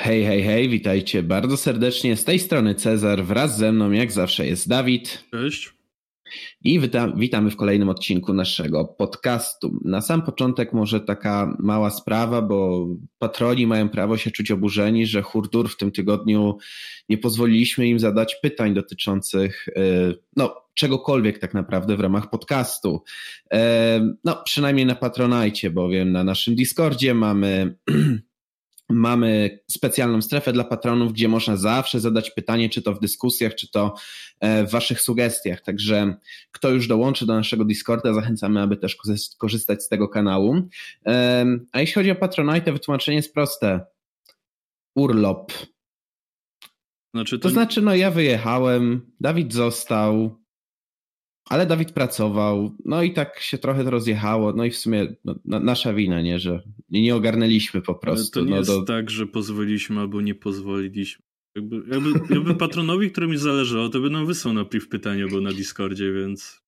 Hej, 0.00 0.24
hej, 0.24 0.42
hej, 0.42 0.68
witajcie 0.68 1.22
bardzo 1.22 1.56
serdecznie. 1.56 2.16
Z 2.16 2.24
tej 2.24 2.38
strony 2.38 2.74
Cezar, 2.74 3.24
wraz 3.24 3.58
ze 3.58 3.72
mną 3.72 3.90
jak 3.90 4.12
zawsze 4.12 4.46
jest 4.46 4.68
Dawid. 4.68 5.24
Cześć. 5.30 5.72
I 6.64 6.80
wita 6.80 7.12
witamy 7.16 7.50
w 7.50 7.56
kolejnym 7.56 7.88
odcinku 7.88 8.34
naszego 8.34 8.84
podcastu. 8.84 9.80
Na 9.84 10.00
sam 10.00 10.22
początek 10.22 10.72
może 10.72 11.00
taka 11.00 11.56
mała 11.58 11.90
sprawa, 11.90 12.42
bo 12.42 12.86
patroni 13.18 13.66
mają 13.66 13.88
prawo 13.88 14.16
się 14.16 14.30
czuć 14.30 14.50
oburzeni, 14.50 15.06
że 15.06 15.22
Hurdur 15.22 15.70
w 15.70 15.76
tym 15.76 15.92
tygodniu 15.92 16.58
nie 17.08 17.18
pozwoliliśmy 17.18 17.88
im 17.88 17.98
zadać 17.98 18.36
pytań 18.42 18.74
dotyczących 18.74 19.66
yy, 19.76 20.18
no, 20.36 20.56
czegokolwiek 20.74 21.38
tak 21.38 21.54
naprawdę 21.54 21.96
w 21.96 22.00
ramach 22.00 22.30
podcastu. 22.30 23.02
Yy, 23.52 23.58
no, 24.24 24.42
przynajmniej 24.44 24.86
na 24.86 24.94
Patronajcie, 24.94 25.70
bowiem 25.70 26.12
na 26.12 26.24
naszym 26.24 26.54
Discordzie 26.54 27.14
mamy 27.14 27.76
Mamy 28.90 29.60
specjalną 29.70 30.22
strefę 30.22 30.52
dla 30.52 30.64
patronów, 30.64 31.12
gdzie 31.12 31.28
można 31.28 31.56
zawsze 31.56 32.00
zadać 32.00 32.30
pytanie, 32.30 32.68
czy 32.68 32.82
to 32.82 32.94
w 32.94 33.00
dyskusjach, 33.00 33.54
czy 33.54 33.70
to 33.70 33.94
e, 34.40 34.66
w 34.66 34.70
Waszych 34.70 35.00
sugestiach. 35.00 35.60
Także 35.60 36.14
kto 36.52 36.70
już 36.70 36.88
dołączy 36.88 37.26
do 37.26 37.34
naszego 37.34 37.64
Discorda, 37.64 38.14
zachęcamy, 38.14 38.60
aby 38.60 38.76
też 38.76 38.96
korzystać 39.38 39.82
z 39.82 39.88
tego 39.88 40.08
kanału. 40.08 40.68
A 41.72 41.80
jeśli 41.80 41.94
chodzi 41.94 42.10
o 42.10 42.14
Patronite, 42.14 42.72
wytłumaczenie 42.72 43.16
jest 43.16 43.34
proste. 43.34 43.80
Urlop. 44.94 45.52
Znaczy 47.14 47.38
to... 47.38 47.42
to 47.42 47.50
znaczy, 47.50 47.82
no 47.82 47.94
ja 47.94 48.10
wyjechałem, 48.10 49.10
Dawid 49.20 49.52
został, 49.52 50.37
ale 51.48 51.66
Dawid 51.66 51.92
pracował, 51.92 52.76
no 52.84 53.02
i 53.02 53.12
tak 53.12 53.40
się 53.40 53.58
trochę 53.58 53.84
to 53.84 53.90
rozjechało, 53.90 54.52
no 54.52 54.64
i 54.64 54.70
w 54.70 54.76
sumie 54.76 55.14
no, 55.24 55.34
nasza 55.44 55.94
wina, 55.94 56.20
nie, 56.22 56.38
że 56.38 56.62
nie 56.90 57.16
ogarnęliśmy 57.16 57.82
po 57.82 57.94
prostu. 57.94 58.38
Ale 58.38 58.44
to 58.44 58.50
nie 58.50 58.50
no, 58.50 58.56
jest 58.56 58.70
do... 58.70 58.82
tak, 58.82 59.10
że 59.10 59.26
pozwoliliśmy 59.26 60.00
albo 60.00 60.20
nie 60.20 60.34
pozwoliliśmy. 60.34 61.24
Jakby, 61.54 61.76
jakby, 61.76 62.34
jakby 62.34 62.54
patronowi, 62.54 63.10
którym 63.10 63.30
mi 63.30 63.38
zależało, 63.38 63.88
to 63.88 64.00
by 64.00 64.10
nam 64.10 64.26
wysłał 64.26 64.54
na 64.54 64.64
pytanie, 64.64 65.26
bo 65.30 65.40
na 65.40 65.52
Discordzie, 65.52 66.12
więc... 66.12 66.62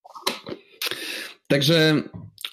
Także 1.47 2.03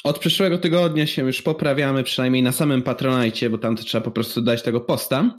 od 0.05 0.19
przyszłego 0.19 0.59
tygodnia 0.59 1.07
się 1.07 1.27
już 1.27 1.43
poprawiamy, 1.43 2.03
przynajmniej 2.03 2.43
na 2.43 2.53
samym 2.53 2.83
Patronajcie, 2.83 3.51
bo 3.51 3.59
tam 3.59 3.77
to 3.77 3.85
trzeba 3.85 4.05
po 4.05 4.11
prostu 4.11 4.43
dać 4.43 4.63
tego 4.63 4.81
posta. 4.81 5.35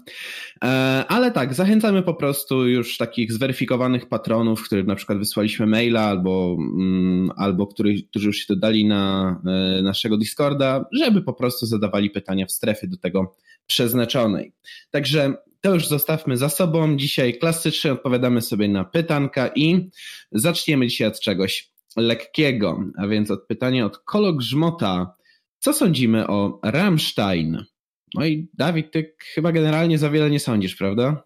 E, 0.63 0.67
ale 1.07 1.31
tak, 1.31 1.53
zachęcamy 1.53 2.03
po 2.03 2.13
prostu 2.13 2.67
już 2.67 2.97
takich 2.97 3.33
zweryfikowanych 3.33 4.09
patronów, 4.09 4.63
którym 4.63 4.87
na 4.87 4.95
przykład 4.95 5.17
wysłaliśmy 5.17 5.67
maila 5.67 6.01
albo, 6.01 6.57
mm, 6.59 7.31
albo 7.37 7.67
którzy 7.67 7.95
już 8.15 8.37
się 8.37 8.45
dodali 8.49 8.85
na 8.85 9.35
e, 9.45 9.81
naszego 9.81 10.17
Discorda, 10.17 10.85
żeby 10.91 11.21
po 11.21 11.33
prostu 11.33 11.65
zadawali 11.65 12.09
pytania 12.09 12.45
w 12.45 12.51
strefie 12.51 12.87
do 12.87 12.97
tego 12.97 13.35
przeznaczonej. 13.67 14.53
Także 14.91 15.33
to 15.61 15.73
już 15.73 15.87
zostawmy 15.87 16.37
za 16.37 16.49
sobą. 16.49 16.97
Dzisiaj 16.97 17.39
klasycznie 17.39 17.91
odpowiadamy 17.91 18.41
sobie 18.41 18.67
na 18.67 18.83
pytanka 18.83 19.51
i 19.55 19.89
zaczniemy 20.31 20.87
dzisiaj 20.87 21.07
od 21.07 21.19
czegoś 21.19 21.71
lekkiego, 21.97 22.83
a 22.97 23.07
więc 23.07 23.31
od 23.31 23.47
pytania 23.47 23.85
od 23.85 23.97
Kolo 23.97 24.33
Grzmota. 24.33 25.15
Co 25.59 25.73
sądzimy 25.73 26.27
o 26.27 26.59
Rammstein? 26.63 27.65
No 28.15 28.25
i 28.25 28.49
Dawid, 28.53 28.91
ty 28.91 29.15
chyba 29.33 29.51
generalnie 29.51 29.97
za 29.97 30.09
wiele 30.09 30.29
nie 30.29 30.39
sądzisz, 30.39 30.75
prawda? 30.75 31.23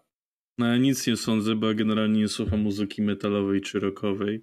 No 0.58 0.66
ja 0.66 0.76
nic 0.76 1.06
nie 1.06 1.16
sądzę, 1.16 1.54
bo 1.54 1.68
ja 1.68 1.74
generalnie 1.74 2.20
nie 2.20 2.28
słucham 2.28 2.60
muzyki 2.60 3.02
metalowej 3.02 3.60
czy 3.60 3.80
rockowej. 3.80 4.42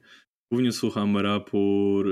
Głównie 0.52 0.72
słucham 0.72 1.18
rapu, 1.18 2.04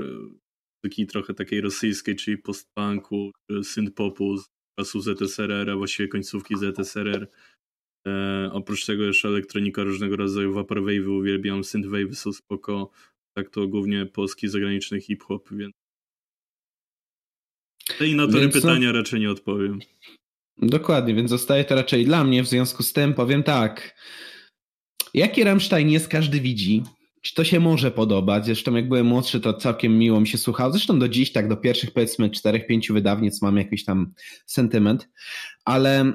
muzyki 0.84 1.06
trochę 1.06 1.34
takiej 1.34 1.60
rosyjskiej, 1.60 2.16
czyli 2.16 2.38
postpunku, 2.38 3.30
synth-popu 3.62 4.38
z 4.38 4.46
czasu 4.78 5.00
ZSRR, 5.00 5.70
a 5.70 5.76
właściwie 5.76 6.08
końcówki 6.08 6.54
ZSRR. 6.56 7.30
E, 8.06 8.50
oprócz 8.52 8.86
tego 8.86 9.04
jeszcze 9.04 9.28
elektronika 9.28 9.82
różnego 9.82 10.16
rodzaju, 10.16 10.52
vaporwave 10.52 11.08
uwielbiam, 11.08 11.64
synthwave 11.64 12.14
są 12.14 12.32
spoko, 12.32 12.90
tak 13.34 13.50
to 13.50 13.68
głównie 13.68 14.06
polski 14.06 14.48
zagraniczny 14.48 15.00
hip-hop, 15.00 15.48
więc 15.52 15.74
tej 17.98 18.14
natury 18.14 18.40
więc 18.40 18.54
pytania 18.54 18.92
no... 18.92 18.98
raczej 18.98 19.20
nie 19.20 19.30
odpowiem. 19.30 19.78
Dokładnie, 20.62 21.14
więc 21.14 21.30
zostaje 21.30 21.64
to 21.64 21.74
raczej 21.74 22.04
dla 22.04 22.24
mnie, 22.24 22.42
w 22.42 22.48
związku 22.48 22.82
z 22.82 22.92
tym 22.92 23.14
powiem 23.14 23.42
tak. 23.42 24.00
Jaki 25.14 25.44
Rammstein 25.44 25.90
jest, 25.90 26.08
każdy 26.08 26.40
widzi. 26.40 26.82
Czy 27.22 27.34
to 27.34 27.44
się 27.44 27.60
może 27.60 27.90
podobać? 27.90 28.44
Zresztą 28.44 28.74
jak 28.74 28.88
byłem 28.88 29.06
młodszy, 29.06 29.40
to 29.40 29.54
całkiem 29.54 29.98
miło 29.98 30.20
mi 30.20 30.28
się 30.28 30.38
słuchało. 30.38 30.72
Zresztą 30.72 30.98
do 30.98 31.08
dziś, 31.08 31.32
tak 31.32 31.48
do 31.48 31.56
pierwszych 31.56 31.92
powiedzmy 31.92 32.30
czterech, 32.30 32.66
pięciu 32.66 32.94
wydawnic 32.94 33.42
mam 33.42 33.56
jakiś 33.56 33.84
tam 33.84 34.12
sentyment. 34.46 35.08
Ale 35.64 36.12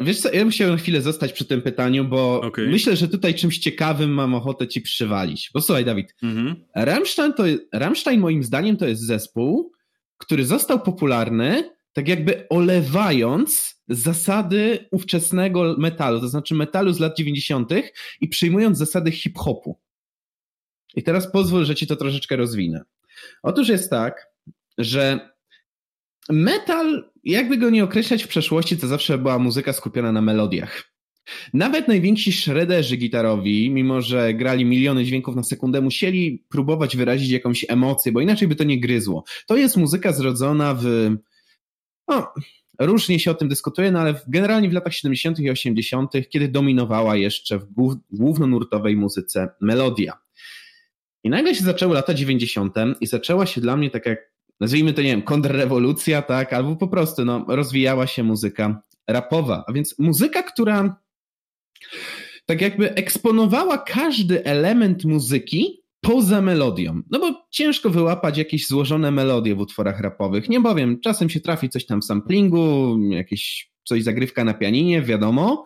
Wiesz 0.00 0.20
co, 0.20 0.32
ja 0.32 0.44
na 0.68 0.76
chwilę 0.76 1.02
zostać 1.02 1.32
przy 1.32 1.44
tym 1.44 1.62
pytaniu, 1.62 2.04
bo 2.04 2.40
okay. 2.40 2.66
myślę, 2.68 2.96
że 2.96 3.08
tutaj 3.08 3.34
czymś 3.34 3.58
ciekawym 3.58 4.10
mam 4.10 4.34
ochotę 4.34 4.68
ci 4.68 4.80
przywalić. 4.80 5.50
Bo 5.54 5.60
słuchaj, 5.60 5.84
Dawid, 5.84 6.14
mm-hmm. 6.22 6.54
Rammstein, 6.74 7.32
to, 7.32 7.42
Rammstein 7.72 8.20
moim 8.20 8.44
zdaniem 8.44 8.76
to 8.76 8.88
jest 8.88 9.06
zespół, 9.06 9.72
który 10.18 10.46
został 10.46 10.80
popularny 10.80 11.70
tak 11.92 12.08
jakby 12.08 12.48
olewając 12.48 13.80
zasady 13.88 14.88
ówczesnego 14.90 15.76
metalu, 15.78 16.20
to 16.20 16.28
znaczy 16.28 16.54
metalu 16.54 16.92
z 16.92 17.00
lat 17.00 17.16
90. 17.16 17.70
i 18.20 18.28
przyjmując 18.28 18.78
zasady 18.78 19.12
hip-hopu. 19.12 19.78
I 20.94 21.02
teraz 21.02 21.32
pozwól, 21.32 21.64
że 21.64 21.74
ci 21.74 21.86
to 21.86 21.96
troszeczkę 21.96 22.36
rozwinę. 22.36 22.82
Otóż 23.42 23.68
jest 23.68 23.90
tak, 23.90 24.26
że 24.78 25.29
metal, 26.28 27.10
jakby 27.24 27.56
go 27.56 27.70
nie 27.70 27.84
określać 27.84 28.24
w 28.24 28.28
przeszłości, 28.28 28.76
to 28.76 28.86
zawsze 28.86 29.18
była 29.18 29.38
muzyka 29.38 29.72
skupiona 29.72 30.12
na 30.12 30.22
melodiach. 30.22 30.90
Nawet 31.54 31.88
najwięksi 31.88 32.32
shredderzy 32.32 32.96
gitarowi, 32.96 33.70
mimo 33.70 34.00
że 34.00 34.34
grali 34.34 34.64
miliony 34.64 35.04
dźwięków 35.04 35.36
na 35.36 35.42
sekundę, 35.42 35.80
musieli 35.80 36.44
próbować 36.48 36.96
wyrazić 36.96 37.30
jakąś 37.30 37.66
emocję, 37.68 38.12
bo 38.12 38.20
inaczej 38.20 38.48
by 38.48 38.56
to 38.56 38.64
nie 38.64 38.80
gryzło. 38.80 39.24
To 39.46 39.56
jest 39.56 39.76
muzyka 39.76 40.12
zrodzona 40.12 40.74
w. 40.74 41.10
No, 42.08 42.32
różnie 42.78 43.20
się 43.20 43.30
o 43.30 43.34
tym 43.34 43.48
dyskutuje, 43.48 43.92
no 43.92 44.00
ale 44.00 44.14
generalnie 44.28 44.70
w 44.70 44.72
latach 44.72 44.94
70. 44.94 45.38
i 45.38 45.50
80., 45.50 46.12
kiedy 46.30 46.48
dominowała 46.48 47.16
jeszcze 47.16 47.58
w 47.58 47.66
głównonurtowej 48.10 48.96
muzyce 48.96 49.48
melodia. 49.60 50.18
I 51.24 51.30
nagle 51.30 51.54
się 51.54 51.64
zaczęły 51.64 51.94
lata 51.94 52.14
90. 52.14 52.74
i 53.00 53.06
zaczęła 53.06 53.46
się 53.46 53.60
dla 53.60 53.76
mnie 53.76 53.90
taka 53.90 54.10
nazwijmy 54.60 54.92
to, 54.92 55.02
nie 55.02 55.10
wiem, 55.10 55.22
kontrrewolucja, 55.22 56.22
tak, 56.22 56.52
albo 56.52 56.76
po 56.76 56.88
prostu 56.88 57.24
no, 57.24 57.44
rozwijała 57.48 58.06
się 58.06 58.22
muzyka 58.22 58.82
rapowa. 59.08 59.64
A 59.66 59.72
więc 59.72 59.98
muzyka, 59.98 60.42
która 60.42 61.00
tak 62.46 62.60
jakby 62.60 62.94
eksponowała 62.94 63.78
każdy 63.78 64.44
element 64.44 65.04
muzyki 65.04 65.82
poza 66.00 66.42
melodią. 66.42 67.02
No 67.10 67.18
bo 67.18 67.46
ciężko 67.50 67.90
wyłapać 67.90 68.38
jakieś 68.38 68.66
złożone 68.66 69.10
melodie 69.10 69.54
w 69.54 69.60
utworach 69.60 70.00
rapowych. 70.00 70.48
Nie 70.48 70.60
bowiem, 70.60 71.00
czasem 71.00 71.30
się 71.30 71.40
trafi 71.40 71.68
coś 71.68 71.86
tam 71.86 72.00
w 72.00 72.04
samplingu, 72.04 72.98
jakieś 73.10 73.70
coś 73.84 74.02
zagrywka 74.02 74.44
na 74.44 74.54
pianinie, 74.54 75.02
wiadomo. 75.02 75.64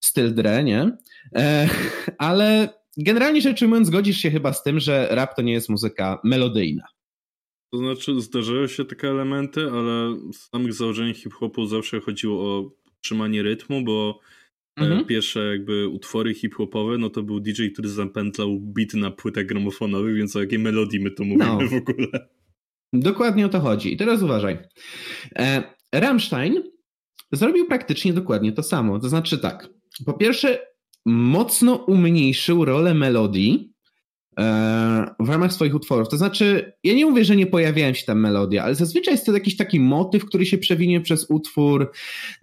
Styl 0.00 0.34
dre, 0.34 0.64
nie? 0.64 0.96
E, 1.36 1.68
ale 2.18 2.68
generalnie 2.96 3.40
rzecz 3.40 3.62
ujmując, 3.62 3.88
zgodzisz 3.88 4.18
się 4.18 4.30
chyba 4.30 4.52
z 4.52 4.62
tym, 4.62 4.80
że 4.80 5.08
rap 5.10 5.36
to 5.36 5.42
nie 5.42 5.52
jest 5.52 5.68
muzyka 5.68 6.18
melodyjna. 6.24 6.84
To 7.72 7.78
znaczy, 7.78 8.20
zdarzają 8.20 8.66
się 8.66 8.84
takie 8.84 9.08
elementy, 9.08 9.60
ale 9.72 10.16
z 10.32 10.50
samych 10.50 10.72
założeń 10.72 11.14
hip-hopu 11.14 11.66
zawsze 11.66 12.00
chodziło 12.00 12.42
o 12.42 12.70
trzymanie 13.00 13.42
rytmu, 13.42 13.84
bo 13.84 14.20
e, 14.80 14.82
mhm. 14.82 15.04
pierwsze 15.04 15.40
jakby 15.40 15.88
utwory 15.88 16.34
hip-hopowe, 16.34 16.98
no 16.98 17.10
to 17.10 17.22
był 17.22 17.40
DJ, 17.40 17.68
który 17.72 17.88
zapętlał 17.88 18.60
beat 18.60 18.94
na 18.94 19.10
płytach 19.10 19.46
gramofonowych, 19.46 20.16
więc 20.16 20.36
o 20.36 20.40
jakiej 20.40 20.58
melodii 20.58 21.00
my 21.00 21.10
tu 21.10 21.24
mówimy 21.24 21.44
no. 21.62 21.68
w 21.68 21.74
ogóle. 21.74 22.28
Dokładnie 22.92 23.46
o 23.46 23.48
to 23.48 23.60
chodzi. 23.60 23.92
I 23.92 23.96
teraz 23.96 24.22
uważaj. 24.22 24.58
E, 25.36 25.62
Rammstein 25.94 26.62
zrobił 27.32 27.66
praktycznie 27.66 28.12
dokładnie 28.12 28.52
to 28.52 28.62
samo. 28.62 29.00
To 29.00 29.08
znaczy 29.08 29.38
tak, 29.38 29.68
po 30.06 30.12
pierwsze 30.12 30.58
mocno 31.06 31.74
umniejszył 31.74 32.64
rolę 32.64 32.94
melodii 32.94 33.72
w 35.20 35.28
ramach 35.28 35.52
swoich 35.52 35.74
utworów. 35.74 36.08
To 36.08 36.16
znaczy, 36.16 36.72
ja 36.84 36.94
nie 36.94 37.06
mówię, 37.06 37.24
że 37.24 37.36
nie 37.36 37.46
pojawiają 37.46 37.94
się 37.94 38.06
tam 38.06 38.20
melodie, 38.20 38.62
ale 38.62 38.74
zazwyczaj 38.74 39.14
jest 39.14 39.26
to 39.26 39.32
jakiś 39.32 39.56
taki 39.56 39.80
motyw, 39.80 40.24
który 40.24 40.46
się 40.46 40.58
przewinie 40.58 41.00
przez 41.00 41.30
utwór, 41.30 41.92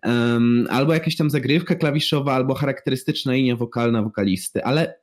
um, 0.04 0.68
albo 0.70 0.94
jakaś 0.94 1.16
tam 1.16 1.30
zagrywka 1.30 1.76
klawiszowa, 1.76 2.34
albo 2.34 2.54
charakterystyczna 2.54 3.34
linia 3.34 3.56
wokalna 3.56 4.02
wokalisty, 4.02 4.64
ale 4.64 5.00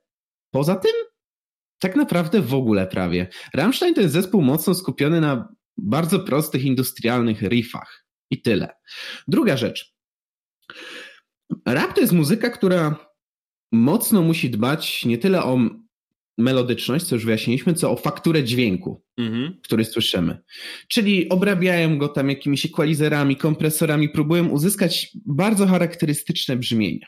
poza 0.50 0.76
tym 0.76 0.92
tak 1.78 1.96
naprawdę 1.96 2.40
w 2.40 2.54
ogóle 2.54 2.86
prawie. 2.86 3.28
Rammstein 3.54 3.94
to 3.94 4.00
jest 4.00 4.14
zespół 4.14 4.42
mocno 4.42 4.74
skupiony 4.74 5.20
na 5.20 5.48
bardzo 5.76 6.20
prostych, 6.20 6.64
industrialnych 6.64 7.42
riffach. 7.42 8.04
I 8.30 8.42
tyle. 8.42 8.68
Druga 9.28 9.56
rzecz. 9.56 9.94
Rap 11.66 11.94
to 11.94 12.00
jest 12.00 12.12
muzyka, 12.12 12.50
która 12.50 12.96
mocno 13.72 14.22
musi 14.22 14.50
dbać 14.50 15.04
nie 15.04 15.18
tyle 15.18 15.44
o 15.44 15.58
melodyczność, 16.38 17.04
co 17.04 17.14
już 17.14 17.24
wyjaśniliśmy, 17.24 17.74
co 17.74 17.90
o 17.90 17.96
fakturę 17.96 18.44
dźwięku, 18.44 19.02
mhm. 19.18 19.60
który 19.62 19.84
słyszymy. 19.84 20.38
Czyli 20.88 21.28
obrabiają 21.28 21.98
go 21.98 22.08
tam 22.08 22.30
jakimiś 22.30 22.66
equalizerami, 22.66 23.36
kompresorami, 23.36 24.08
próbują 24.08 24.48
uzyskać 24.48 25.10
bardzo 25.26 25.66
charakterystyczne 25.66 26.56
brzmienia. 26.56 27.06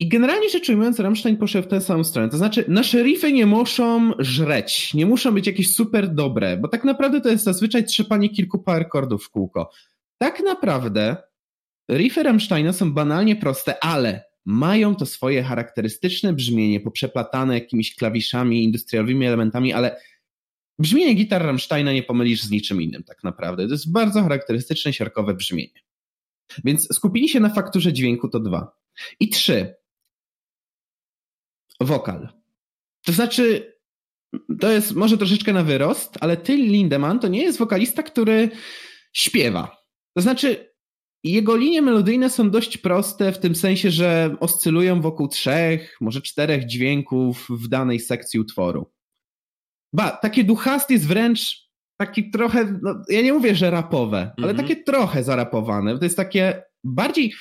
I 0.00 0.08
generalnie 0.08 0.48
rzecz 0.48 0.68
ujmując, 0.68 1.00
Rammstein 1.00 1.36
poszedł 1.36 1.68
w 1.68 1.70
tę 1.70 1.80
samą 1.80 2.04
stronę. 2.04 2.28
To 2.28 2.36
znaczy, 2.36 2.64
nasze 2.68 3.02
riffy 3.02 3.32
nie 3.32 3.46
muszą 3.46 4.12
żreć, 4.18 4.94
nie 4.94 5.06
muszą 5.06 5.32
być 5.32 5.46
jakieś 5.46 5.74
super 5.74 6.14
dobre, 6.14 6.56
bo 6.56 6.68
tak 6.68 6.84
naprawdę 6.84 7.20
to 7.20 7.28
jest 7.28 7.44
zazwyczaj 7.44 7.84
trzepanie 7.84 8.28
kilku 8.28 8.58
par 8.58 8.82
akordów 8.82 9.24
w 9.24 9.30
kółko. 9.30 9.70
Tak 10.18 10.40
naprawdę 10.40 11.16
riffy 11.90 12.22
Rammsteina 12.22 12.72
są 12.72 12.92
banalnie 12.92 13.36
proste, 13.36 13.84
ale 13.84 14.29
mają 14.50 14.94
to 14.94 15.06
swoje 15.06 15.42
charakterystyczne 15.42 16.32
brzmienie, 16.32 16.80
poprzeplatane 16.80 17.54
jakimiś 17.54 17.94
klawiszami, 17.94 18.64
industrialowymi 18.64 19.26
elementami, 19.26 19.72
ale 19.72 20.00
brzmienie 20.78 21.14
gitar 21.14 21.42
Rammsteina 21.42 21.92
nie 21.92 22.02
pomylisz 22.02 22.42
z 22.42 22.50
niczym 22.50 22.82
innym 22.82 23.02
tak 23.02 23.24
naprawdę. 23.24 23.66
To 23.66 23.72
jest 23.72 23.92
bardzo 23.92 24.22
charakterystyczne, 24.22 24.92
siarkowe 24.92 25.34
brzmienie. 25.34 25.80
Więc 26.64 26.94
skupili 26.94 27.28
się 27.28 27.40
na 27.40 27.50
fakturze 27.50 27.92
dźwięku 27.92 28.28
to 28.28 28.40
dwa. 28.40 28.76
I 29.20 29.28
trzy. 29.28 29.74
Wokal. 31.80 32.28
To 33.04 33.12
znaczy, 33.12 33.76
to 34.60 34.72
jest 34.72 34.94
może 34.94 35.18
troszeczkę 35.18 35.52
na 35.52 35.62
wyrost, 35.62 36.18
ale 36.20 36.36
Till 36.36 36.66
Lindemann 36.66 37.18
to 37.18 37.28
nie 37.28 37.42
jest 37.42 37.58
wokalista, 37.58 38.02
który 38.02 38.50
śpiewa. 39.12 39.76
To 40.14 40.22
znaczy, 40.22 40.69
jego 41.24 41.56
linie 41.56 41.82
melodyjne 41.82 42.30
są 42.30 42.50
dość 42.50 42.78
proste 42.78 43.32
w 43.32 43.38
tym 43.38 43.54
sensie, 43.54 43.90
że 43.90 44.36
oscylują 44.40 45.00
wokół 45.00 45.28
trzech, 45.28 45.96
może 46.00 46.22
czterech 46.22 46.66
dźwięków 46.66 47.48
w 47.50 47.68
danej 47.68 48.00
sekcji 48.00 48.40
utworu. 48.40 48.92
Ba, 49.92 50.10
takie 50.10 50.44
duchast 50.44 50.90
jest 50.90 51.06
wręcz 51.06 51.70
taki 52.00 52.30
trochę, 52.30 52.78
no, 52.82 53.02
ja 53.08 53.22
nie 53.22 53.32
mówię, 53.32 53.54
że 53.54 53.70
rapowe, 53.70 54.18
mm 54.18 54.28
-hmm. 54.28 54.42
ale 54.42 54.50
mhm. 54.50 54.68
takie 54.68 54.82
trochę 54.82 55.24
zarapowane. 55.24 55.98
To 55.98 56.04
jest 56.04 56.16
takie 56.16 56.62
bardziej, 56.84 57.34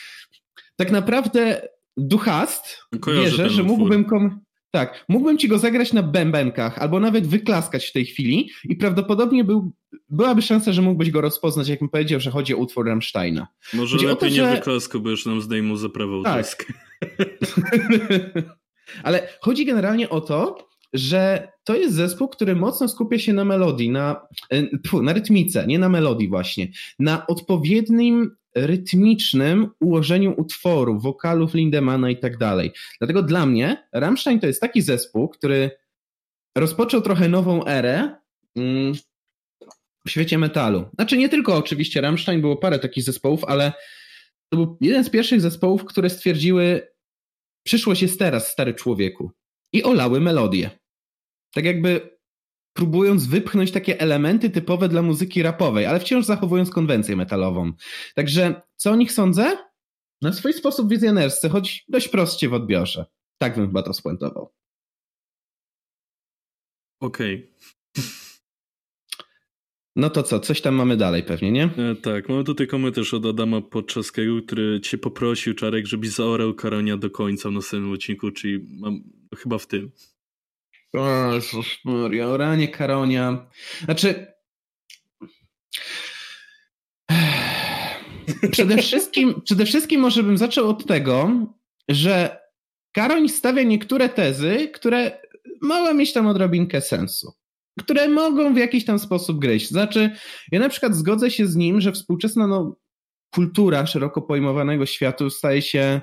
tak 0.76 0.92
naprawdę 0.92 1.62
duchast, 1.98 2.78
Kojarzę 3.00 3.24
wierzę, 3.24 3.50
że 3.50 3.64
mógłbym 3.64 4.06
kom... 4.06 4.42
Tak, 4.72 5.06
mógłbym 5.10 5.38
ci 5.38 5.48
go 5.48 5.60
zagrać 5.60 5.94
na 5.94 6.04
bębenkach, 6.04 6.78
albo 6.78 7.00
nawet 7.00 7.28
wyklaskać 7.28 7.86
w 7.86 7.92
tej 7.92 8.06
chwili 8.06 8.50
i 8.64 8.76
prawdopodobnie 8.76 9.44
był, 9.44 9.72
byłaby 10.10 10.42
szansa, 10.42 10.74
że 10.74 10.82
mógłbyś 10.82 11.12
go 11.12 11.22
rozpoznać, 11.22 11.68
jakbym 11.68 11.90
powiedział, 11.90 12.20
że 12.20 12.32
chodzi 12.32 12.56
o 12.56 12.58
utwór 12.58 12.88
Rammsteina. 12.88 13.48
Może 13.74 13.96
chodzi 13.96 14.06
lepiej 14.06 14.30
to, 14.30 14.36
że... 14.36 14.50
nie 14.50 14.56
wyklaskał, 14.56 15.02
bo 15.02 15.10
już 15.10 15.26
nam 15.26 15.42
zdejmą 15.42 15.78
za 15.78 15.90
prawo 15.90 16.24
tak. 16.24 16.66
Ale 19.04 19.28
chodzi 19.42 19.66
generalnie 19.66 20.10
o 20.10 20.22
to, 20.22 20.70
że 20.94 21.52
to 21.64 21.76
jest 21.76 21.96
zespół, 21.96 22.28
który 22.28 22.56
mocno 22.56 22.88
skupia 22.88 23.20
się 23.20 23.34
na 23.34 23.46
melodii, 23.46 23.90
na, 23.90 24.22
e, 24.52 25.02
na 25.02 25.14
rytmice, 25.14 25.68
nie 25.68 25.80
na 25.80 25.90
melodii 25.90 26.30
właśnie, 26.30 26.68
na 27.00 27.28
odpowiednim 27.28 28.36
rytmicznym 28.56 29.70
ułożeniu 29.80 30.34
utworu, 30.38 31.00
wokalów 31.00 31.54
Lindemana 31.54 32.10
i 32.10 32.18
tak 32.18 32.38
dalej. 32.38 32.72
Dlatego 33.00 33.24
dla 33.24 33.46
mnie 33.46 33.88
Rammstein 33.94 34.40
to 34.40 34.48
jest 34.48 34.62
taki 34.62 34.82
zespół, 34.82 35.30
który 35.30 35.72
rozpoczął 36.58 37.02
trochę 37.02 37.30
nową 37.30 37.66
erę 37.66 38.16
mm, 38.56 38.94
w 40.06 40.10
świecie 40.10 40.38
metalu. 40.38 40.86
Znaczy 40.96 41.18
nie 41.18 41.30
tylko 41.30 41.58
oczywiście 41.58 42.02
Rammstein, 42.02 42.42
było 42.42 42.58
parę 42.58 42.80
takich 42.80 43.04
zespołów, 43.04 43.44
ale 43.44 43.74
to 44.50 44.58
był 44.58 44.78
jeden 44.82 45.04
z 45.04 45.10
pierwszych 45.10 45.42
zespołów, 45.42 45.86
które 45.86 46.10
stwierdziły 46.10 46.88
przyszłość 47.64 48.02
jest 48.02 48.20
teraz, 48.20 48.52
stary 48.52 48.74
człowieku. 48.74 49.32
I 49.74 49.84
olały 49.84 50.20
melodię. 50.20 50.70
Tak 51.54 51.66
jakby 51.66 52.19
próbując 52.80 53.26
wypchnąć 53.26 53.72
takie 53.72 54.00
elementy 54.00 54.50
typowe 54.50 54.90
dla 54.90 55.02
muzyki 55.02 55.44
rapowej, 55.44 55.86
ale 55.86 56.00
wciąż 56.00 56.26
zachowując 56.26 56.70
konwencję 56.70 57.16
metalową. 57.16 57.74
Także 58.16 58.62
co 58.76 58.92
o 58.92 58.96
nich 58.96 59.12
sądzę? 59.12 59.58
Na 60.22 60.34
swój 60.34 60.54
sposób 60.54 60.90
wizjonerscy, 60.90 61.50
choć 61.50 61.86
dość 61.90 62.08
proście 62.08 62.50
w 62.50 62.54
odbiorze. 62.54 63.06
Tak 63.38 63.56
bym 63.56 63.68
chyba 63.68 63.84
to 63.84 63.94
spuentował. 63.94 64.54
Okej. 67.00 67.52
Okay. 67.94 68.04
No 69.96 70.10
to 70.10 70.24
co, 70.24 70.40
coś 70.40 70.62
tam 70.62 70.76
mamy 70.76 70.98
dalej 70.98 71.24
pewnie, 71.24 71.52
nie? 71.52 71.64
E, 71.64 71.96
tak, 71.96 72.30
mamy 72.30 72.44
tutaj 72.44 72.68
komentarz 72.68 73.14
od 73.14 73.26
Adama 73.26 73.62
Podczaskiego, 73.62 74.42
który 74.42 74.82
cię 74.82 74.98
poprosił, 74.98 75.54
Czarek, 75.54 75.86
żebyś 75.86 76.10
zaorał 76.10 76.54
Karonia 76.54 76.98
do 76.98 77.10
końca 77.10 77.50
w 77.50 77.52
następnym 77.52 77.94
odcinku, 77.94 78.32
czyli 78.32 78.80
mam 78.80 79.04
chyba 79.38 79.58
w 79.58 79.68
tym. 79.68 79.92
O, 80.94 81.34
Jezus 81.34 81.68
Maria, 81.86 82.28
oranie 82.28 82.68
Karonia. 82.68 83.48
Znaczy... 83.86 84.28
Przede 88.52 88.78
wszystkim, 88.78 89.42
przede 89.42 89.66
wszystkim 89.66 90.02
może 90.02 90.24
bym 90.24 90.38
zaczął 90.38 90.70
od 90.70 90.86
tego, 90.86 91.32
że 91.90 92.40
Karoń 92.92 93.30
stawia 93.30 93.64
niektóre 93.64 94.10
tezy, 94.10 94.70
które 94.74 95.22
mogą 95.62 95.94
mieć 95.94 96.14
tam 96.14 96.28
odrobinkę 96.28 96.82
sensu. 96.82 97.34
Które 97.80 98.08
mogą 98.08 98.54
w 98.54 98.58
jakiś 98.58 98.86
tam 98.86 99.00
sposób 99.00 99.40
gryźć. 99.40 99.70
Znaczy, 99.70 100.12
ja 100.52 100.60
na 100.60 100.70
przykład 100.70 100.96
zgodzę 100.96 101.32
się 101.32 101.48
z 101.48 101.56
nim, 101.56 101.82
że 101.82 101.92
współczesna 101.92 102.48
no, 102.48 102.76
kultura 103.34 103.86
szeroko 103.86 104.22
pojmowanego 104.22 104.86
światu 104.86 105.30
staje 105.30 105.62
się 105.62 106.02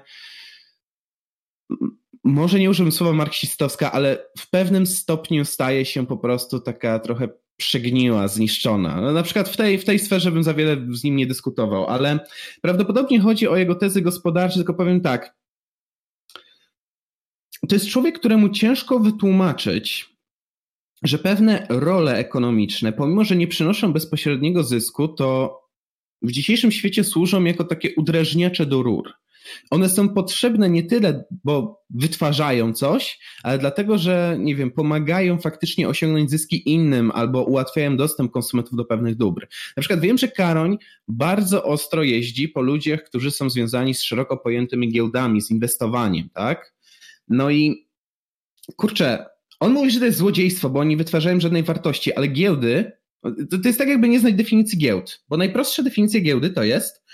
może 2.27 2.59
nie 2.59 2.71
używam 2.71 2.93
słowa 2.93 3.13
marksistowska, 3.13 3.93
ale 3.93 4.27
w 4.39 4.51
pewnym 4.51 4.87
stopniu 4.87 5.45
staje 5.45 5.85
się 5.85 6.07
po 6.07 6.17
prostu 6.17 6.61
taka 6.61 6.99
trochę 6.99 7.29
przegniła, 7.57 8.29
zniszczona. 8.29 9.01
No, 9.01 9.13
na 9.13 9.23
przykład 9.23 9.49
w 9.49 9.57
tej, 9.57 9.79
w 9.79 9.85
tej 9.85 9.99
sferze 9.99 10.33
bym 10.33 10.43
za 10.43 10.55
wiele 10.55 10.77
z 10.91 11.05
nim 11.05 11.17
nie 11.17 11.27
dyskutował, 11.27 11.87
ale 11.87 12.19
prawdopodobnie 12.63 13.21
chodzi 13.21 13.49
o 13.49 13.57
jego 13.57 13.75
tezy 13.75 14.03
gospodarcze, 14.03 14.57
tylko 14.57 14.75
powiem 14.75 15.01
tak. 15.01 15.37
To 17.69 17.75
jest 17.75 17.89
człowiek, 17.89 18.19
któremu 18.19 18.49
ciężko 18.49 18.99
wytłumaczyć, 19.01 20.17
że 21.03 21.19
pewne 21.19 21.67
role 21.71 22.17
ekonomiczne, 22.17 22.93
pomimo 22.93 23.25
że 23.25 23.37
nie 23.37 23.47
przynoszą 23.49 23.93
bezpośredniego 23.93 24.63
zysku, 24.63 25.09
to 25.09 25.61
w 26.23 26.33
dzisiejszym 26.33 26.73
świecie 26.73 27.05
służą 27.05 27.45
jako 27.45 27.65
takie 27.65 27.95
udrężniacze 27.95 28.67
do 28.67 28.83
rur. 28.83 29.13
One 29.71 29.89
są 29.89 30.09
potrzebne 30.09 30.71
nie 30.71 30.83
tyle, 30.83 31.25
bo 31.45 31.83
wytwarzają 31.91 32.73
coś, 32.73 33.19
ale 33.43 33.59
dlatego, 33.59 33.99
że, 33.99 34.37
nie 34.41 34.55
wiem, 34.55 34.71
pomagają 34.71 35.39
faktycznie 35.39 35.89
osiągnąć 35.89 36.31
zyski 36.31 36.73
innym 36.73 37.11
albo 37.11 37.43
ułatwiają 37.43 37.97
dostęp 37.97 38.33
konsumentów 38.33 38.77
do 38.77 38.85
pewnych 38.85 39.17
dóbr. 39.17 39.47
Na 39.77 39.81
przykład 39.81 40.01
wiem, 40.01 40.19
że 40.19 40.29
Karoń 40.29 40.79
bardzo 41.09 41.65
ostro 41.65 42.03
jeździ 42.03 42.49
po 42.49 42.61
ludziach, 42.63 43.03
którzy 43.05 43.31
są 43.31 43.51
związani 43.51 43.95
z 43.95 44.03
szeroko 44.03 44.37
pojętymi 44.37 44.93
giełdami, 44.93 45.43
z 45.43 45.51
inwestowaniem, 45.51 46.29
tak? 46.35 46.75
No 47.29 47.51
i 47.51 47.87
kurczę, 48.77 49.27
on 49.61 49.73
mówi, 49.73 49.91
że 49.91 49.99
to 49.99 50.05
jest 50.05 50.19
złodziejstwo, 50.19 50.71
bo 50.71 50.81
oni 50.81 50.91
nie 50.91 50.97
wytwarzają 50.97 51.41
żadnej 51.41 51.63
wartości, 51.63 52.15
ale 52.15 52.29
giełdy, 52.29 52.93
to, 53.23 53.59
to 53.63 53.69
jest 53.69 53.79
tak 53.79 53.89
jakby 53.89 54.09
nie 54.09 54.21
znać 54.21 54.35
definicji 54.35 54.79
giełd, 54.79 55.25
bo 55.29 55.37
najprostsza 55.37 55.83
definicja 55.83 56.21
giełdy 56.21 56.51
to 56.51 56.65
jest 56.65 57.05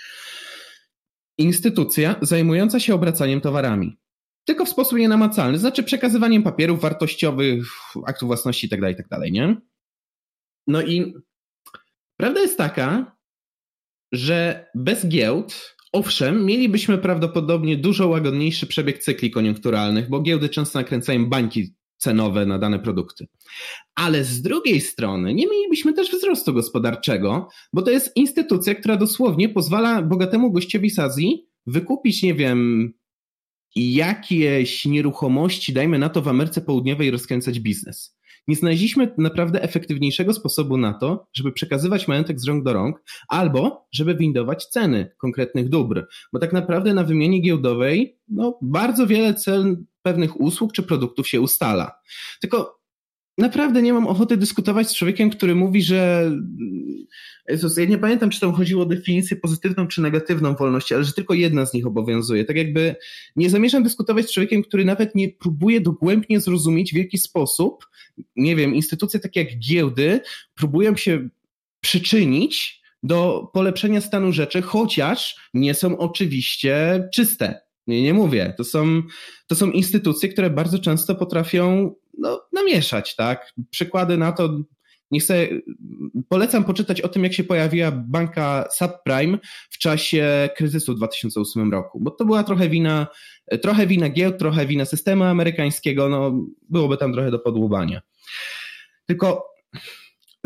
Instytucja 1.37 2.15
zajmująca 2.21 2.79
się 2.79 2.95
obracaniem 2.95 3.41
towarami. 3.41 3.97
Tylko 4.45 4.65
w 4.65 4.69
sposób 4.69 4.99
nienamacalny, 4.99 5.57
znaczy 5.57 5.83
przekazywaniem 5.83 6.43
papierów 6.43 6.81
wartościowych, 6.81 7.65
aktów 8.05 8.27
własności 8.27 8.67
itd., 8.67 8.81
tak 8.81 8.97
itd., 8.97 9.21
tak 9.21 9.31
nie? 9.31 9.55
No 10.67 10.81
i 10.81 11.13
prawda 12.17 12.39
jest 12.39 12.57
taka, 12.57 13.17
że 14.11 14.67
bez 14.75 15.07
giełd, 15.07 15.75
owszem, 15.91 16.45
mielibyśmy 16.45 16.97
prawdopodobnie 16.97 17.77
dużo 17.77 18.07
łagodniejszy 18.07 18.67
przebieg 18.67 18.99
cykli 18.99 19.31
koniunkturalnych, 19.31 20.09
bo 20.09 20.21
giełdy 20.21 20.49
często 20.49 20.79
nakręcają 20.79 21.25
bańki 21.25 21.75
cenowe 22.03 22.45
na 22.45 22.59
dane 22.59 22.79
produkty. 22.79 23.27
Ale 23.95 24.23
z 24.23 24.41
drugiej 24.41 24.81
strony 24.81 25.33
nie 25.33 25.47
mielibyśmy 25.47 25.93
też 25.93 26.11
wzrostu 26.11 26.53
gospodarczego, 26.53 27.47
bo 27.73 27.81
to 27.81 27.91
jest 27.91 28.11
instytucja, 28.15 28.75
która 28.75 28.97
dosłownie 28.97 29.49
pozwala 29.49 30.01
bogatemu 30.01 30.51
gościowi 30.51 30.89
z 30.89 30.99
Azji 30.99 31.47
wykupić, 31.67 32.23
nie 32.23 32.33
wiem, 32.33 32.93
jakieś 33.75 34.85
nieruchomości, 34.85 35.73
dajmy 35.73 35.99
na 35.99 36.09
to 36.09 36.21
w 36.21 36.27
Ameryce 36.27 36.61
Południowej, 36.61 37.11
rozkręcać 37.11 37.59
biznes. 37.59 38.17
Nie 38.47 38.55
znaleźliśmy 38.55 39.13
naprawdę 39.17 39.61
efektywniejszego 39.61 40.33
sposobu 40.33 40.77
na 40.77 40.93
to, 40.93 41.27
żeby 41.33 41.51
przekazywać 41.51 42.07
majątek 42.07 42.39
z 42.39 42.47
rąk 42.47 42.63
do 42.63 42.73
rąk, 42.73 43.03
albo 43.27 43.87
żeby 43.91 44.15
windować 44.15 44.65
ceny 44.65 45.11
konkretnych 45.17 45.69
dóbr. 45.69 46.07
Bo 46.33 46.39
tak 46.39 46.53
naprawdę 46.53 46.93
na 46.93 47.03
wymianie 47.03 47.39
giełdowej 47.41 48.17
no, 48.27 48.57
bardzo 48.61 49.07
wiele 49.07 49.33
cen 49.33 49.85
pewnych 50.01 50.41
usług 50.41 50.71
czy 50.71 50.83
produktów 50.83 51.27
się 51.27 51.41
ustala. 51.41 51.91
Tylko 52.41 52.82
naprawdę 53.37 53.81
nie 53.81 53.93
mam 53.93 54.07
ochoty 54.07 54.37
dyskutować 54.37 54.89
z 54.89 54.95
człowiekiem, 54.95 55.29
który 55.29 55.55
mówi, 55.55 55.81
że 55.81 56.31
Jezus, 57.49 57.77
ja 57.77 57.85
nie 57.85 57.97
pamiętam, 57.97 58.29
czy 58.29 58.39
tam 58.39 58.53
chodziło 58.53 58.83
o 58.83 58.85
definicję 58.85 59.37
pozytywną 59.37 59.87
czy 59.87 60.01
negatywną 60.01 60.55
wolności, 60.55 60.93
ale 60.93 61.03
że 61.03 61.13
tylko 61.13 61.33
jedna 61.33 61.65
z 61.65 61.73
nich 61.73 61.87
obowiązuje. 61.87 62.45
Tak 62.45 62.55
jakby 62.55 62.95
nie 63.35 63.49
zamierzam 63.49 63.83
dyskutować 63.83 64.27
z 64.27 64.33
człowiekiem, 64.33 64.63
który 64.63 64.85
nawet 64.85 65.15
nie 65.15 65.29
próbuje 65.29 65.81
dogłębnie 65.81 66.39
zrozumieć, 66.39 66.93
w 66.93 66.97
jaki 66.97 67.17
sposób, 67.17 67.87
nie 68.35 68.55
wiem, 68.55 68.75
instytucje 68.75 69.19
takie 69.19 69.39
jak 69.39 69.59
giełdy 69.59 70.19
próbują 70.55 70.95
się 70.95 71.29
przyczynić 71.81 72.81
do 73.03 73.49
polepszenia 73.53 74.01
stanu 74.01 74.31
rzeczy, 74.31 74.61
chociaż 74.61 75.49
nie 75.53 75.73
są 75.73 75.97
oczywiście 75.97 77.03
czyste. 77.13 77.61
Nie, 77.87 78.01
nie 78.01 78.13
mówię. 78.13 78.53
To 78.57 78.63
są, 78.63 79.01
to 79.47 79.55
są 79.55 79.71
instytucje, 79.71 80.29
które 80.29 80.49
bardzo 80.49 80.79
często 80.79 81.15
potrafią 81.15 81.95
no, 82.17 82.41
namieszać, 82.63 83.15
tak? 83.15 83.53
Przykłady 83.69 84.17
na 84.17 84.31
to, 84.31 84.59
niech 85.11 85.23
sobie, 85.23 85.61
polecam 86.29 86.63
poczytać 86.63 87.01
o 87.01 87.09
tym, 87.09 87.23
jak 87.23 87.33
się 87.33 87.43
pojawiła 87.43 87.91
banka 87.91 88.67
subprime 88.71 89.37
w 89.69 89.77
czasie 89.77 90.49
kryzysu 90.55 90.93
w 90.93 90.97
2008 90.97 91.71
roku, 91.71 91.99
bo 91.99 92.11
to 92.11 92.25
była 92.25 92.43
trochę 92.43 92.69
wina, 92.69 93.07
trochę 93.61 93.87
wina 93.87 94.09
giełd, 94.09 94.37
trochę 94.37 94.65
wina 94.65 94.85
systemu 94.85 95.23
amerykańskiego, 95.23 96.09
no 96.09 96.45
byłoby 96.69 96.97
tam 96.97 97.13
trochę 97.13 97.31
do 97.31 97.39
podłubania. 97.39 98.01
Tylko 99.05 99.45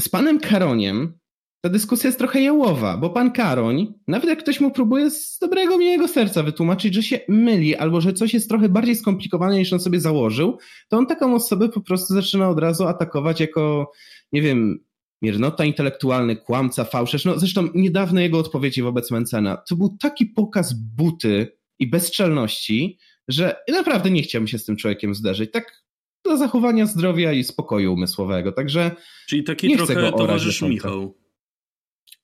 z 0.01 0.09
panem 0.09 0.39
Karoniem 0.39 1.17
ta 1.61 1.69
dyskusja 1.69 2.07
jest 2.07 2.17
trochę 2.17 2.41
jałowa, 2.41 2.97
bo 2.97 3.09
pan 3.09 3.31
Karoń, 3.31 3.93
nawet 4.07 4.29
jak 4.29 4.39
ktoś 4.39 4.59
mu 4.59 4.71
próbuje 4.71 5.11
z 5.11 5.39
dobrego, 5.39 5.77
miłego 5.77 6.07
serca 6.07 6.43
wytłumaczyć, 6.43 6.93
że 6.93 7.03
się 7.03 7.19
myli 7.27 7.75
albo 7.75 8.01
że 8.01 8.13
coś 8.13 8.33
jest 8.33 8.49
trochę 8.49 8.69
bardziej 8.69 8.95
skomplikowane 8.95 9.57
niż 9.57 9.73
on 9.73 9.79
sobie 9.79 9.99
założył, 9.99 10.57
to 10.89 10.97
on 10.97 11.05
taką 11.05 11.35
osobę 11.35 11.69
po 11.69 11.81
prostu 11.81 12.13
zaczyna 12.13 12.49
od 12.49 12.59
razu 12.59 12.87
atakować 12.87 13.39
jako, 13.39 13.91
nie 14.31 14.41
wiem, 14.41 14.79
miernota 15.21 15.65
intelektualny, 15.65 16.35
kłamca, 16.35 16.83
fałszerz. 16.83 17.25
No 17.25 17.39
zresztą 17.39 17.67
niedawne 17.75 18.23
jego 18.23 18.39
odpowiedzi 18.39 18.81
wobec 18.81 19.11
Mencena. 19.11 19.57
To 19.69 19.75
był 19.75 19.97
taki 19.99 20.25
pokaz 20.25 20.73
buty 20.73 21.57
i 21.79 21.89
bezczelności, 21.89 22.97
że 23.27 23.55
naprawdę 23.71 24.11
nie 24.11 24.21
chciałbym 24.21 24.47
się 24.47 24.59
z 24.59 24.65
tym 24.65 24.75
człowiekiem 24.75 25.15
zderzyć. 25.15 25.51
Tak 25.51 25.83
dla 26.23 26.37
zachowania 26.37 26.85
zdrowia 26.85 27.33
i 27.33 27.43
spokoju 27.43 27.93
umysłowego. 27.93 28.51
Także. 28.51 28.91
Czyli 29.27 29.43
taki 29.43 29.77
trochę 29.77 30.11
towarzysz 30.11 30.61
Michał. 30.61 31.26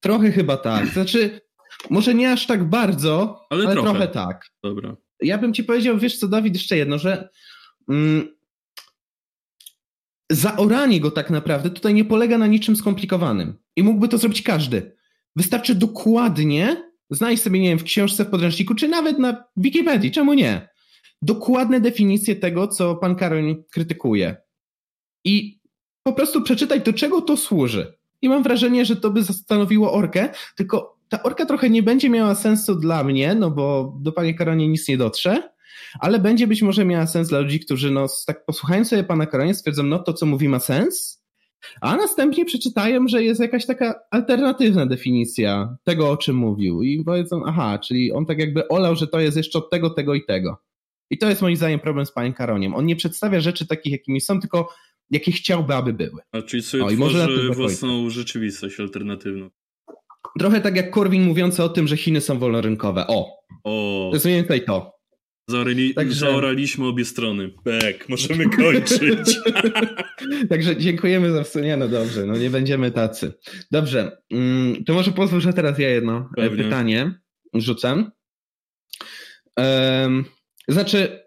Trochę 0.03 0.31
chyba 0.31 0.57
tak. 0.57 0.87
Znaczy, 0.87 1.41
może 1.89 2.13
nie 2.13 2.31
aż 2.31 2.47
tak 2.47 2.69
bardzo, 2.69 3.45
ale, 3.49 3.65
ale 3.65 3.73
trochę. 3.73 3.89
trochę. 3.89 4.07
tak. 4.07 4.49
Dobra. 4.63 4.95
Ja 5.21 5.37
bym 5.37 5.53
ci 5.53 5.63
powiedział, 5.63 5.97
wiesz 5.97 6.17
co, 6.17 6.27
Dawid, 6.27 6.53
jeszcze 6.53 6.77
jedno, 6.77 6.97
że 6.97 7.29
mm, 7.89 8.27
zaoranie 10.31 10.99
go 10.99 11.11
tak 11.11 11.29
naprawdę 11.29 11.69
tutaj 11.69 11.93
nie 11.93 12.05
polega 12.05 12.37
na 12.37 12.47
niczym 12.47 12.75
skomplikowanym. 12.75 13.53
I 13.75 13.83
mógłby 13.83 14.07
to 14.07 14.17
zrobić 14.17 14.41
każdy. 14.41 14.95
Wystarczy 15.35 15.75
dokładnie 15.75 16.91
znaleźć 17.09 17.43
sobie, 17.43 17.59
nie 17.59 17.69
wiem, 17.69 17.79
w 17.79 17.83
książce, 17.83 18.25
w 18.25 18.29
podręczniku, 18.29 18.75
czy 18.75 18.87
nawet 18.87 19.19
na 19.19 19.43
Wikipedii, 19.57 20.11
czemu 20.11 20.33
nie? 20.33 20.69
Dokładne 21.21 21.81
definicje 21.81 22.35
tego, 22.35 22.67
co 22.67 22.95
pan 22.95 23.15
Karoń 23.15 23.63
krytykuje. 23.71 24.35
I 25.25 25.59
po 26.03 26.13
prostu 26.13 26.41
przeczytać, 26.41 26.83
do 26.83 26.93
czego 26.93 27.21
to 27.21 27.37
służy. 27.37 27.93
I 28.23 28.29
mam 28.29 28.43
wrażenie, 28.43 28.85
że 28.85 28.95
to 28.95 29.09
by 29.09 29.23
zastanowiło 29.23 29.93
orkę, 29.93 30.29
tylko 30.55 30.97
ta 31.09 31.23
orka 31.23 31.45
trochę 31.45 31.69
nie 31.69 31.83
będzie 31.83 32.09
miała 32.09 32.35
sensu 32.35 32.75
dla 32.75 33.03
mnie, 33.03 33.35
no 33.35 33.51
bo 33.51 33.95
do 33.99 34.11
pani 34.11 34.35
Karonie 34.35 34.67
nic 34.67 34.87
nie 34.87 34.97
dotrze, 34.97 35.49
ale 35.99 36.19
będzie 36.19 36.47
być 36.47 36.61
może 36.61 36.85
miała 36.85 37.07
sens 37.07 37.29
dla 37.29 37.39
ludzi, 37.39 37.59
którzy 37.59 37.91
no 37.91 38.07
tak 38.27 38.45
posłuchając 38.45 38.89
sobie 38.89 39.03
pana 39.03 39.25
Karonie 39.25 39.53
stwierdzą, 39.53 39.83
no 39.83 39.99
to 39.99 40.13
co 40.13 40.25
mówi 40.25 40.49
ma 40.49 40.59
sens, 40.59 41.23
a 41.81 41.95
następnie 41.95 42.45
przeczytają, 42.45 43.07
że 43.07 43.23
jest 43.23 43.41
jakaś 43.41 43.65
taka 43.65 43.99
alternatywna 44.11 44.85
definicja 44.85 45.77
tego, 45.83 46.09
o 46.09 46.17
czym 46.17 46.35
mówił 46.35 46.83
i 46.83 47.03
powiedzą, 47.03 47.41
aha, 47.45 47.79
czyli 47.79 48.11
on 48.11 48.25
tak 48.25 48.39
jakby 48.39 48.67
olał, 48.67 48.95
że 48.95 49.07
to 49.07 49.19
jest 49.19 49.37
jeszcze 49.37 49.59
od 49.59 49.69
tego, 49.69 49.89
tego 49.89 50.13
i 50.13 50.25
tego. 50.25 50.57
I 51.09 51.17
to 51.17 51.29
jest 51.29 51.41
moim 51.41 51.55
zdaniem 51.55 51.79
problem 51.79 52.05
z 52.05 52.11
panem 52.11 52.33
Karoniem. 52.33 52.75
On 52.75 52.85
nie 52.85 52.95
przedstawia 52.95 53.39
rzeczy 53.39 53.67
takich, 53.67 53.91
jakimi 53.91 54.21
są, 54.21 54.39
tylko 54.39 54.69
jakie 55.11 55.31
chciałby, 55.31 55.75
aby 55.75 55.93
były. 55.93 56.21
A 56.31 56.41
czyli 56.41 56.63
sobie 56.63 56.85
o, 56.85 56.89
i 56.89 56.97
może 56.97 57.27
własną 57.55 58.09
rzeczywistość 58.09 58.79
alternatywną. 58.79 59.49
Trochę 60.39 60.61
tak 60.61 60.75
jak 60.75 60.91
Korwin 60.91 61.23
mówiący 61.23 61.63
o 61.63 61.69
tym, 61.69 61.87
że 61.87 61.97
Chiny 61.97 62.21
są 62.21 62.39
wolnorynkowe. 62.39 63.07
O! 63.07 63.37
o. 63.63 64.07
To 64.09 64.15
jest 64.15 64.25
mniej 64.25 64.37
więcej 64.37 64.65
to. 64.65 64.93
Zaorali, 65.49 65.93
Także... 65.93 66.15
Zaoraliśmy 66.15 66.87
obie 66.87 67.05
strony. 67.05 67.51
Bek, 67.65 68.09
możemy 68.09 68.49
kończyć. 68.49 69.39
Także 70.49 70.77
dziękujemy 70.77 71.31
za 71.31 71.43
wspomnienie. 71.43 71.77
No 71.77 71.87
dobrze, 71.87 72.25
no 72.25 72.37
nie 72.37 72.49
będziemy 72.49 72.91
tacy. 72.91 73.33
Dobrze, 73.71 74.17
mm, 74.31 74.83
to 74.83 74.93
może 74.93 75.11
pozwól, 75.11 75.41
że 75.41 75.53
teraz 75.53 75.79
ja 75.79 75.89
jedno 75.89 76.29
e, 76.37 76.41
Pewnie. 76.41 76.63
pytanie 76.63 77.19
rzucę. 77.53 78.11
Um, 79.57 80.25
znaczy, 80.67 81.23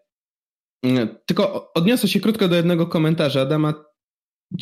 tylko 1.27 1.73
odniosę 1.75 2.09
się 2.09 2.21
krótko 2.21 2.49
do 2.49 2.57
jednego 2.57 2.87
komentarza 2.87 3.41
Adama 3.41 3.75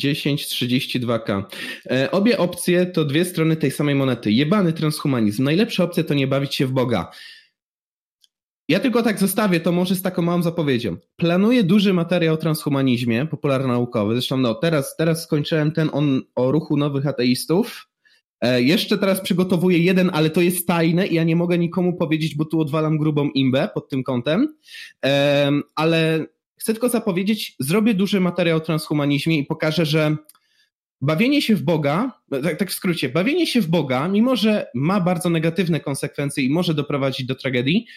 1032K. 0.01 1.43
E, 1.91 2.11
obie 2.11 2.37
opcje 2.37 2.85
to 2.85 3.05
dwie 3.05 3.25
strony 3.25 3.55
tej 3.55 3.71
samej 3.71 3.95
monety. 3.95 4.31
Jebany 4.31 4.73
transhumanizm. 4.73 5.43
Najlepsza 5.43 5.83
opcja 5.83 6.03
to 6.03 6.13
nie 6.13 6.27
bawić 6.27 6.55
się 6.55 6.67
w 6.67 6.71
Boga. 6.71 7.11
Ja 8.69 8.79
tylko 8.79 9.03
tak 9.03 9.19
zostawię 9.19 9.59
to 9.59 9.71
może 9.71 9.95
z 9.95 10.01
taką 10.01 10.21
małą 10.21 10.41
zapowiedzią. 10.43 10.97
Planuję 11.15 11.63
duży 11.63 11.93
materiał 11.93 12.33
o 12.33 12.37
transhumanizmie, 12.37 13.25
popularnaukowy. 13.25 14.13
Zresztą 14.13 14.37
no, 14.37 14.53
teraz, 14.53 14.95
teraz 14.95 15.23
skończyłem 15.23 15.71
ten 15.71 15.89
on, 15.93 16.21
o 16.35 16.51
ruchu 16.51 16.77
nowych 16.77 17.07
ateistów. 17.07 17.87
E, 18.45 18.61
jeszcze 18.61 18.97
teraz 18.97 19.21
przygotowuję 19.21 19.79
jeden, 19.79 20.09
ale 20.13 20.29
to 20.29 20.41
jest 20.41 20.67
tajne 20.67 21.07
i 21.07 21.15
ja 21.15 21.23
nie 21.23 21.35
mogę 21.35 21.57
nikomu 21.57 21.97
powiedzieć, 21.97 22.35
bo 22.35 22.45
tu 22.45 22.61
odwalam 22.61 22.97
grubą 22.97 23.29
imbę 23.29 23.69
pod 23.73 23.89
tym 23.89 24.03
kątem. 24.03 24.57
E, 25.05 25.51
ale 25.75 26.25
chcę 26.59 26.73
tylko 26.73 26.89
zapowiedzieć, 26.89 27.55
zrobię 27.59 27.93
duży 27.93 28.19
materiał 28.19 28.57
o 28.57 28.61
transhumanizmie 28.61 29.37
i 29.37 29.45
pokażę, 29.45 29.85
że 29.85 30.15
bawienie 31.01 31.41
się 31.41 31.55
w 31.55 31.63
Boga, 31.63 32.21
tak, 32.43 32.57
tak 32.57 32.71
w 32.71 32.73
skrócie, 32.73 33.09
bawienie 33.09 33.47
się 33.47 33.61
w 33.61 33.67
Boga, 33.67 34.07
mimo 34.07 34.35
że 34.35 34.67
ma 34.75 35.01
bardzo 35.01 35.29
negatywne 35.29 35.79
konsekwencje 35.79 36.43
i 36.43 36.49
może 36.49 36.73
doprowadzić 36.73 37.25
do 37.25 37.35
tragedii, 37.35 37.87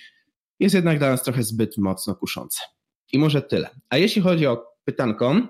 jest 0.60 0.74
jednak 0.74 0.98
dla 0.98 1.10
nas 1.10 1.22
trochę 1.22 1.42
zbyt 1.42 1.78
mocno 1.78 2.14
kuszące. 2.14 2.60
I 3.12 3.18
może 3.18 3.42
tyle. 3.42 3.70
A 3.88 3.96
jeśli 3.96 4.22
chodzi 4.22 4.46
o 4.46 4.66
pytanką, 4.84 5.46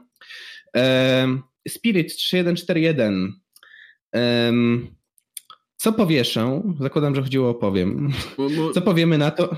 Spirit 1.68 2.16
3141 2.16 3.40
co 5.76 5.92
powieszę? 5.92 6.62
Zakładam, 6.80 7.14
że 7.14 7.22
chodziło 7.22 7.50
o 7.50 7.54
powiem. 7.54 8.12
Co 8.74 8.82
powiemy 8.82 9.18
na 9.18 9.30
to? 9.30 9.56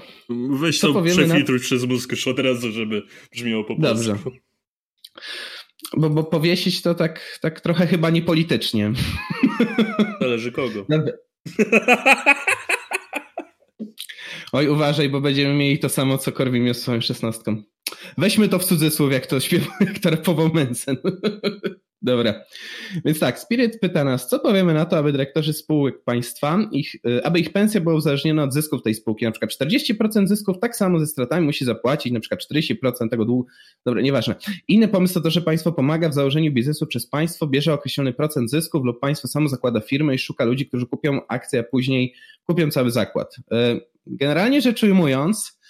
Weź 0.61 0.81
co 0.81 0.93
to 0.93 1.03
przefiltruj 1.03 1.59
na... 1.59 1.65
przez 1.65 1.85
mózg 1.85 2.11
już 2.11 2.29
od 2.29 2.39
razu, 2.39 2.73
żeby 2.73 3.03
brzmiało 3.33 3.65
po 3.65 3.77
polsku. 3.77 3.95
Dobrze. 3.95 4.17
Bo, 5.97 6.11
bo 6.11 6.25
powiesić 6.25 6.83
to 6.83 6.95
tak, 6.95 7.39
tak 7.43 7.61
trochę 7.61 7.87
chyba 7.87 8.11
niepolitycznie. 8.11 8.93
Zależy 10.21 10.53
kogo. 10.53 10.87
Oj, 14.53 14.69
uważaj, 14.69 15.09
bo 15.09 15.21
będziemy 15.21 15.55
mieli 15.55 15.79
to 15.79 15.89
samo, 15.89 16.19
co 16.19 16.33
Korwin 16.33 16.65
miał 16.65 16.75
z 16.75 16.81
swoją 16.83 17.01
szesnastką. 17.01 17.63
Weźmy 18.19 18.49
to 18.49 18.59
w 18.59 18.65
cudzysłów, 18.65 19.13
jak 19.13 19.27
to 19.27 19.41
śpiewa, 19.41 19.73
jak 19.87 19.99
to 19.99 20.11
rapował 20.11 20.51
Mensen. 20.55 20.97
Dobra. 22.03 22.45
Więc 23.05 23.19
tak, 23.19 23.39
Spirit 23.39 23.81
pyta 23.81 24.05
nas, 24.05 24.29
co 24.29 24.39
powiemy 24.39 24.75
na 24.75 24.85
to, 24.85 24.99
aby 24.99 25.13
dyrektorzy 25.13 25.53
spółek 25.53 26.05
państwa, 26.05 26.59
ich, 26.73 26.95
y, 26.95 27.25
aby 27.25 27.41
ich 27.41 27.53
pensja 27.53 27.81
była 27.81 27.95
uzależniona 27.95 28.43
od 28.43 28.53
zysków 28.53 28.83
tej 28.83 28.95
spółki. 28.95 29.25
Na 29.25 29.31
przykład 29.31 29.51
40% 29.51 30.29
zysków 30.29 30.59
tak 30.61 30.77
samo 30.77 30.99
ze 30.99 31.07
stratami 31.07 31.47
musi 31.47 31.65
zapłacić, 31.65 32.13
na 32.13 32.21
przykład 32.21 32.41
40% 32.41 33.09
tego 33.11 33.25
długu. 33.25 33.47
Dobra, 33.87 34.03
nieważne. 34.03 34.35
Inny 34.69 34.89
pomysł 34.89 35.15
to 35.15 35.21
to, 35.21 35.31
że 35.31 35.41
państwo 35.41 35.73
pomaga 35.73 36.09
w 36.09 36.15
założeniu 36.15 36.53
biznesu 36.53 36.87
przez 36.87 37.07
państwo, 37.07 37.47
bierze 37.47 37.75
określony 37.75 38.13
procent 38.13 38.51
zysków 38.51 38.85
lub 38.85 39.01
państwo 39.01 39.29
samo 39.29 39.49
zakłada 39.49 39.81
firmę 39.81 40.15
i 40.15 40.19
szuka 40.19 40.45
ludzi, 40.45 40.67
którzy 40.67 40.87
kupią 40.87 41.27
akcję, 41.29 41.61
a 41.61 41.63
później 41.63 42.15
kupią 42.47 42.71
cały 42.71 42.91
zakład. 42.91 43.37
Y, 43.39 43.81
generalnie 44.07 44.61
rzecz 44.61 44.83
ujmując, 44.83 45.61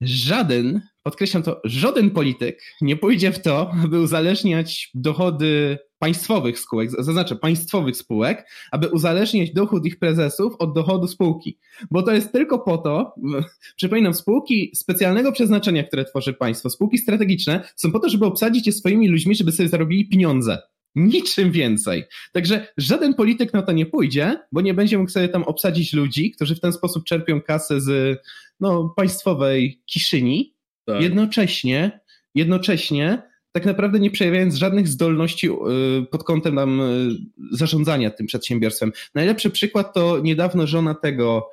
żaden 0.00 0.80
podkreślam 1.04 1.42
to, 1.42 1.60
żaden 1.64 2.10
polityk 2.10 2.62
nie 2.80 2.96
pójdzie 2.96 3.32
w 3.32 3.42
to, 3.42 3.70
aby 3.84 4.00
uzależniać 4.00 4.90
dochody 4.94 5.78
państwowych 5.98 6.58
spółek, 6.58 6.90
zaznaczę 6.90 7.36
państwowych 7.36 7.96
spółek, 7.96 8.48
aby 8.72 8.88
uzależniać 8.88 9.52
dochód 9.52 9.86
ich 9.86 9.98
prezesów 9.98 10.54
od 10.58 10.74
dochodu 10.74 11.06
spółki. 11.06 11.58
Bo 11.90 12.02
to 12.02 12.12
jest 12.12 12.32
tylko 12.32 12.58
po 12.58 12.78
to, 12.78 13.14
przypominam, 13.76 14.14
spółki 14.14 14.72
specjalnego 14.74 15.32
przeznaczenia, 15.32 15.84
które 15.84 16.04
tworzy 16.04 16.32
państwo, 16.32 16.70
spółki 16.70 16.98
strategiczne, 16.98 17.68
są 17.76 17.92
po 17.92 18.00
to, 18.00 18.08
żeby 18.08 18.26
obsadzić 18.26 18.66
je 18.66 18.72
swoimi 18.72 19.08
ludźmi, 19.08 19.34
żeby 19.34 19.52
sobie 19.52 19.68
zarobili 19.68 20.08
pieniądze. 20.08 20.58
Niczym 20.94 21.50
więcej. 21.50 22.04
Także 22.32 22.66
żaden 22.76 23.14
polityk 23.14 23.52
na 23.52 23.62
to 23.62 23.72
nie 23.72 23.86
pójdzie, 23.86 24.40
bo 24.52 24.60
nie 24.60 24.74
będzie 24.74 24.98
mógł 24.98 25.10
sobie 25.10 25.28
tam 25.28 25.42
obsadzić 25.42 25.92
ludzi, 25.92 26.30
którzy 26.30 26.54
w 26.54 26.60
ten 26.60 26.72
sposób 26.72 27.04
czerpią 27.04 27.40
kasę 27.42 27.80
z 27.80 28.18
no, 28.60 28.94
państwowej 28.96 29.82
kiszyni, 29.86 30.53
tak. 30.84 31.02
Jednocześnie, 31.02 32.00
jednocześnie 32.34 33.22
tak 33.52 33.66
naprawdę 33.66 34.00
nie 34.00 34.10
przejawiając 34.10 34.54
żadnych 34.54 34.88
zdolności 34.88 35.48
y, 35.50 36.06
pod 36.10 36.24
kątem 36.24 36.56
tam 36.56 36.80
y, 36.80 37.16
zarządzania 37.50 38.10
tym 38.10 38.26
przedsiębiorstwem. 38.26 38.92
Najlepszy 39.14 39.50
przykład 39.50 39.94
to 39.94 40.20
niedawno 40.22 40.66
żona 40.66 40.94
tego, 40.94 41.50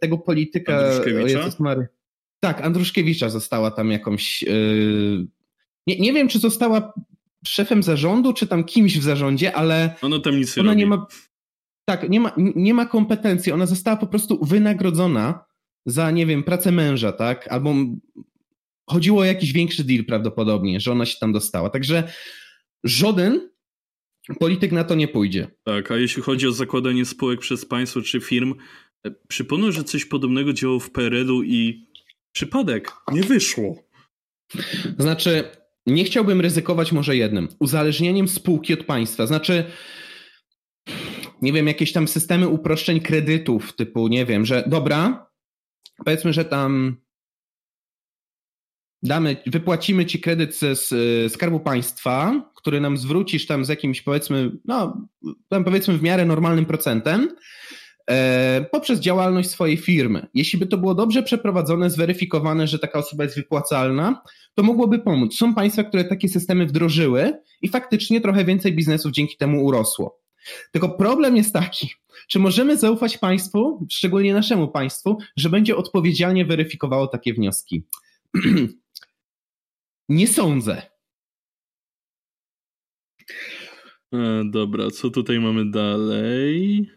tego 0.00 0.18
polityka. 0.18 0.78
Andruszkiewicza? 0.78 1.50
Tak, 2.40 2.60
Andruszkiewicza 2.60 3.28
została 3.28 3.70
tam 3.70 3.90
jakąś. 3.90 4.44
Nie, 5.86 5.98
nie 5.98 6.12
wiem, 6.12 6.28
czy 6.28 6.38
została 6.38 6.92
szefem 7.46 7.82
zarządu, 7.82 8.32
czy 8.32 8.46
tam 8.46 8.64
kimś 8.64 8.98
w 8.98 9.02
zarządzie, 9.02 9.56
ale. 9.56 9.94
Ona 10.02 10.20
tam 10.20 10.36
nic 10.36 10.56
nie 10.56 10.62
robi. 10.62 10.76
nie 10.76 10.86
ma. 10.86 11.06
Tak, 11.84 12.08
nie 12.08 12.20
ma, 12.20 12.32
nie 12.36 12.74
ma 12.74 12.86
kompetencji. 12.86 13.52
Ona 13.52 13.66
została 13.66 13.96
po 13.96 14.06
prostu 14.06 14.44
wynagrodzona 14.44 15.44
za, 15.88 16.10
nie 16.10 16.26
wiem, 16.26 16.42
pracę 16.42 16.72
męża, 16.72 17.12
tak? 17.12 17.48
Albo 17.48 17.74
chodziło 18.86 19.20
o 19.20 19.24
jakiś 19.24 19.52
większy 19.52 19.84
deal 19.84 20.04
prawdopodobnie, 20.04 20.80
że 20.80 20.92
ona 20.92 21.06
się 21.06 21.16
tam 21.20 21.32
dostała. 21.32 21.70
Także 21.70 22.12
żaden 22.84 23.50
polityk 24.40 24.72
na 24.72 24.84
to 24.84 24.94
nie 24.94 25.08
pójdzie. 25.08 25.48
Tak, 25.64 25.90
a 25.90 25.96
jeśli 25.96 26.22
chodzi 26.22 26.46
o 26.46 26.52
zakładanie 26.52 27.04
spółek 27.04 27.40
przez 27.40 27.64
państwo 27.64 28.02
czy 28.02 28.20
firm, 28.20 28.54
e, 29.06 29.10
przypomnę, 29.28 29.72
że 29.72 29.84
coś 29.84 30.04
podobnego 30.04 30.52
działo 30.52 30.80
w 30.80 30.90
PRL-u 30.90 31.42
i 31.42 31.88
przypadek, 32.32 32.92
nie 33.12 33.22
wyszło. 33.22 33.76
Znaczy, 34.98 35.44
nie 35.86 36.04
chciałbym 36.04 36.40
ryzykować 36.40 36.92
może 36.92 37.16
jednym, 37.16 37.48
uzależnieniem 37.58 38.28
spółki 38.28 38.74
od 38.74 38.84
państwa. 38.84 39.26
Znaczy, 39.26 39.64
nie 41.42 41.52
wiem, 41.52 41.66
jakieś 41.66 41.92
tam 41.92 42.08
systemy 42.08 42.48
uproszczeń 42.48 43.00
kredytów, 43.00 43.76
typu, 43.76 44.08
nie 44.08 44.26
wiem, 44.26 44.46
że 44.46 44.64
dobra, 44.66 45.27
powiedzmy, 46.04 46.32
że 46.32 46.44
tam 46.44 46.96
damy, 49.02 49.36
wypłacimy 49.46 50.06
ci 50.06 50.20
kredyt 50.20 50.58
ze 50.58 50.76
Skarbu 51.28 51.60
Państwa, 51.60 52.42
który 52.56 52.80
nam 52.80 52.96
zwrócisz 52.96 53.46
tam 53.46 53.64
z 53.64 53.68
jakimś 53.68 54.02
powiedzmy, 54.02 54.50
no 54.64 55.08
tam 55.48 55.64
powiedzmy 55.64 55.98
w 55.98 56.02
miarę 56.02 56.24
normalnym 56.24 56.66
procentem, 56.66 57.28
e, 58.10 58.66
poprzez 58.72 59.00
działalność 59.00 59.50
swojej 59.50 59.76
firmy. 59.76 60.26
Jeśli 60.34 60.58
by 60.58 60.66
to 60.66 60.78
było 60.78 60.94
dobrze 60.94 61.22
przeprowadzone, 61.22 61.90
zweryfikowane, 61.90 62.66
że 62.66 62.78
taka 62.78 62.98
osoba 62.98 63.24
jest 63.24 63.36
wypłacalna, 63.36 64.22
to 64.54 64.62
mogłoby 64.62 64.98
pomóc. 64.98 65.36
Są 65.36 65.54
państwa, 65.54 65.84
które 65.84 66.04
takie 66.04 66.28
systemy 66.28 66.66
wdrożyły 66.66 67.32
i 67.62 67.68
faktycznie 67.68 68.20
trochę 68.20 68.44
więcej 68.44 68.72
biznesów 68.72 69.12
dzięki 69.12 69.36
temu 69.36 69.64
urosło. 69.64 70.27
Tylko 70.72 70.88
problem 70.88 71.36
jest 71.36 71.52
taki, 71.52 71.90
czy 72.28 72.38
możemy 72.38 72.76
zaufać 72.76 73.18
państwu, 73.18 73.86
szczególnie 73.90 74.34
naszemu 74.34 74.68
państwu, 74.68 75.18
że 75.36 75.50
będzie 75.50 75.76
odpowiedzialnie 75.76 76.44
weryfikowało 76.44 77.06
takie 77.06 77.34
wnioski? 77.34 77.84
Nie 80.08 80.28
sądzę. 80.28 80.82
E, 84.14 84.44
dobra, 84.44 84.90
co 84.90 85.10
tutaj 85.10 85.40
mamy 85.40 85.70
dalej? 85.70 86.90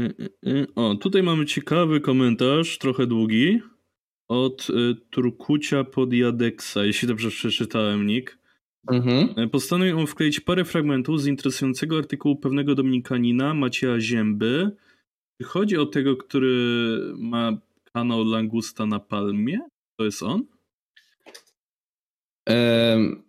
E, 0.00 0.04
e, 0.46 0.66
o, 0.74 0.94
tutaj 0.94 1.22
mamy 1.22 1.46
ciekawy 1.46 2.00
komentarz, 2.00 2.78
trochę 2.78 3.06
długi, 3.06 3.60
od 4.28 4.66
Turkucia 5.10 5.84
pod 5.84 6.12
Jadeksa, 6.12 6.84
jeśli 6.84 7.08
dobrze 7.08 7.30
przeczytałem 7.30 8.06
nick. 8.06 8.38
Mhm. 8.92 9.50
Postanowił 9.50 9.98
on 9.98 10.06
wkleić 10.06 10.40
parę 10.40 10.64
fragmentów 10.64 11.22
z 11.22 11.26
interesującego 11.26 11.98
artykułu 11.98 12.36
pewnego 12.36 12.74
dominikanina 12.74 13.54
Macieja 13.54 14.00
Zięby. 14.00 14.76
Chodzi 15.44 15.76
o 15.76 15.86
tego, 15.86 16.16
który 16.16 16.98
ma 17.18 17.52
kanał 17.92 18.24
Langusta 18.24 18.86
na 18.86 19.00
Palmie? 19.00 19.60
To 19.96 20.04
jest 20.04 20.22
on? 20.22 20.42
Um, 22.48 23.22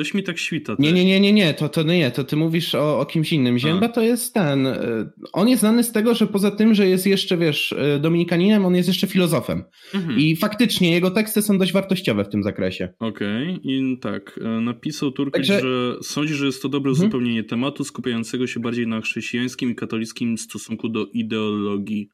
Coś 0.00 0.14
mi 0.14 0.22
tak 0.22 0.38
świta. 0.38 0.76
Nie, 0.78 0.92
nie, 0.92 1.04
nie, 1.04 1.20
nie, 1.20 1.32
nie, 1.32 1.54
to, 1.54 1.68
to 1.68 1.82
nie, 1.82 2.10
to 2.10 2.24
ty 2.24 2.36
mówisz 2.36 2.74
o, 2.74 3.00
o 3.00 3.06
kimś 3.06 3.32
innym. 3.32 3.58
Zięba 3.58 3.88
to 3.88 4.02
jest 4.02 4.34
ten. 4.34 4.66
E, 4.66 5.10
on 5.32 5.48
jest 5.48 5.60
znany 5.60 5.84
z 5.84 5.92
tego, 5.92 6.14
że 6.14 6.26
poza 6.26 6.50
tym, 6.50 6.74
że 6.74 6.88
jest 6.88 7.06
jeszcze, 7.06 7.36
wiesz, 7.36 7.72
e, 7.72 7.98
dominikaninem, 7.98 8.66
on 8.66 8.74
jest 8.74 8.88
jeszcze 8.88 9.06
filozofem. 9.06 9.64
Mhm. 9.94 10.18
I 10.18 10.36
faktycznie 10.36 10.90
jego 10.90 11.10
teksty 11.10 11.42
są 11.42 11.58
dość 11.58 11.72
wartościowe 11.72 12.24
w 12.24 12.28
tym 12.28 12.42
zakresie. 12.42 12.88
Okej, 12.98 13.42
okay. 13.42 13.60
i 13.62 13.98
tak, 14.00 14.40
e, 14.44 14.60
napisał 14.60 15.12
Turkic, 15.12 15.32
Także... 15.32 15.60
że 15.60 15.96
sądzi, 16.02 16.34
że 16.34 16.46
jest 16.46 16.62
to 16.62 16.68
dobre 16.68 16.90
mhm. 16.90 17.06
uzupełnienie 17.06 17.44
tematu, 17.44 17.84
skupiającego 17.84 18.46
się 18.46 18.60
bardziej 18.60 18.86
na 18.86 19.00
chrześcijańskim 19.00 19.70
i 19.70 19.74
katolickim 19.74 20.38
stosunku 20.38 20.88
do 20.88 21.06
ideologii. 21.12 22.08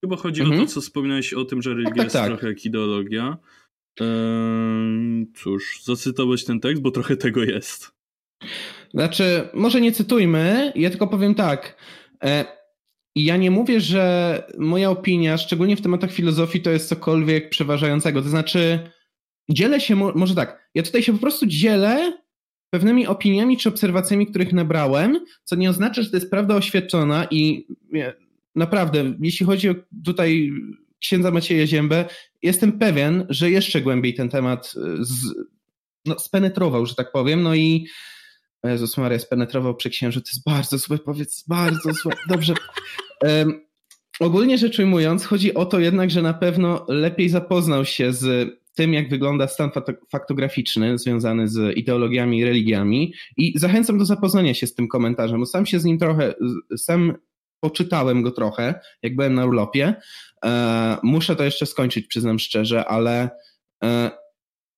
Chyba 0.00 0.16
chodzi 0.16 0.40
mhm. 0.40 0.52
o 0.52 0.56
to, 0.56 0.62
mhm. 0.62 0.68
co 0.74 0.80
wspominałeś 0.80 1.34
o 1.34 1.44
tym, 1.44 1.62
że 1.62 1.70
religia 1.70 1.90
tak, 1.90 1.96
tak, 1.96 2.04
jest 2.04 2.16
tak. 2.16 2.26
trochę 2.26 2.48
jak 2.48 2.64
ideologia. 2.64 3.36
Cóż, 5.34 5.82
zacytować 5.84 6.44
ten 6.44 6.60
tekst, 6.60 6.82
bo 6.82 6.90
trochę 6.90 7.16
tego 7.16 7.44
jest. 7.44 7.90
Znaczy, 8.94 9.48
może 9.54 9.80
nie 9.80 9.92
cytujmy, 9.92 10.72
ja 10.74 10.90
tylko 10.90 11.06
powiem 11.06 11.34
tak. 11.34 11.76
E, 12.24 12.44
ja 13.14 13.36
nie 13.36 13.50
mówię, 13.50 13.80
że 13.80 14.42
moja 14.58 14.90
opinia, 14.90 15.38
szczególnie 15.38 15.76
w 15.76 15.80
tematach 15.80 16.12
filozofii, 16.12 16.62
to 16.62 16.70
jest 16.70 16.88
cokolwiek 16.88 17.50
przeważającego. 17.50 18.22
To 18.22 18.28
znaczy, 18.28 18.90
dzielę 19.50 19.80
się, 19.80 19.96
może 19.96 20.34
tak, 20.34 20.70
ja 20.74 20.82
tutaj 20.82 21.02
się 21.02 21.12
po 21.12 21.18
prostu 21.18 21.46
dzielę 21.46 22.18
pewnymi 22.70 23.06
opiniami 23.06 23.56
czy 23.56 23.68
obserwacjami, 23.68 24.26
których 24.26 24.52
nabrałem, 24.52 25.20
co 25.44 25.56
nie 25.56 25.70
oznacza, 25.70 26.02
że 26.02 26.10
to 26.10 26.16
jest 26.16 26.30
prawda 26.30 26.54
oświadczona 26.54 27.26
i 27.30 27.66
naprawdę, 28.54 29.14
jeśli 29.20 29.46
chodzi 29.46 29.68
o 29.68 29.74
tutaj 30.04 30.52
księdza 31.00 31.30
Macieja 31.30 31.66
Ziębę, 31.66 32.04
jestem 32.42 32.78
pewien, 32.78 33.26
że 33.28 33.50
jeszcze 33.50 33.80
głębiej 33.80 34.14
ten 34.14 34.28
temat 34.28 34.74
e, 34.76 35.04
z, 35.04 35.34
no, 36.04 36.18
spenetrował, 36.18 36.86
że 36.86 36.94
tak 36.94 37.12
powiem, 37.12 37.42
no 37.42 37.54
i 37.54 37.86
Jezus 38.64 38.96
Maria 38.96 39.18
spenetrował 39.18 39.74
przy 39.74 39.90
księży, 39.90 40.22
to 40.22 40.28
jest 40.28 40.44
bardzo 40.44 40.78
złe, 40.78 40.98
powiedz, 40.98 41.44
bardzo 41.48 41.92
złe, 41.92 42.12
dobrze. 42.28 42.54
Um, 43.22 43.60
ogólnie 44.20 44.58
rzecz 44.58 44.78
ujmując, 44.78 45.24
chodzi 45.24 45.54
o 45.54 45.66
to 45.66 45.80
jednak, 45.80 46.10
że 46.10 46.22
na 46.22 46.34
pewno 46.34 46.86
lepiej 46.88 47.28
zapoznał 47.28 47.84
się 47.84 48.12
z 48.12 48.50
tym, 48.74 48.94
jak 48.94 49.08
wygląda 49.08 49.48
stan 49.48 49.70
faktograficzny 50.10 50.98
związany 50.98 51.48
z 51.48 51.76
ideologiami 51.76 52.38
i 52.38 52.44
religiami. 52.44 53.14
I 53.36 53.58
zachęcam 53.58 53.98
do 53.98 54.04
zapoznania 54.04 54.54
się 54.54 54.66
z 54.66 54.74
tym 54.74 54.88
komentarzem, 54.88 55.40
bo 55.40 55.46
sam 55.46 55.66
się 55.66 55.80
z 55.80 55.84
nim 55.84 55.98
trochę, 55.98 56.34
sam 56.76 57.14
poczytałem 57.60 58.22
go 58.22 58.30
trochę, 58.30 58.80
jak 59.02 59.16
byłem 59.16 59.34
na 59.34 59.46
urlopie. 59.46 59.94
E, 60.44 60.96
muszę 61.02 61.36
to 61.36 61.44
jeszcze 61.44 61.66
skończyć, 61.66 62.06
przyznam 62.06 62.38
szczerze, 62.38 62.84
ale 62.84 63.30
e, 63.84 64.10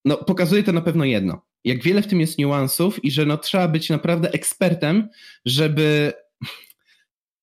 no, 0.05 0.17
pokazuje 0.17 0.62
to 0.62 0.73
na 0.73 0.81
pewno 0.81 1.05
jedno. 1.05 1.43
Jak 1.64 1.83
wiele 1.83 2.03
w 2.03 2.07
tym 2.07 2.21
jest 2.21 2.38
niuansów 2.38 3.05
i 3.05 3.11
że 3.11 3.27
no, 3.27 3.38
trzeba 3.38 3.69
być 3.69 3.91
naprawdę 3.91 4.33
ekspertem, 4.33 5.09
żeby 5.45 6.12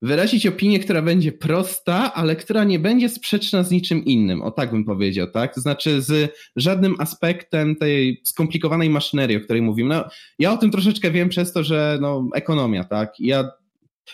wyrazić 0.02 0.48
opinię, 0.48 0.80
która 0.80 1.02
będzie 1.02 1.32
prosta, 1.32 2.13
ale 2.13 2.36
która 2.36 2.63
nie 2.63 2.80
będzie 2.80 3.10
sprzeczna 3.10 3.63
z 3.63 3.71
niczym 3.71 4.06
innym. 4.06 4.41
O 4.41 4.52
tak 4.52 4.71
bym 4.71 4.86
powiedział, 4.86 5.32
tak? 5.32 5.56
To 5.56 5.62
znaczy 5.62 6.02
z 6.02 6.36
żadnym 6.56 6.95
aspektem 7.00 7.76
tej 7.76 8.21
skomplikowanej 8.24 8.89
maszynerii, 8.89 9.38
o 9.38 9.39
której 9.39 9.62
mówimy. 9.62 9.95
No, 9.95 10.06
ja 10.39 10.54
o 10.54 10.58
tym 10.58 10.71
troszeczkę 10.71 11.12
wiem 11.12 11.30
przez 11.30 11.54
to, 11.54 11.63
że 11.63 11.98
no, 12.02 12.30
ekonomia, 12.36 12.84
tak? 12.84 13.13
Ja 13.19 13.52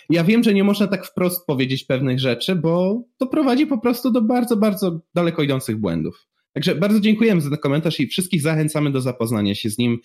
ja 0.09 0.23
wiem, 0.23 0.43
że 0.43 0.53
nie 0.53 0.63
można 0.63 0.87
tak 0.87 1.05
wprost 1.05 1.45
powiedzieć 1.45 1.83
pewnych 1.83 2.19
rzeczy, 2.19 2.55
bo 2.55 3.03
to 3.17 3.27
prowadzi 3.27 3.67
po 3.67 3.77
prostu 3.77 4.11
do 4.11 4.21
bardzo, 4.21 4.57
bardzo 4.57 5.01
daleko 5.13 5.43
idących 5.43 5.77
błędów. 5.77 6.27
Także 6.53 6.75
bardzo 6.75 6.99
dziękujemy 6.99 7.41
za 7.41 7.49
ten 7.49 7.59
komentarz 7.59 7.99
i 7.99 8.07
wszystkich 8.07 8.41
zachęcamy 8.41 8.91
do 8.91 9.01
zapoznania 9.01 9.55
się 9.55 9.69
z 9.69 9.77
nim. 9.77 9.99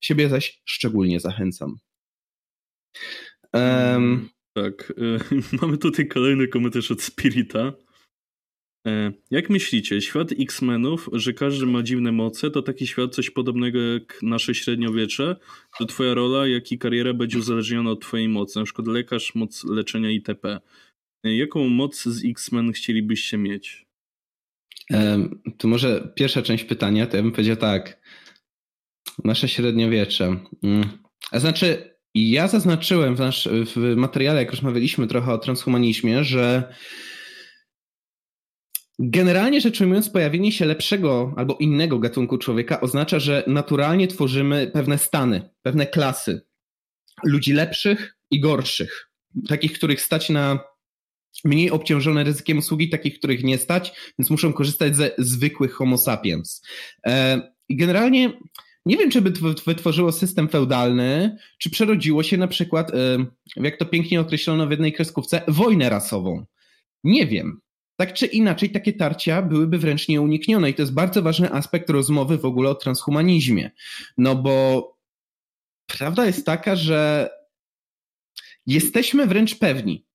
Siebie 0.00 0.28
zaś 0.28 0.62
szczególnie 0.64 1.20
zachęcam. 1.20 1.76
Um, 3.52 4.28
tak, 4.52 4.90
y 4.90 5.18
mamy 5.62 5.78
tutaj 5.78 6.08
kolejny 6.08 6.48
komentarz 6.48 6.90
od 6.90 7.02
Spirita. 7.02 7.72
E, 8.86 9.12
jak 9.30 9.50
myślicie, 9.50 10.00
świat 10.00 10.32
X-Menów, 10.38 11.08
że 11.12 11.32
każdy 11.32 11.66
ma 11.66 11.82
dziwne 11.82 12.12
moce, 12.12 12.50
to 12.50 12.62
taki 12.62 12.86
świat 12.86 13.14
coś 13.14 13.30
podobnego 13.30 13.80
jak 13.80 14.18
nasze 14.22 14.54
średniowiecze, 14.54 15.36
że 15.80 15.86
twoja 15.86 16.14
rola, 16.14 16.46
jak 16.46 16.72
i 16.72 16.78
kariera 16.78 17.14
będzie 17.14 17.38
uzależniona 17.38 17.90
od 17.90 18.00
twojej 18.00 18.28
mocy, 18.28 18.58
na 18.58 18.64
przykład 18.64 18.88
lekarz, 18.88 19.34
moc 19.34 19.64
leczenia 19.64 20.10
itp. 20.10 20.60
E, 21.24 21.36
jaką 21.36 21.68
moc 21.68 22.02
z 22.02 22.24
X-Men 22.24 22.72
chcielibyście 22.72 23.38
mieć? 23.38 23.86
To 25.58 25.68
może 25.68 26.12
pierwsza 26.14 26.42
część 26.42 26.64
pytania, 26.64 27.06
to 27.06 27.16
ja 27.16 27.22
bym 27.22 27.32
powiedział 27.32 27.56
tak. 27.56 28.00
Nasze 29.24 29.48
średniowiecze. 29.48 30.36
Mm. 30.62 30.88
A 31.30 31.40
znaczy, 31.40 31.94
ja 32.14 32.48
zaznaczyłem 32.48 33.16
w, 33.16 33.18
nasz, 33.18 33.48
w 33.52 33.96
materiale, 33.96 34.40
jak 34.40 34.50
rozmawialiśmy 34.50 35.06
trochę 35.06 35.32
o 35.32 35.38
transhumanizmie, 35.38 36.24
że 36.24 36.74
Generalnie 39.02 39.60
rzecz 39.60 39.80
ujmując, 39.80 40.10
pojawienie 40.10 40.52
się 40.52 40.64
lepszego 40.64 41.34
albo 41.36 41.56
innego 41.56 41.98
gatunku 41.98 42.38
człowieka 42.38 42.80
oznacza, 42.80 43.18
że 43.18 43.44
naturalnie 43.46 44.08
tworzymy 44.08 44.70
pewne 44.74 44.98
stany, 44.98 45.50
pewne 45.62 45.86
klasy 45.86 46.40
ludzi 47.24 47.52
lepszych 47.52 48.16
i 48.30 48.40
gorszych. 48.40 49.10
Takich, 49.48 49.72
których 49.72 50.00
stać 50.00 50.30
na 50.30 50.58
mniej 51.44 51.70
obciążone 51.70 52.24
ryzykiem 52.24 52.58
usługi, 52.58 52.88
takich, 52.88 53.18
których 53.18 53.44
nie 53.44 53.58
stać, 53.58 53.92
więc 54.18 54.30
muszą 54.30 54.52
korzystać 54.52 54.96
ze 54.96 55.10
zwykłych 55.18 55.72
homo 55.72 55.98
sapiens. 55.98 56.62
E, 57.06 57.40
generalnie 57.70 58.32
nie 58.86 58.96
wiem, 58.96 59.10
czy 59.10 59.20
by 59.20 59.32
wytworzyło 59.66 60.12
system 60.12 60.48
feudalny, 60.48 61.36
czy 61.58 61.70
przerodziło 61.70 62.22
się 62.22 62.36
na 62.36 62.48
przykład, 62.48 62.92
jak 63.56 63.76
to 63.76 63.86
pięknie 63.86 64.20
określono 64.20 64.66
w 64.66 64.70
jednej 64.70 64.92
kreskówce, 64.92 65.42
wojnę 65.48 65.88
rasową. 65.90 66.44
Nie 67.04 67.26
wiem. 67.26 67.60
Tak 68.00 68.12
czy 68.12 68.26
inaczej, 68.26 68.70
takie 68.70 68.92
tarcia 68.92 69.42
byłyby 69.42 69.78
wręcz 69.78 70.08
nieuniknione 70.08 70.70
i 70.70 70.74
to 70.74 70.82
jest 70.82 70.94
bardzo 70.94 71.22
ważny 71.22 71.52
aspekt 71.52 71.90
rozmowy 71.90 72.38
w 72.38 72.44
ogóle 72.44 72.70
o 72.70 72.74
transhumanizmie. 72.74 73.70
No 74.18 74.36
bo 74.36 74.84
prawda 75.86 76.26
jest 76.26 76.46
taka, 76.46 76.76
że 76.76 77.30
jesteśmy 78.66 79.26
wręcz 79.26 79.58
pewni, 79.58 80.06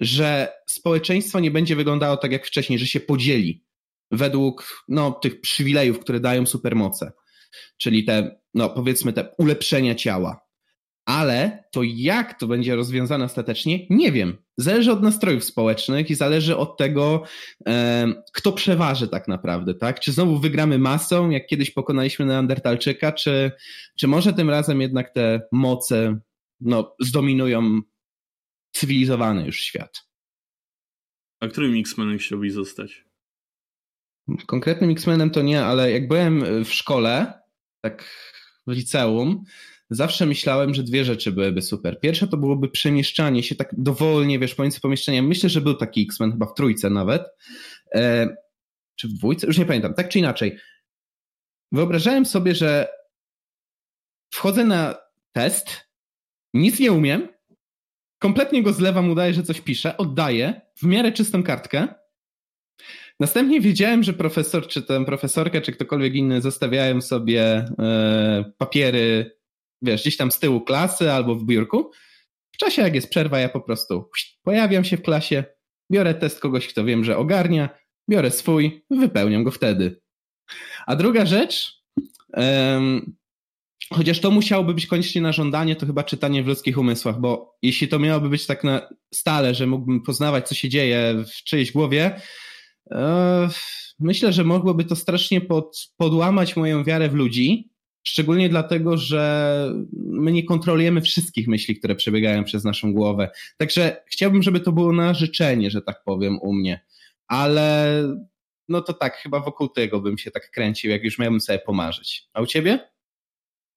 że 0.00 0.52
społeczeństwo 0.66 1.40
nie 1.40 1.50
będzie 1.50 1.76
wyglądało 1.76 2.16
tak 2.16 2.32
jak 2.32 2.46
wcześniej, 2.46 2.78
że 2.78 2.86
się 2.86 3.00
podzieli 3.00 3.64
według 4.10 4.84
no, 4.88 5.10
tych 5.10 5.40
przywilejów, 5.40 5.98
które 6.00 6.20
dają 6.20 6.46
supermoce, 6.46 7.12
czyli 7.76 8.04
te, 8.04 8.40
no 8.54 8.70
powiedzmy, 8.70 9.12
te 9.12 9.34
ulepszenia 9.38 9.94
ciała. 9.94 10.41
Ale 11.04 11.64
to 11.72 11.82
jak 11.82 12.38
to 12.38 12.46
będzie 12.46 12.76
rozwiązane 12.76 13.24
ostatecznie, 13.24 13.86
nie 13.90 14.12
wiem. 14.12 14.36
Zależy 14.56 14.92
od 14.92 15.02
nastrojów 15.02 15.44
społecznych 15.44 16.10
i 16.10 16.14
zależy 16.14 16.56
od 16.56 16.76
tego, 16.78 17.24
kto 18.34 18.52
przeważy 18.52 19.08
tak 19.08 19.28
naprawdę, 19.28 19.74
tak? 19.74 20.00
Czy 20.00 20.12
znowu 20.12 20.38
wygramy 20.38 20.78
masą, 20.78 21.30
jak 21.30 21.46
kiedyś 21.46 21.70
pokonaliśmy 21.70 22.26
Neandertalczyka, 22.26 23.12
czy, 23.12 23.52
czy 23.98 24.08
może 24.08 24.32
tym 24.32 24.50
razem 24.50 24.80
jednak 24.80 25.10
te 25.10 25.42
moce 25.52 26.18
no, 26.60 26.96
zdominują 27.00 27.80
cywilizowany 28.72 29.46
już 29.46 29.60
świat. 29.60 30.06
A 31.40 31.48
którym 31.48 31.80
X-Menem 31.80 32.18
chciałbyś 32.18 32.52
zostać? 32.52 33.04
Konkretnym 34.46 34.90
X-Menem 34.90 35.30
to 35.30 35.42
nie, 35.42 35.64
ale 35.64 35.92
jak 35.92 36.08
byłem 36.08 36.64
w 36.64 36.72
szkole, 36.72 37.42
tak 37.80 38.04
w 38.66 38.72
liceum, 38.72 39.44
zawsze 39.94 40.26
myślałem, 40.26 40.74
że 40.74 40.82
dwie 40.82 41.04
rzeczy 41.04 41.32
byłyby 41.32 41.62
super. 41.62 42.00
Pierwsza 42.00 42.26
to 42.26 42.36
byłoby 42.36 42.68
przemieszczanie 42.68 43.42
się 43.42 43.54
tak 43.54 43.74
dowolnie, 43.78 44.38
wiesz, 44.38 44.54
pomiędzy 44.54 44.80
pomieszczeniami. 44.80 45.28
Myślę, 45.28 45.48
że 45.48 45.60
był 45.60 45.74
taki 45.74 46.02
X-Men 46.02 46.32
chyba 46.32 46.46
w 46.46 46.54
trójce 46.54 46.90
nawet. 46.90 47.22
E, 47.94 48.36
czy 48.96 49.08
w 49.08 49.12
dwójce? 49.12 49.46
Już 49.46 49.58
nie 49.58 49.66
pamiętam. 49.66 49.94
Tak 49.94 50.08
czy 50.08 50.18
inaczej. 50.18 50.58
Wyobrażałem 51.72 52.26
sobie, 52.26 52.54
że 52.54 52.88
wchodzę 54.34 54.64
na 54.64 54.94
test, 55.32 55.88
nic 56.54 56.80
nie 56.80 56.92
umiem, 56.92 57.28
kompletnie 58.18 58.62
go 58.62 58.72
zlewam, 58.72 59.10
udaję, 59.10 59.34
że 59.34 59.42
coś 59.42 59.60
piszę, 59.60 59.96
oddaję 59.96 60.60
w 60.76 60.82
miarę 60.82 61.12
czystą 61.12 61.42
kartkę. 61.42 61.88
Następnie 63.20 63.60
wiedziałem, 63.60 64.02
że 64.02 64.12
profesor, 64.12 64.66
czy 64.66 64.82
ten 64.82 65.04
profesorka, 65.04 65.60
czy 65.60 65.72
ktokolwiek 65.72 66.14
inny 66.14 66.40
zostawiają 66.40 67.00
sobie 67.00 67.42
e, 67.78 68.52
papiery, 68.58 69.36
wiesz, 69.82 70.00
gdzieś 70.00 70.16
tam 70.16 70.32
z 70.32 70.38
tyłu 70.38 70.60
klasy 70.60 71.12
albo 71.12 71.34
w 71.34 71.44
biurku. 71.44 71.90
W 72.54 72.56
czasie, 72.56 72.82
jak 72.82 72.94
jest 72.94 73.10
przerwa, 73.10 73.40
ja 73.40 73.48
po 73.48 73.60
prostu 73.60 74.10
pojawiam 74.42 74.84
się 74.84 74.96
w 74.96 75.02
klasie, 75.02 75.44
biorę 75.92 76.14
test 76.14 76.40
kogoś, 76.40 76.68
kto 76.68 76.84
wiem, 76.84 77.04
że 77.04 77.16
ogarnia, 77.16 77.68
biorę 78.10 78.30
swój, 78.30 78.84
wypełniam 78.90 79.44
go 79.44 79.50
wtedy. 79.50 80.00
A 80.86 80.96
druga 80.96 81.26
rzecz, 81.26 81.82
Chociaż 83.92 84.20
to 84.20 84.30
musiałoby 84.30 84.74
być 84.74 84.86
koniecznie 84.86 85.20
na 85.20 85.32
żądanie, 85.32 85.76
to 85.76 85.86
chyba 85.86 86.04
czytanie 86.04 86.42
w 86.42 86.46
ludzkich 86.46 86.78
umysłach, 86.78 87.20
bo 87.20 87.56
jeśli 87.62 87.88
to 87.88 87.98
miałoby 87.98 88.28
być 88.28 88.46
tak 88.46 88.64
na 88.64 88.88
stale, 89.14 89.54
że 89.54 89.66
mógłbym 89.66 90.02
poznawać, 90.02 90.48
co 90.48 90.54
się 90.54 90.68
dzieje 90.68 91.24
w 91.26 91.44
czyjejś 91.44 91.72
głowie, 91.72 92.20
e, 92.90 93.48
myślę, 94.00 94.32
że 94.32 94.44
mogłoby 94.44 94.84
to 94.84 94.96
strasznie 94.96 95.40
pod, 95.40 95.88
podłamać 95.96 96.56
moją 96.56 96.84
wiarę 96.84 97.08
w 97.08 97.14
ludzi, 97.14 97.71
szczególnie 98.04 98.48
dlatego, 98.48 98.96
że 98.96 99.74
my 99.96 100.32
nie 100.32 100.44
kontrolujemy 100.44 101.00
wszystkich 101.00 101.48
myśli, 101.48 101.76
które 101.76 101.94
przebiegają 101.94 102.44
przez 102.44 102.64
naszą 102.64 102.92
głowę. 102.92 103.30
Także 103.56 104.02
chciałbym, 104.06 104.42
żeby 104.42 104.60
to 104.60 104.72
było 104.72 104.92
na 104.92 105.14
życzenie, 105.14 105.70
że 105.70 105.82
tak 105.82 106.04
powiem, 106.04 106.38
u 106.42 106.52
mnie. 106.52 106.84
Ale 107.26 108.02
no 108.68 108.80
to 108.80 108.92
tak, 108.92 109.16
chyba 109.16 109.40
wokół 109.40 109.68
tego 109.68 110.00
bym 110.00 110.18
się 110.18 110.30
tak 110.30 110.50
kręcił, 110.50 110.90
jak 110.90 111.04
już 111.04 111.18
miałbym 111.18 111.40
sobie 111.40 111.58
pomarzyć. 111.58 112.28
A 112.32 112.40
u 112.40 112.46
ciebie? 112.46 112.88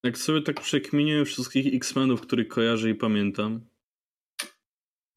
Jak 0.04 0.18
sobie 0.18 0.42
tak 0.42 0.62
przekminię 0.62 1.26
wszystkich 1.26 1.76
X-Menów, 1.76 2.22
których 2.22 2.48
kojarzę 2.48 2.90
i 2.90 2.96
pamiętam, 2.96 3.62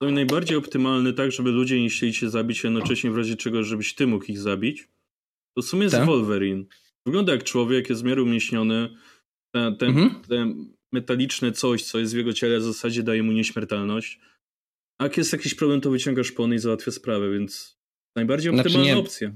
to 0.00 0.10
najbardziej 0.10 0.56
optymalny 0.56 1.12
tak, 1.12 1.32
żeby 1.32 1.50
ludzie 1.50 1.82
nie 1.82 1.88
chcieli 1.88 2.12
cię 2.12 2.30
zabić, 2.30 2.64
jednocześnie 2.64 3.10
w 3.10 3.16
razie 3.16 3.36
czego, 3.36 3.64
żebyś 3.64 3.94
ty 3.94 4.06
mógł 4.06 4.24
ich 4.24 4.38
zabić, 4.38 4.88
to 5.56 5.62
w 5.62 5.64
sumie 5.64 5.82
jest 5.82 5.96
tak? 5.96 6.06
Wolverine. 6.06 6.64
Wygląda 7.08 7.32
jak 7.32 7.44
człowiek, 7.44 7.88
jest 7.88 8.02
w 8.02 8.04
miarę 8.04 8.22
umieśniony, 8.22 8.88
te, 9.54 9.72
te, 9.78 9.86
mhm. 9.86 10.10
te 10.28 10.54
metaliczne 10.92 11.52
coś, 11.52 11.82
co 11.82 11.98
jest 11.98 12.14
w 12.14 12.16
jego 12.16 12.32
ciele 12.32 12.58
w 12.58 12.62
zasadzie 12.62 13.02
daje 13.02 13.22
mu 13.22 13.32
nieśmiertelność. 13.32 14.20
A 14.98 15.04
jak 15.04 15.16
jest 15.16 15.32
jakiś 15.32 15.54
problem, 15.54 15.80
to 15.80 15.90
wyciąga 15.90 16.24
szpony 16.24 16.54
i 16.54 16.58
załatwia 16.58 16.92
sprawę, 16.92 17.30
więc 17.30 17.78
najbardziej 18.16 18.52
znaczy 18.52 18.68
optymalna 18.68 18.92
znaczy 18.92 19.06
opcja. 19.06 19.32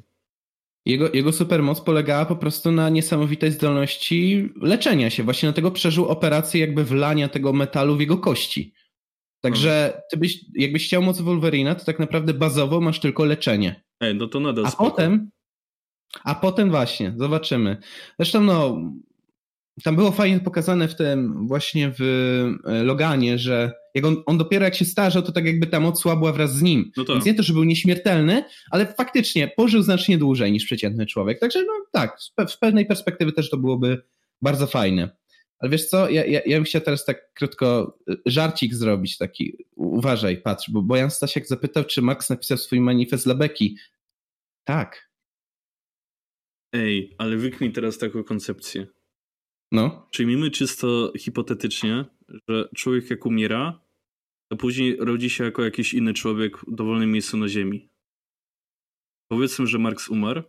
Jego, 0.87 1.11
jego 1.13 1.33
supermoc 1.33 1.81
polegała 1.81 2.27
po 2.27 2.37
prostu 2.37 2.73
na 2.73 2.89
niesamowitej 2.89 3.53
zdolności 3.53 4.49
leczenia 4.57 5.11
się. 5.11 5.23
Właśnie 5.23 5.47
dlatego 5.47 5.71
przeżył 5.71 6.07
operację 6.07 6.61
jakby 6.61 6.85
wlania 6.85 7.29
tego 7.29 7.53
metalu 7.53 7.97
w 7.97 8.01
jego 8.01 8.19
kości. 8.19 8.75
Także 9.41 10.03
ty 10.11 10.17
byś, 10.17 10.45
jakbyś 10.55 10.87
chciał 10.87 11.03
moc 11.03 11.21
Wolverina, 11.21 11.75
to 11.75 11.85
tak 11.85 11.99
naprawdę 11.99 12.35
bazowo 12.35 12.81
masz 12.81 13.01
tylko 13.01 13.25
leczenie. 13.25 13.85
Ej, 14.01 14.15
no 14.15 14.29
to 14.29 14.41
nadal 14.41 14.67
A 14.67 14.71
spoko. 14.71 14.91
potem, 14.91 15.31
a 16.25 16.35
potem 16.35 16.71
właśnie, 16.71 17.15
zobaczymy. 17.17 17.77
Zresztą 18.19 18.41
no, 18.41 18.79
tam 19.85 19.97
było 19.97 20.13
fajnie 20.13 20.41
pokazane 20.41 20.89
w 20.89 20.97
tym 20.97 21.47
właśnie 21.47 21.93
w 21.99 22.03
e, 22.65 22.83
Loganie, 22.83 23.39
że 23.39 23.73
jak 23.95 24.05
on, 24.05 24.23
on 24.27 24.39
dopiero 24.39 24.65
jak 24.65 24.75
się 24.75 24.85
starzał, 24.85 25.23
to 25.23 25.33
tak 25.33 25.47
jakby 25.47 25.67
ta 25.67 25.81
moc 25.81 26.01
słabła 26.01 26.33
wraz 26.33 26.55
z 26.55 26.63
nim. 26.63 26.93
No 26.97 27.05
Więc 27.05 27.25
nie 27.25 27.35
to, 27.35 27.43
że 27.43 27.53
był 27.53 27.65
nieśmiertelny, 27.65 28.45
ale 28.71 28.87
faktycznie 28.87 29.49
pożył 29.49 29.83
znacznie 29.83 30.19
dłużej 30.19 30.53
niż 30.53 30.65
przeciętny 30.65 31.07
człowiek. 31.07 31.41
Także 31.41 31.63
no 31.65 31.73
tak, 31.93 32.17
z 32.49 32.57
pewnej 32.57 32.87
perspektywy 32.87 33.33
też 33.33 33.51
to 33.51 33.57
byłoby 33.57 34.03
bardzo 34.43 34.67
fajne. 34.67 35.17
Ale 35.59 35.71
wiesz 35.71 35.87
co, 35.89 36.11
ja, 36.11 36.25
ja, 36.25 36.41
ja 36.47 36.57
bym 36.57 36.65
chciał 36.65 36.83
teraz 36.83 37.05
tak 37.05 37.33
krótko 37.35 37.99
e, 38.11 38.15
żarcik 38.27 38.75
zrobić 38.75 39.19
taki. 39.19 39.57
Uważaj, 39.77 40.37
patrz, 40.37 40.71
bo 40.71 40.83
Bojan 40.83 41.11
Stasiak 41.11 41.47
zapytał, 41.47 41.85
czy 41.85 42.03
Max 42.03 42.31
napisał 42.31 42.59
swój 42.59 42.81
manifest 42.81 43.25
dla 43.25 43.35
Beki. 43.35 43.77
Tak. 44.65 45.12
Ej, 46.73 47.15
ale 47.19 47.37
wykmij 47.37 47.73
teraz 47.73 47.99
taką 47.99 48.25
koncepcję. 48.25 48.87
No. 49.73 50.07
Przyjmijmy 50.11 50.51
czysto 50.51 51.13
hipotetycznie, 51.19 52.05
że 52.49 52.69
człowiek 52.77 53.11
jak 53.11 53.27
umiera, 53.27 53.81
to 54.51 54.57
później 54.57 54.97
rodzi 55.01 55.31
się 55.31 55.45
jako 55.45 55.63
jakiś 55.63 55.95
inny 55.95 56.15
człowiek 56.15 56.59
w 56.59 56.75
dowolnym 56.75 57.13
miejscu 57.13 57.37
na 57.37 57.49
Ziemi. 57.49 57.89
Powiedzmy, 59.29 59.67
że 59.67 59.79
Marx 59.79 60.09
umarł. 60.09 60.43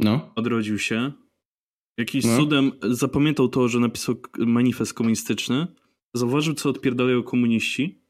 No. 0.00 0.32
Odrodził 0.36 0.78
się. 0.78 1.12
Jakiś 1.98 2.24
no. 2.24 2.36
cudem 2.36 2.72
zapamiętał 2.82 3.48
to, 3.48 3.68
że 3.68 3.80
napisał 3.80 4.16
manifest 4.38 4.94
komunistyczny. 4.94 5.66
Zauważył, 6.14 6.54
co 6.54 6.70
odpierdalają 6.70 7.22
komuniści. 7.22 8.02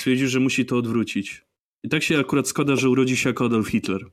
Stwierdził, 0.00 0.28
że 0.28 0.40
musi 0.40 0.66
to 0.66 0.76
odwrócić. 0.76 1.44
I 1.84 1.88
tak 1.88 2.02
się 2.02 2.18
akurat 2.18 2.48
składa, 2.48 2.76
że 2.76 2.90
urodzi 2.90 3.16
się 3.16 3.28
jako 3.28 3.44
Adolf 3.44 3.68
Hitler. 3.68 4.10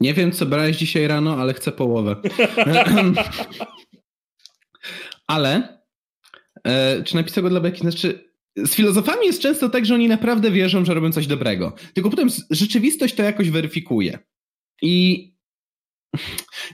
Nie 0.00 0.14
wiem, 0.14 0.32
co 0.32 0.46
brałeś 0.46 0.76
dzisiaj 0.76 1.06
rano, 1.06 1.36
ale 1.36 1.54
chcę 1.54 1.72
połowę. 1.72 2.16
ale 5.26 5.78
e, 6.64 7.02
czy 7.04 7.14
napisał 7.14 7.42
go 7.42 7.50
dla 7.50 7.60
beki? 7.60 7.80
Znaczy, 7.80 8.30
z 8.56 8.74
filozofami 8.74 9.26
jest 9.26 9.42
często 9.42 9.68
tak, 9.68 9.86
że 9.86 9.94
oni 9.94 10.08
naprawdę 10.08 10.50
wierzą, 10.50 10.84
że 10.84 10.94
robią 10.94 11.12
coś 11.12 11.26
dobrego. 11.26 11.72
Tylko 11.94 12.10
potem 12.10 12.28
rzeczywistość 12.50 13.14
to 13.14 13.22
jakoś 13.22 13.50
weryfikuje. 13.50 14.18
I 14.82 15.36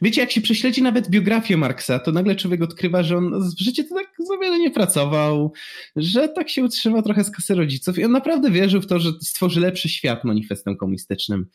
wiecie, 0.02 0.20
jak 0.20 0.32
się 0.32 0.40
prześledzi 0.40 0.82
nawet 0.82 1.10
biografię 1.10 1.56
Marksa, 1.56 1.98
to 1.98 2.12
nagle 2.12 2.36
człowiek 2.36 2.62
odkrywa, 2.62 3.02
że 3.02 3.16
on 3.16 3.50
w 3.58 3.60
życiu 3.60 3.84
to 3.88 3.94
tak 3.94 4.06
za 4.18 4.38
wiele 4.38 4.58
nie 4.58 4.70
pracował, 4.70 5.52
że 5.96 6.28
tak 6.28 6.50
się 6.50 6.64
utrzymał 6.64 7.02
trochę 7.02 7.24
z 7.24 7.30
kasy 7.30 7.54
rodziców 7.54 7.98
i 7.98 8.04
on 8.04 8.12
naprawdę 8.12 8.50
wierzył 8.50 8.80
w 8.80 8.86
to, 8.86 9.00
że 9.00 9.12
stworzy 9.20 9.60
lepszy 9.60 9.88
świat 9.88 10.24
manifestem 10.24 10.76
komunistycznym. 10.76 11.46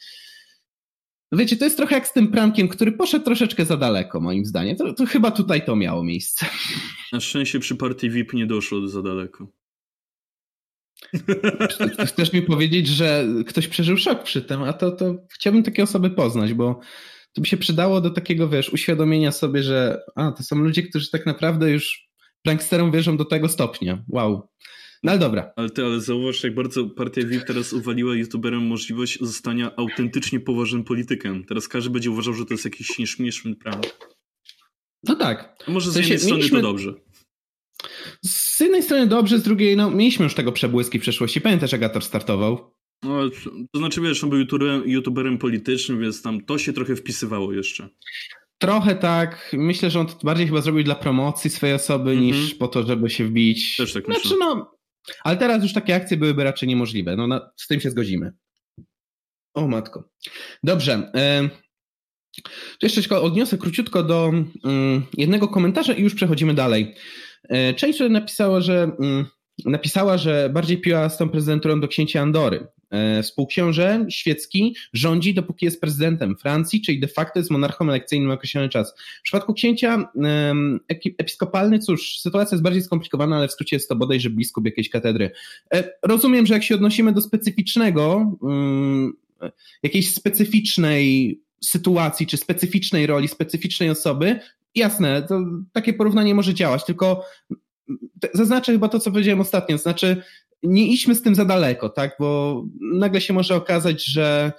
Wiecie, 1.32 1.58
to 1.58 1.66
jest 1.66 1.78
trochę 1.78 1.96
jak 1.96 2.08
z 2.08 2.14
tym 2.14 2.28
prankiem, 2.28 2.68
który 2.68 2.92
poszedł 2.92 3.26
troszeczkę 3.26 3.66
za 3.66 3.78
daleko, 3.78 4.20
moim 4.20 4.46
zdaniem. 4.46 4.76
To, 4.78 4.94
to 4.94 5.06
chyba 5.06 5.32
tutaj 5.32 5.66
to 5.66 5.76
miało 5.76 6.04
miejsce. 6.04 6.46
Na 7.14 7.20
szczęście 7.20 7.60
przy 7.60 7.76
partii 7.76 8.10
VIP 8.10 8.34
nie 8.34 8.48
doszło 8.48 8.88
za 8.88 9.02
daleko. 9.02 9.48
Chcesz 12.08 12.34
mi 12.34 12.42
powiedzieć, 12.42 12.88
że 12.88 13.26
ktoś 13.48 13.68
przeżył 13.68 13.98
szok 13.98 14.24
przy 14.24 14.42
tym, 14.42 14.64
a 14.64 14.74
to, 14.74 14.92
to 14.92 15.16
chciałbym 15.34 15.64
takie 15.64 15.84
osoby 15.84 16.10
poznać, 16.10 16.54
bo 16.54 16.80
to 17.34 17.42
by 17.42 17.48
się 17.48 17.58
przydało 17.58 18.02
do 18.02 18.10
takiego, 18.10 18.50
wiesz, 18.50 18.74
uświadomienia 18.74 19.32
sobie, 19.32 19.64
że 19.64 20.02
a, 20.16 20.32
to 20.32 20.44
są 20.44 20.56
ludzie, 20.56 20.84
którzy 20.84 21.12
tak 21.12 21.26
naprawdę 21.26 21.72
już 21.72 22.08
pranksterom 22.44 22.92
wierzą 22.92 23.18
do 23.18 23.26
tego 23.26 23.50
stopnia. 23.50 24.04
Wow. 24.08 24.48
No 25.04 25.12
ale 25.12 25.20
dobra. 25.20 25.52
Ale 25.56 25.70
ty, 25.70 25.86
ale 25.86 26.02
zauważ, 26.02 26.44
jak 26.44 26.56
bardzo 26.56 26.86
partia 26.86 27.22
VIP 27.26 27.44
teraz 27.44 27.74
uwaliła 27.74 28.16
youtuberem 28.16 28.68
możliwość 28.68 29.20
zostania 29.22 29.76
autentycznie 29.76 30.40
poważnym 30.40 30.84
politykiem. 30.84 31.44
Teraz 31.46 31.68
każdy 31.68 31.90
będzie 31.90 32.12
uważał, 32.12 32.34
że 32.34 32.46
to 32.46 32.54
jest 32.54 32.66
jakiś 32.66 32.88
śmieszny 32.88 33.56
prank. 33.56 33.86
No 35.04 35.16
tak. 35.16 35.64
A 35.68 35.72
może 35.72 35.92
z 35.92 35.96
jednej 35.96 36.20
strony 36.20 36.36
mieliśmy... 36.36 36.62
to 36.62 36.68
dobrze. 36.68 36.94
Z 38.26 38.60
jednej 38.60 38.84
strony 38.84 39.08
dobrze, 39.08 39.40
z 39.40 39.44
drugiej, 39.44 39.78
no, 39.78 39.92
mieliśmy 39.92 40.24
już 40.24 40.34
tego 40.34 40.52
przebłyski 40.52 41.00
w 41.00 41.02
przeszłości. 41.02 41.42
Pamiętasz, 41.42 41.72
jak 41.72 41.82
Gator 41.82 42.04
startował? 42.04 42.74
No, 43.04 43.30
to 43.72 43.80
znaczy, 43.80 44.02
wiesz, 44.02 44.24
on 44.24 44.30
był 44.30 44.40
youtuberem, 44.40 44.90
youtuberem 44.90 45.38
politycznym, 45.38 46.02
więc 46.02 46.22
tam 46.22 46.46
to 46.46 46.58
się 46.58 46.74
trochę 46.74 46.96
wpisywało 46.96 47.54
jeszcze. 47.54 47.90
Trochę 48.58 48.96
tak. 48.96 49.52
Myślę, 49.54 49.90
że 49.90 50.00
on 50.00 50.08
to 50.08 50.14
bardziej 50.24 50.48
chyba 50.48 50.62
zrobił 50.62 50.84
dla 50.84 50.96
promocji 50.96 51.50
swojej 51.50 51.76
osoby, 51.76 52.12
mm 52.12 52.24
-hmm. 52.24 52.28
niż 52.28 52.56
po 52.56 52.68
to, 52.68 52.88
żeby 52.88 53.10
się 53.10 53.26
wbić. 53.26 53.76
Też 53.76 53.94
tak 53.94 54.06
znaczy, 54.06 54.22
myślę. 54.24 54.38
no, 54.40 54.77
ale 55.24 55.38
teraz 55.38 55.64
już 55.64 55.74
takie 55.74 55.96
akcje 55.96 56.18
byłyby 56.18 56.44
raczej 56.44 56.70
niemożliwe. 56.70 57.16
No, 57.16 57.28
na, 57.28 57.52
z 57.56 57.68
tym 57.68 57.80
się 57.80 57.90
zgodzimy. 57.92 58.32
O 59.54 59.68
matko. 59.68 60.10
Dobrze. 60.64 61.12
Y 61.16 61.68
jeszcze 62.82 63.22
odniosę 63.22 63.58
króciutko 63.58 64.04
do 64.04 64.32
y 64.34 65.02
jednego 65.18 65.48
komentarza 65.48 65.94
i 65.94 66.02
już 66.02 66.16
przechodzimy 66.16 66.54
dalej. 66.54 66.96
Y 67.54 67.74
część 67.74 68.00
napisała, 68.10 68.62
że 68.62 68.92
y, 69.66 69.70
napisała, 69.70 70.18
że 70.18 70.50
bardziej 70.54 70.82
piła 70.82 71.10
z 71.10 71.18
tą 71.18 71.30
prezydenturą 71.30 71.80
do 71.80 71.88
księcia 71.88 72.22
Andory. 72.22 72.68
E, 72.90 73.24
współksiąże 73.24 74.06
świecki 74.10 74.76
rządzi, 74.94 75.34
dopóki 75.34 75.66
jest 75.66 75.82
prezydentem 75.82 76.38
Francji, 76.38 76.82
czyli 76.82 77.00
de 77.00 77.08
facto 77.08 77.40
jest 77.40 77.52
monarchą 77.52 77.90
elekcyjnym 77.90 78.32
określony 78.32 78.70
czas. 78.70 78.94
W 79.20 79.22
przypadku 79.22 79.54
księcia 79.54 80.10
episkopalny, 81.18 81.80
cóż, 81.80 82.20
sytuacja 82.20 82.56
jest 82.56 82.64
bardziej 82.64 82.82
skomplikowana, 82.82 83.38
ale 83.38 83.48
w 83.48 83.52
skrócie 83.52 83.76
jest 83.76 83.90
to 83.90 83.96
bodajże 83.96 84.30
biskup 84.30 84.66
jakiejś 84.66 84.90
katedry. 84.90 85.32
E, 85.74 85.90
rozumiem, 86.04 86.46
że 86.46 86.54
jak 86.54 86.64
się 86.64 86.76
odnosimy 86.76 87.14
do 87.14 87.22
specyficznego, 87.22 88.38
mm, 88.44 89.14
jakiejś 89.84 90.14
specyficznej 90.14 91.40
sytuacji, 91.64 92.28
czy 92.28 92.38
specyficznej 92.38 93.08
roli, 93.08 93.28
specyficznej 93.28 93.90
osoby, 93.90 94.40
jasne, 94.76 95.22
to 95.22 95.42
takie 95.74 95.94
porównanie 95.94 96.36
może 96.36 96.54
działać, 96.54 96.86
tylko 96.86 97.26
zaznaczę 98.34 98.72
chyba 98.72 98.90
to, 98.90 99.00
co 99.00 99.12
powiedziałem 99.12 99.42
ostatnio, 99.42 99.78
znaczy 99.78 100.24
nie 100.64 100.88
idźmy 100.88 101.16
z 101.16 101.22
tym 101.22 101.36
za 101.36 101.46
daleko, 101.46 101.90
tak? 101.90 102.16
Bo 102.20 102.64
nagle 102.94 103.22
się 103.22 103.34
może 103.34 103.56
okazać, 103.56 104.06
że 104.06 104.52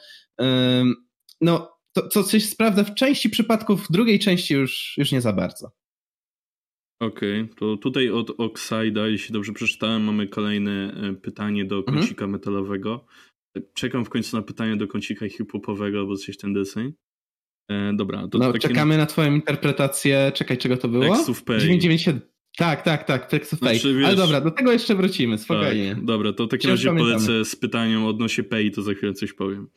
no, 1.40 1.78
to, 1.92 2.22
co 2.22 2.38
się 2.38 2.40
sprawdza 2.40 2.84
w 2.84 2.94
części 2.94 3.30
przypadków, 3.30 3.86
w 3.86 3.92
drugiej 3.92 4.18
części 4.18 4.54
już, 4.54 4.94
już 4.98 5.12
nie 5.12 5.20
za 5.20 5.32
bardzo. 5.32 5.70
Okej, 7.00 7.40
okay, 7.40 7.54
to 7.54 7.76
tutaj 7.76 8.10
od 8.10 8.30
Oxida, 8.40 9.08
jeśli 9.08 9.32
dobrze 9.32 9.52
przeczytałem, 9.52 10.02
mamy 10.02 10.28
kolejne 10.28 10.94
e, 10.94 11.14
pytanie 11.14 11.64
do 11.64 11.76
mhm. 11.76 11.98
kącika 11.98 12.24
mhm. 12.24 12.30
metalowego. 12.30 13.06
Czekam 13.74 14.04
w 14.04 14.08
końcu 14.08 14.36
na 14.36 14.42
pytanie 14.42 14.76
do 14.76 14.88
kącika 14.88 15.28
hip-hopowego 15.28 15.98
albo 15.98 16.16
coś 16.16 16.36
ten 16.36 16.52
deseń. 16.52 16.92
E, 17.70 17.92
dobra. 17.96 18.28
To 18.28 18.38
no, 18.38 18.52
czekamy 18.52 18.96
na 18.96 19.06
twoją 19.06 19.34
interpretację, 19.34 20.32
czekaj, 20.34 20.58
czego 20.58 20.76
to 20.76 20.88
było? 20.88 21.04
Tekstów 21.04 21.44
Pay. 21.44 21.58
997. 21.58 22.37
Tak, 22.58 22.82
tak, 22.82 23.04
tak, 23.04 23.26
Text 23.26 23.52
of 23.52 23.58
znaczy, 23.58 23.94
wiesz, 23.94 24.06
Ale 24.06 24.16
dobra, 24.16 24.40
do 24.40 24.50
tego 24.50 24.72
jeszcze 24.72 24.94
wrócimy, 24.94 25.38
spokojnie. 25.38 25.94
Tak, 25.94 26.04
dobra, 26.04 26.32
to 26.32 26.46
w 26.46 26.48
takim 26.48 26.70
razie 26.70 26.94
polecę 26.94 27.44
z 27.44 27.56
pytaniem 27.56 28.04
odnośnie 28.04 28.44
Pay, 28.44 28.70
to 28.70 28.82
za 28.82 28.94
chwilę 28.94 29.12
coś 29.12 29.32
powiem. 29.32 29.68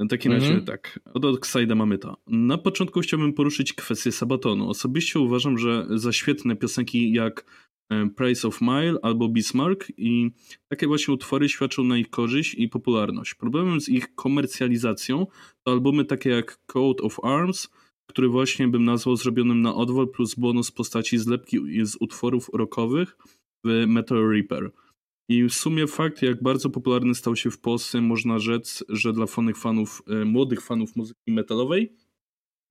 W 0.00 0.08
takim 0.08 0.32
razie 0.32 0.46
mm 0.46 0.60
-hmm. 0.60 0.66
tak, 0.66 1.00
od 1.14 1.24
Oxida 1.24 1.74
mamy 1.74 1.98
to. 1.98 2.16
Na 2.26 2.58
początku 2.58 3.00
chciałbym 3.00 3.32
poruszyć 3.32 3.72
kwestię 3.72 4.12
Sabatonu. 4.12 4.68
Osobiście 4.68 5.20
uważam, 5.20 5.58
że 5.58 5.86
za 5.90 6.12
świetne 6.12 6.56
piosenki 6.56 7.12
jak 7.12 7.44
e, 7.90 8.08
Price 8.16 8.48
of 8.48 8.60
Mile 8.60 8.94
albo 9.02 9.28
Bismarck 9.28 9.92
i 9.96 10.30
takie 10.68 10.86
właśnie 10.86 11.14
utwory 11.14 11.48
świadczą 11.48 11.84
na 11.84 11.98
ich 11.98 12.10
korzyść 12.10 12.54
i 12.54 12.68
popularność. 12.68 13.34
Problemem 13.34 13.80
z 13.80 13.88
ich 13.88 14.14
komercjalizacją 14.14 15.26
to 15.62 15.72
albumy 15.72 16.04
takie 16.04 16.30
jak 16.30 16.58
Code 16.66 17.02
of 17.02 17.24
Arms, 17.24 17.68
który 18.06 18.28
właśnie 18.28 18.68
bym 18.68 18.84
nazwał 18.84 19.16
zrobionym 19.16 19.62
na 19.62 19.74
odwal 19.74 20.08
plus 20.08 20.34
bonus 20.34 20.70
postaci 20.70 21.18
zlepki 21.18 21.86
z 21.86 21.96
utworów 22.00 22.50
rockowych 22.52 23.16
w 23.64 23.84
Metal 23.86 24.28
Reaper. 24.28 24.70
I 25.28 25.44
w 25.44 25.54
sumie 25.54 25.86
fakt, 25.86 26.22
jak 26.22 26.42
bardzo 26.42 26.70
popularny 26.70 27.14
stał 27.14 27.36
się 27.36 27.50
w 27.50 27.60
Polsce, 27.60 28.00
można 28.00 28.38
rzec, 28.38 28.84
że 28.88 29.12
dla 29.12 29.26
fanych 29.26 29.56
fanów, 29.56 30.02
e, 30.06 30.24
młodych 30.24 30.60
fanów 30.60 30.96
muzyki 30.96 31.32
metalowej 31.32 31.96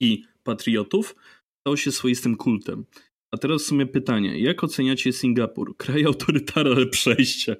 i 0.01 0.23
patriotów, 0.43 1.15
stał 1.61 1.77
się 1.77 1.91
swoistym 1.91 2.35
kultem. 2.35 2.85
A 3.33 3.37
teraz 3.37 3.63
w 3.63 3.65
sumie 3.65 3.85
pytanie, 3.85 4.39
jak 4.39 4.63
oceniacie 4.63 5.13
Singapur? 5.13 5.75
Kraj 5.77 6.05
autorytarny, 6.05 6.71
ale 6.75 6.85
przejście. 6.85 7.55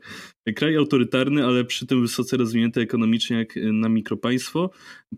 Kraj 0.55 0.75
autorytarny, 0.75 1.45
ale 1.45 1.65
przy 1.65 1.88
tym 1.88 2.01
wysoce 2.01 2.38
rozwinięty 2.38 2.81
ekonomicznie 2.81 3.38
jak 3.38 3.55
na 3.55 3.89
mikropaństwo, 3.89 4.69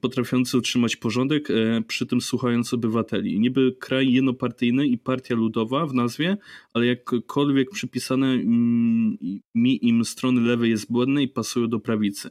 potrafiący 0.02 0.58
utrzymać 0.58 0.96
porządek, 0.96 1.52
e, 1.52 1.82
przy 1.88 2.06
tym 2.06 2.22
słuchając 2.22 2.74
obywateli. 2.74 3.40
Niby 3.40 3.76
kraj 3.80 4.12
jednopartyjny 4.12 4.88
i 4.88 4.98
partia 4.98 5.36
ludowa 5.36 5.86
w 5.86 5.94
nazwie, 5.94 6.38
ale 6.74 6.86
jakkolwiek 6.86 7.70
przypisane 7.70 8.28
mm, 8.28 9.18
mi 9.56 9.88
im 9.88 10.06
strony 10.06 10.42
lewej 10.42 10.70
jest 10.70 10.92
błędne 10.92 11.24
i 11.24 11.28
pasują 11.28 11.68
do 11.68 11.80
prawicy. 11.80 12.30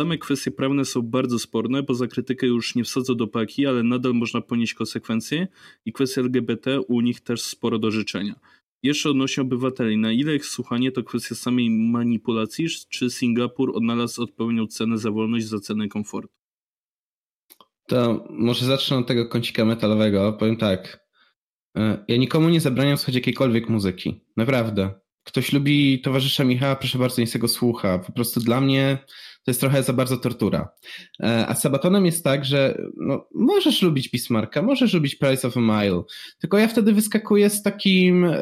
Same 0.00 0.18
kwestie 0.18 0.50
prawne 0.50 0.84
są 0.84 1.02
bardzo 1.02 1.38
sporne, 1.38 1.82
bo 1.82 1.94
za 1.94 2.06
krytykę 2.06 2.46
już 2.46 2.74
nie 2.74 2.84
wsadzą 2.84 3.14
do 3.14 3.26
paki, 3.26 3.66
ale 3.66 3.82
nadal 3.82 4.14
można 4.14 4.40
ponieść 4.40 4.74
konsekwencje 4.74 5.48
i 5.84 5.92
kwestie 5.92 6.20
LGBT 6.20 6.80
u 6.80 7.00
nich 7.00 7.20
też 7.20 7.42
sporo 7.42 7.78
do 7.78 7.90
życzenia. 7.90 8.34
Jeszcze 8.82 9.10
odnośnie 9.10 9.42
obywateli, 9.42 9.98
na 9.98 10.12
ile 10.12 10.36
ich 10.36 10.46
słuchanie 10.46 10.92
to 10.92 11.02
kwestia 11.02 11.34
samej 11.34 11.70
manipulacji, 11.70 12.66
czy 12.88 13.10
Singapur 13.10 13.76
odnalazł 13.76 14.22
odpowiednią 14.22 14.66
cenę 14.66 14.98
za 14.98 15.10
wolność 15.10 15.46
za 15.46 15.58
cenę 15.58 15.88
komfortu? 15.88 16.34
To 17.88 18.26
może 18.30 18.66
zacznę 18.66 18.96
od 18.96 19.06
tego 19.06 19.28
kącika 19.28 19.64
metalowego. 19.64 20.32
Powiem 20.32 20.56
tak. 20.56 21.06
E, 21.76 22.04
ja 22.08 22.16
nikomu 22.16 22.48
nie 22.48 22.60
zabraniam 22.60 22.96
słuchać 22.96 23.14
jakiejkolwiek 23.14 23.68
muzyki. 23.68 24.20
Naprawdę. 24.36 25.00
Ktoś 25.24 25.52
lubi 25.52 26.00
towarzysza 26.00 26.44
Michała, 26.44 26.76
proszę 26.76 26.98
bardzo, 26.98 27.20
niech 27.20 27.32
tego 27.32 27.48
słucha. 27.48 27.98
Po 27.98 28.12
prostu 28.12 28.40
dla 28.40 28.60
mnie 28.60 28.98
to 29.44 29.50
jest 29.50 29.60
trochę 29.60 29.82
za 29.82 29.92
bardzo 29.92 30.16
tortura. 30.16 30.68
E, 31.20 31.46
a 31.48 31.54
z 31.54 31.62
Sabatonem 31.62 32.06
jest 32.06 32.24
tak, 32.24 32.44
że 32.44 32.82
no, 32.96 33.28
możesz 33.34 33.82
lubić 33.82 34.08
Bismarcka, 34.08 34.62
możesz 34.62 34.94
lubić 34.94 35.16
Price 35.16 35.48
of 35.48 35.56
a 35.56 35.60
Mile, 35.60 36.02
tylko 36.38 36.58
ja 36.58 36.68
wtedy 36.68 36.92
wyskakuję 36.92 37.50
z 37.50 37.62
takim, 37.62 38.24
e, 38.24 38.38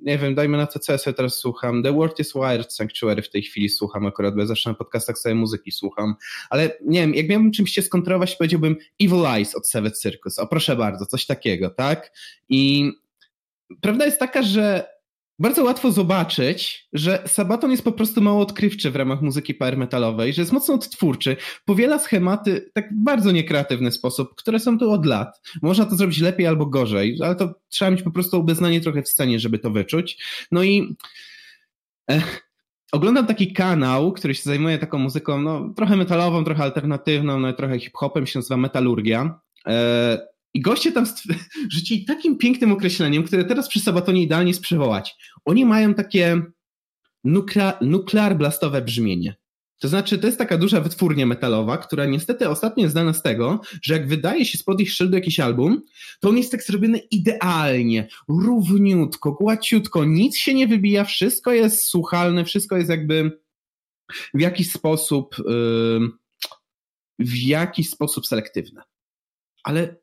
nie 0.00 0.18
wiem, 0.18 0.34
dajmy 0.34 0.56
na 0.56 0.66
to, 0.66 0.78
co 0.78 0.92
ja 0.92 0.98
sobie 0.98 1.14
teraz 1.14 1.34
słucham. 1.34 1.82
The 1.82 1.92
World 1.92 2.20
is 2.20 2.32
Wired 2.32 2.72
Sanctuary 2.72 3.22
w 3.22 3.30
tej 3.30 3.42
chwili 3.42 3.68
słucham 3.68 4.06
akurat, 4.06 4.34
bo 4.34 4.40
ja 4.40 4.46
zawsze 4.46 4.70
na 4.70 4.74
podcastach 4.74 5.18
sobie 5.18 5.34
muzyki 5.34 5.72
słucham, 5.72 6.14
ale 6.50 6.78
nie 6.84 7.00
wiem, 7.00 7.14
jak 7.14 7.28
miałbym 7.28 7.52
czymś 7.52 7.70
się 7.70 7.82
skontrolować, 7.82 8.36
powiedziałbym 8.36 8.76
Evil 9.00 9.26
Eyes 9.26 9.54
od 9.54 9.68
Seven 9.68 9.92
Circus. 10.02 10.38
O 10.38 10.46
proszę 10.46 10.76
bardzo, 10.76 11.06
coś 11.06 11.26
takiego, 11.26 11.70
tak? 11.70 12.12
I 12.48 12.92
prawda 13.80 14.04
jest 14.04 14.18
taka, 14.18 14.42
że 14.42 14.97
bardzo 15.38 15.64
łatwo 15.64 15.92
zobaczyć, 15.92 16.88
że 16.92 17.22
Sabaton 17.26 17.70
jest 17.70 17.84
po 17.84 17.92
prostu 17.92 18.20
mało 18.20 18.40
odkrywczy 18.40 18.90
w 18.90 18.96
ramach 18.96 19.22
muzyki 19.22 19.54
power 19.54 19.76
metalowej, 19.76 20.32
że 20.32 20.42
jest 20.42 20.52
mocno 20.52 20.74
odtwórczy, 20.74 21.36
powiela 21.64 21.98
schematy 21.98 22.70
tak 22.74 22.92
w 22.92 23.04
bardzo 23.04 23.32
niekreatywny 23.32 23.92
sposób, 23.92 24.34
które 24.34 24.60
są 24.60 24.78
tu 24.78 24.90
od 24.90 25.06
lat. 25.06 25.40
Można 25.62 25.86
to 25.86 25.96
zrobić 25.96 26.20
lepiej 26.20 26.46
albo 26.46 26.66
gorzej, 26.66 27.18
ale 27.22 27.36
to 27.36 27.54
trzeba 27.68 27.90
mieć 27.90 28.02
po 28.02 28.10
prostu 28.10 28.36
obeznanie 28.36 28.80
trochę 28.80 29.02
w 29.02 29.08
scenie, 29.08 29.40
żeby 29.40 29.58
to 29.58 29.70
wyczuć. 29.70 30.24
No 30.52 30.62
i 30.62 30.96
e, 32.10 32.22
oglądam 32.92 33.26
taki 33.26 33.52
kanał, 33.52 34.12
który 34.12 34.34
się 34.34 34.42
zajmuje 34.42 34.78
taką 34.78 34.98
muzyką, 34.98 35.42
no 35.42 35.72
trochę 35.76 35.96
metalową, 35.96 36.44
trochę 36.44 36.62
alternatywną, 36.62 37.40
no, 37.40 37.52
trochę 37.52 37.78
hip-hopem, 37.78 38.26
się 38.26 38.38
nazywa 38.38 38.56
Metalurgia. 38.56 39.40
E, 39.66 40.18
i 40.54 40.60
goście 40.60 40.92
tam 40.92 41.06
rzucili 41.74 42.04
takim 42.04 42.38
pięknym 42.38 42.72
określeniem, 42.72 43.24
które 43.24 43.44
teraz 43.44 43.68
przy 43.68 43.80
Sabatonie 43.80 44.22
idealnie 44.22 44.50
jest 44.50 44.62
przywołać. 44.62 45.16
Oni 45.44 45.64
mają 45.64 45.94
takie 45.94 46.42
nukle 47.24 47.72
nuklear 47.80 48.36
blastowe 48.36 48.82
brzmienie. 48.82 49.36
To 49.78 49.88
znaczy, 49.88 50.18
to 50.18 50.26
jest 50.26 50.38
taka 50.38 50.58
duża 50.58 50.80
wytwórnia 50.80 51.26
metalowa, 51.26 51.78
która 51.78 52.06
niestety 52.06 52.48
ostatnio 52.48 52.82
jest 52.82 52.92
znana 52.92 53.12
z 53.12 53.22
tego, 53.22 53.60
że 53.82 53.94
jak 53.94 54.08
wydaje 54.08 54.44
się 54.44 54.58
spod 54.58 54.80
ich 54.80 54.92
szyldu 54.92 55.14
jakiś 55.16 55.40
album, 55.40 55.82
to 56.20 56.28
on 56.28 56.36
jest 56.36 56.52
tak 56.52 56.62
zrobiony 56.62 56.98
idealnie, 56.98 58.08
równiutko, 58.28 59.32
głaciutko, 59.32 60.04
nic 60.04 60.36
się 60.36 60.54
nie 60.54 60.68
wybija, 60.68 61.04
wszystko 61.04 61.52
jest 61.52 61.84
słuchalne, 61.84 62.44
wszystko 62.44 62.76
jest 62.76 62.90
jakby 62.90 63.40
w 64.34 64.40
jakiś 64.40 64.72
sposób, 64.72 65.36
yy, 65.38 66.08
w 67.18 67.36
jakiś 67.36 67.90
sposób 67.90 68.26
selektywne. 68.26 68.82
Ale 69.64 69.96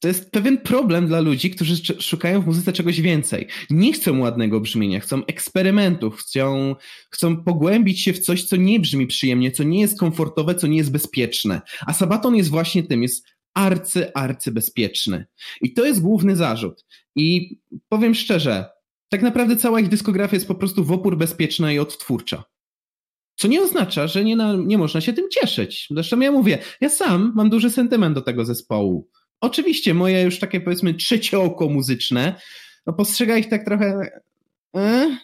to 0.00 0.08
jest 0.08 0.30
pewien 0.30 0.58
problem 0.58 1.06
dla 1.06 1.20
ludzi, 1.20 1.50
którzy 1.50 1.76
szukają 2.00 2.42
w 2.42 2.46
muzyce 2.46 2.72
czegoś 2.72 3.00
więcej. 3.00 3.46
Nie 3.70 3.92
chcą 3.92 4.18
ładnego 4.18 4.60
brzmienia, 4.60 5.00
chcą 5.00 5.26
eksperymentów, 5.26 6.16
chcą, 6.16 6.76
chcą 7.10 7.44
pogłębić 7.44 8.02
się 8.02 8.12
w 8.12 8.18
coś, 8.18 8.44
co 8.44 8.56
nie 8.56 8.80
brzmi 8.80 9.06
przyjemnie, 9.06 9.50
co 9.50 9.62
nie 9.62 9.80
jest 9.80 9.98
komfortowe, 9.98 10.54
co 10.54 10.66
nie 10.66 10.76
jest 10.76 10.92
bezpieczne. 10.92 11.60
A 11.86 11.92
Sabaton 11.92 12.36
jest 12.36 12.50
właśnie 12.50 12.82
tym, 12.82 13.02
jest 13.02 13.26
arcy, 13.54 14.14
arcy 14.14 14.52
bezpieczny. 14.52 15.26
I 15.60 15.72
to 15.72 15.84
jest 15.84 16.00
główny 16.00 16.36
zarzut. 16.36 16.86
I 17.16 17.58
powiem 17.88 18.14
szczerze, 18.14 18.64
tak 19.08 19.22
naprawdę 19.22 19.56
cała 19.56 19.80
ich 19.80 19.88
dyskografia 19.88 20.36
jest 20.36 20.48
po 20.48 20.54
prostu 20.54 20.84
w 20.84 20.92
opór 20.92 21.16
bezpieczna 21.16 21.72
i 21.72 21.78
odtwórcza. 21.78 22.44
Co 23.36 23.48
nie 23.48 23.62
oznacza, 23.62 24.06
że 24.06 24.24
nie, 24.24 24.36
na, 24.36 24.56
nie 24.56 24.78
można 24.78 25.00
się 25.00 25.12
tym 25.12 25.30
cieszyć. 25.30 25.86
Zresztą 25.90 26.20
ja 26.20 26.32
mówię, 26.32 26.58
ja 26.80 26.88
sam 26.88 27.32
mam 27.36 27.50
duży 27.50 27.70
sentyment 27.70 28.14
do 28.14 28.20
tego 28.20 28.44
zespołu. 28.44 29.08
Oczywiście 29.40 29.94
moje 29.94 30.22
już 30.22 30.38
takie 30.38 30.60
powiedzmy 30.60 30.94
trzecie 30.94 31.40
oko 31.40 31.68
muzyczne, 31.68 32.40
no 32.86 32.92
postrzega 32.92 33.38
ich 33.38 33.48
tak 33.48 33.64
trochę, 33.64 34.10
e, 34.76 35.16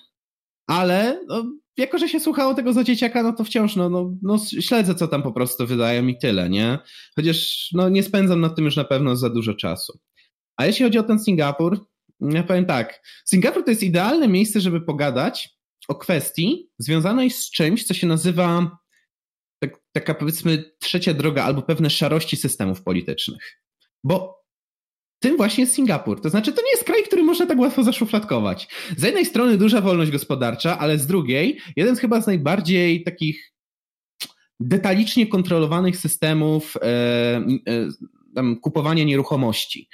ale 0.67 1.21
no, 1.29 1.45
jako, 1.77 1.99
że 1.99 2.09
się 2.09 2.21
słuchało 2.21 2.55
tego 2.55 2.73
za 2.73 2.85
dzieciaka, 2.85 3.23
no 3.23 3.33
to 3.33 3.45
wciąż 3.45 3.77
no, 3.77 3.91
no, 3.91 4.17
no 4.23 4.39
śledzę, 4.61 4.95
co 4.95 5.09
tam 5.09 5.23
po 5.23 5.33
prostu 5.33 5.67
wydają 5.67 6.07
i 6.07 6.19
tyle, 6.19 6.51
nie? 6.51 6.79
Chociaż 7.17 7.69
no, 7.73 7.89
nie 7.89 8.03
spędzam 8.03 8.41
nad 8.41 8.57
tym 8.57 8.65
już 8.65 8.77
na 8.77 8.85
pewno 8.85 9.17
za 9.17 9.31
dużo 9.31 9.55
czasu. 9.55 9.99
A 10.57 10.67
jeśli 10.67 10.85
chodzi 10.85 10.99
o 10.99 11.03
ten 11.03 11.19
Singapur, 11.19 11.87
ja 12.21 12.43
powiem 12.43 12.67
tak. 12.67 13.03
Singapur 13.25 13.65
to 13.65 13.71
jest 13.71 13.83
idealne 13.83 14.29
miejsce, 14.29 14.61
żeby 14.61 14.81
pogadać 14.81 15.57
o 15.89 15.95
kwestii 15.95 16.71
związanej 16.79 17.31
z 17.31 17.51
czymś, 17.51 17.85
co 17.85 17.95
się 17.95 18.07
nazywa 18.07 18.79
tak, 19.59 19.71
taka 19.93 20.15
powiedzmy 20.15 20.65
trzecia 20.79 21.15
droga 21.15 21.45
albo 21.45 21.63
pewne 21.63 21.91
szarości 21.91 22.37
systemów 22.37 22.83
politycznych. 22.83 23.66
Bo 24.07 24.45
tym 25.19 25.37
właśnie 25.37 25.63
jest 25.65 25.75
Singapur. 25.75 26.21
To 26.21 26.31
znaczy, 26.31 26.53
to 26.53 26.63
nie 26.63 26.71
jest 26.71 26.85
kraj, 26.85 27.03
który 27.03 27.23
można 27.23 27.47
tak 27.47 27.59
łatwo 27.59 27.83
zaszufladkować. 27.83 28.69
Z 28.97 29.03
jednej 29.03 29.27
strony 29.27 29.59
duża 29.59 29.81
wolność 29.81 30.11
gospodarcza, 30.11 30.79
ale 30.79 30.99
z 30.99 31.07
drugiej 31.07 31.61
jeden 31.77 31.97
z 31.97 32.01
chyba 32.01 32.21
z 32.21 32.27
najbardziej 32.27 33.03
takich 33.03 33.53
detalicznie 34.61 35.27
kontrolowanych 35.27 35.97
systemów 35.97 36.77
e, 36.77 36.81
e, 38.37 38.55
kupowania 38.63 39.05
nieruchomości. 39.05 39.89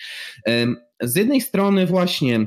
E, 0.47 0.67
z 1.01 1.17
jednej 1.17 1.41
strony 1.41 1.87
właśnie 1.87 2.47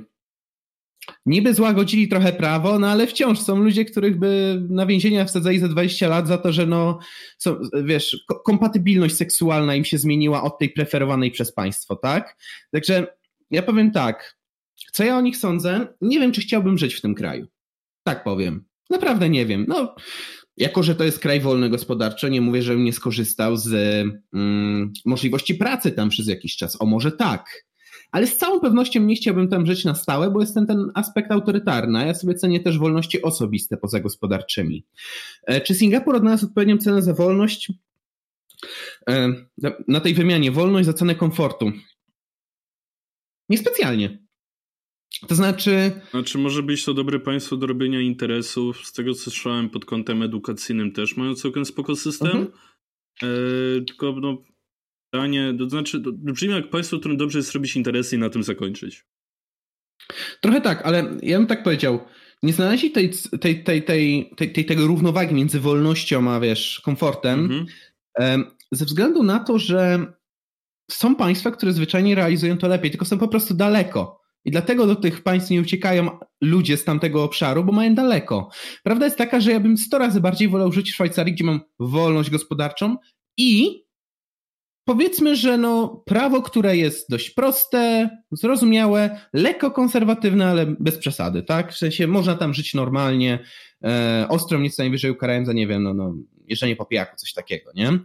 niby 1.26 1.54
złagodzili 1.54 2.08
trochę 2.08 2.34
prawo, 2.34 2.80
no 2.80 2.88
ale 2.88 3.08
wciąż 3.08 3.40
są 3.40 3.56
ludzie, 3.56 3.86
których 3.86 4.20
by 4.20 4.62
na 4.70 4.86
więzienia 4.86 5.26
wsadzali 5.26 5.60
za 5.60 5.68
20 5.68 6.08
lat 6.08 6.28
za 6.28 6.38
to, 6.38 6.54
że 6.54 6.66
no, 6.66 7.00
wiesz, 7.84 8.26
kompatybilność 8.46 9.16
seksualna 9.16 9.76
im 9.76 9.86
się 9.86 9.98
zmieniła 9.98 10.44
od 10.44 10.60
tej 10.60 10.70
preferowanej 10.70 11.32
przez 11.32 11.54
państwo, 11.54 11.96
tak? 11.96 12.38
Także 12.72 13.08
ja 13.52 13.62
powiem 13.62 13.92
tak, 13.92 14.38
co 14.92 15.04
ja 15.04 15.18
o 15.18 15.22
nich 15.22 15.38
sądzę? 15.38 15.88
Nie 16.02 16.20
wiem, 16.20 16.32
czy 16.32 16.42
chciałbym 16.42 16.78
żyć 16.78 16.96
w 16.96 17.02
tym 17.02 17.16
kraju. 17.16 17.48
Tak 18.04 18.24
powiem. 18.24 18.66
Naprawdę 18.90 19.30
nie 19.30 19.46
wiem. 19.46 19.66
No, 19.68 19.96
jako, 20.58 20.84
że 20.84 20.96
to 20.96 21.04
jest 21.04 21.20
kraj 21.20 21.40
wolny 21.40 21.70
gospodarczo, 21.70 22.28
nie 22.28 22.42
mówię, 22.42 22.62
żebym 22.62 22.84
nie 22.84 22.94
skorzystał 22.94 23.58
z 23.58 23.74
mm, 24.34 24.94
możliwości 25.06 25.56
pracy 25.56 25.92
tam 25.92 26.10
przez 26.10 26.28
jakiś 26.28 26.56
czas. 26.56 26.82
O, 26.82 26.86
może 26.86 27.12
tak 27.12 27.66
ale 28.16 28.28
z 28.28 28.38
całą 28.38 28.60
pewnością 28.60 29.02
nie 29.02 29.16
chciałbym 29.16 29.48
tam 29.48 29.66
żyć 29.66 29.86
na 29.86 29.96
stałe, 29.96 30.32
bo 30.32 30.42
jest 30.42 30.54
ten, 30.54 30.68
ten 30.68 30.92
aspekt 30.94 31.32
autorytarny, 31.32 32.00
a 32.00 32.06
ja 32.06 32.14
sobie 32.14 32.36
cenię 32.36 32.60
też 32.60 32.78
wolności 32.78 33.22
osobiste 33.22 33.78
poza 33.78 34.00
gospodarczymi. 34.00 34.86
E, 35.44 35.62
czy 35.62 35.74
Singapur 35.76 36.16
odnalazł 36.16 36.46
odpowiednią 36.46 36.78
cenę 36.78 37.02
za 37.02 37.14
wolność? 37.14 37.72
E, 39.10 39.34
na 39.88 40.00
tej 40.00 40.14
wymianie 40.14 40.52
wolność 40.52 40.86
za 40.86 40.94
cenę 40.94 41.16
komfortu. 41.16 41.72
Niespecjalnie. 43.50 44.26
To 45.28 45.36
znaczy. 45.36 45.92
Znaczy, 46.12 46.38
może 46.38 46.64
być 46.64 46.86
to 46.86 46.94
dobre 46.94 47.20
państwo 47.20 47.58
do 47.58 47.68
robienia 47.68 48.02
interesów. 48.02 48.88
Z 48.88 48.94
tego 48.94 49.14
co 49.14 49.22
słyszałem 49.22 49.70
pod 49.70 49.86
kątem 49.86 50.24
edukacyjnym 50.24 50.92
też 50.92 51.18
mają 51.18 51.36
całkiem 51.36 51.66
spoko 51.66 51.96
system. 51.96 52.28
Mhm. 52.28 52.48
E, 53.24 53.86
tylko 53.86 54.12
no, 54.12 54.44
pytanie, 55.16 55.54
to 55.60 55.70
znaczy, 55.70 56.02
to 56.02 56.12
brzmi 56.14 56.50
jak 56.50 56.70
państwo, 56.70 57.00
którym 57.00 57.18
dobrze 57.18 57.40
jest 57.40 57.54
robić 57.54 57.76
interesy 57.76 58.16
i 58.16 58.20
na 58.20 58.30
tym 58.30 58.44
zakończyć. 58.44 59.06
Trochę 60.42 60.62
tak, 60.62 60.82
ale 60.86 61.18
ja 61.22 61.38
bym 61.38 61.48
tak 61.48 61.64
powiedział. 61.64 62.00
Nie 62.44 62.54
znaleźli 62.54 62.92
tej, 62.92 63.12
tej, 63.42 63.64
tej, 63.64 63.84
tej, 63.84 64.30
tej, 64.36 64.52
tej, 64.52 64.66
tego 64.66 64.88
równowagi 64.88 65.36
między 65.36 65.60
wolnością 65.60 66.32
a 66.32 66.40
wiesz, 66.40 66.82
komfortem, 66.86 67.66
mhm. 68.20 68.52
ze 68.72 68.86
względu 68.86 69.24
na 69.24 69.40
to, 69.40 69.60
że 69.60 70.06
są 70.92 71.16
państwa, 71.16 71.52
które 71.52 71.74
zwyczajnie 71.74 72.16
realizują 72.16 72.58
to 72.58 72.68
lepiej, 72.68 72.92
tylko 72.92 73.06
są 73.06 73.18
po 73.18 73.28
prostu 73.28 73.54
daleko. 73.54 74.22
I 74.46 74.52
dlatego 74.52 74.88
do 74.88 74.96
tych 74.96 75.24
państw 75.24 75.50
nie 75.50 75.62
uciekają 75.62 76.20
ludzie 76.42 76.78
z 76.78 76.84
tamtego 76.84 77.24
obszaru, 77.24 77.64
bo 77.64 77.72
mają 77.72 77.96
daleko. 77.96 78.50
Prawda 78.84 79.06
jest 79.06 79.18
taka, 79.18 79.40
że 79.40 79.52
ja 79.52 79.60
bym 79.60 79.78
100 79.78 79.98
razy 79.98 80.22
bardziej 80.22 80.50
wolał 80.50 80.72
żyć 80.72 80.92
w 80.92 80.94
Szwajcarii, 80.94 81.34
gdzie 81.34 81.44
mam 81.44 81.60
wolność 81.80 82.30
gospodarczą 82.30 82.98
i 83.38 83.85
powiedzmy, 84.86 85.36
że 85.36 85.58
no, 85.58 86.04
prawo, 86.06 86.42
które 86.42 86.78
jest 86.78 87.10
dość 87.10 87.30
proste, 87.30 88.10
zrozumiałe, 88.32 89.20
lekko 89.34 89.72
konserwatywne, 89.72 90.48
ale 90.48 90.66
bez 90.80 90.98
przesady, 90.98 91.44
tak? 91.44 91.74
W 91.74 91.78
sensie 91.78 92.08
można 92.08 92.36
tam 92.36 92.54
żyć 92.54 92.74
normalnie, 92.74 93.40
e, 93.84 94.26
ostro 94.30 94.60
nic 94.60 94.78
najwyżej 94.78 95.12
ukarają 95.12 95.46
za, 95.46 95.54
nie 95.54 95.68
wiem, 95.68 95.84
no, 95.84 95.94
no, 95.94 96.16
jeżdżenie 96.48 96.76
po 96.76 96.86
pijaku, 96.86 97.18
coś 97.18 97.34
takiego, 97.34 97.72
nie? 97.76 98.00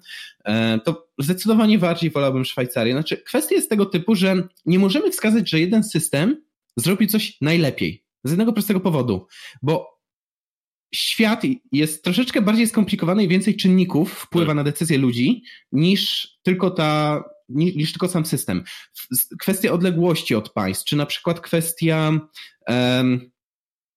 E, 0.44 0.80
to 0.84 1.08
zdecydowanie 1.18 1.78
bardziej 1.78 2.10
wolałbym 2.10 2.44
Szwajcarię. 2.44 2.92
Znaczy, 2.92 3.16
kwestia 3.16 3.54
jest 3.54 3.70
tego 3.70 3.86
typu, 3.86 4.14
że 4.14 4.48
nie 4.66 4.78
możemy 4.78 5.10
wskazać, 5.10 5.50
że 5.50 5.60
jeden 5.60 5.84
system 5.84 6.42
zrobi 6.76 7.06
coś 7.06 7.40
najlepiej. 7.40 8.04
Z 8.24 8.30
jednego 8.30 8.52
prostego 8.52 8.80
powodu, 8.80 9.26
bo 9.62 9.99
świat 10.94 11.42
jest 11.72 12.04
troszeczkę 12.04 12.42
bardziej 12.42 12.68
skomplikowany 12.68 13.24
i 13.24 13.28
więcej 13.28 13.56
czynników 13.56 14.12
wpływa 14.12 14.46
tak. 14.46 14.56
na 14.56 14.64
decyzje 14.64 14.98
ludzi 14.98 15.42
niż 15.72 16.28
tylko 16.42 16.70
ta, 16.70 17.24
niż 17.48 17.92
tylko 17.92 18.08
sam 18.08 18.26
system. 18.26 18.62
Kwestia 19.40 19.72
odległości 19.72 20.34
od 20.34 20.52
państw, 20.52 20.84
czy 20.84 20.96
na 20.96 21.06
przykład 21.06 21.40
kwestia 21.40 22.20
um, 22.68 23.30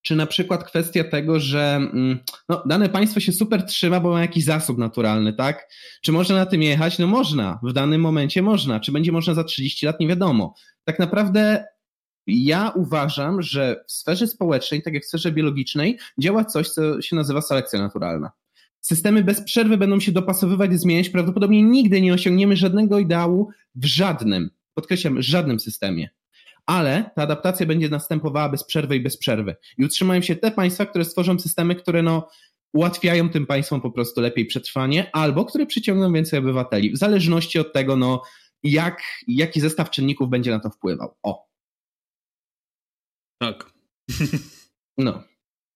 czy 0.04 0.16
na 0.16 0.26
przykład 0.26 0.64
kwestia 0.64 1.04
tego, 1.04 1.40
że 1.40 1.76
mm, 1.76 2.20
no, 2.50 2.64
dane 2.66 2.90
państwo 2.90 3.20
się 3.20 3.32
super 3.32 3.66
trzyma, 3.66 4.00
bo 4.00 4.12
ma 4.12 4.22
jakiś 4.22 4.44
zasób 4.44 4.78
naturalny, 4.78 5.34
tak? 5.34 5.70
Czy 6.02 6.12
można 6.12 6.36
na 6.36 6.46
tym 6.46 6.64
jechać? 6.64 7.00
No 7.00 7.08
można, 7.08 7.60
w 7.64 7.74
danym 7.74 8.02
momencie 8.02 8.42
można. 8.42 8.80
Czy 8.80 8.92
będzie 8.92 9.12
można 9.12 9.34
za 9.34 9.44
30 9.44 9.86
lat? 9.86 10.00
Nie 10.00 10.08
wiadomo. 10.08 10.56
Tak 10.84 11.00
naprawdę 11.00 11.66
ja 12.28 12.72
uważam, 12.76 13.42
że 13.42 13.84
w 13.88 13.92
sferze 13.92 14.28
społecznej, 14.28 14.82
tak 14.82 14.94
jak 14.94 15.04
w 15.04 15.08
sferze 15.08 15.32
biologicznej, 15.32 16.00
działa 16.18 16.46
coś, 16.46 16.70
co 16.70 17.02
się 17.02 17.16
nazywa 17.16 17.42
selekcja 17.42 17.80
naturalna. 17.80 18.32
Systemy 18.82 19.24
bez 19.24 19.42
przerwy 19.42 19.78
będą 19.78 20.00
się 20.00 20.12
dopasowywać 20.12 20.80
zmieniać. 20.80 21.10
Prawdopodobnie 21.10 21.64
nigdy 21.64 22.02
nie 22.02 22.14
osiągniemy 22.14 22.56
żadnego 22.56 23.00
ideału 23.00 23.50
w 23.76 23.86
żadnym, 23.86 24.50
podkreślam, 24.74 25.22
żadnym 25.22 25.60
systemie. 25.60 26.10
Ale 26.66 27.12
ta 27.16 27.22
adaptacja 27.22 27.66
będzie 27.66 27.90
następowała 27.90 28.50
bez 28.50 28.64
przerwy 28.64 28.96
i 28.96 29.00
bez 29.00 29.18
przerwy. 29.18 29.56
I 29.78 29.86
utrzymają 29.86 30.22
się 30.22 30.36
te 30.36 30.52
państwa, 30.52 30.86
które 30.86 31.06
stworzą 31.06 31.40
systemy, 31.40 31.76
które 31.76 32.02
no, 32.02 32.28
ułatwiają 32.74 33.30
tym 33.30 33.46
państwom 33.46 33.82
po 33.82 33.92
prostu 33.92 34.22
lepiej 34.22 34.46
przetrwanie, 34.46 35.16
albo 35.16 35.46
które 35.46 35.66
przyciągną 35.66 36.14
więcej 36.14 36.40
obywateli, 36.40 36.92
w 36.92 36.98
zależności 36.98 37.60
od 37.60 37.74
tego, 37.74 37.96
no, 37.96 38.22
jak, 38.64 39.02
jaki 39.28 39.62
zestaw 39.62 39.90
czynników 39.90 40.30
będzie 40.30 40.52
na 40.52 40.60
to 40.60 40.70
wpływał. 40.70 41.16
O, 41.24 41.53
tak. 43.44 43.74
No. 44.98 45.24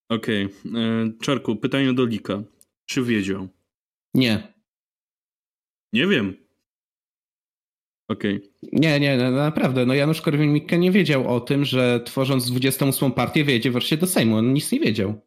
Okej. 0.09 0.45
Okay. 0.45 0.81
E, 0.81 1.11
Czarku, 1.21 1.55
pytanie 1.55 1.93
do 1.93 2.05
Lika. 2.05 2.43
Czy 2.85 3.03
wiedział? 3.03 3.47
Nie. 4.13 4.53
Nie 5.93 6.07
wiem. 6.07 6.35
Okej. 8.09 8.35
Okay. 8.35 8.49
Nie, 8.73 8.99
nie, 8.99 9.17
naprawdę. 9.17 9.85
No 9.85 9.93
Janusz 9.93 10.21
Korwin-Mikke 10.21 10.77
nie 10.79 10.91
wiedział 10.91 11.35
o 11.35 11.39
tym, 11.39 11.65
że 11.65 12.01
tworząc 12.05 12.51
28 12.51 13.11
partię 13.11 13.43
wyjedzie 13.43 13.71
wreszcie 13.71 13.97
do 13.97 14.07
Sejmu. 14.07 14.37
On 14.37 14.53
nic 14.53 14.71
nie 14.71 14.79
wiedział. 14.79 15.21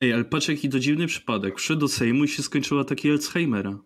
Ej, 0.00 0.12
ale 0.12 0.24
patrz 0.24 0.48
jaki 0.48 0.68
to 0.68 0.78
dziwny 0.78 1.06
przypadek. 1.06 1.58
Wszedł 1.58 1.80
do 1.80 1.88
Sejmu 1.88 2.24
i 2.24 2.28
się 2.28 2.42
skończyła 2.42 2.84
taki 2.84 3.10
Alzheimera. 3.10 3.78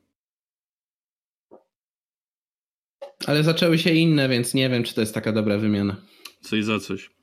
Ale 3.26 3.44
zaczęły 3.44 3.78
się 3.78 3.90
inne, 3.90 4.28
więc 4.28 4.54
nie 4.54 4.68
wiem, 4.68 4.84
czy 4.84 4.94
to 4.94 5.00
jest 5.00 5.14
taka 5.14 5.32
dobra 5.32 5.58
wymiana. 5.58 6.10
Coś 6.40 6.64
za 6.64 6.78
coś. 6.78 7.06
Okej, 7.06 7.14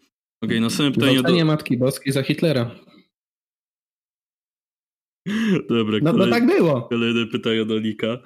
okay, 0.44 0.60
następne 0.60 0.94
pytanie. 0.94 1.18
Zostanie 1.18 1.40
do... 1.40 1.46
Matki 1.46 1.78
Boskiej 1.78 2.14
za 2.14 2.24
Hitlera. 2.24 2.72
Dobra, 5.70 6.00
no, 6.02 6.12
kolej... 6.12 6.28
no 6.28 6.34
tak 6.34 6.46
było. 6.46 6.82
Kolejne 6.82 7.28
pytanie 7.28 7.66
do 7.66 7.78
Lika. 7.78 8.18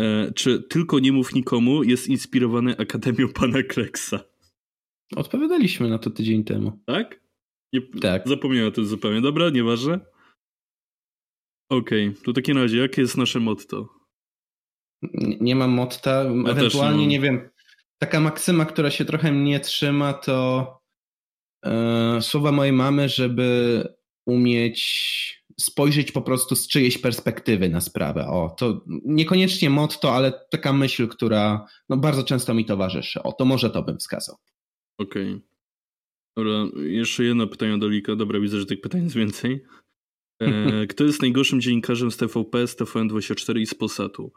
E, 0.00 0.32
czy 0.32 0.62
Tylko 0.62 0.98
nie 0.98 1.12
mów 1.12 1.34
nikomu 1.34 1.82
jest 1.82 2.08
inspirowany 2.08 2.76
Akademią 2.78 3.28
Pana 3.28 3.62
Kleksa? 3.62 4.20
Odpowiadaliśmy 5.16 5.88
na 5.88 5.98
to 5.98 6.10
tydzień 6.10 6.44
temu. 6.44 6.80
Tak? 6.86 7.20
Nie, 7.72 7.80
tak. 8.00 8.28
Zapomniałem 8.28 8.68
o 8.68 8.72
tym 8.72 8.86
zupełnie. 8.86 9.20
Dobra, 9.20 9.50
nieważne. 9.50 10.00
Okej, 11.70 12.08
okay. 12.08 12.22
to 12.24 12.30
w 12.30 12.34
takim 12.34 12.58
razie, 12.58 12.78
jakie 12.78 13.02
jest 13.02 13.16
nasze 13.16 13.40
motto? 13.40 13.88
Nie, 15.02 15.36
nie 15.36 15.56
mam 15.56 15.70
motta. 15.70 16.22
Ewentualnie, 16.22 17.06
nie 17.06 17.20
wiem, 17.20 17.48
taka 18.04 18.20
maksyma, 18.20 18.64
która 18.64 18.90
się 18.90 19.04
trochę 19.04 19.32
mnie 19.32 19.60
trzyma, 19.60 20.12
to 20.12 20.68
e, 21.64 22.18
słowa 22.22 22.52
mojej 22.52 22.72
mamy, 22.72 23.08
żeby 23.08 23.88
umieć 24.26 25.44
spojrzeć 25.60 26.12
po 26.12 26.22
prostu 26.22 26.56
z 26.56 26.68
czyjejś 26.68 26.98
perspektywy 26.98 27.68
na 27.68 27.80
sprawę. 27.80 28.26
O, 28.26 28.54
to 28.58 28.84
niekoniecznie 29.04 29.70
motto, 29.70 30.14
ale 30.14 30.32
taka 30.50 30.72
myśl, 30.72 31.08
która 31.08 31.66
no, 31.88 31.96
bardzo 31.96 32.22
często 32.22 32.54
mi 32.54 32.64
towarzyszy. 32.64 33.22
O, 33.22 33.32
to 33.32 33.44
może 33.44 33.70
to 33.70 33.82
bym 33.82 33.98
wskazał. 33.98 34.36
Okej. 34.98 35.32
Okay. 35.32 35.42
Dobra, 36.36 36.80
jeszcze 36.82 37.24
jedno 37.24 37.46
pytanie 37.46 37.78
do 37.78 37.88
Lika. 37.88 38.16
Dobra, 38.16 38.40
widzę, 38.40 38.60
że 38.60 38.66
tych 38.66 38.80
pytań 38.80 39.04
jest 39.04 39.16
więcej. 39.16 39.64
E, 40.42 40.46
kto 40.90 41.04
jest 41.04 41.22
najgorszym 41.22 41.60
dziennikarzem 41.60 42.10
z 42.10 42.16
TVP, 42.16 42.66
z 42.66 42.76
TVN24 42.76 43.60
i 43.60 43.66
z 43.66 43.74
Polsatu? 43.74 44.32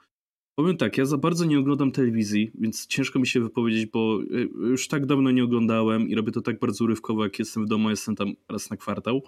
Powiem 0.60 0.78
tak, 0.78 0.98
ja 0.98 1.06
za 1.06 1.18
bardzo 1.18 1.46
nie 1.46 1.60
oglądam 1.60 1.92
telewizji, 1.92 2.52
więc 2.60 2.88
ciężko 2.88 3.20
mi 3.20 3.28
się 3.28 3.42
wypowiedzieć, 3.42 3.86
bo 3.86 4.20
e, 4.22 4.70
już 4.70 4.88
tak 4.88 5.06
dawno 5.06 5.32
nie 5.32 5.44
oglądałem 5.44 6.10
i 6.10 6.16
robię 6.16 6.32
to 6.32 6.42
tak 6.42 6.60
bardzo 6.60 6.84
urywkowo, 6.84 7.24
jak 7.24 7.40
jestem 7.40 7.66
w 7.66 7.68
domu, 7.68 7.90
jestem 7.90 8.16
tam 8.16 8.34
raz 8.50 8.70
na 8.70 8.78
kwartał, 8.78 9.24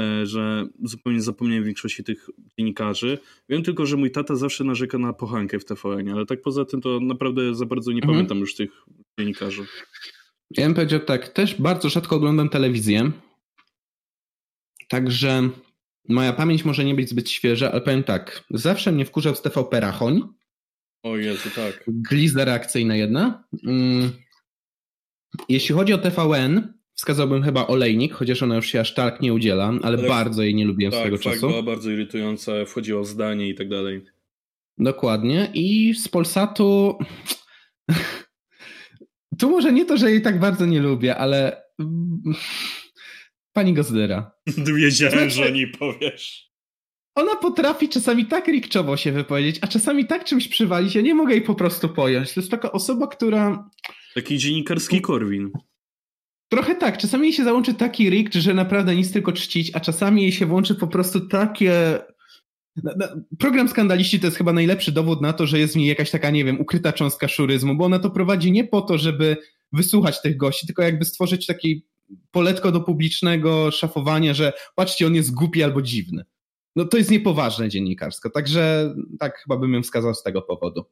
e, 0.00 0.26
że 0.26 0.68
zupełnie 0.84 1.22
zapomniałem 1.22 1.64
większości 1.64 2.04
tych 2.04 2.30
dziennikarzy. 2.58 3.18
Wiem 3.48 3.62
tylko, 3.62 3.86
że 3.86 3.96
mój 3.96 4.10
tata 4.10 4.36
zawsze 4.36 4.64
narzeka 4.64 4.98
na 4.98 5.12
pochankę 5.12 5.58
w 5.58 5.64
TVN, 5.64 6.08
ale 6.08 6.26
tak 6.26 6.42
poza 6.42 6.64
tym 6.64 6.80
to 6.80 7.00
naprawdę 7.00 7.54
za 7.54 7.66
bardzo 7.66 7.92
nie 7.92 7.98
mhm. 8.02 8.14
pamiętam 8.14 8.38
już 8.38 8.54
tych 8.54 8.70
dziennikarzy. 9.18 9.66
Ja 10.50 10.66
bym 10.66 10.74
powiedział 10.74 11.00
tak, 11.00 11.28
też 11.28 11.60
bardzo 11.60 11.88
rzadko 11.88 12.16
oglądam 12.16 12.48
telewizję, 12.48 13.10
także 14.88 15.50
moja 16.08 16.32
pamięć 16.32 16.64
może 16.64 16.84
nie 16.84 16.94
być 16.94 17.08
zbyt 17.08 17.30
świeża, 17.30 17.72
ale 17.72 17.80
powiem 17.80 18.04
tak, 18.04 18.44
zawsze 18.50 18.92
mnie 18.92 19.04
wkurzał 19.04 19.34
z 19.34 19.42
TVP 19.42 19.80
Rachoń. 19.80 20.39
O 21.02 21.16
Jezu, 21.16 21.50
tak. 21.54 21.84
Glizda 21.86 22.44
reakcyjna 22.44 22.96
jedna. 22.96 23.44
Mm. 23.66 24.10
Jeśli 25.48 25.74
chodzi 25.74 25.92
o 25.92 25.98
TVN, 25.98 26.72
wskazałbym 26.94 27.42
chyba 27.42 27.66
Olejnik, 27.66 28.14
chociaż 28.14 28.42
ona 28.42 28.56
już 28.56 28.66
się 28.66 28.80
aż 28.80 28.94
tak 28.94 29.20
nie 29.20 29.34
udziela, 29.34 29.64
ale, 29.68 29.80
ale 29.82 30.08
bardzo 30.08 30.42
jej 30.42 30.54
nie 30.54 30.64
lubiłem 30.64 30.92
tak, 30.92 31.00
swego 31.00 31.16
tak, 31.16 31.24
czasu. 31.24 31.48
była 31.48 31.62
bardzo 31.62 31.90
irytująca, 31.90 32.52
wchodziła 32.66 33.02
w 33.02 33.06
zdanie 33.06 33.48
i 33.48 33.54
tak 33.54 33.68
dalej. 33.68 34.04
Dokładnie. 34.78 35.50
I 35.54 35.94
z 35.94 36.08
Polsatu... 36.08 36.98
tu 39.38 39.50
może 39.50 39.72
nie 39.72 39.84
to, 39.84 39.96
że 39.96 40.10
jej 40.10 40.22
tak 40.22 40.40
bardzo 40.40 40.66
nie 40.66 40.80
lubię, 40.80 41.16
ale... 41.16 41.62
Pani 43.52 43.74
Gozdyra. 43.74 44.32
Wiedziałem, 44.76 45.30
znaczy... 45.30 45.30
że 45.30 45.52
nie 45.52 45.66
powiesz. 45.66 46.49
Ona 47.14 47.36
potrafi 47.36 47.88
czasami 47.88 48.26
tak 48.26 48.48
rikczowo 48.48 48.96
się 48.96 49.12
wypowiedzieć, 49.12 49.58
a 49.60 49.66
czasami 49.66 50.06
tak 50.06 50.24
czymś 50.24 50.48
przywalić, 50.48 50.94
ja 50.94 51.02
nie 51.02 51.14
mogę 51.14 51.34
jej 51.34 51.42
po 51.42 51.54
prostu 51.54 51.88
pojąć. 51.88 52.34
To 52.34 52.40
jest 52.40 52.50
taka 52.50 52.72
osoba, 52.72 53.06
która... 53.06 53.70
Taki 54.14 54.38
dziennikarski 54.38 55.00
Korwin. 55.00 55.50
Trochę 56.48 56.74
tak. 56.74 56.98
Czasami 56.98 57.22
jej 57.22 57.32
się 57.32 57.44
załączy 57.44 57.74
taki 57.74 58.10
rikt, 58.10 58.34
że 58.34 58.54
naprawdę 58.54 58.96
nic 58.96 59.12
tylko 59.12 59.32
czcić, 59.32 59.70
a 59.74 59.80
czasami 59.80 60.22
jej 60.22 60.32
się 60.32 60.46
włączy 60.46 60.74
po 60.74 60.86
prostu 60.86 61.20
takie... 61.20 61.98
Program 63.38 63.68
Skandaliści 63.68 64.20
to 64.20 64.26
jest 64.26 64.36
chyba 64.36 64.52
najlepszy 64.52 64.92
dowód 64.92 65.20
na 65.20 65.32
to, 65.32 65.46
że 65.46 65.58
jest 65.58 65.74
w 65.74 65.76
niej 65.76 65.88
jakaś 65.88 66.10
taka, 66.10 66.30
nie 66.30 66.44
wiem, 66.44 66.60
ukryta 66.60 66.92
cząstka 66.92 67.28
szuryzmu, 67.28 67.76
bo 67.76 67.84
ona 67.84 67.98
to 67.98 68.10
prowadzi 68.10 68.52
nie 68.52 68.64
po 68.64 68.80
to, 68.80 68.98
żeby 68.98 69.36
wysłuchać 69.72 70.22
tych 70.22 70.36
gości, 70.36 70.66
tylko 70.66 70.82
jakby 70.82 71.04
stworzyć 71.04 71.46
taki 71.46 71.86
poletko 72.30 72.72
do 72.72 72.80
publicznego 72.80 73.70
szafowania, 73.70 74.34
że 74.34 74.52
patrzcie, 74.74 75.06
on 75.06 75.14
jest 75.14 75.34
głupi 75.34 75.62
albo 75.62 75.82
dziwny. 75.82 76.24
No 76.76 76.84
to 76.84 76.96
jest 76.96 77.10
niepoważne 77.10 77.68
dziennikarsko, 77.68 78.30
także 78.30 78.94
tak 79.18 79.38
chyba 79.38 79.56
bym 79.56 79.74
ją 79.74 79.82
wskazał 79.82 80.14
z 80.14 80.22
tego 80.22 80.42
powodu. 80.42 80.84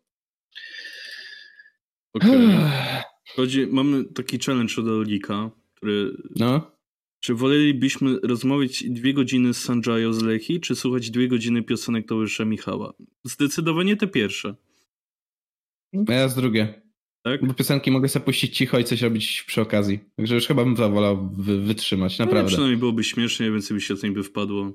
Okay. 2.14 3.68
mamy 3.72 4.05
taki 4.05 4.39
challenge 4.39 4.74
od 4.79 4.89
Olika, 4.89 5.51
który... 5.74 6.16
No. 6.37 6.79
Czy 7.20 7.35
wolelibyśmy 7.35 8.18
rozmawiać 8.22 8.85
dwie 8.85 9.14
godziny 9.14 9.55
z 9.55 9.61
Sanjayo 9.61 10.12
z 10.12 10.22
Lechi, 10.22 10.61
czy 10.61 10.76
słuchać 10.76 11.11
dwie 11.11 11.29
godziny 11.29 11.62
piosenek 11.62 12.09
towarzysza 12.09 12.45
Michała? 12.45 12.93
Zdecydowanie 13.24 13.97
te 13.97 14.07
pierwsze. 14.07 14.55
Ja 15.93 16.29
z 16.29 16.35
drugie. 16.35 16.83
Tak? 17.22 17.47
Bo 17.47 17.55
piosenki 17.55 17.91
mogę 17.91 18.09
sobie 18.09 18.24
puścić 18.24 18.57
cicho 18.57 18.79
i 18.79 18.85
coś 18.85 19.03
robić 19.03 19.45
przy 19.47 19.61
okazji. 19.61 19.99
Także 20.16 20.35
już 20.35 20.47
chyba 20.47 20.64
bym 20.64 20.74
wolał 20.74 21.31
wytrzymać, 21.37 22.18
naprawdę. 22.18 22.43
No, 22.43 22.49
przynajmniej 22.49 22.79
byłoby 22.79 23.05
śmiesznie, 23.05 23.51
więcej 23.51 23.74
by 23.74 23.81
się 23.81 23.97
co 23.97 24.09
by 24.09 24.22
wpadło. 24.22 24.72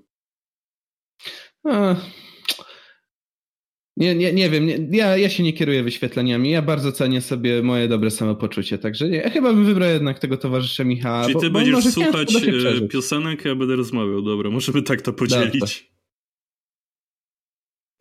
Nie, 3.98 4.16
nie, 4.16 4.34
nie 4.34 4.50
wiem, 4.50 4.66
nie, 4.66 4.78
ja, 4.92 5.18
ja 5.18 5.30
się 5.30 5.44
nie 5.44 5.54
kieruję 5.54 5.84
wyświetleniami, 5.84 6.50
ja 6.50 6.62
bardzo 6.62 6.92
cenię 6.92 7.22
sobie 7.22 7.64
moje 7.64 7.88
dobre 7.88 8.12
samopoczucie, 8.12 8.78
także 8.78 9.10
nie, 9.10 9.18
ja 9.18 9.30
chyba 9.30 9.54
bym 9.54 9.66
wybrał 9.66 9.90
jednak 9.90 10.20
tego 10.20 10.38
towarzysza 10.38 10.84
Michała. 10.84 11.24
Czyli 11.24 11.40
ty 11.40 11.50
bo, 11.50 11.60
będziesz 11.60 11.86
bo 11.86 11.92
słuchać 11.92 12.36
e, 12.36 12.88
piosenek, 12.88 13.46
ja 13.46 13.56
będę 13.56 13.76
rozmawiał, 13.76 14.22
dobra, 14.22 14.50
możemy 14.50 14.82
tak 14.82 15.02
to 15.02 15.14
podzielić. 15.14 15.94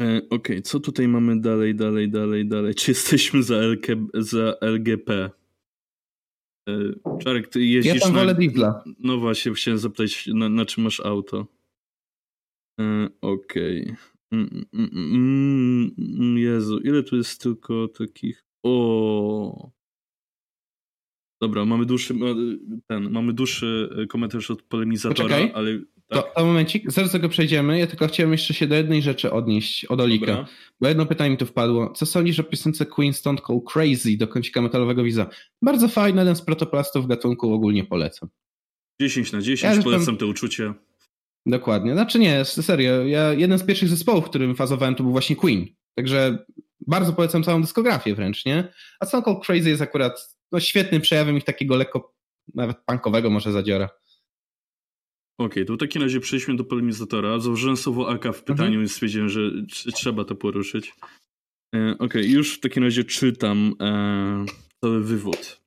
E, 0.02 0.16
okej, 0.16 0.28
okay, 0.30 0.62
co 0.62 0.80
tutaj 0.80 1.08
mamy 1.08 1.40
dalej, 1.40 1.74
dalej, 1.74 2.10
dalej, 2.10 2.46
dalej? 2.46 2.74
Czy 2.74 2.90
jesteśmy 2.90 3.42
za, 3.42 3.56
LK, 3.56 3.86
za 4.14 4.54
LGP? 4.60 5.30
E, 6.68 6.72
Czarek, 7.24 7.48
ty 7.48 7.64
jeździsz 7.64 7.94
Ja 7.94 8.00
tam 8.00 8.12
na... 8.12 8.18
wolę 8.18 8.34
Diesla. 8.34 8.84
No 8.98 9.18
właśnie, 9.18 9.52
chciałem 9.54 9.78
zapytać, 9.78 10.26
na, 10.26 10.48
na 10.48 10.66
czym 10.66 10.84
masz 10.84 11.00
auto? 11.00 11.46
E, 12.80 13.08
okej. 13.20 13.94
Mm, 14.32 14.64
mm, 14.74 15.94
mm, 15.98 16.38
Jezu, 16.38 16.78
ile 16.78 17.02
tu 17.02 17.16
jest 17.16 17.40
tylko 17.42 17.88
takich... 17.88 18.44
O. 18.62 19.70
Dobra, 21.42 21.64
mamy 21.64 21.86
dłuższy, 21.86 22.14
ten, 22.86 23.10
mamy 23.10 23.32
dłuższy 23.32 23.88
komentarz 24.08 24.50
od 24.50 24.62
polemizatora, 24.62 25.28
Poczekaj. 25.28 25.52
ale 25.54 25.78
tak. 26.12 26.24
To, 26.24 26.40
to 26.40 26.46
momencik, 26.46 26.90
zaraz 26.90 27.10
do 27.10 27.18
tego 27.18 27.28
przejdziemy. 27.28 27.78
Ja 27.78 27.86
tylko 27.86 28.08
chciałem 28.08 28.32
jeszcze 28.32 28.54
się 28.54 28.66
do 28.66 28.74
jednej 28.74 29.02
rzeczy 29.02 29.32
odnieść 29.32 29.84
od 29.84 30.00
Olika. 30.00 30.26
Dobra. 30.26 30.46
Bo 30.80 30.88
jedno 30.88 31.06
pytanie 31.06 31.30
mi 31.30 31.36
tu 31.36 31.46
wpadło. 31.46 31.92
Co 31.92 32.06
sądzisz 32.06 32.40
o 32.40 32.44
piosence 32.44 32.86
Queen 32.86 33.12
Stone 33.12 33.38
Cold 33.38 33.64
Crazy 33.72 34.16
do 34.16 34.28
kącika 34.28 34.62
metalowego 34.62 35.04
wiza? 35.04 35.26
Bardzo 35.62 35.88
fajny, 35.88 36.20
jeden 36.20 36.36
z 36.36 36.42
protoplastów 36.42 37.06
gatunku 37.06 37.54
ogólnie 37.54 37.84
polecam. 37.84 38.28
10 39.00 39.32
na 39.32 39.40
10, 39.40 39.76
ja 39.76 39.82
polecam 39.82 40.16
te 40.16 40.26
uczucie. 40.26 40.74
Dokładnie. 41.46 41.92
Znaczy 41.92 42.18
nie, 42.18 42.44
serio. 42.44 43.06
Ja, 43.06 43.32
jeden 43.32 43.58
z 43.58 43.64
pierwszych 43.64 43.88
zespołów, 43.88 44.24
w 44.24 44.28
którym 44.28 44.54
fazowałem, 44.54 44.94
to 44.94 45.02
był 45.02 45.12
właśnie 45.12 45.36
Queen. 45.36 45.66
Także 45.94 46.44
bardzo 46.86 47.12
polecam 47.12 47.42
całą 47.42 47.60
dyskografię 47.60 48.14
wręcz, 48.14 48.44
nie? 48.44 48.72
A 49.00 49.06
Stone 49.06 49.22
Cold 49.22 49.46
Crazy 49.46 49.68
jest 49.68 49.82
akurat 49.82 50.36
no, 50.52 50.60
świetnym 50.60 51.00
przejawem 51.00 51.36
ich 51.36 51.44
takiego 51.44 51.76
lekko 51.76 52.14
nawet 52.54 52.76
punkowego 52.86 53.30
może 53.30 53.52
zadziora. 53.52 53.88
Okej, 55.38 55.46
okay, 55.46 55.64
to 55.64 55.74
w 55.74 55.78
takim 55.78 56.02
razie 56.02 56.20
przejdźmy 56.20 56.56
do 56.56 56.64
polemizatora. 56.64 57.38
Założyłem 57.38 57.76
słowo 57.76 58.10
AK 58.10 58.24
w 58.24 58.42
pytaniu 58.42 58.68
mhm. 58.68 58.84
i 58.84 58.88
stwierdziłem, 58.88 59.28
że 59.28 59.40
trzeba 59.94 60.24
to 60.24 60.34
poruszyć. 60.34 60.92
E, 61.74 61.90
Okej, 61.92 61.96
okay, 61.98 62.26
już 62.26 62.54
w 62.54 62.60
takim 62.60 62.84
razie 62.84 63.04
czytam 63.04 63.74
e, 63.80 64.46
cały 64.80 65.04
wywód. 65.04 65.61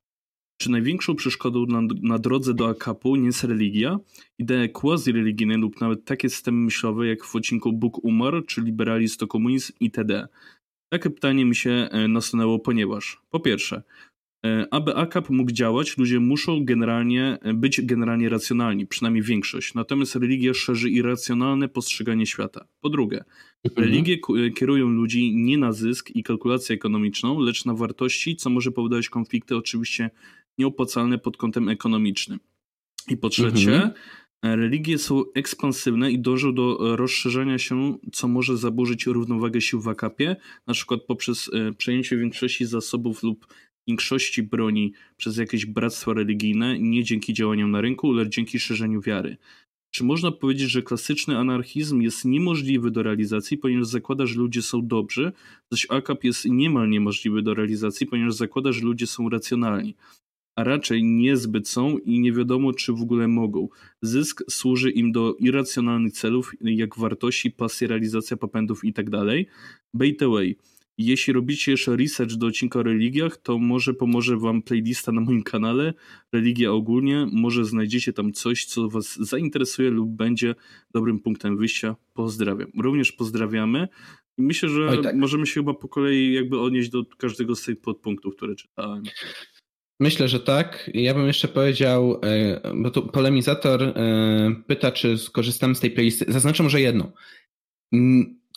Czy 0.58 0.72
największą 0.72 1.16
przeszkodą 1.16 1.66
na, 1.66 1.82
na 2.02 2.20
drodze 2.20 2.54
do 2.54 2.70
AKP-u 2.70 3.16
nie 3.16 3.26
jest 3.26 3.44
religia, 3.44 4.00
idee 4.40 4.70
quasi-religijne 4.74 5.58
lub 5.58 5.82
nawet 5.82 6.06
takie 6.06 6.30
systemy 6.30 6.58
myślowe 6.58 7.08
jak 7.08 7.24
w 7.24 7.36
odcinku 7.36 7.74
Bóg 7.74 8.04
umarł, 8.04 8.42
czy 8.42 8.62
liberalizm 8.62 9.18
to 9.18 9.28
komunizm 9.28 9.74
itd.? 9.80 10.28
Takie 10.90 11.10
pytanie 11.10 11.46
mi 11.46 11.56
się 11.56 11.72
e, 11.72 12.08
nasunęło, 12.08 12.60
ponieważ 12.60 13.22
po 13.30 13.40
pierwsze, 13.40 13.84
E, 14.46 14.68
aby 14.72 14.96
AKAP 14.96 15.30
mógł 15.30 15.52
działać, 15.52 15.98
ludzie 15.98 16.20
muszą 16.20 16.66
generalnie 16.66 17.38
e, 17.42 17.54
być 17.54 17.82
generalnie 17.82 18.30
racjonalni, 18.30 18.88
przynajmniej 18.88 19.24
większość. 19.24 19.74
Natomiast 19.74 20.16
religia 20.16 20.54
szerzy 20.54 20.90
irracjonalne 20.90 21.70
postrzeganie 21.70 22.26
świata. 22.26 22.66
Po 22.82 22.90
drugie, 22.90 23.24
mhm. 23.64 23.88
religie 23.88 24.18
kierują 24.56 24.88
ludzi 24.88 25.36
nie 25.36 25.58
na 25.58 25.72
zysk 25.72 26.12
i 26.16 26.24
kalkulację 26.24 26.76
ekonomiczną, 26.76 27.40
lecz 27.40 27.66
na 27.66 27.74
wartości, 27.74 28.36
co 28.36 28.50
może 28.50 28.72
powodować 28.72 29.10
konflikty 29.10 29.58
oczywiście 29.58 30.10
nieopłacalne 30.58 31.18
pod 31.18 31.38
kątem 31.38 31.70
ekonomicznym. 31.70 32.40
I 33.10 33.18
po 33.18 33.30
trzecie, 33.30 33.76
mhm. 33.76 33.92
religie 34.44 34.98
są 34.98 35.24
ekspansywne 35.36 36.12
i 36.12 36.20
dążą 36.20 36.54
do 36.54 36.96
rozszerzania 36.96 37.58
się, 37.58 37.98
co 38.12 38.28
może 38.28 38.58
zaburzyć 38.58 39.06
równowagę 39.06 39.62
sił 39.62 39.82
w 39.82 39.88
AKP, 39.88 40.36
na 40.68 40.74
przykład 40.74 41.02
poprzez 41.02 41.52
przejęcie 41.78 42.18
większości 42.18 42.66
zasobów 42.66 43.24
lub 43.24 43.48
większości 43.88 44.44
broni 44.44 44.94
przez 45.18 45.38
jakieś 45.38 45.66
bractwa 45.66 46.14
religijne 46.14 46.80
nie 46.80 47.04
dzięki 47.04 47.34
działaniom 47.34 47.72
na 47.72 47.82
rynku, 47.82 48.12
lecz 48.12 48.30
dzięki 48.30 48.60
szerzeniu 48.60 49.02
wiary. 49.02 49.38
Czy 49.92 50.04
można 50.04 50.32
powiedzieć, 50.32 50.70
że 50.72 50.82
klasyczny 50.82 51.38
anarchizm 51.38 52.02
jest 52.02 52.26
niemożliwy 52.26 52.92
do 52.92 53.04
realizacji, 53.04 53.58
ponieważ 53.58 53.88
zakłada, 53.88 54.26
że 54.26 54.36
ludzie 54.36 54.62
są 54.62 54.88
dobrzy, 54.88 55.32
zaś 55.72 55.88
AKAP 55.90 56.24
jest 56.24 56.46
niemal 56.46 56.90
niemożliwy 56.90 57.42
do 57.42 57.54
realizacji, 57.54 58.08
ponieważ 58.08 58.34
zakłada, 58.34 58.72
że 58.72 58.82
ludzie 58.82 59.08
są 59.08 59.30
racjonalni, 59.30 59.96
a 60.56 60.64
raczej 60.64 61.04
niezbyt 61.04 61.68
są 61.68 61.98
i 61.98 62.20
nie 62.20 62.34
wiadomo, 62.34 62.74
czy 62.74 62.94
w 62.94 63.02
ogóle 63.02 63.28
mogą. 63.28 63.68
Zysk 64.02 64.44
służy 64.50 64.92
im 64.92 65.12
do 65.12 65.36
irracjonalnych 65.40 66.14
celów, 66.14 66.52
jak 66.62 66.98
wartości, 66.98 67.52
pasje, 67.52 67.88
realizacja 67.88 68.38
popędów 68.38 68.84
itd. 68.84 69.12
Tak 69.12 69.46
By 69.94 70.14
the 70.14 70.30
way, 70.30 70.58
jeśli 70.98 71.34
robicie 71.34 71.72
jeszcze 71.72 71.96
research 71.96 72.36
do 72.36 72.48
odcinka 72.48 72.80
o 72.80 72.84
religiach, 72.84 73.38
to 73.38 73.58
może 73.58 73.94
pomoże 73.94 74.38
wam 74.38 74.62
playlista 74.62 75.12
na 75.12 75.22
moim 75.22 75.44
kanale, 75.44 75.94
religia 76.32 76.72
ogólnie, 76.72 77.28
może 77.32 77.66
znajdziecie 77.66 78.14
tam 78.14 78.34
coś, 78.34 78.66
co 78.66 78.90
was 78.90 79.16
zainteresuje 79.16 79.90
lub 79.90 80.10
będzie 80.10 80.56
dobrym 80.92 81.20
punktem 81.20 81.58
wyjścia. 81.58 81.96
Pozdrawiam. 82.14 82.72
Również 82.78 83.12
pozdrawiamy 83.12 83.88
i 84.38 84.42
myślę, 84.42 84.70
że 84.70 84.98
tak. 85.04 85.16
możemy 85.16 85.48
się 85.48 85.54
chyba 85.54 85.74
po 85.74 85.88
kolei 85.88 86.34
jakby 86.34 86.60
odnieść 86.60 86.90
do 86.90 87.06
każdego 87.18 87.56
z 87.56 87.64
tych 87.64 87.82
podpunktów, 87.82 88.36
które 88.36 88.56
czytałem. 88.56 89.04
Myślę, 90.00 90.28
że 90.28 90.40
tak. 90.40 90.92
Ja 90.94 91.14
bym 91.14 91.28
jeszcze 91.28 91.48
powiedział, 91.48 92.22
e, 92.24 92.62
bo 92.76 92.92
tu 92.92 93.08
polemizator 93.08 93.84
e, 93.84 93.94
pyta, 94.68 94.92
czy 94.92 95.18
skorzystamy 95.18 95.76
z 95.76 95.80
tej 95.80 95.92
playlisty. 95.92 96.26
Zaznaczam, 96.28 96.70
że 96.70 96.82
jedno. 96.82 97.12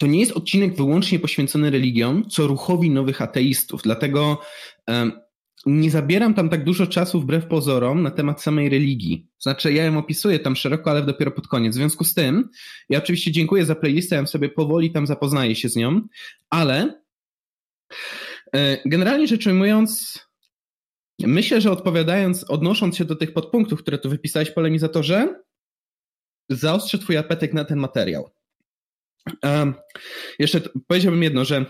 To 0.01 0.07
nie 0.07 0.21
jest 0.21 0.33
odcinek 0.33 0.77
wyłącznie 0.77 1.19
poświęcony 1.19 1.71
religiom, 1.71 2.29
co 2.31 2.47
ruchowi 2.47 2.91
nowych 2.91 3.23
ateistów. 3.23 3.83
Dlatego 3.83 4.41
nie 5.67 5.91
zabieram 5.91 6.35
tam 6.35 6.49
tak 6.49 6.65
dużo 6.65 6.87
czasu 6.87 7.21
wbrew 7.21 7.47
pozorom 7.47 8.03
na 8.03 8.11
temat 8.11 8.43
samej 8.43 8.69
religii. 8.69 9.27
Znaczy, 9.39 9.73
ja 9.73 9.85
ją 9.85 9.99
opisuję 9.99 10.39
tam 10.39 10.57
szeroko, 10.57 10.91
ale 10.91 11.03
dopiero 11.03 11.31
pod 11.31 11.49
koniec. 11.49 11.75
W 11.75 11.77
związku 11.77 12.05
z 12.05 12.15
tym, 12.15 12.49
ja 12.89 12.99
oczywiście 12.99 13.33
dziękuję 13.33 13.65
za 13.65 13.75
playlistę, 13.75 14.17
ja 14.17 14.27
sobie 14.27 14.49
powoli 14.49 14.93
tam 14.93 15.07
zapoznaję 15.07 15.57
się 15.57 15.69
z 15.69 15.77
nią, 15.77 16.01
ale 16.51 17.03
e, 18.55 18.89
generalnie 18.89 19.27
rzecz 19.27 19.47
ujmując, 19.47 20.19
myślę, 21.27 21.61
że 21.61 21.71
odpowiadając, 21.71 22.45
odnosząc 22.45 22.97
się 22.97 23.05
do 23.05 23.17
tych 23.17 23.33
podpunktów, 23.33 23.83
które 23.83 23.99
tu 23.99 24.11
wypisałeś 24.11 24.51
polemizatorze, 24.51 25.43
zaostrzę 26.49 26.99
twój 26.99 27.17
apetyt 27.17 27.55
na 27.55 27.65
ten 27.65 27.79
materiał. 27.79 28.31
Um, 29.43 29.75
jeszcze 30.39 30.61
powiedziałbym 30.87 31.23
jedno, 31.23 31.45
że 31.45 31.67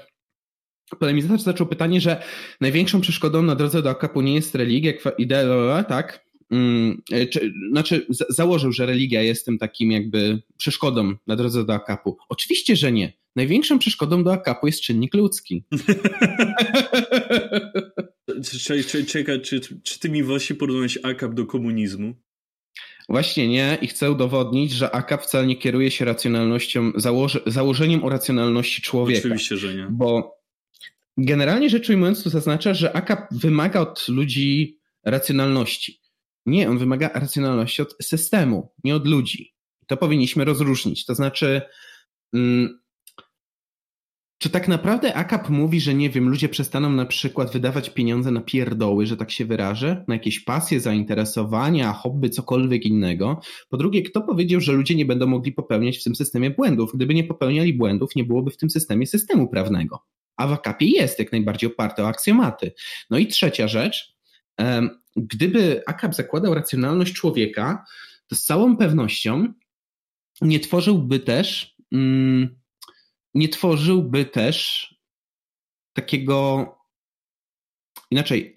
polemizator 0.98 1.38
zaczął 1.38 1.66
pytanie, 1.66 2.00
że 2.00 2.22
największą 2.60 3.00
przeszkodą 3.00 3.42
na 3.42 3.54
drodze 3.54 3.82
do 3.82 3.90
akapu 3.90 4.20
nie 4.20 4.34
jest 4.34 4.54
religia, 4.54 4.92
idea, 5.18 5.84
tak? 5.84 6.28
Hmm, 6.50 7.02
czy, 7.30 7.52
znaczy, 7.70 8.06
założył, 8.28 8.72
że 8.72 8.86
religia 8.86 9.22
jest 9.22 9.44
tym 9.44 9.58
takim 9.58 9.92
jakby 9.92 10.42
przeszkodą 10.56 11.14
na 11.26 11.36
drodze 11.36 11.64
do 11.64 11.74
akapu. 11.74 12.16
Oczywiście, 12.28 12.76
że 12.76 12.92
nie. 12.92 13.12
Największą 13.36 13.78
przeszkodą 13.78 14.24
do 14.24 14.32
akapu 14.32 14.66
jest 14.66 14.80
czynnik 14.80 15.14
ludzki. 15.14 15.64
Czekaj, 19.06 19.40
czy, 19.42 19.60
czy 19.82 20.00
ty 20.00 20.10
mi 20.10 20.22
właśnie 20.22 20.56
porównałeś 20.56 20.98
akap 21.02 21.34
do 21.34 21.46
komunizmu? 21.46 22.14
Właśnie 23.08 23.48
nie 23.48 23.78
i 23.82 23.86
chcę 23.86 24.10
udowodnić, 24.10 24.72
że 24.72 24.90
AKAP 24.90 25.22
wcale 25.22 25.46
nie 25.46 25.56
kieruje 25.56 25.90
się 25.90 26.04
racjonalnością, 26.04 26.92
założy, 26.96 27.40
założeniem 27.46 28.04
o 28.04 28.08
racjonalności 28.08 28.82
człowieka. 28.82 29.20
Oczywiście, 29.20 29.56
że 29.56 29.74
nie. 29.74 29.86
Bo 29.90 30.38
generalnie 31.16 31.70
rzecz 31.70 31.90
ujmując, 31.90 32.22
to 32.22 32.30
zaznacza, 32.30 32.74
że 32.74 32.96
AKAP 32.96 33.28
wymaga 33.30 33.80
od 33.80 34.08
ludzi 34.08 34.78
racjonalności. 35.04 36.00
Nie, 36.46 36.70
on 36.70 36.78
wymaga 36.78 37.10
racjonalności 37.14 37.82
od 37.82 37.96
systemu, 38.02 38.72
nie 38.84 38.94
od 38.94 39.06
ludzi. 39.06 39.54
To 39.86 39.96
powinniśmy 39.96 40.44
rozróżnić. 40.44 41.04
To 41.04 41.14
znaczy, 41.14 41.62
mm, 42.34 42.80
czy 44.38 44.50
tak 44.50 44.68
naprawdę 44.68 45.14
AKAP 45.14 45.48
mówi, 45.48 45.80
że 45.80 45.94
nie 45.94 46.10
wiem, 46.10 46.28
ludzie 46.28 46.48
przestaną 46.48 46.90
na 46.90 47.06
przykład 47.06 47.52
wydawać 47.52 47.90
pieniądze 47.90 48.30
na 48.30 48.40
pierdoły, 48.40 49.06
że 49.06 49.16
tak 49.16 49.30
się 49.30 49.44
wyrażę, 49.44 50.04
na 50.08 50.14
jakieś 50.14 50.40
pasje, 50.40 50.80
zainteresowania, 50.80 51.92
hobby, 51.92 52.30
cokolwiek 52.30 52.84
innego? 52.84 53.40
Po 53.68 53.76
drugie, 53.76 54.02
kto 54.02 54.20
powiedział, 54.20 54.60
że 54.60 54.72
ludzie 54.72 54.94
nie 54.94 55.06
będą 55.06 55.26
mogli 55.26 55.52
popełniać 55.52 55.98
w 55.98 56.04
tym 56.04 56.14
systemie 56.14 56.50
błędów? 56.50 56.90
Gdyby 56.94 57.14
nie 57.14 57.24
popełniali 57.24 57.74
błędów, 57.74 58.16
nie 58.16 58.24
byłoby 58.24 58.50
w 58.50 58.56
tym 58.56 58.70
systemie 58.70 59.06
systemu 59.06 59.48
prawnego. 59.48 60.04
A 60.36 60.46
w 60.46 60.52
AKAPie 60.52 60.86
jest 60.86 61.18
jak 61.18 61.32
najbardziej 61.32 61.70
oparte 61.72 62.04
o 62.04 62.08
aksjomaty. 62.08 62.72
No 63.10 63.18
i 63.18 63.26
trzecia 63.26 63.68
rzecz, 63.68 64.16
gdyby 65.16 65.82
AKAP 65.86 66.14
zakładał 66.14 66.54
racjonalność 66.54 67.12
człowieka, 67.12 67.84
to 68.26 68.36
z 68.36 68.44
całą 68.44 68.76
pewnością 68.76 69.52
nie 70.40 70.60
tworzyłby 70.60 71.20
też. 71.20 71.76
Mm, 71.92 72.57
nie 73.34 73.48
tworzyłby 73.48 74.24
też 74.24 74.86
takiego. 75.92 76.66
Inaczej. 78.10 78.54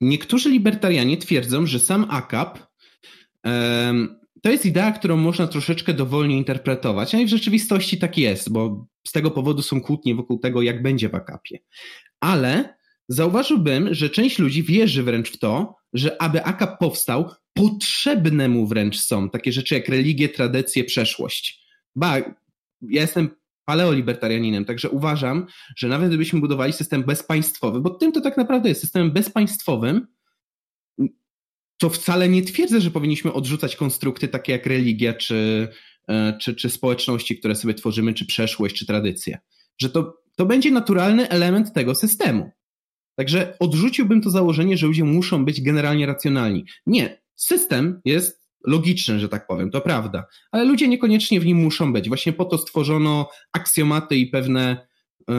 Niektórzy 0.00 0.50
libertarianie 0.50 1.16
twierdzą, 1.16 1.66
że 1.66 1.78
sam 1.78 2.06
AKAP 2.10 2.66
to 4.42 4.50
jest 4.50 4.66
idea, 4.66 4.92
którą 4.92 5.16
można 5.16 5.46
troszeczkę 5.46 5.94
dowolnie 5.94 6.38
interpretować. 6.38 7.12
No 7.12 7.20
i 7.20 7.26
w 7.26 7.28
rzeczywistości 7.28 7.98
tak 7.98 8.18
jest, 8.18 8.52
bo 8.52 8.86
z 9.06 9.12
tego 9.12 9.30
powodu 9.30 9.62
są 9.62 9.80
kłótnie 9.80 10.14
wokół 10.14 10.38
tego, 10.38 10.62
jak 10.62 10.82
będzie 10.82 11.08
w 11.08 11.14
AKAPie. 11.14 11.58
Ale 12.20 12.76
zauważyłbym, 13.08 13.94
że 13.94 14.10
część 14.10 14.38
ludzi 14.38 14.62
wierzy 14.62 15.02
wręcz 15.02 15.30
w 15.30 15.38
to, 15.38 15.76
że 15.92 16.22
aby 16.22 16.44
AKAP 16.44 16.78
powstał, 16.78 17.30
potrzebne 17.52 18.48
mu 18.48 18.66
wręcz 18.66 19.00
są 19.00 19.30
takie 19.30 19.52
rzeczy 19.52 19.74
jak 19.74 19.88
religie, 19.88 20.28
tradycje, 20.28 20.84
przeszłość. 20.84 21.64
Ba, 21.96 22.16
ja 22.90 23.02
jestem 23.02 23.30
paleolibertarianinem, 23.64 24.64
także 24.64 24.90
uważam, 24.90 25.46
że 25.76 25.88
nawet 25.88 26.08
gdybyśmy 26.08 26.40
budowali 26.40 26.72
system 26.72 27.02
bezpaństwowy, 27.02 27.80
bo 27.80 27.90
tym 27.90 28.12
to 28.12 28.20
tak 28.20 28.36
naprawdę 28.36 28.68
jest 28.68 28.80
systemem 28.80 29.10
bezpaństwowym, 29.10 30.06
to 31.78 31.90
wcale 31.90 32.28
nie 32.28 32.42
twierdzę, 32.42 32.80
że 32.80 32.90
powinniśmy 32.90 33.32
odrzucać 33.32 33.76
konstrukty 33.76 34.28
takie 34.28 34.52
jak 34.52 34.66
religia, 34.66 35.14
czy, 35.14 35.68
e, 36.08 36.38
czy, 36.40 36.54
czy 36.54 36.70
społeczności, 36.70 37.38
które 37.38 37.54
sobie 37.54 37.74
tworzymy, 37.74 38.14
czy 38.14 38.26
przeszłość, 38.26 38.76
czy 38.76 38.86
tradycje. 38.86 39.38
Że 39.78 39.90
to, 39.90 40.22
to 40.36 40.46
będzie 40.46 40.70
naturalny 40.70 41.28
element 41.28 41.72
tego 41.72 41.94
systemu. 41.94 42.50
Także 43.16 43.56
odrzuciłbym 43.58 44.22
to 44.22 44.30
założenie, 44.30 44.76
że 44.76 44.86
ludzie 44.86 45.04
muszą 45.04 45.44
być 45.44 45.60
generalnie 45.60 46.06
racjonalni. 46.06 46.64
Nie. 46.86 47.22
System 47.34 48.00
jest 48.04 48.43
logiczny, 48.64 49.20
że 49.20 49.28
tak 49.28 49.46
powiem, 49.46 49.70
to 49.70 49.80
prawda, 49.80 50.24
ale 50.52 50.64
ludzie 50.64 50.88
niekoniecznie 50.88 51.40
w 51.40 51.46
nim 51.46 51.58
muszą 51.58 51.92
być. 51.92 52.08
Właśnie 52.08 52.32
po 52.32 52.44
to 52.44 52.58
stworzono 52.58 53.28
aksjomaty 53.52 54.16
i 54.16 54.26
pewne 54.26 54.86
yy, 55.28 55.34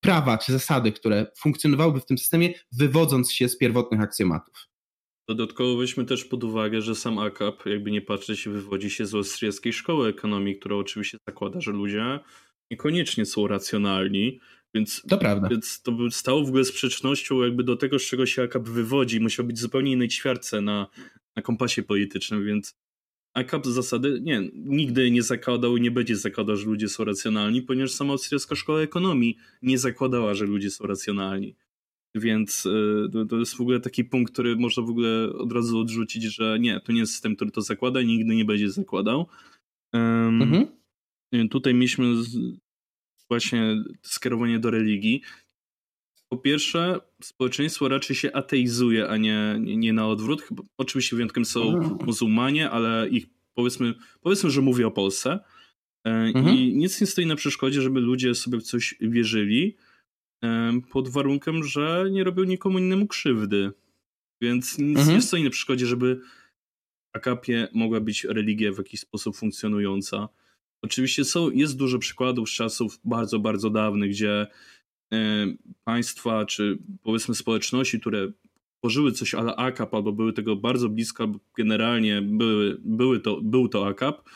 prawa 0.00 0.38
czy 0.38 0.52
zasady, 0.52 0.92
które 0.92 1.26
funkcjonowałyby 1.38 2.00
w 2.00 2.06
tym 2.06 2.18
systemie, 2.18 2.54
wywodząc 2.72 3.32
się 3.32 3.48
z 3.48 3.58
pierwotnych 3.58 4.00
aksjomatów. 4.00 4.68
Dodatkowo 5.28 5.76
weźmy 5.76 6.04
też 6.04 6.24
pod 6.24 6.44
uwagę, 6.44 6.82
że 6.82 6.94
sam 6.94 7.18
AKAP, 7.18 7.66
jakby 7.66 7.90
nie 7.90 8.02
patrzeć, 8.02 8.48
wywodzi 8.48 8.90
się 8.90 9.06
z 9.06 9.14
austriackiej 9.14 9.72
szkoły 9.72 10.08
ekonomii, 10.08 10.56
która 10.56 10.76
oczywiście 10.76 11.18
zakłada, 11.28 11.60
że 11.60 11.72
ludzie 11.72 12.20
niekoniecznie 12.70 13.26
są 13.26 13.46
racjonalni, 13.46 14.40
więc 14.74 15.02
to 15.08 15.18
prawda. 15.18 15.48
Więc 15.48 15.82
to 15.82 15.92
by 15.92 16.10
stało 16.10 16.44
w 16.44 16.48
ogóle 16.48 16.64
sprzecznością 16.64 17.42
jakby 17.42 17.64
do 17.64 17.76
tego, 17.76 17.98
z 17.98 18.02
czego 18.02 18.26
się 18.26 18.42
AKAP 18.42 18.68
wywodzi. 18.68 19.20
Musiał 19.20 19.46
być 19.46 19.58
zupełnie 19.58 19.92
innej 19.92 20.08
ćwiartce 20.08 20.60
na, 20.60 20.86
na 21.36 21.42
kompasie 21.42 21.82
politycznym, 21.82 22.46
więc 22.46 22.74
AKAP 23.34 23.66
z 23.66 23.68
zasady 23.68 24.20
nie, 24.22 24.50
nigdy 24.54 25.10
nie 25.10 25.22
zakładał 25.22 25.76
i 25.76 25.80
nie 25.80 25.90
będzie 25.90 26.16
zakładał, 26.16 26.56
że 26.56 26.66
ludzie 26.66 26.88
są 26.88 27.04
racjonalni, 27.04 27.62
ponieważ 27.62 27.92
sama 27.92 28.12
austriacka 28.12 28.54
szkoła 28.54 28.80
ekonomii 28.80 29.36
nie 29.62 29.78
zakładała, 29.78 30.34
że 30.34 30.44
ludzie 30.44 30.70
są 30.70 30.86
racjonalni. 30.86 31.56
Więc 32.14 32.66
y, 32.66 33.26
to 33.28 33.38
jest 33.38 33.56
w 33.56 33.60
ogóle 33.60 33.80
taki 33.80 34.04
punkt, 34.04 34.32
który 34.32 34.56
można 34.56 34.82
w 34.82 34.90
ogóle 34.90 35.32
od 35.32 35.52
razu 35.52 35.78
odrzucić, 35.78 36.22
że 36.22 36.58
nie, 36.60 36.80
to 36.80 36.92
nie 36.92 37.00
jest 37.00 37.12
system, 37.12 37.36
który 37.36 37.50
to 37.50 37.62
zakłada 37.62 38.00
i 38.00 38.06
nigdy 38.06 38.34
nie 38.34 38.44
będzie 38.44 38.70
zakładał. 38.70 39.26
Um, 39.92 40.42
mhm. 40.42 40.68
Tutaj 41.48 41.74
mieliśmy 41.74 42.14
właśnie 43.28 43.84
skierowanie 44.02 44.58
do 44.58 44.70
religii. 44.70 45.22
Po 46.34 46.38
pierwsze, 46.38 47.00
społeczeństwo 47.22 47.88
raczej 47.88 48.16
się 48.16 48.32
ateizuje, 48.32 49.08
a 49.08 49.16
nie, 49.16 49.56
nie, 49.60 49.76
nie 49.76 49.92
na 49.92 50.08
odwrót. 50.08 50.48
Oczywiście 50.78 51.16
wyjątkiem 51.16 51.44
są 51.44 51.80
muzułmanie, 52.06 52.70
ale 52.70 53.08
ich 53.08 53.26
powiedzmy, 53.54 53.94
powiedzmy, 54.20 54.50
że 54.50 54.60
mówię 54.60 54.86
o 54.86 54.90
Polsce. 54.90 55.38
E, 56.06 56.10
mhm. 56.10 56.56
I 56.56 56.76
nic 56.76 57.00
nie 57.00 57.06
stoi 57.06 57.26
na 57.26 57.36
przeszkodzie, 57.36 57.82
żeby 57.82 58.00
ludzie 58.00 58.34
sobie 58.34 58.58
w 58.58 58.62
coś 58.62 58.94
wierzyli, 59.00 59.76
e, 60.44 60.80
pod 60.90 61.08
warunkiem, 61.08 61.64
że 61.64 62.04
nie 62.10 62.24
robią 62.24 62.44
nikomu 62.44 62.78
innemu 62.78 63.06
krzywdy. 63.06 63.70
Więc 64.40 64.78
nic 64.78 64.98
mhm. 64.98 65.16
nie 65.16 65.22
stoi 65.22 65.44
na 65.44 65.50
przeszkodzie, 65.50 65.86
żeby 65.86 66.20
akapie 67.12 67.68
mogła 67.74 68.00
być 68.00 68.24
religia 68.24 68.72
w 68.72 68.78
jakiś 68.78 69.00
sposób 69.00 69.36
funkcjonująca. 69.36 70.28
Oczywiście 70.82 71.24
są, 71.24 71.50
jest 71.50 71.76
dużo 71.76 71.98
przykładów 71.98 72.50
z 72.50 72.52
czasów 72.52 73.00
bardzo, 73.04 73.38
bardzo 73.38 73.70
dawnych, 73.70 74.10
gdzie 74.10 74.46
państwa, 75.84 76.46
czy 76.46 76.78
powiedzmy 77.02 77.34
społeczności, 77.34 78.00
które 78.00 78.32
tworzyły 78.78 79.12
coś 79.12 79.34
ale 79.34 79.56
AKAP, 79.56 79.94
albo 79.94 80.12
były 80.12 80.32
tego 80.32 80.56
bardzo 80.56 80.88
blisko, 80.88 81.24
albo 81.24 81.38
generalnie 81.56 82.22
były, 82.22 82.76
były 82.84 83.20
to, 83.20 83.40
był 83.42 83.68
to 83.68 83.86
AKAP, 83.86 84.30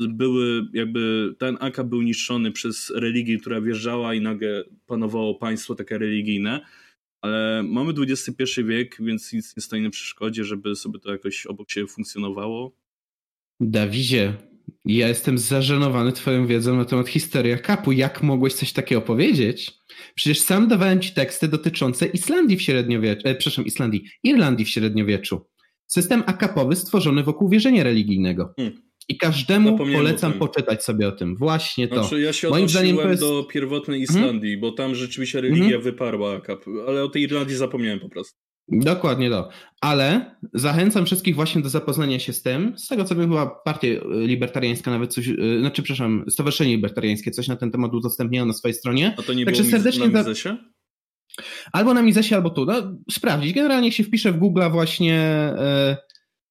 były 0.00 0.66
jakby, 0.72 1.34
ten 1.38 1.56
AKAP 1.60 1.86
był 1.86 2.02
niszczony 2.02 2.52
przez 2.52 2.92
religię, 2.94 3.38
która 3.38 3.60
wjeżdżała 3.60 4.14
i 4.14 4.20
nagle 4.20 4.64
panowało 4.86 5.34
państwo 5.34 5.74
takie 5.74 5.98
religijne, 5.98 6.60
ale 7.22 7.62
mamy 7.62 7.92
XXI 7.98 8.64
wiek, 8.64 8.96
więc 9.00 9.32
nic 9.32 9.56
nie 9.56 9.62
stoi 9.62 9.80
na 9.80 9.90
przeszkodzie, 9.90 10.44
żeby 10.44 10.76
sobie 10.76 10.98
to 10.98 11.12
jakoś 11.12 11.46
obok 11.46 11.70
siebie 11.70 11.86
funkcjonowało. 11.86 12.72
Dawidzie, 13.60 14.34
ja 14.84 15.08
jestem 15.08 15.38
zażenowany 15.38 16.12
twoją 16.12 16.46
wiedzą 16.46 16.76
na 16.76 16.84
temat 16.84 17.08
historii 17.08 17.52
akapu. 17.52 17.92
Jak 17.92 18.22
mogłeś 18.22 18.54
coś 18.54 18.72
takiego 18.72 19.00
powiedzieć? 19.00 19.72
Przecież 20.14 20.40
sam 20.40 20.68
dawałem 20.68 21.00
ci 21.00 21.14
teksty 21.14 21.48
dotyczące 21.48 22.06
Islandii 22.06 22.56
w 22.56 22.62
średniowieczu, 22.62 23.28
e, 23.28 23.34
przepraszam, 23.34 23.64
Islandii, 23.64 24.04
Irlandii 24.24 24.64
w 24.64 24.68
średniowieczu. 24.68 25.46
System 25.86 26.22
akapowy 26.26 26.76
stworzony 26.76 27.22
wokół 27.22 27.48
wierzenia 27.48 27.82
religijnego. 27.82 28.52
Hmm. 28.56 28.82
I 29.08 29.16
każdemu 29.16 29.78
polecam 29.78 30.32
poczytać 30.32 30.84
sobie 30.84 31.08
o 31.08 31.12
tym. 31.12 31.36
Właśnie 31.36 31.88
to. 31.88 31.94
Znaczy, 31.94 32.20
ja 32.20 32.32
się 32.32 32.50
Moim 32.50 32.68
zdaniem 32.68 32.96
to 32.96 33.08
jest... 33.08 33.22
do 33.22 33.44
pierwotnej 33.44 34.00
mhm. 34.00 34.18
Islandii, 34.18 34.50
hmm? 34.50 34.60
bo 34.60 34.72
tam 34.72 34.94
rzeczywiście 34.94 35.40
religia 35.40 35.64
hmm? 35.64 35.82
wyparła, 35.82 36.40
ale 36.86 37.04
o 37.04 37.08
tej 37.08 37.22
Irlandii 37.22 37.56
zapomniałem 37.56 38.00
po 38.00 38.08
prostu. 38.08 38.38
Dokładnie 38.70 39.30
to. 39.30 39.48
Ale 39.80 40.36
zachęcam 40.54 41.06
wszystkich 41.06 41.34
właśnie 41.34 41.62
do 41.62 41.68
zapoznania 41.68 42.18
się 42.18 42.32
z 42.32 42.42
tym. 42.42 42.78
Z 42.78 42.88
tego 42.88 43.04
co 43.04 43.14
wiem, 43.14 43.30
chyba 43.30 43.46
partia 43.46 43.88
libertariańska 44.10 44.90
nawet 44.90 45.14
coś, 45.14 45.28
y, 45.28 45.60
znaczy 45.60 45.82
przepraszam, 45.82 46.24
Stowarzyszenie 46.28 46.70
Libertariańskie 46.70 47.30
coś 47.30 47.48
na 47.48 47.56
ten 47.56 47.70
temat 47.70 47.94
udostępniało 47.94 48.46
na 48.46 48.52
swojej 48.52 48.74
stronie. 48.74 49.14
A 49.18 49.22
to 49.22 49.32
nie 49.32 49.44
Także 49.44 49.62
było 49.62 49.72
serdecznie 49.72 50.08
na 50.08 50.18
Mizesie? 50.18 50.56
Albo 51.72 51.94
na 51.94 52.02
Mizesie, 52.02 52.36
albo 52.36 52.50
tu. 52.50 52.64
No, 52.64 52.96
sprawdzić. 53.10 53.52
Generalnie 53.52 53.88
jak 53.88 53.96
się 53.96 54.04
wpisze 54.04 54.32
w 54.32 54.38
Google 54.38 54.62
właśnie 54.70 55.18
e, 55.18 55.96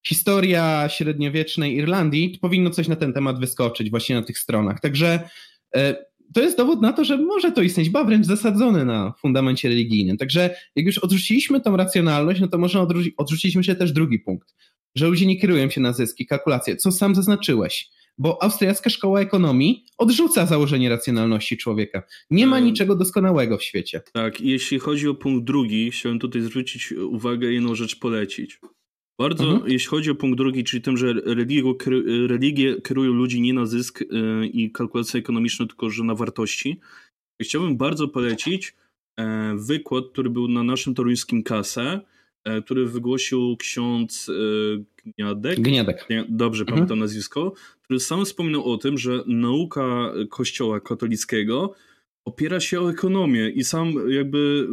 historia 0.06 0.88
średniowiecznej 0.88 1.76
Irlandii, 1.76 2.32
to 2.32 2.38
powinno 2.40 2.70
coś 2.70 2.88
na 2.88 2.96
ten 2.96 3.12
temat 3.12 3.40
wyskoczyć 3.40 3.90
właśnie 3.90 4.16
na 4.16 4.22
tych 4.22 4.38
stronach. 4.38 4.80
Także 4.80 5.28
e, 5.76 6.09
to 6.34 6.40
jest 6.40 6.56
dowód 6.56 6.82
na 6.82 6.92
to, 6.92 7.04
że 7.04 7.18
może 7.18 7.52
to 7.52 7.62
istnieć, 7.62 7.90
ba 7.90 8.04
wręcz 8.04 8.26
zasadzony 8.26 8.84
na 8.84 9.12
fundamencie 9.18 9.68
religijnym. 9.68 10.16
Także 10.16 10.54
jak 10.76 10.86
już 10.86 10.98
odrzuciliśmy 10.98 11.60
tą 11.60 11.76
racjonalność, 11.76 12.40
no 12.40 12.48
to 12.48 12.58
można 12.58 12.80
odrzucić, 12.80 13.14
odrzucić 13.16 13.56
myślę 13.56 13.74
też 13.76 13.92
drugi 13.92 14.18
punkt, 14.18 14.54
że 14.94 15.06
ludzie 15.06 15.26
nie 15.26 15.40
kierują 15.40 15.70
się 15.70 15.80
na 15.80 15.92
zyski, 15.92 16.26
kalkulacje, 16.26 16.76
co 16.76 16.92
sam 16.92 17.14
zaznaczyłeś. 17.14 17.90
Bo 18.18 18.42
austriacka 18.42 18.90
szkoła 18.90 19.20
ekonomii 19.20 19.84
odrzuca 19.98 20.46
założenie 20.46 20.88
racjonalności 20.88 21.56
człowieka. 21.56 22.02
Nie 22.30 22.46
ma 22.46 22.60
niczego 22.60 22.96
doskonałego 22.96 23.58
w 23.58 23.62
świecie. 23.62 24.00
Tak, 24.12 24.40
jeśli 24.40 24.78
chodzi 24.78 25.08
o 25.08 25.14
punkt 25.14 25.46
drugi, 25.46 25.90
chciałem 25.90 26.18
tutaj 26.18 26.42
zwrócić 26.42 26.92
uwagę, 26.92 27.52
jedną 27.52 27.74
rzecz 27.74 27.98
polecić. 27.98 28.58
Bardzo, 29.20 29.44
mhm. 29.44 29.72
jeśli 29.72 29.88
chodzi 29.88 30.10
o 30.10 30.14
punkt 30.14 30.38
drugi, 30.38 30.64
czyli 30.64 30.82
tym, 30.82 30.96
że 30.96 31.12
religie, 31.12 31.62
religie 32.26 32.80
kierują 32.80 33.12
ludzi 33.12 33.40
nie 33.40 33.54
na 33.54 33.66
zysk 33.66 34.00
yy, 34.00 34.46
i 34.46 34.70
kalkulacje 34.70 35.20
ekonomiczne, 35.20 35.66
tylko 35.66 35.90
że 35.90 36.04
na 36.04 36.14
wartości, 36.14 36.80
chciałbym 37.42 37.76
bardzo 37.76 38.08
polecić 38.08 38.74
e, 39.16 39.56
wykład, 39.58 40.04
który 40.12 40.30
był 40.30 40.48
na 40.48 40.62
naszym 40.62 40.94
toruńskim 40.94 41.42
kasę, 41.42 42.00
e, 42.44 42.62
który 42.62 42.86
wygłosił 42.86 43.56
ksiądz 43.56 44.28
e, 44.28 44.32
Gniadek. 45.16 45.60
Gniadek. 45.60 46.08
Dobrze 46.28 46.62
mhm. 46.62 46.76
pamiętam 46.76 46.98
nazwisko, 46.98 47.52
który 47.82 48.00
sam 48.00 48.24
wspominał 48.24 48.72
o 48.72 48.78
tym, 48.78 48.98
że 48.98 49.22
nauka 49.26 50.12
kościoła 50.30 50.80
katolickiego 50.80 51.74
opiera 52.24 52.60
się 52.60 52.80
o 52.80 52.90
ekonomię 52.90 53.48
i 53.48 53.64
sam 53.64 53.92
jakby 54.08 54.68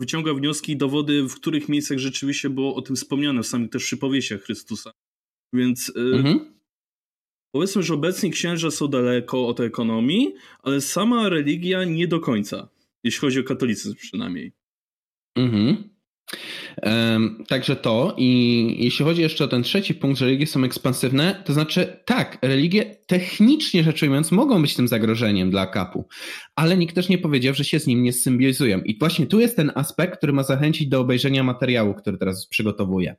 wyciąga 0.00 0.34
wnioski 0.34 0.72
i 0.72 0.76
dowody, 0.76 1.22
w 1.22 1.34
których 1.34 1.68
miejscach 1.68 1.98
rzeczywiście 1.98 2.50
było 2.50 2.74
o 2.74 2.82
tym 2.82 2.96
wspomniane, 2.96 3.42
w 3.42 3.46
samych 3.46 3.70
też 3.70 3.84
przypowieściach 3.84 4.42
Chrystusa. 4.42 4.92
Więc 5.54 5.88
y, 5.88 5.92
mhm. 6.00 6.54
powiedzmy, 7.54 7.82
że 7.82 7.94
obecnie 7.94 8.30
księża 8.30 8.70
są 8.70 8.88
daleko 8.88 9.46
od 9.46 9.60
ekonomii, 9.60 10.34
ale 10.62 10.80
sama 10.80 11.28
religia 11.28 11.84
nie 11.84 12.08
do 12.08 12.20
końca, 12.20 12.68
jeśli 13.04 13.20
chodzi 13.20 13.40
o 13.40 13.44
katolicyzm 13.44 13.94
przynajmniej. 13.94 14.52
Mhm. 15.36 15.90
Także 17.48 17.76
to 17.76 18.14
i 18.18 18.84
jeśli 18.84 19.04
chodzi 19.04 19.22
jeszcze 19.22 19.44
o 19.44 19.48
ten 19.48 19.62
trzeci 19.62 19.94
punkt, 19.94 20.18
że 20.18 20.24
religie 20.24 20.46
są 20.46 20.64
ekspansywne, 20.64 21.42
to 21.44 21.52
znaczy 21.52 22.02
tak, 22.04 22.38
religie 22.42 22.96
technicznie 23.06 23.84
rzecz 23.84 24.02
ujmując 24.02 24.32
mogą 24.32 24.62
być 24.62 24.74
tym 24.74 24.88
zagrożeniem 24.88 25.50
dla 25.50 25.66
kapu, 25.66 26.08
ale 26.54 26.76
nikt 26.76 26.94
też 26.94 27.08
nie 27.08 27.18
powiedział, 27.18 27.54
że 27.54 27.64
się 27.64 27.80
z 27.80 27.86
nim 27.86 28.02
nie 28.02 28.12
symbiozują. 28.12 28.80
I 28.80 28.98
właśnie 28.98 29.26
tu 29.26 29.40
jest 29.40 29.56
ten 29.56 29.72
aspekt, 29.74 30.16
który 30.16 30.32
ma 30.32 30.42
zachęcić 30.42 30.88
do 30.88 31.00
obejrzenia 31.00 31.42
materiału, 31.42 31.94
który 31.94 32.18
teraz 32.18 32.46
przygotowuję. 32.46 33.16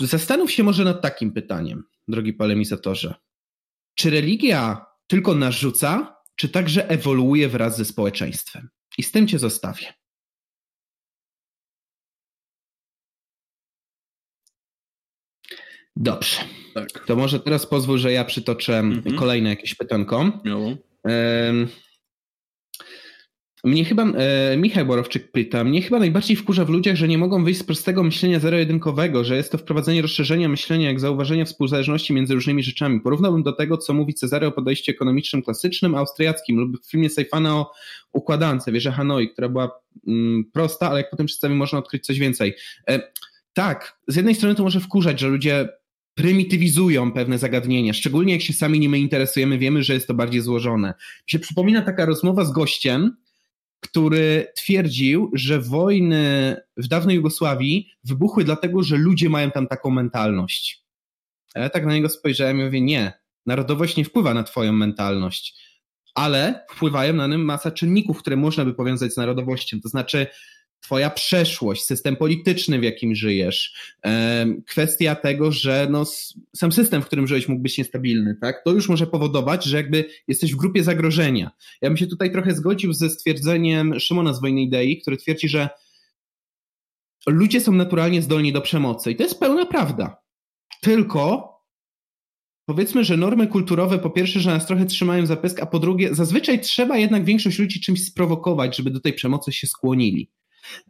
Zastanów 0.00 0.52
się 0.52 0.62
może 0.62 0.84
nad 0.84 1.02
takim 1.02 1.32
pytaniem, 1.32 1.82
drogi 2.08 2.32
polemizatorze. 2.32 3.14
Czy 3.94 4.10
religia 4.10 4.86
tylko 5.06 5.34
narzuca, 5.34 6.16
czy 6.36 6.48
także 6.48 6.88
ewoluuje 6.88 7.48
wraz 7.48 7.76
ze 7.76 7.84
społeczeństwem? 7.84 8.68
I 8.98 9.02
z 9.02 9.12
tym 9.12 9.28
cię 9.28 9.38
zostawię. 9.38 10.05
Dobrze. 15.96 16.36
Tak. 16.74 17.06
To 17.06 17.16
może 17.16 17.40
teraz 17.40 17.66
pozwól, 17.66 17.98
że 17.98 18.12
ja 18.12 18.24
przytoczę 18.24 18.78
mhm. 18.78 19.16
kolejne 19.16 19.50
jakieś 19.50 19.74
pytanko. 19.74 20.40
Miało. 20.44 20.76
Mnie 23.64 23.84
chyba, 23.84 24.04
e, 24.04 24.56
Michał 24.56 24.86
Borowczyk 24.86 25.32
pyta, 25.32 25.64
mnie 25.64 25.82
chyba 25.82 25.98
najbardziej 25.98 26.36
wkurza 26.36 26.64
w 26.64 26.68
ludziach, 26.68 26.96
że 26.96 27.08
nie 27.08 27.18
mogą 27.18 27.44
wyjść 27.44 27.60
z 27.60 27.62
prostego 27.62 28.02
myślenia 28.02 28.40
zero-jedynkowego, 28.40 29.24
że 29.24 29.36
jest 29.36 29.52
to 29.52 29.58
wprowadzenie 29.58 30.02
rozszerzenia 30.02 30.48
myślenia 30.48 30.88
jak 30.88 31.00
zauważenia 31.00 31.44
współzależności 31.44 32.12
między 32.12 32.34
różnymi 32.34 32.62
rzeczami. 32.62 33.00
Porównałbym 33.00 33.42
do 33.42 33.52
tego, 33.52 33.78
co 33.78 33.94
mówi 33.94 34.14
Cezary 34.14 34.46
o 34.46 34.52
podejściu 34.52 34.92
ekonomicznym 34.92 35.42
klasycznym, 35.42 35.94
austriackim 35.94 36.56
lub 36.56 36.86
w 36.86 36.90
filmie 36.90 37.10
Sejfana 37.10 37.56
o 37.56 37.72
układance, 38.12 38.70
wieże 38.72 38.92
Hanoi, 38.92 39.28
która 39.28 39.48
była 39.48 39.80
mm, 40.06 40.44
prosta, 40.52 40.90
ale 40.90 41.00
jak 41.00 41.10
potem 41.10 41.26
przedstawi, 41.26 41.54
można 41.54 41.78
odkryć 41.78 42.06
coś 42.06 42.18
więcej. 42.18 42.54
E, 42.88 43.12
tak, 43.52 43.98
z 44.08 44.16
jednej 44.16 44.34
strony 44.34 44.54
to 44.54 44.62
może 44.62 44.80
wkurzać, 44.80 45.20
że 45.20 45.28
ludzie 45.28 45.68
prymitywizują 46.16 47.12
pewne 47.12 47.38
zagadnienia, 47.38 47.92
szczególnie 47.92 48.32
jak 48.32 48.42
się 48.42 48.52
sami 48.52 48.80
nimi 48.80 49.00
interesujemy, 49.00 49.58
wiemy, 49.58 49.82
że 49.82 49.94
jest 49.94 50.06
to 50.06 50.14
bardziej 50.14 50.40
złożone. 50.40 50.88
Mi 50.88 51.30
się 51.30 51.38
przypomina 51.38 51.82
taka 51.82 52.04
rozmowa 52.04 52.44
z 52.44 52.52
gościem, 52.52 53.16
który 53.80 54.46
twierdził, 54.56 55.30
że 55.34 55.60
wojny 55.60 56.56
w 56.76 56.88
dawnej 56.88 57.16
Jugosławii 57.16 57.90
wybuchły 58.04 58.44
dlatego, 58.44 58.82
że 58.82 58.96
ludzie 58.96 59.28
mają 59.28 59.50
tam 59.50 59.66
taką 59.66 59.90
mentalność. 59.90 60.84
Ja 61.54 61.68
tak 61.68 61.86
na 61.86 61.94
niego 61.94 62.08
spojrzałem 62.08 62.60
i 62.60 62.64
mówię, 62.64 62.80
nie, 62.80 63.12
narodowość 63.46 63.96
nie 63.96 64.04
wpływa 64.04 64.34
na 64.34 64.42
twoją 64.42 64.72
mentalność, 64.72 65.54
ale 66.14 66.64
wpływają 66.70 67.12
na 67.12 67.26
nim 67.26 67.44
masa 67.44 67.70
czynników, 67.70 68.18
które 68.18 68.36
można 68.36 68.64
by 68.64 68.74
powiązać 68.74 69.12
z 69.12 69.16
narodowością. 69.16 69.80
To 69.80 69.88
znaczy, 69.88 70.26
twoja 70.80 71.10
przeszłość, 71.10 71.84
system 71.84 72.16
polityczny, 72.16 72.78
w 72.78 72.82
jakim 72.82 73.14
żyjesz, 73.14 73.74
kwestia 74.66 75.14
tego, 75.14 75.52
że 75.52 75.86
no, 75.90 76.04
sam 76.56 76.72
system, 76.72 77.02
w 77.02 77.06
którym 77.06 77.26
żyłeś 77.26 77.48
mógł 77.48 77.62
być 77.62 77.78
niestabilny, 77.78 78.36
tak? 78.40 78.62
To 78.64 78.72
już 78.72 78.88
może 78.88 79.06
powodować, 79.06 79.64
że 79.64 79.76
jakby 79.76 80.04
jesteś 80.28 80.52
w 80.52 80.56
grupie 80.56 80.84
zagrożenia. 80.84 81.50
Ja 81.82 81.88
bym 81.88 81.96
się 81.96 82.06
tutaj 82.06 82.32
trochę 82.32 82.54
zgodził 82.54 82.92
ze 82.92 83.10
stwierdzeniem 83.10 84.00
Szymona 84.00 84.32
z 84.32 84.40
Wojny 84.40 84.62
Idei, 84.62 85.00
który 85.00 85.16
twierdzi, 85.16 85.48
że 85.48 85.68
ludzie 87.26 87.60
są 87.60 87.72
naturalnie 87.72 88.22
zdolni 88.22 88.52
do 88.52 88.60
przemocy 88.60 89.10
i 89.10 89.16
to 89.16 89.22
jest 89.22 89.40
pełna 89.40 89.66
prawda. 89.66 90.22
Tylko 90.82 91.52
powiedzmy, 92.64 93.04
że 93.04 93.16
normy 93.16 93.46
kulturowe 93.46 93.98
po 93.98 94.10
pierwsze, 94.10 94.40
że 94.40 94.50
nas 94.50 94.66
trochę 94.66 94.86
trzymają 94.86 95.26
za 95.26 95.36
pysk, 95.36 95.60
a 95.60 95.66
po 95.66 95.78
drugie, 95.78 96.14
zazwyczaj 96.14 96.60
trzeba 96.60 96.98
jednak 96.98 97.24
większość 97.24 97.58
ludzi 97.58 97.80
czymś 97.80 98.04
sprowokować, 98.04 98.76
żeby 98.76 98.90
do 98.90 99.00
tej 99.00 99.12
przemocy 99.12 99.52
się 99.52 99.66
skłonili. 99.66 100.30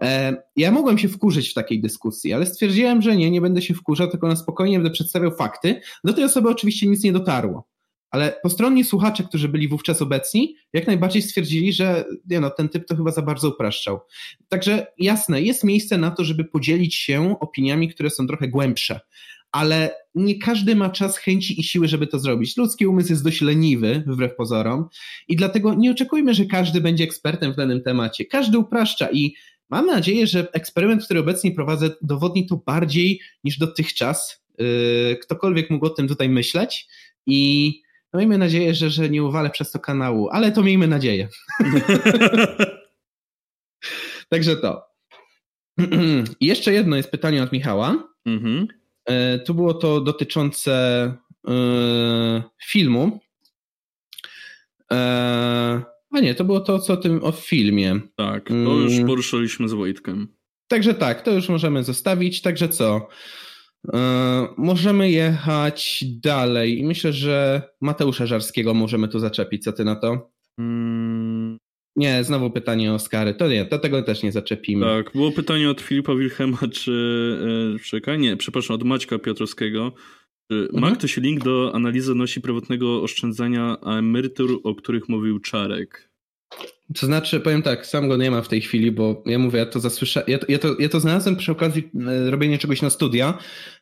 E, 0.01 0.37
ja 0.57 0.71
mogłem 0.71 0.99
się 0.99 1.09
wkurzyć 1.09 1.51
w 1.51 1.55
takiej 1.55 1.81
dyskusji, 1.81 2.33
ale 2.33 2.47
stwierdziłem, 2.47 3.03
że 3.03 3.17
nie, 3.17 3.31
nie 3.31 3.41
będę 3.41 3.63
się 3.63 3.75
wkurzał, 3.75 4.11
tylko 4.11 4.29
na 4.29 4.37
spokojnie 4.37 4.79
będę 4.79 4.91
przedstawiał 4.91 5.31
fakty. 5.31 5.81
Do 6.05 6.13
tej 6.13 6.25
osoby 6.25 6.49
oczywiście 6.49 6.87
nic 6.87 7.05
nie 7.05 7.13
dotarło. 7.13 7.69
Ale 8.11 8.41
postronni 8.43 8.85
słuchacze, 8.85 9.25
którzy 9.25 9.49
byli 9.49 9.69
wówczas 9.69 10.03
obecni, 10.03 10.57
jak 10.73 10.87
najbardziej 10.87 11.23
stwierdzili, 11.23 11.73
że 11.73 12.05
nie 12.31 12.41
no, 12.41 12.51
ten 12.51 12.69
typ 12.69 12.87
to 12.87 12.97
chyba 12.97 13.11
za 13.11 13.23
bardzo 13.23 13.49
upraszczał. 13.49 14.01
Także 14.49 14.87
jasne, 14.99 15.43
jest 15.43 15.65
miejsce 15.65 15.99
na 15.99 16.11
to, 16.11 16.25
żeby 16.25 16.45
podzielić 16.45 16.95
się 16.95 17.41
opiniami, 17.41 17.89
które 17.89 18.11
są 18.11 18.27
trochę 18.27 18.49
głębsze, 18.49 19.01
ale 19.53 19.95
nie 20.15 20.39
każdy 20.39 20.77
ma 20.77 20.91
czas, 20.91 21.19
chęci 21.19 21.61
i 21.61 21.65
siły, 21.65 21.89
żeby 21.89 22.07
to 22.07 22.19
zrobić. 22.19 22.57
Ludzki 22.57 22.87
umysł 22.87 23.13
jest 23.13 23.25
dość 23.25 23.41
leniwy, 23.41 24.03
wbrew 24.07 24.37
pozorom, 24.37 24.89
i 25.29 25.37
dlatego 25.37 25.75
nie 25.75 25.91
oczekujmy, 25.91 26.35
że 26.35 26.45
każdy 26.45 26.81
będzie 26.81 27.05
ekspertem 27.05 27.53
w 27.53 27.57
danym 27.57 27.83
temacie. 27.83 28.25
Każdy 28.25 28.59
upraszcza 28.59 29.09
i 29.13 29.35
Mam 29.71 29.87
nadzieję, 29.87 30.27
że 30.27 30.53
eksperyment, 30.53 31.05
który 31.05 31.21
obecnie 31.21 31.53
prowadzę, 31.53 31.91
dowodni 32.03 32.47
to 32.47 32.57
bardziej 32.57 33.21
niż 33.45 33.59
dotychczas. 33.59 34.47
Yy, 34.59 35.19
ktokolwiek 35.23 35.71
mógł 35.71 35.87
o 35.87 35.91
tym 35.91 36.09
tutaj 36.09 36.29
myśleć 36.29 36.89
i 37.27 37.73
no 38.13 38.19
miejmy 38.19 38.39
nadzieję, 38.39 38.75
że, 38.75 38.91
że 38.91 39.11
nie 39.11 39.25
uwalę 39.25 39.51
przez 39.51 39.71
to 39.71 39.79
kanału, 39.79 40.29
ale 40.29 40.53
to 40.53 40.63
miejmy 40.63 40.89
nadzieję. 40.89 41.29
Także 44.29 44.57
to. 44.57 44.97
I 46.41 46.47
jeszcze 46.47 46.73
jedno 46.73 46.97
jest 46.97 47.11
pytanie 47.11 47.43
od 47.43 47.53
Michała. 47.53 48.09
Mhm. 48.27 48.67
Yy, 49.09 49.39
tu 49.47 49.55
było 49.55 49.75
to 49.75 50.01
dotyczące 50.01 51.13
yy, 51.49 52.43
filmu. 52.67 53.21
A 56.11 56.21
nie, 56.21 56.35
to 56.35 56.45
było 56.45 56.61
to, 56.61 56.79
co 56.79 56.93
o 56.93 56.97
tym 56.97 57.25
o 57.25 57.33
filmie. 57.33 58.01
Tak, 58.17 58.49
to 58.49 58.55
już 58.55 58.93
mm. 58.93 59.07
poruszyliśmy 59.07 59.69
z 59.69 59.73
Wojtkiem. 59.73 60.29
Także 60.69 60.95
tak, 60.95 61.23
to 61.23 61.31
już 61.31 61.49
możemy 61.49 61.85
zostawić. 61.85 62.43
Także 62.43 62.69
co? 62.69 63.09
Yy, 63.85 64.01
możemy 64.57 65.11
jechać 65.11 66.05
dalej 66.23 66.79
i 66.79 66.85
myślę, 66.85 67.13
że 67.13 67.63
Mateusza 67.81 68.27
Żarskiego 68.27 68.75
możemy 68.75 69.09
tu 69.09 69.19
zaczepić. 69.19 69.65
Co 69.65 69.73
ty 69.73 69.85
na 69.85 69.97
to? 69.97 70.31
Hmm. 70.57 71.59
Nie, 71.97 72.25
znowu 72.25 72.51
pytanie 72.51 72.93
o 72.93 72.95
Oscary. 72.95 73.35
To 73.35 73.49
nie, 73.49 73.65
to 73.65 73.79
tego 73.79 74.03
też 74.03 74.23
nie 74.23 74.33
zaczepimy. 74.33 74.87
Tak, 74.87 75.13
było 75.13 75.33
pytanie 75.33 75.71
od 75.71 75.81
Filipa 75.81 76.15
Wilhelma, 76.15 76.59
czy. 76.73 76.91
Yy, 77.73 77.79
czekaj, 77.79 78.19
nie, 78.19 78.37
przepraszam, 78.37 78.77
od 78.77 78.83
Maćka 78.83 79.19
Piotrowskiego. 79.19 79.93
Mhm. 80.51 80.81
ma 80.81 80.97
ktoś 80.97 81.17
link 81.17 81.45
do 81.45 81.75
analizy 81.75 82.15
nosi 82.15 82.41
prywatnego 82.41 83.03
oszczędzania 83.03 83.77
emerytur, 83.99 84.61
o 84.65 84.75
których 84.75 85.09
mówił 85.09 85.41
Czarek? 85.41 86.11
To 86.95 87.07
znaczy, 87.07 87.41
powiem 87.41 87.63
tak, 87.63 87.87
sam 87.87 88.09
go 88.09 88.17
nie 88.17 88.31
ma 88.31 88.43
w 88.43 88.49
tej 88.49 88.61
chwili, 88.61 88.93
bo 88.93 89.23
ja 89.27 89.39
mówię, 89.39 89.59
ja 89.59 89.67
to 89.67 89.81
zasłyszę, 89.81 90.25
ja 90.27 90.39
to, 90.39 90.47
ja 90.49 90.59
to, 90.59 90.77
ja 90.79 90.89
to 90.89 91.01
znalazłem 91.01 91.37
przy 91.37 91.53
okazji 91.53 91.91
e, 92.07 92.31
robienia 92.31 92.59
czegoś 92.59 92.83
na 92.83 92.91
studia. 92.91 93.39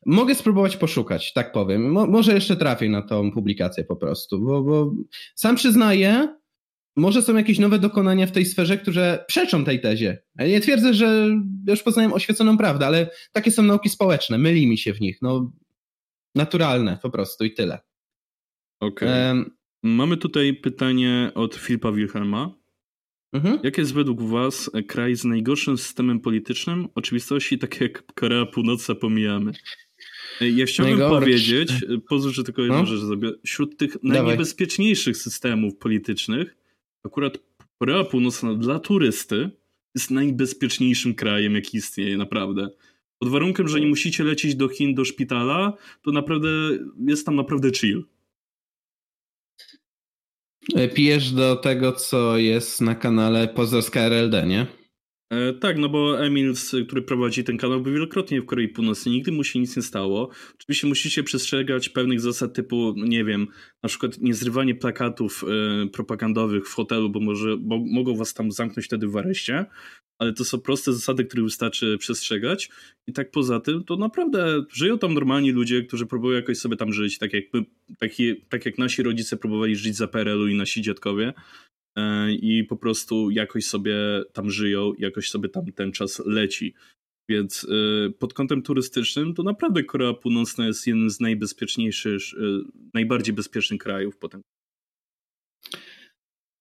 Mogę 0.07 0.35
spróbować 0.35 0.77
poszukać, 0.77 1.33
tak 1.33 1.53
powiem. 1.53 1.91
Mo, 1.91 2.07
może 2.07 2.35
jeszcze 2.35 2.57
trafię 2.57 2.89
na 2.89 3.03
tą 3.03 3.33
publikację 3.33 3.85
po 3.85 3.97
prostu, 3.97 4.41
bo, 4.41 4.63
bo 4.63 4.95
sam 5.35 5.57
przyznaję, 5.57 6.29
może 6.97 7.23
są 7.23 7.37
jakieś 7.37 7.59
nowe 7.59 7.79
dokonania 7.79 8.27
w 8.27 8.33
tej 8.33 8.47
sferze, 8.47 8.79
które 8.79 9.25
przeczą 9.29 9.65
tej 9.65 9.81
tezie. 9.81 10.23
Ja 10.39 10.47
nie 10.47 10.61
twierdzę, 10.61 10.95
że 10.95 11.29
już 11.69 11.83
poznałem 11.83 12.13
oświeconą 12.13 12.59
prawdę, 12.59 12.87
ale 12.87 13.11
takie 13.33 13.51
są 13.51 13.63
nauki 13.63 13.89
społeczne, 13.89 14.39
myli 14.39 14.67
mi 14.67 14.79
się 14.79 14.95
w 14.95 15.01
nich. 15.01 15.19
No, 15.23 15.51
naturalne 16.35 16.99
po 17.03 17.11
prostu 17.11 17.45
i 17.45 17.55
tyle. 17.55 17.81
Okej. 18.81 19.09
Okay. 19.09 19.29
Um, 19.29 19.51
Mamy 19.85 20.17
tutaj 20.17 20.55
pytanie 20.55 21.33
od 21.35 21.55
Filipa 21.55 21.93
Wilhelma. 21.93 22.55
Mhm. 23.33 23.59
Jaki 23.63 23.81
jest 23.81 23.95
według 23.95 24.23
Was 24.23 24.71
kraj 24.89 25.17
z 25.17 25.25
najgorszym 25.25 25.79
systemem 25.79 26.21
politycznym? 26.21 26.89
Oczywistości 26.95 27.59
takie 27.59 27.85
jak 27.85 28.15
Korea 28.15 28.47
Północna 28.47 28.95
pomijamy. 28.95 29.53
Ja 30.41 30.67
chciałbym 30.67 30.99
Najgorszy. 30.99 31.21
powiedzieć, 31.21 31.73
pozwól, 32.09 32.33
że 32.33 32.45
tylko 32.45 32.63
jedną 32.63 32.79
no? 32.79 32.87
rzecz 32.87 33.01
zrobię. 33.01 33.33
Wśród 33.45 33.77
tych 33.77 33.93
Dawaj. 34.03 34.23
najniebezpieczniejszych 34.23 35.17
systemów 35.17 35.77
politycznych, 35.77 36.57
akurat 37.05 37.39
Korea 37.79 38.05
Północna 38.05 38.55
dla 38.55 38.79
turysty 38.79 39.51
jest 39.95 40.11
najbezpieczniejszym 40.11 41.15
krajem, 41.15 41.55
jaki 41.55 41.77
istnieje, 41.77 42.17
naprawdę. 42.17 42.69
Pod 43.19 43.29
warunkiem, 43.29 43.69
że 43.69 43.81
nie 43.81 43.87
musicie 43.87 44.25
lecieć 44.25 44.55
do 44.55 44.69
Chin, 44.69 44.95
do 44.95 45.05
szpitala, 45.05 45.73
to 46.03 46.13
naprawdę 46.13 46.49
jest 47.07 47.27
tam 47.27 47.37
naprawdę 47.37 47.71
chill. 47.71 48.05
E, 50.75 50.89
pijesz 50.89 51.33
do 51.33 51.57
tego, 51.57 51.93
co 51.93 52.39
jest 52.39 52.81
na 52.81 52.95
kanale 52.95 53.49
Pozorska 53.49 54.01
RLD, 54.01 54.47
nie? 54.47 54.67
E, 55.31 55.53
tak, 55.53 55.79
no 55.79 55.89
bo 55.89 56.25
Emil, 56.27 56.55
który 56.87 57.03
prowadzi 57.03 57.45
ten 57.45 57.59
kanał, 57.59 57.81
był 57.81 57.93
wielokrotnie 57.93 58.41
w 58.41 58.47
Korei 58.47 58.69
Północnej, 58.69 59.15
nigdy 59.15 59.33
mu 59.33 59.45
się 59.45 59.59
nic 59.59 59.77
nie 59.77 59.83
stało. 59.83 60.31
Oczywiście 60.55 60.87
musicie 60.87 61.23
przestrzegać 61.23 61.89
pewnych 61.89 62.21
zasad 62.21 62.55
typu, 62.55 62.95
nie 62.97 63.25
wiem, 63.25 63.47
na 63.83 63.89
przykład 63.89 64.19
niezrywanie 64.19 64.75
plakatów 64.75 65.45
y, 65.85 65.89
propagandowych 65.89 66.69
w 66.69 66.75
hotelu, 66.75 67.11
bo, 67.11 67.21
może, 67.21 67.57
bo 67.57 67.79
mogą 67.79 68.17
was 68.17 68.35
tam 68.35 68.53
zamknąć 68.53 68.87
wtedy 68.87 69.09
w 69.09 69.17
areszcie 69.17 69.67
ale 70.19 70.33
to 70.33 70.45
są 70.45 70.61
proste 70.61 70.93
zasady, 70.93 71.25
które 71.25 71.43
wystarczy 71.43 71.99
przestrzegać. 71.99 72.71
I 73.07 73.13
tak 73.13 73.31
poza 73.31 73.61
tym, 73.61 73.85
to 73.85 73.97
naprawdę 73.97 74.65
żyją 74.73 74.99
tam 74.99 75.15
normalni 75.15 75.53
ludzie, 75.53 75.83
którzy 75.83 76.07
próbują 76.07 76.37
jakoś 76.37 76.59
sobie 76.59 76.77
tam 76.77 76.93
żyć, 76.93 77.19
tak 77.19 77.33
jak, 77.33 77.45
my, 77.53 77.65
taki, 77.99 78.37
tak 78.49 78.67
jak 78.67 78.79
nasi 78.79 79.03
rodzice 79.03 79.37
próbowali 79.37 79.77
żyć 79.77 79.97
za 79.97 80.09
PRL-u 80.09 80.49
i 80.49 80.55
nasi 80.55 80.83
dziadkowie. 80.83 81.33
E, 81.97 82.33
I 82.33 82.65
po 82.65 82.77
prostu 82.77 83.31
jakoś 83.31 83.65
sobie 83.65 83.97
tam 84.33 84.51
żyją, 84.51 84.93
jakoś 84.99 85.31
sobie 85.31 85.49
tam 85.49 85.73
ten 85.73 85.93
czas 85.93 86.23
leci. 86.27 86.75
Więc 87.29 87.67
e, 87.71 88.11
pod 88.11 88.35
kątem 88.35 88.63
turystycznym 88.63 89.35
to 89.35 89.43
naprawdę 89.43 89.85
Korea 89.85 90.15
Północna 90.15 90.67
jest 90.67 90.87
jednym 90.87 91.11
z 91.11 91.21
najbezpieczniejszych, 91.21 92.23
e, 92.35 92.41
najbardziej 92.95 93.35
bezpiecznych 93.35 93.81
krajów 93.81 94.17
potem 94.17 94.43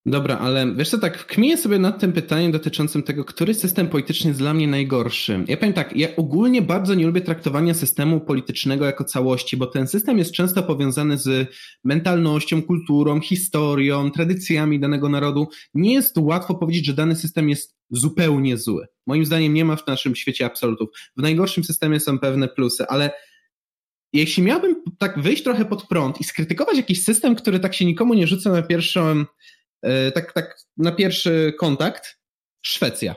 Dobra, 0.05 0.37
ale 0.37 0.75
wiesz 0.75 0.89
co, 0.89 0.97
tak 0.97 1.25
kmiję 1.25 1.57
sobie 1.57 1.79
nad 1.79 1.99
tym 1.99 2.13
pytaniem 2.13 2.51
dotyczącym 2.51 3.03
tego, 3.03 3.25
który 3.25 3.53
system 3.53 3.87
polityczny 3.89 4.27
jest 4.27 4.39
dla 4.39 4.53
mnie 4.53 4.67
najgorszy. 4.67 5.43
Ja 5.47 5.57
powiem 5.57 5.73
tak, 5.73 5.95
ja 5.95 6.15
ogólnie 6.15 6.61
bardzo 6.61 6.93
nie 6.93 7.05
lubię 7.05 7.21
traktowania 7.21 7.73
systemu 7.73 8.19
politycznego 8.19 8.85
jako 8.85 9.03
całości, 9.03 9.57
bo 9.57 9.67
ten 9.67 9.87
system 9.87 10.17
jest 10.17 10.31
często 10.31 10.63
powiązany 10.63 11.17
z 11.17 11.49
mentalnością, 11.83 12.61
kulturą, 12.61 13.21
historią, 13.21 14.11
tradycjami 14.11 14.79
danego 14.79 15.09
narodu. 15.09 15.47
Nie 15.73 15.93
jest 15.93 16.17
łatwo 16.17 16.55
powiedzieć, 16.55 16.85
że 16.85 16.93
dany 16.93 17.15
system 17.15 17.49
jest 17.49 17.75
zupełnie 17.89 18.57
zły. 18.57 18.87
Moim 19.07 19.25
zdaniem 19.25 19.53
nie 19.53 19.65
ma 19.65 19.75
w 19.75 19.87
naszym 19.87 20.15
świecie 20.15 20.45
absolutów. 20.45 20.89
W 21.17 21.21
najgorszym 21.21 21.63
systemie 21.63 21.99
są 21.99 22.19
pewne 22.19 22.47
plusy, 22.47 22.87
ale 22.87 23.11
jeśli 24.13 24.43
miałbym 24.43 24.75
tak 24.97 25.21
wyjść 25.21 25.43
trochę 25.43 25.65
pod 25.65 25.87
prąd 25.87 26.21
i 26.21 26.23
skrytykować 26.23 26.77
jakiś 26.77 27.03
system, 27.03 27.35
który 27.35 27.59
tak 27.59 27.73
się 27.73 27.85
nikomu 27.85 28.13
nie 28.13 28.27
rzuca 28.27 28.51
na 28.51 28.61
pierwszą 28.61 29.25
tak, 30.13 30.33
tak 30.33 30.57
na 30.77 30.91
pierwszy 30.91 31.53
kontakt, 31.59 32.19
Szwecja. 32.61 33.15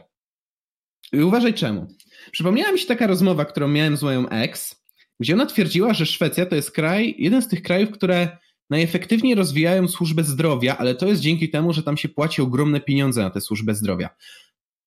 I 1.13 1.23
uważaj 1.23 1.55
czemu. 1.55 1.87
Przypomniała 2.33 2.73
mi 2.73 2.79
się 2.79 2.87
taka 2.87 3.07
rozmowa, 3.07 3.45
którą 3.45 3.69
miałem 3.69 3.97
z 3.97 4.03
moją 4.03 4.29
ex, 4.29 4.83
gdzie 5.21 5.35
ona 5.35 5.47
twierdziła, 5.47 5.95
że 5.95 6.07
Szwecja 6.07 6.47
to 6.47 6.57
jest 6.57 6.71
kraj, 6.71 7.15
jeden 7.19 7.43
z 7.43 7.49
tych 7.49 7.63
krajów, 7.63 7.91
które 7.91 8.39
najefektywniej 8.71 9.35
rozwijają 9.35 9.89
służbę 9.89 10.25
zdrowia, 10.25 10.79
ale 10.79 10.95
to 10.95 11.07
jest 11.07 11.23
dzięki 11.23 11.51
temu, 11.51 11.73
że 11.73 11.83
tam 11.83 11.97
się 11.97 12.09
płaci 12.09 12.43
ogromne 12.43 12.81
pieniądze 12.81 13.23
na 13.23 13.31
tę 13.31 13.41
służbę 13.41 13.75
zdrowia. 13.75 14.11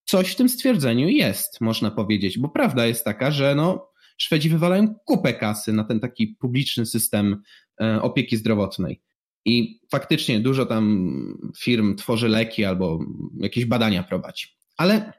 Coś 0.06 0.32
w 0.32 0.36
tym 0.36 0.50
stwierdzeniu 0.50 1.08
jest, 1.08 1.62
można 1.62 1.92
powiedzieć, 1.92 2.40
bo 2.40 2.50
prawda 2.50 2.86
jest 2.86 3.06
taka, 3.06 3.32
że 3.32 3.56
no, 3.56 3.90
Szwedzi 4.18 4.50
wywalają 4.50 4.96
kupę 5.06 5.34
kasy 5.34 5.74
na 5.74 5.84
ten 5.84 6.00
taki 6.00 6.28
publiczny 6.28 6.86
system 6.86 7.44
e, 7.82 8.02
opieki 8.02 8.38
zdrowotnej. 8.38 9.02
I 9.46 9.80
faktycznie 9.92 10.40
dużo 10.40 10.66
tam 10.66 11.52
firm 11.58 11.96
tworzy 11.96 12.28
leki 12.28 12.66
albo 12.66 13.00
jakieś 13.40 13.66
badania 13.66 14.04
prowadzi. 14.04 14.48
Ale 14.78 15.14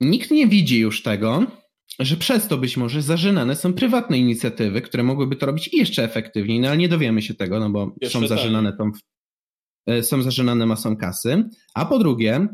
nikt 0.00 0.30
nie 0.30 0.46
widzi 0.46 0.78
już 0.78 1.02
tego, 1.02 1.46
że 1.98 2.16
przez 2.16 2.48
to 2.48 2.58
być 2.58 2.76
może 2.76 3.02
zażynane 3.02 3.56
są 3.56 3.72
prywatne 3.72 4.18
inicjatywy, 4.18 4.82
które 4.82 5.02
mogłyby 5.02 5.36
to 5.36 5.46
robić 5.46 5.72
jeszcze 5.72 6.04
efektywniej, 6.04 6.60
no 6.60 6.68
ale 6.68 6.76
nie 6.76 6.88
dowiemy 6.88 7.22
się 7.22 7.34
tego, 7.34 7.60
no 7.60 7.70
bo 7.70 7.94
jeszcze 8.00 8.20
są 8.20 8.26
zażynane, 8.26 8.76
tą, 8.76 8.90
e, 9.86 10.02
są 10.02 10.22
zażynane 10.22 10.66
masą 10.66 10.96
kasy. 10.96 11.44
A 11.74 11.84
po 11.84 11.98
drugie, 11.98 12.48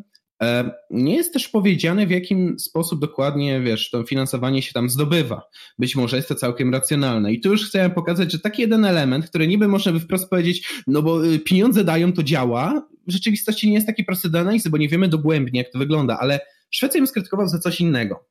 nie 0.90 1.16
jest 1.16 1.32
też 1.32 1.48
powiedziane, 1.48 2.06
w 2.06 2.10
jakim 2.10 2.58
sposób 2.58 3.00
dokładnie, 3.00 3.60
wiesz, 3.60 3.90
to 3.90 4.04
finansowanie 4.04 4.62
się 4.62 4.72
tam 4.72 4.90
zdobywa. 4.90 5.42
Być 5.78 5.96
może 5.96 6.16
jest 6.16 6.28
to 6.28 6.34
całkiem 6.34 6.72
racjonalne. 6.72 7.32
I 7.32 7.40
tu 7.40 7.50
już 7.50 7.68
chciałem 7.68 7.90
pokazać, 7.90 8.32
że 8.32 8.38
taki 8.38 8.62
jeden 8.62 8.84
element, 8.84 9.28
który 9.28 9.48
niby 9.48 9.68
można 9.68 9.92
by 9.92 10.00
wprost 10.00 10.30
powiedzieć, 10.30 10.68
no 10.86 11.02
bo 11.02 11.26
y, 11.26 11.38
pieniądze 11.38 11.84
dają, 11.84 12.12
to 12.12 12.22
działa, 12.22 12.88
w 13.06 13.12
rzeczywistości 13.12 13.68
nie 13.68 13.74
jest 13.74 13.86
taki 13.86 14.04
prosty 14.04 14.30
do 14.30 14.38
analizy, 14.38 14.70
bo 14.70 14.76
nie 14.76 14.88
wiemy 14.88 15.08
dogłębnie, 15.08 15.60
jak 15.60 15.72
to 15.72 15.78
wygląda, 15.78 16.18
ale 16.18 16.40
Szwecja 16.70 17.00
bym 17.00 17.06
skrytykował 17.06 17.48
za 17.48 17.58
coś 17.58 17.80
innego. 17.80 18.28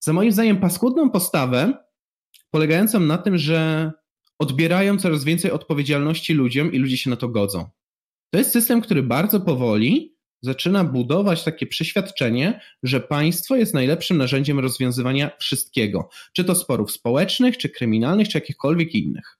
Za 0.00 0.12
moim 0.12 0.32
zdaniem 0.32 0.56
paskudną 0.56 1.10
postawę, 1.10 1.72
polegającą 2.50 3.00
na 3.00 3.18
tym, 3.18 3.38
że 3.38 3.92
odbierają 4.38 4.98
coraz 4.98 5.24
więcej 5.24 5.50
odpowiedzialności 5.50 6.34
ludziom 6.34 6.72
i 6.72 6.78
ludzie 6.78 6.96
się 6.96 7.10
na 7.10 7.16
to 7.16 7.28
godzą. 7.28 7.68
To 8.30 8.38
jest 8.38 8.52
system, 8.52 8.80
który 8.80 9.02
bardzo 9.02 9.40
powoli 9.40 10.15
zaczyna 10.42 10.84
budować 10.84 11.44
takie 11.44 11.66
przeświadczenie, 11.66 12.60
że 12.82 13.00
państwo 13.00 13.56
jest 13.56 13.74
najlepszym 13.74 14.16
narzędziem 14.16 14.58
rozwiązywania 14.58 15.30
wszystkiego, 15.38 16.08
czy 16.32 16.44
to 16.44 16.54
sporów 16.54 16.92
społecznych, 16.92 17.58
czy 17.58 17.68
kryminalnych, 17.68 18.28
czy 18.28 18.38
jakichkolwiek 18.38 18.94
innych. 18.94 19.38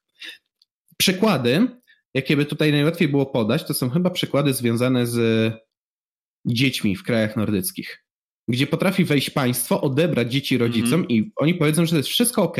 Przykłady, 0.97 1.69
jakie 2.15 2.37
by 2.37 2.45
tutaj 2.45 2.73
najłatwiej 2.73 3.09
było 3.09 3.27
podać, 3.27 3.65
to 3.65 3.75
są 3.75 3.91
chyba 3.91 4.11
przykłady 4.11 4.55
związane 4.55 5.07
z 5.07 5.53
dziećmi 6.47 6.97
w 6.97 7.03
krajach 7.03 7.37
nordyckich, 7.37 8.05
gdzie 8.49 8.67
potrafi 8.67 9.05
wejść 9.05 9.31
państwo, 9.31 9.81
odebrać 9.81 10.33
dzieci 10.33 10.59
rodzicom 10.59 11.03
-hmm. 11.03 11.13
i 11.13 11.33
oni 11.37 11.55
powiedzą, 11.55 11.85
że 11.87 11.91
to 11.91 11.97
jest 11.97 12.09
wszystko 12.09 12.43
ok. 12.43 12.57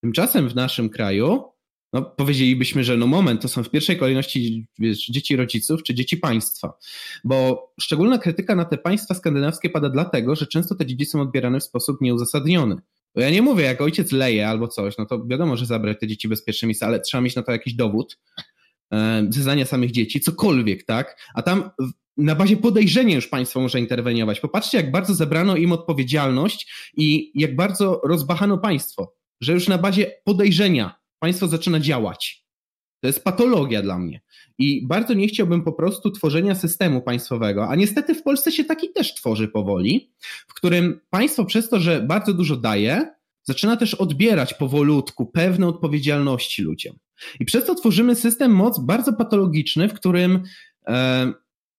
Tymczasem 0.00 0.48
w 0.48 0.54
naszym 0.54 0.90
kraju 0.90 1.53
no, 1.94 2.02
powiedzielibyśmy, 2.02 2.84
że 2.84 2.96
no 2.96 3.06
moment, 3.06 3.42
to 3.42 3.48
są 3.48 3.64
w 3.64 3.70
pierwszej 3.70 3.96
kolejności 3.96 4.66
wiesz, 4.78 5.06
dzieci 5.06 5.36
rodziców 5.36 5.82
czy 5.82 5.94
dzieci 5.94 6.16
państwa. 6.16 6.78
Bo 7.24 7.68
szczególna 7.80 8.18
krytyka 8.18 8.54
na 8.54 8.64
te 8.64 8.78
państwa 8.78 9.14
skandynawskie 9.14 9.70
pada 9.70 9.88
dlatego, 9.88 10.36
że 10.36 10.46
często 10.46 10.74
te 10.74 10.86
dzieci 10.86 11.06
są 11.06 11.20
odbierane 11.20 11.60
w 11.60 11.64
sposób 11.64 12.00
nieuzasadniony. 12.00 12.76
Bo 13.14 13.20
ja 13.20 13.30
nie 13.30 13.42
mówię, 13.42 13.64
jak 13.64 13.80
ojciec 13.80 14.12
leje 14.12 14.48
albo 14.48 14.68
coś, 14.68 14.98
no 14.98 15.06
to 15.06 15.26
wiadomo, 15.26 15.56
że 15.56 15.66
zabrać 15.66 16.00
te 16.00 16.06
dzieci 16.06 16.28
bezpieczne 16.28 16.68
miejsca, 16.68 16.86
ale 16.86 17.00
trzeba 17.00 17.20
mieć 17.20 17.36
na 17.36 17.42
to 17.42 17.52
jakiś 17.52 17.74
dowód, 17.74 18.18
e, 18.92 19.26
zeznania 19.30 19.64
samych 19.64 19.90
dzieci, 19.90 20.20
cokolwiek, 20.20 20.84
tak? 20.84 21.20
A 21.34 21.42
tam 21.42 21.70
na 22.16 22.34
bazie 22.34 22.56
podejrzenia 22.56 23.14
już 23.14 23.28
państwo 23.28 23.60
może 23.60 23.80
interweniować. 23.80 24.40
Popatrzcie, 24.40 24.78
jak 24.78 24.90
bardzo 24.90 25.14
zebrano 25.14 25.56
im 25.56 25.72
odpowiedzialność 25.72 26.90
i 26.96 27.32
jak 27.34 27.56
bardzo 27.56 28.00
rozbachano 28.04 28.58
państwo, 28.58 29.14
że 29.40 29.52
już 29.52 29.68
na 29.68 29.78
bazie 29.78 30.10
podejrzenia 30.24 31.03
państwo 31.24 31.48
zaczyna 31.48 31.80
działać. 31.80 32.44
To 33.00 33.06
jest 33.06 33.24
patologia 33.24 33.82
dla 33.82 33.98
mnie. 33.98 34.20
I 34.58 34.86
bardzo 34.86 35.14
nie 35.14 35.28
chciałbym 35.28 35.62
po 35.62 35.72
prostu 35.72 36.10
tworzenia 36.10 36.54
systemu 36.54 37.02
państwowego, 37.02 37.68
a 37.68 37.74
niestety 37.74 38.14
w 38.14 38.22
Polsce 38.22 38.52
się 38.52 38.64
taki 38.64 38.92
też 38.92 39.14
tworzy 39.14 39.48
powoli, 39.48 40.12
w 40.48 40.54
którym 40.54 41.00
państwo 41.10 41.44
przez 41.44 41.68
to, 41.68 41.80
że 41.80 42.00
bardzo 42.00 42.34
dużo 42.34 42.56
daje, 42.56 43.14
zaczyna 43.42 43.76
też 43.76 43.94
odbierać 43.94 44.54
powolutku 44.54 45.26
pewne 45.26 45.66
odpowiedzialności 45.66 46.62
ludziom. 46.62 46.96
I 47.40 47.44
przez 47.44 47.64
to 47.64 47.74
tworzymy 47.74 48.14
system 48.14 48.52
moc 48.52 48.78
bardzo 48.78 49.12
patologiczny, 49.12 49.88
w 49.88 49.94
którym 49.94 50.42
e, 50.88 51.32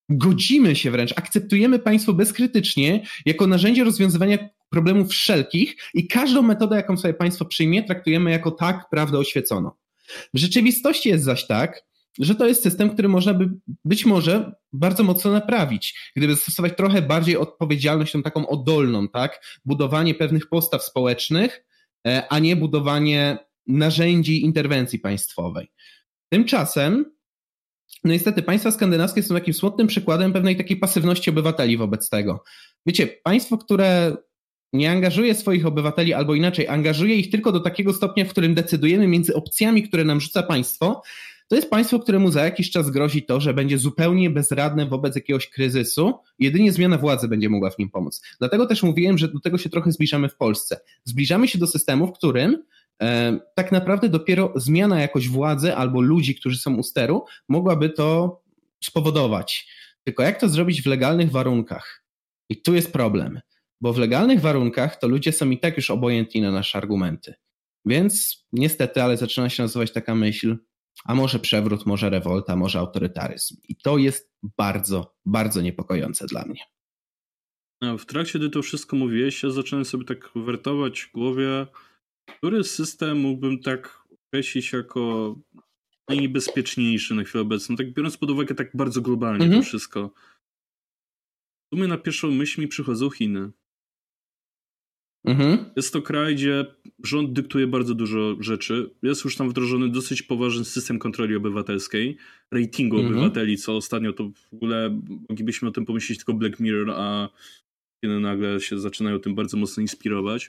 godzimy 0.10 0.76
się 0.76 0.92
wręcz, 0.92 1.14
akceptujemy 1.16 1.80
państwo 1.80 2.14
bezkrytycznie 2.14 3.06
jako 3.26 3.48
narzędzie 3.48 3.84
rozwiązywania 3.84 4.50
problemów 4.70 5.10
wszelkich 5.10 5.76
i 5.94 6.08
każdą 6.08 6.42
metodę, 6.42 6.76
jaką 6.76 6.98
sobie 6.98 7.14
państwo 7.14 7.46
przyjmie, 7.46 7.84
traktujemy 7.84 8.32
jako 8.32 8.52
tak 8.52 8.90
prawdę 8.90 9.18
oświeconą. 9.18 9.72
W 10.34 10.38
rzeczywistości 10.38 11.10
jest 11.10 11.24
zaś 11.24 11.48
tak, 11.48 11.82
że 12.20 12.36
to 12.36 12.48
jest 12.48 12.64
system, 12.64 12.90
który 12.90 13.10
można 13.10 13.34
by 13.34 13.50
być 13.86 14.06
może 14.06 14.52
bardzo 14.74 15.04
mocno 15.04 15.32
naprawić, 15.32 16.12
gdyby 16.16 16.36
zastosować 16.36 16.78
trochę 16.78 17.02
bardziej 17.02 17.38
odpowiedzialność 17.38 18.12
tą 18.12 18.24
taką 18.24 18.48
oddolną, 18.48 19.08
tak? 19.08 19.60
Budowanie 19.66 20.16
pewnych 20.16 20.50
postaw 20.50 20.84
społecznych, 20.84 21.66
e, 22.08 22.28
a 22.30 22.40
nie 22.40 22.56
budowanie 22.56 23.38
narzędzi 23.68 24.42
interwencji 24.42 25.00
państwowej. 25.00 25.72
Tymczasem, 26.30 27.15
no 28.04 28.12
niestety, 28.12 28.42
państwa 28.44 28.72
skandynawskie 28.72 29.24
są 29.24 29.36
takim 29.36 29.54
smutnym 29.54 29.88
przykładem 29.88 30.34
pewnej 30.34 30.58
takiej 30.58 30.78
pasywności 30.78 31.30
obywateli 31.30 31.78
wobec 31.78 32.10
tego. 32.10 32.44
Wiecie, 32.86 33.08
państwo, 33.24 33.58
które 33.58 34.18
nie 34.74 34.92
angażuje 34.92 35.36
swoich 35.36 35.66
obywateli, 35.66 36.14
albo 36.14 36.36
inaczej, 36.36 36.68
angażuje 36.68 37.16
ich 37.16 37.30
tylko 37.30 37.52
do 37.52 37.60
takiego 37.60 37.94
stopnia, 37.94 38.26
w 38.26 38.30
którym 38.30 38.54
decydujemy 38.54 39.08
między 39.08 39.36
opcjami, 39.36 39.84
które 39.84 40.04
nam 40.04 40.22
rzuca 40.22 40.44
państwo, 40.44 41.02
to 41.48 41.56
jest 41.56 41.70
państwo, 41.70 42.00
któremu 42.00 42.32
za 42.32 42.46
jakiś 42.46 42.72
czas 42.72 42.90
grozi 42.90 43.24
to, 43.24 43.40
że 43.40 43.54
będzie 43.54 43.78
zupełnie 43.78 44.30
bezradne 44.30 44.86
wobec 44.86 45.16
jakiegoś 45.16 45.50
kryzysu. 45.50 46.14
Jedynie 46.40 46.72
zmiana 46.72 46.98
władzy 46.98 47.28
będzie 47.28 47.50
mogła 47.50 47.70
w 47.70 47.78
nim 47.78 47.90
pomóc. 47.90 48.22
Dlatego 48.40 48.66
też 48.66 48.84
mówiłem, 48.84 49.18
że 49.18 49.28
do 49.28 49.40
tego 49.40 49.58
się 49.58 49.70
trochę 49.70 49.92
zbliżamy 49.92 50.30
w 50.30 50.36
Polsce. 50.36 50.80
Zbliżamy 51.04 51.48
się 51.48 51.58
do 51.58 51.68
systemu, 51.68 52.08
w 52.08 52.14
którym 52.14 52.64
tak 53.56 53.72
naprawdę 53.72 54.10
dopiero 54.10 54.54
zmiana 54.56 55.02
jakoś 55.02 55.30
władzy 55.30 55.76
albo 55.76 56.02
ludzi, 56.02 56.36
którzy 56.36 56.58
są 56.58 56.76
u 56.76 56.84
steru, 56.84 57.26
mogłaby 57.50 57.90
to 57.90 58.42
spowodować. 58.84 59.68
Tylko 60.04 60.24
jak 60.24 60.40
to 60.40 60.50
zrobić 60.50 60.82
w 60.82 60.86
legalnych 60.86 61.32
warunkach? 61.32 62.06
I 62.50 62.62
tu 62.62 62.76
jest 62.76 62.94
problem, 62.94 63.40
bo 63.82 63.94
w 63.94 63.98
legalnych 63.98 64.42
warunkach 64.42 65.00
to 65.00 65.08
ludzie 65.08 65.32
są 65.32 65.50
i 65.50 65.60
tak 65.60 65.78
już 65.78 65.92
obojętni 65.92 66.42
na 66.42 66.52
nasze 66.52 66.78
argumenty. 66.78 67.34
Więc 67.86 68.46
niestety, 68.52 69.04
ale 69.04 69.18
zaczyna 69.18 69.50
się 69.50 69.64
nazywać 69.64 69.92
taka 69.92 70.16
myśl, 70.16 70.58
a 71.06 71.16
może 71.16 71.40
przewrót, 71.40 71.86
może 71.86 72.10
rewolta, 72.10 72.56
może 72.56 72.80
autorytaryzm. 72.80 73.56
I 73.70 73.76
to 73.76 73.98
jest 73.98 74.32
bardzo, 74.44 75.16
bardzo 75.26 75.62
niepokojące 75.62 76.26
dla 76.26 76.46
mnie. 76.46 76.62
w 77.98 78.06
trakcie, 78.06 78.40
gdy 78.40 78.50
to 78.50 78.62
wszystko 78.62 78.96
mówiłeś, 78.96 79.44
ja 79.44 79.50
zacząłem 79.50 79.86
sobie 79.86 80.06
tak 80.06 80.30
wertować 80.36 81.02
w 81.02 81.12
głowie, 81.12 81.68
który 82.26 82.64
system 82.64 83.20
mógłbym 83.20 83.60
tak 83.60 84.00
określić 84.28 84.74
jako 84.74 85.36
najniebezpieczniejszy 86.10 87.16
na 87.16 87.24
chwilę 87.24 87.42
obecną, 87.42 87.76
tak 87.76 87.94
biorąc 87.94 88.18
pod 88.18 88.32
uwagę 88.32 88.56
tak 88.56 88.72
bardzo 88.74 89.02
globalnie 89.02 89.46
mhm. 89.46 89.62
to 89.62 89.68
wszystko. 89.68 90.14
Tu 91.72 91.80
mnie 91.80 91.88
na 91.88 91.98
pierwszą 91.98 92.32
myśl 92.32 92.62
mi 92.62 92.68
przychodzą 92.68 93.10
Chiny. 93.10 93.52
Mhm. 95.26 95.66
Jest 95.76 95.94
to 95.94 96.02
kraj, 96.02 96.36
gdzie 96.36 96.66
rząd 97.04 97.34
dyktuje 97.34 97.68
bardzo 97.68 97.94
dużo 97.94 98.36
rzeczy. 98.40 98.90
Jest 99.04 99.26
już 99.26 99.36
tam 99.36 99.50
wdrożony 99.50 99.90
dosyć 99.90 100.22
poważny 100.22 100.66
system 100.66 101.00
kontroli 101.00 101.36
obywatelskiej, 101.36 102.18
ratingu 102.52 102.98
mhm. 102.98 103.14
obywateli, 103.14 103.58
co 103.58 103.76
ostatnio 103.76 104.14
to 104.14 104.24
w 104.24 104.54
ogóle 104.54 105.02
moglibyśmy 105.30 105.68
o 105.68 105.72
tym 105.72 105.86
pomyśleć 105.86 106.18
tylko 106.18 106.34
Black 106.34 106.60
Mirror, 106.60 106.92
a 106.92 107.30
kiedy 108.02 108.20
nagle 108.20 108.60
się 108.60 108.80
zaczynają 108.80 109.20
tym 109.20 109.36
bardzo 109.36 109.58
mocno 109.58 109.82
inspirować. 109.82 110.48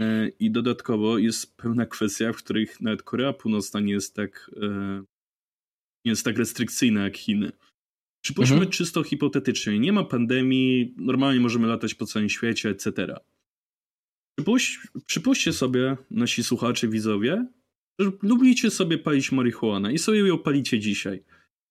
E, 0.00 0.28
I 0.28 0.50
dodatkowo 0.50 1.18
jest 1.18 1.56
pełna 1.56 1.86
kwestia, 1.86 2.32
w 2.32 2.36
których 2.36 2.80
nawet 2.80 3.02
Korea 3.02 3.32
Północna 3.32 3.80
nie 3.80 3.92
jest 3.92 4.14
tak, 4.14 4.50
e, 4.62 4.68
nie 6.04 6.10
jest 6.10 6.24
tak 6.24 6.38
restrykcyjna 6.38 7.04
jak 7.04 7.16
Chiny. 7.16 7.52
Przypuśćmy 8.24 8.56
mhm. 8.56 8.72
czysto 8.72 9.02
hipotetycznie, 9.02 9.78
nie 9.78 9.92
ma 9.92 10.04
pandemii, 10.04 10.94
normalnie 10.96 11.40
możemy 11.40 11.66
latać 11.66 11.94
po 11.94 12.06
całym 12.06 12.28
świecie, 12.28 12.68
etc. 12.68 13.16
Przypuść, 14.36 14.78
przypuśćcie 15.06 15.52
sobie, 15.52 15.96
nasi 16.10 16.44
słuchacze, 16.44 16.88
widzowie, 16.88 17.46
że 17.98 18.10
lubicie 18.22 18.70
sobie 18.70 18.98
palić 18.98 19.32
marihuanę 19.32 19.92
i 19.92 19.98
sobie 19.98 20.18
ją 20.18 20.38
palicie 20.38 20.78
dzisiaj. 20.78 21.22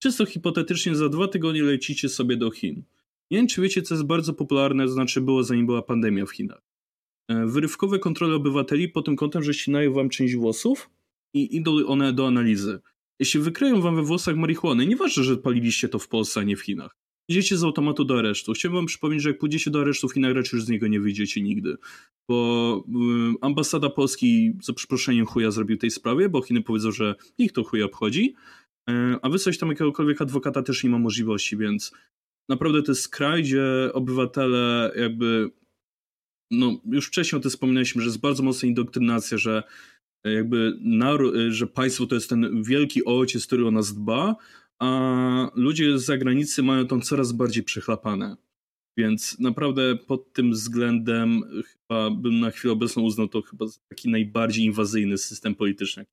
Czysto 0.03 0.25
hipotetycznie 0.25 0.95
za 0.95 1.09
dwa 1.09 1.27
tygodnie 1.27 1.63
lecicie 1.63 2.09
sobie 2.09 2.37
do 2.37 2.51
Chin. 2.51 2.83
Nie 3.31 3.37
wiem, 3.37 3.47
czy 3.47 3.61
wiecie, 3.61 3.81
co 3.81 3.95
jest 3.95 4.05
bardzo 4.05 4.33
popularne, 4.33 4.87
znaczy 4.87 5.21
było 5.21 5.43
zanim 5.43 5.65
była 5.65 5.81
pandemia 5.81 6.25
w 6.25 6.31
Chinach. 6.31 6.72
E, 7.29 7.45
wyrywkowe 7.45 7.99
kontrole 7.99 8.35
obywateli 8.35 8.89
pod 8.89 9.05
tym 9.05 9.15
kątem, 9.15 9.43
że 9.43 9.53
ścinają 9.53 9.93
wam 9.93 10.09
część 10.09 10.35
włosów 10.35 10.89
i 11.33 11.55
idą 11.55 11.85
one 11.85 12.13
do 12.13 12.27
analizy. 12.27 12.79
Jeśli 13.19 13.39
wykryją 13.39 13.81
wam 13.81 13.95
we 13.95 14.03
włosach 14.03 14.35
marihuanę, 14.35 14.85
nieważne, 14.85 15.23
że 15.23 15.37
paliliście 15.37 15.89
to 15.89 15.99
w 15.99 16.07
Polsce, 16.07 16.39
a 16.39 16.43
nie 16.43 16.55
w 16.55 16.61
Chinach, 16.61 16.95
idziecie 17.29 17.57
z 17.57 17.63
automatu 17.63 18.05
do 18.05 18.19
aresztu. 18.19 18.53
Chciałbym 18.53 18.75
wam 18.75 18.85
przypomnieć, 18.85 19.23
że 19.23 19.29
jak 19.29 19.37
pójdziecie 19.37 19.71
do 19.71 19.81
aresztu 19.81 20.09
w 20.09 20.13
Chinach, 20.13 20.33
raczej 20.33 20.57
już 20.57 20.65
z 20.65 20.69
niego 20.69 20.87
nie 20.87 20.99
wyjdziecie 20.99 21.41
nigdy. 21.41 21.77
Bo 22.29 22.83
y, 22.87 23.35
ambasada 23.41 23.89
Polski 23.89 24.53
za 24.61 24.73
przeproszeniem 24.73 25.25
chuja 25.25 25.51
zrobił 25.51 25.77
tej 25.77 25.91
sprawie, 25.91 26.29
bo 26.29 26.41
Chiny 26.41 26.61
powiedzą, 26.61 26.91
że 26.91 27.15
ich 27.37 27.51
to 27.51 27.63
chuja 27.63 27.85
obchodzi, 27.85 28.35
y, 28.89 28.93
a 29.21 29.29
wysłać 29.29 29.57
tam 29.57 29.69
jakiegokolwiek 29.69 30.21
adwokata 30.21 30.61
też 30.61 30.83
nie 30.83 30.89
ma 30.89 30.99
możliwości, 30.99 31.57
więc 31.57 31.91
naprawdę 32.49 32.83
to 32.83 32.91
jest 32.91 33.09
kraj, 33.09 33.43
gdzie 33.43 33.63
obywatele 33.93 34.91
jakby 34.95 35.51
no 36.53 36.81
już 36.85 37.07
wcześniej 37.07 37.39
o 37.39 37.41
tym 37.41 37.51
wspominaliśmy, 37.51 38.01
że 38.01 38.07
jest 38.07 38.19
bardzo 38.19 38.43
mocna 38.43 38.67
indoktrynacja, 38.69 39.37
że 39.37 39.63
jakby 40.23 40.79
że 41.49 41.67
państwo 41.67 42.05
to 42.05 42.15
jest 42.15 42.29
ten 42.29 42.63
wielki 42.63 43.05
ojciec, 43.05 43.47
który 43.47 43.67
o 43.67 43.71
nas 43.71 43.95
dba, 43.95 44.35
a 44.79 45.51
ludzie 45.55 45.99
z 45.99 46.05
zagranicy 46.05 46.63
mają 46.63 46.87
tą 46.87 47.01
coraz 47.01 47.31
bardziej 47.31 47.63
przechlapane. 47.63 48.37
Więc 48.97 49.39
naprawdę 49.39 49.95
pod 49.95 50.33
tym 50.33 50.51
względem 50.51 51.41
chyba 51.65 52.11
bym 52.11 52.39
na 52.39 52.51
chwilę 52.51 52.73
obecną 52.73 53.03
uznał 53.03 53.27
to 53.27 53.41
chyba 53.41 53.67
za 53.67 53.79
taki 53.89 54.09
najbardziej 54.09 54.65
inwazyjny 54.65 55.17
system 55.17 55.55
polityczny. 55.55 56.05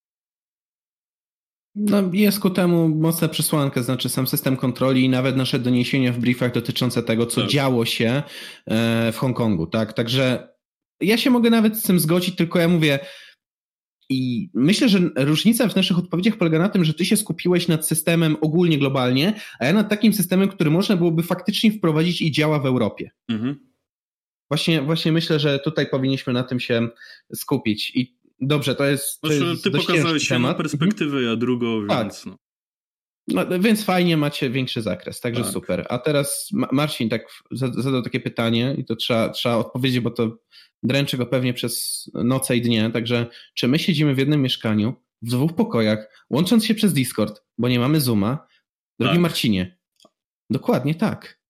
No, 1.74 2.02
jest 2.12 2.40
ku 2.40 2.50
temu 2.50 2.88
mocna 2.88 3.28
przesłanka, 3.28 3.82
znaczy 3.82 4.08
sam 4.08 4.26
system 4.26 4.56
kontroli 4.56 5.04
i 5.04 5.08
nawet 5.08 5.36
nasze 5.36 5.58
doniesienia 5.58 6.12
w 6.12 6.18
briefach 6.18 6.52
dotyczące 6.52 7.02
tego, 7.02 7.26
co 7.26 7.40
tak. 7.40 7.50
działo 7.50 7.84
się 7.84 8.22
e, 8.66 9.12
w 9.12 9.16
Hongkongu, 9.16 9.66
tak? 9.66 9.92
Także 9.92 10.48
ja 11.00 11.16
się 11.16 11.30
mogę 11.30 11.50
nawet 11.50 11.76
z 11.76 11.82
tym 11.82 12.00
zgodzić, 12.00 12.36
tylko 12.36 12.58
ja 12.58 12.68
mówię, 12.68 12.98
i 14.10 14.50
myślę, 14.54 14.88
że 14.88 14.98
różnica 15.16 15.68
w 15.68 15.76
naszych 15.76 15.98
odpowiedziach 15.98 16.36
polega 16.36 16.58
na 16.58 16.68
tym, 16.68 16.84
że 16.84 16.94
ty 16.94 17.04
się 17.04 17.16
skupiłeś 17.16 17.68
nad 17.68 17.88
systemem 17.88 18.36
ogólnie 18.40 18.78
globalnie, 18.78 19.40
a 19.58 19.66
ja 19.66 19.72
nad 19.72 19.88
takim 19.88 20.12
systemem, 20.12 20.48
który 20.48 20.70
można 20.70 20.96
byłoby 20.96 21.22
faktycznie 21.22 21.72
wprowadzić 21.72 22.22
i 22.22 22.32
działa 22.32 22.58
w 22.58 22.66
Europie. 22.66 23.10
Mhm. 23.28 23.70
Właśnie, 24.50 24.82
właśnie 24.82 25.12
myślę, 25.12 25.40
że 25.40 25.58
tutaj 25.58 25.86
powinniśmy 25.86 26.32
na 26.32 26.42
tym 26.42 26.60
się 26.60 26.88
skupić. 27.34 27.92
I 27.96 28.19
dobrze, 28.40 28.74
to 28.74 28.84
jest. 28.84 29.20
To 29.20 29.28
znaczy, 29.28 29.44
jest 29.44 29.64
ty 29.64 29.70
pokazałeś 29.70 30.30
jedną 30.30 30.54
perspektywę, 30.54 31.16
mhm. 31.16 31.24
ja 31.24 31.36
drugą, 31.36 31.86
tak. 31.86 32.02
więc. 32.02 32.26
No. 32.26 32.36
No, 33.28 33.60
więc 33.60 33.84
fajnie 33.84 34.16
macie 34.16 34.50
większy 34.50 34.82
zakres, 34.82 35.20
także 35.20 35.42
tak. 35.42 35.52
super. 35.52 35.86
A 35.88 35.98
teraz 35.98 36.48
Marcin 36.72 37.08
tak 37.08 37.22
zadał 37.50 38.02
takie 38.02 38.20
pytanie 38.20 38.74
i 38.78 38.84
to 38.84 38.96
trzeba, 38.96 39.28
trzeba 39.28 39.56
odpowiedzieć, 39.56 40.00
bo 40.00 40.10
to 40.10 40.38
dręczy 40.82 41.16
go 41.16 41.26
pewnie 41.26 41.54
przez 41.54 42.04
noce 42.14 42.56
i 42.56 42.62
dnie. 42.62 42.90
Także 42.90 43.26
czy 43.54 43.68
my 43.68 43.78
siedzimy 43.78 44.14
w 44.14 44.18
jednym 44.18 44.42
mieszkaniu, 44.42 44.94
w 45.22 45.30
dwóch 45.30 45.54
pokojach, 45.54 46.26
łącząc 46.30 46.66
się 46.66 46.74
przez 46.74 46.92
Discord, 46.92 47.42
bo 47.58 47.68
nie 47.68 47.78
mamy 47.78 48.00
Zooma? 48.00 48.46
Drogi 48.98 49.14
tak. 49.14 49.22
Marcinie, 49.22 49.78
dokładnie 50.50 50.94
tak. 50.94 51.40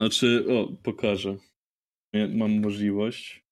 Znaczy, 0.00 0.46
o, 0.50 0.76
pokażę. 0.82 1.36
Ja 2.12 2.28
mam 2.28 2.60
możliwość. 2.60 3.43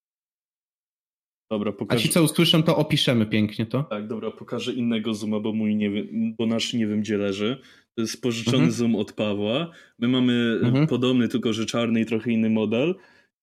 Dobra, 1.52 1.72
pokażę. 1.72 2.00
A 2.00 2.02
ci 2.02 2.08
co 2.08 2.22
usłyszą, 2.22 2.62
to 2.62 2.76
opiszemy 2.76 3.26
pięknie 3.26 3.66
to. 3.66 3.82
Tak, 3.82 4.06
dobra, 4.06 4.30
pokażę 4.30 4.72
innego 4.72 5.14
Zooma, 5.14 5.40
bo 5.40 5.52
mój 5.52 5.76
nie 5.76 5.90
wiem, 5.90 6.34
bo 6.38 6.46
nasz 6.46 6.72
nie 6.72 6.86
wiem 6.86 7.00
gdzie 7.00 7.18
leży. 7.18 7.60
To 7.94 8.02
jest 8.02 8.22
pożyczony 8.22 8.56
mhm. 8.56 8.72
Zoom 8.72 8.96
od 8.96 9.12
Pawła. 9.12 9.70
My 9.98 10.08
mamy 10.08 10.58
mhm. 10.62 10.86
podobny, 10.86 11.28
tylko 11.28 11.52
że 11.52 11.66
czarny 11.66 12.00
i 12.00 12.06
trochę 12.06 12.30
inny 12.30 12.50
model. 12.50 12.94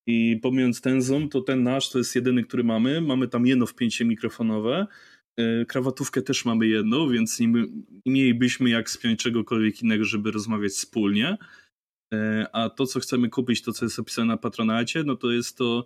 I 0.08 0.40
pomijając 0.42 0.82
ten 0.82 1.02
Zoom, 1.02 1.30
to 1.30 1.42
ten 1.42 1.64
nasz 1.64 1.90
to 1.90 1.98
jest 1.98 2.16
jedyny, 2.16 2.44
który 2.44 2.64
mamy. 2.64 3.02
Mamy 3.02 3.28
tam 3.28 3.46
jedno 3.46 3.66
wpięcie 3.66 4.06
mikrofonowe. 4.06 4.88
E, 5.40 5.66
krawatówkę 5.66 6.22
też 6.22 6.46
mamy 6.46 6.68
jedną, 6.68 7.10
więc 7.10 7.40
nie, 7.40 7.48
mielibyśmy 8.06 8.70
jak 8.70 8.90
spiąć 8.90 9.20
czegokolwiek 9.20 9.82
innego, 9.82 10.06
żeby 10.06 10.32
rozmawiać 10.32 10.72
wspólnie. 10.72 11.38
E, 12.14 12.48
a 12.54 12.70
to, 12.70 12.86
co 12.86 13.00
chcemy 13.00 13.30
kupić, 13.30 13.62
to 13.62 13.74
co 13.74 13.86
jest 13.86 14.00
opisane 14.00 14.28
na 14.28 14.38
Patronacie, 14.38 15.04
no 15.04 15.16
to 15.16 15.32
jest 15.32 15.58
to 15.58 15.86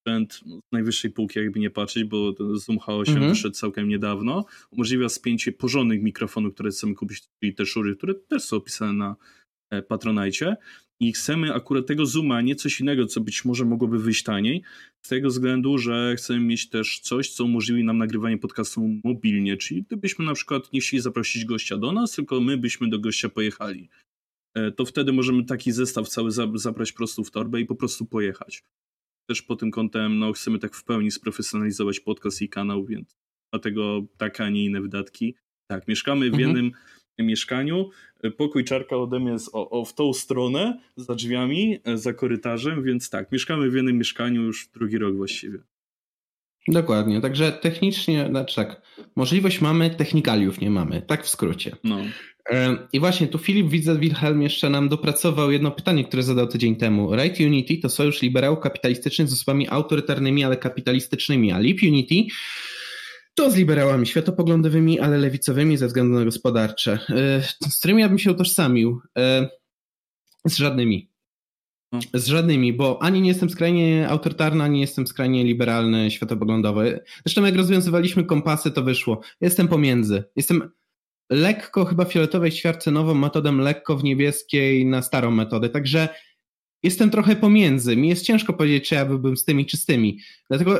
sprzęt 0.00 0.34
z 0.34 0.72
najwyższej 0.72 1.10
półki, 1.10 1.38
jakby 1.38 1.60
nie 1.60 1.70
patrzeć, 1.70 2.04
bo 2.04 2.34
Zoom 2.54 2.78
H8 2.78 3.08
mhm. 3.08 3.28
wyszedł 3.28 3.54
całkiem 3.54 3.88
niedawno. 3.88 4.44
Umożliwia 4.70 5.08
spięcie 5.08 5.52
porządnych 5.52 6.02
mikrofonów, 6.02 6.54
które 6.54 6.70
chcemy 6.70 6.94
kupić, 6.94 7.22
czyli 7.40 7.54
te 7.54 7.66
szury, 7.66 7.96
które 7.96 8.14
też 8.14 8.42
są 8.42 8.56
opisane 8.56 8.92
na 8.92 9.16
e, 9.70 9.82
Patronite 9.82 10.56
i 11.00 11.12
chcemy 11.12 11.54
akurat 11.54 11.86
tego 11.86 12.06
zooma, 12.06 12.40
nie 12.40 12.54
coś 12.54 12.80
innego, 12.80 13.06
co 13.06 13.20
być 13.20 13.44
może 13.44 13.64
mogłoby 13.64 13.98
wyjść 13.98 14.22
taniej, 14.22 14.62
z 15.02 15.08
tego 15.08 15.28
względu, 15.28 15.78
że 15.78 16.14
chcemy 16.16 16.40
mieć 16.40 16.68
też 16.68 17.00
coś, 17.00 17.30
co 17.30 17.44
umożliwi 17.44 17.84
nam 17.84 17.98
nagrywanie 17.98 18.38
podcastu 18.38 18.88
mobilnie, 19.04 19.56
czyli 19.56 19.82
gdybyśmy 19.82 20.24
na 20.24 20.34
przykład 20.34 20.72
nie 20.72 20.80
chcieli 20.80 21.02
zaprosić 21.02 21.44
gościa 21.44 21.76
do 21.76 21.92
nas, 21.92 22.12
tylko 22.12 22.40
my 22.40 22.56
byśmy 22.56 22.88
do 22.88 22.98
gościa 22.98 23.28
pojechali. 23.28 23.88
E, 24.54 24.72
to 24.72 24.84
wtedy 24.84 25.12
możemy 25.12 25.44
taki 25.44 25.72
zestaw 25.72 26.08
cały 26.08 26.30
zabrać 26.54 26.92
prosto 26.92 27.24
w 27.24 27.30
torbę 27.30 27.60
i 27.60 27.66
po 27.66 27.74
prostu 27.74 28.06
pojechać. 28.06 28.64
Też 29.28 29.42
pod 29.42 29.60
tym 29.60 29.70
kątem 29.70 30.18
no, 30.18 30.32
chcemy 30.32 30.58
tak 30.58 30.74
w 30.74 30.84
pełni 30.84 31.10
sprofesjonalizować 31.10 32.00
podcast 32.00 32.42
i 32.42 32.48
kanał, 32.48 32.84
więc 32.84 33.16
dlatego 33.52 34.06
takie, 34.16 34.44
a 34.44 34.50
nie 34.50 34.64
inne 34.64 34.80
wydatki. 34.80 35.34
Tak, 35.70 35.88
mieszkamy 35.88 36.30
w 36.30 36.34
mhm. 36.34 36.42
jednym 36.42 36.72
mieszkaniu. 37.18 37.90
Pokój 38.36 38.64
czarka 38.64 38.96
ode 38.96 39.20
mnie 39.20 39.32
jest 39.32 39.54
o, 39.54 39.70
o, 39.70 39.84
w 39.84 39.94
tą 39.94 40.12
stronę, 40.12 40.80
za 40.96 41.14
drzwiami, 41.14 41.78
za 41.94 42.12
korytarzem, 42.12 42.82
więc 42.82 43.10
tak, 43.10 43.32
mieszkamy 43.32 43.70
w 43.70 43.74
jednym 43.74 43.98
mieszkaniu 43.98 44.42
już 44.42 44.68
drugi 44.68 44.98
rok 44.98 45.16
właściwie. 45.16 45.58
Dokładnie, 46.68 47.20
także 47.20 47.52
technicznie, 47.52 48.26
znaczy 48.30 48.56
tak, 48.56 48.82
możliwość 49.16 49.60
mamy, 49.60 49.90
technikaliów 49.90 50.60
nie 50.60 50.70
mamy, 50.70 51.02
tak 51.02 51.24
w 51.24 51.28
skrócie. 51.28 51.76
No. 51.84 51.98
I 52.92 53.00
właśnie 53.00 53.28
tu 53.28 53.38
Filip 53.38 53.68
widzę 53.68 53.98
Wilhelm 53.98 54.42
jeszcze 54.42 54.70
nam 54.70 54.88
dopracował 54.88 55.50
jedno 55.50 55.70
pytanie, 55.70 56.04
które 56.04 56.22
zadał 56.22 56.46
tydzień 56.46 56.76
temu. 56.76 57.16
Right 57.16 57.40
Unity 57.40 57.76
to 57.76 57.88
sojusz 57.88 58.22
liberałów 58.22 58.60
kapitalistycznych 58.60 59.28
z 59.28 59.32
osobami 59.32 59.68
autorytarnymi, 59.68 60.44
ale 60.44 60.56
kapitalistycznymi, 60.56 61.52
a 61.52 61.58
Lib 61.58 61.78
Unity 61.82 62.14
to 63.34 63.50
z 63.50 63.56
liberałami 63.56 64.06
światopoglądowymi, 64.06 65.00
ale 65.00 65.18
lewicowymi 65.18 65.76
ze 65.76 65.86
względu 65.86 66.14
na 66.14 66.24
gospodarcze. 66.24 66.98
Z 67.68 67.78
którymi 67.78 68.00
ja 68.02 68.08
bym 68.08 68.18
się 68.18 68.32
utożsamił? 68.32 69.00
Z 70.46 70.56
żadnymi. 70.56 71.07
No. 71.92 72.00
Z 72.14 72.26
żadnymi, 72.26 72.72
bo 72.72 73.02
ani 73.02 73.20
nie 73.20 73.28
jestem 73.28 73.50
skrajnie 73.50 74.08
autorytarny, 74.08 74.64
ani 74.64 74.74
nie 74.74 74.80
jestem 74.80 75.06
skrajnie 75.06 75.44
liberalny, 75.44 76.10
światopoglądowy. 76.10 77.00
Zresztą 77.26 77.44
jak 77.44 77.56
rozwiązywaliśmy 77.56 78.24
kompasy, 78.24 78.70
to 78.70 78.82
wyszło. 78.82 79.20
Jestem 79.40 79.68
pomiędzy. 79.68 80.24
Jestem 80.36 80.70
lekko 81.30 81.84
chyba 81.84 82.04
fioletowej 82.04 82.50
ćwiartce 82.50 82.90
nową 82.90 83.14
metodą, 83.14 83.56
lekko 83.56 83.96
w 83.96 84.04
niebieskiej 84.04 84.86
na 84.86 85.02
starą 85.02 85.30
metodę. 85.30 85.68
Także 85.68 86.08
jestem 86.82 87.10
trochę 87.10 87.36
pomiędzy. 87.36 87.96
Mi 87.96 88.08
jest 88.08 88.24
ciężko 88.24 88.52
powiedzieć, 88.52 88.88
czy 88.88 88.94
ja 88.94 89.04
byłbym 89.06 89.36
z 89.36 89.44
tymi 89.44 89.66
czystymi. 89.66 90.18
Dlatego 90.48 90.78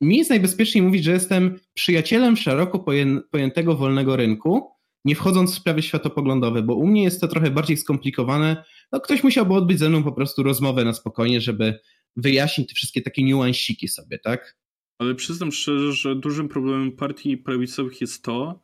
mi 0.00 0.16
jest 0.16 0.30
najbezpieczniej 0.30 0.82
mówić, 0.82 1.04
że 1.04 1.12
jestem 1.12 1.58
przyjacielem 1.74 2.36
szeroko 2.36 2.84
pojętego 3.30 3.76
wolnego 3.76 4.16
rynku, 4.16 4.70
nie 5.04 5.14
wchodząc 5.14 5.52
w 5.52 5.54
sprawy 5.54 5.82
światopoglądowe, 5.82 6.62
bo 6.62 6.74
u 6.74 6.86
mnie 6.86 7.02
jest 7.02 7.20
to 7.20 7.28
trochę 7.28 7.50
bardziej 7.50 7.76
skomplikowane. 7.76 8.64
No, 8.92 9.00
ktoś 9.00 9.24
musiałby 9.24 9.54
odbyć 9.54 9.78
ze 9.78 9.88
mną 9.88 10.02
po 10.02 10.12
prostu 10.12 10.42
rozmowę 10.42 10.84
na 10.84 10.92
spokojnie, 10.92 11.40
żeby 11.40 11.78
wyjaśnić 12.16 12.68
te 12.68 12.74
wszystkie 12.74 13.02
takie 13.02 13.22
niuansiki 13.22 13.88
sobie, 13.88 14.18
tak? 14.18 14.56
Ale 14.98 15.14
przyznam 15.14 15.52
szczerze, 15.52 15.92
że 15.92 16.16
dużym 16.16 16.48
problemem 16.48 16.92
partii 16.92 17.36
prawicowych 17.36 18.00
jest 18.00 18.24
to, 18.24 18.62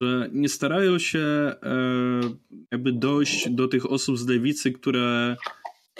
że 0.00 0.30
nie 0.32 0.48
starają 0.48 0.98
się 0.98 1.18
e, 1.18 1.56
jakby 2.72 2.92
dojść 2.92 3.50
do 3.50 3.68
tych 3.68 3.90
osób 3.90 4.18
z 4.18 4.26
lewicy, 4.28 4.72
które 4.72 5.36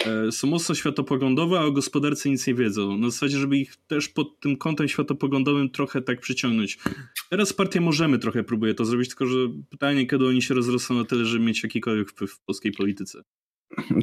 e, 0.05 0.31
są 0.31 0.47
mocno 0.47 0.75
światopoglądowe, 0.75 1.59
a 1.59 1.63
o 1.63 1.71
gospodarce 1.71 2.29
nic 2.29 2.47
nie 2.47 2.53
wiedzą. 2.53 2.97
Na 2.97 3.09
zasadzie, 3.09 3.37
żeby 3.37 3.57
ich 3.57 3.75
też 3.87 4.09
pod 4.09 4.39
tym 4.39 4.57
kątem 4.57 4.87
światopoglądowym 4.87 5.69
trochę 5.69 6.01
tak 6.01 6.19
przyciągnąć. 6.19 6.77
Teraz 7.29 7.53
partia 7.53 7.81
możemy 7.81 8.19
trochę 8.19 8.43
próbuje 8.43 8.73
to 8.73 8.85
zrobić, 8.85 9.09
tylko 9.09 9.25
że 9.25 9.37
pytanie, 9.69 10.07
kiedy 10.07 10.27
oni 10.27 10.41
się 10.41 10.53
rozrosną 10.53 10.95
na 10.95 11.05
tyle, 11.05 11.25
żeby 11.25 11.45
mieć 11.45 11.63
jakikolwiek 11.63 12.09
wpływ 12.09 12.31
w 12.31 12.39
polskiej 12.39 12.71
polityce. 12.71 13.23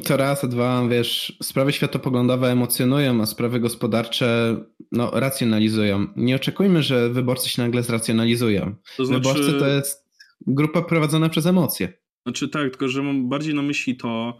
To 0.03 0.17
raz, 0.17 0.43
a 0.43 0.47
dwa, 0.47 0.87
wiesz, 0.87 1.37
sprawy 1.43 1.73
światopoglądowe 1.73 2.51
emocjonują, 2.51 3.21
a 3.21 3.25
sprawy 3.25 3.59
gospodarcze 3.59 4.57
no, 4.91 5.11
racjonalizują. 5.13 6.07
Nie 6.15 6.35
oczekujmy, 6.35 6.83
że 6.83 7.09
wyborcy 7.09 7.49
się 7.49 7.61
nagle 7.61 7.83
zracjonalizują. 7.83 8.75
To 8.97 9.05
znaczy... 9.05 9.21
Wyborcy 9.21 9.59
to 9.59 9.67
jest 9.67 10.09
grupa 10.47 10.81
prowadzona 10.81 11.29
przez 11.29 11.45
emocje. 11.45 11.93
Znaczy 12.25 12.49
tak, 12.49 12.69
tylko 12.69 12.87
że 12.87 13.03
mam 13.03 13.29
bardziej 13.29 13.53
na 13.53 13.61
myśli 13.61 13.97
to, 13.97 14.37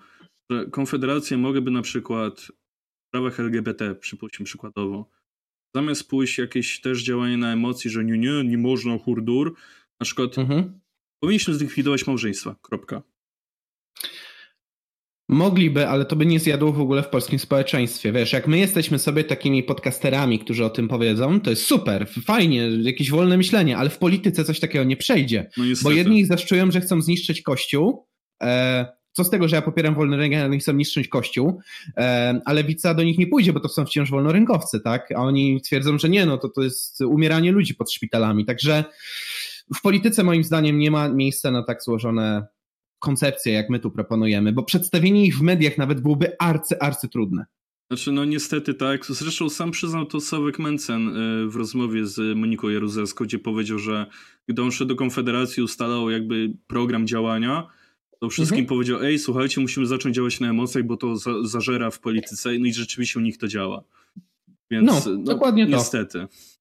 że 0.50 0.66
konfederacje 0.66 1.38
mogłyby 1.38 1.72
na 1.72 1.82
przykład 1.82 2.42
w 2.42 3.08
sprawach 3.08 3.40
LGBT, 3.40 3.96
przypuśćmy 3.96 4.46
przykładowo, 4.46 5.10
zamiast 5.76 6.10
pójść 6.10 6.38
jakieś 6.38 6.82
też 6.82 7.04
działanie 7.04 7.38
na 7.38 7.54
emocji, 7.54 7.90
że 7.90 8.04
nie, 8.04 8.18
nie, 8.18 8.44
nie 8.44 8.58
można 8.58 8.98
hurdur, 8.98 9.56
na 10.00 10.04
przykład 10.06 10.38
mhm. 10.38 10.80
powinniśmy 11.20 11.54
zlikwidować 11.54 12.08
małżeństwa, 12.08 12.56
kropka. 12.62 13.02
Mogliby, 15.30 15.88
ale 15.88 16.06
to 16.06 16.16
by 16.16 16.26
nie 16.26 16.40
zjadło 16.40 16.72
w 16.72 16.82
ogóle 16.82 17.04
w 17.04 17.10
polskim 17.10 17.40
społeczeństwie. 17.40 18.12
Wiesz, 18.12 18.34
jak 18.34 18.48
my 18.48 18.58
jesteśmy 18.58 19.00
sobie 19.00 19.24
takimi 19.24 19.64
podcasterami, 19.64 20.40
którzy 20.40 20.66
o 20.66 20.70
tym 20.70 20.88
powiedzą, 20.88 21.42
to 21.42 21.50
jest 21.50 21.66
super, 21.66 22.08
fajnie, 22.26 22.70
jakieś 22.82 23.12
wolne 23.12 23.38
myślenie, 23.38 23.78
ale 23.78 23.90
w 23.90 23.98
polityce 23.98 24.44
coś 24.44 24.60
takiego 24.60 24.84
nie 24.84 24.98
przejdzie. 24.98 25.50
No 25.58 25.64
bo 25.84 25.92
jedni 25.92 26.20
ich 26.20 26.28
zaszczują, 26.28 26.72
że 26.72 26.82
chcą 26.82 27.02
zniszczyć 27.02 27.42
Kościół, 27.42 28.08
e, 28.44 28.86
co 29.12 29.24
z 29.24 29.30
tego, 29.30 29.48
że 29.48 29.56
ja 29.56 29.62
popieram 29.62 29.96
wolny 29.96 30.18
rynek, 30.18 30.40
ale 30.40 30.58
chcą 30.58 30.74
niszczyć 30.74 31.08
Kościół, 31.08 31.60
e, 31.98 32.42
a 32.46 32.54
lewica 32.54 32.94
do 32.94 33.04
nich 33.04 33.18
nie 33.18 33.28
pójdzie, 33.28 33.54
bo 33.54 33.60
to 33.60 33.70
są 33.70 33.86
wciąż 33.86 34.12
wolnorynkowcy, 34.12 34.80
tak? 34.80 35.12
A 35.12 35.16
oni 35.16 35.62
twierdzą, 35.62 35.98
że 35.98 36.10
nie, 36.10 36.26
no 36.26 36.38
to 36.38 36.50
to 36.50 36.64
jest 36.64 37.02
umieranie 37.02 37.52
ludzi 37.52 37.76
pod 37.76 37.92
szpitalami. 37.92 38.46
Także 38.46 38.84
w 39.76 39.82
polityce 39.82 40.24
moim 40.24 40.44
zdaniem 40.44 40.80
nie 40.80 40.92
ma 40.92 41.10
miejsca 41.10 41.52
na 41.52 41.64
tak 41.64 41.84
złożone 41.84 42.48
koncepcje, 43.00 43.54
jak 43.54 43.70
my 43.70 43.80
tu 43.80 43.92
proponujemy, 43.92 44.54
bo 44.54 44.64
przedstawienie 44.64 45.26
ich 45.26 45.38
w 45.38 45.42
mediach 45.42 45.78
nawet 45.78 46.02
byłoby 46.02 46.40
arcy, 46.40 46.80
arcy 46.80 47.10
trudne. 47.10 47.46
Znaczy, 47.92 48.12
no 48.12 48.26
niestety 48.26 48.74
tak. 48.74 49.06
Zresztą 49.06 49.50
sam 49.50 49.72
przyznał 49.72 50.06
to 50.06 50.22
Sławek 50.22 50.60
Mencen 50.60 51.08
y, 51.08 51.50
w 51.50 51.56
rozmowie 51.56 52.06
z 52.06 52.38
Moniką 52.38 52.70
Jaruzelską, 52.70 53.26
gdzie 53.26 53.40
powiedział, 53.40 53.80
że 53.80 54.06
gdy 54.48 54.62
on 54.62 54.72
szedł 54.72 54.90
do 54.90 54.96
Konfederacji, 54.96 55.64
ustalał 55.64 56.10
jakby 56.10 56.54
program 56.68 57.08
działania, 57.08 57.68
to 58.20 58.30
wszystkim 58.30 58.60
mhm. 58.60 58.68
powiedział, 58.68 59.04
ej, 59.04 59.20
słuchajcie, 59.20 59.62
musimy 59.62 59.86
zacząć 59.86 60.16
działać 60.16 60.40
na 60.40 60.50
emocjach, 60.50 60.84
bo 60.84 60.98
to 60.98 61.16
za 61.16 61.32
zażera 61.44 61.92
w 61.92 62.00
polityce. 62.00 62.50
No 62.60 62.66
i 62.66 62.74
rzeczywiście 62.74 63.20
u 63.20 63.24
nich 63.24 63.38
to 63.38 63.48
działa. 63.48 63.84
Więc 64.72 64.88
no, 64.88 65.02
no 65.06 65.24
dokładnie 65.24 65.66
niestety. 65.66 66.20
To. 66.20 66.20
Niestety 66.20 66.55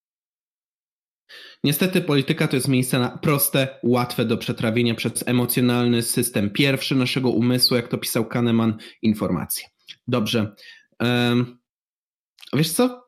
polityka 2.06 2.48
to 2.48 2.56
jest 2.56 2.68
miejsce 2.68 2.98
na 2.98 3.18
proste, 3.18 3.78
łatwe 3.82 4.24
do 4.24 4.36
przetrawienia 4.36 4.94
przez 4.94 5.28
emocjonalny 5.28 6.02
system 6.02 6.50
pierwszy 6.50 6.94
naszego 6.94 7.30
umysłu, 7.30 7.76
jak 7.76 7.88
to 7.88 7.98
pisał 7.98 8.26
Kahneman, 8.26 8.76
informacje. 9.02 9.68
Dobrze. 10.08 10.54
Um, 11.00 11.58
wiesz 12.52 12.70
co? 12.70 13.04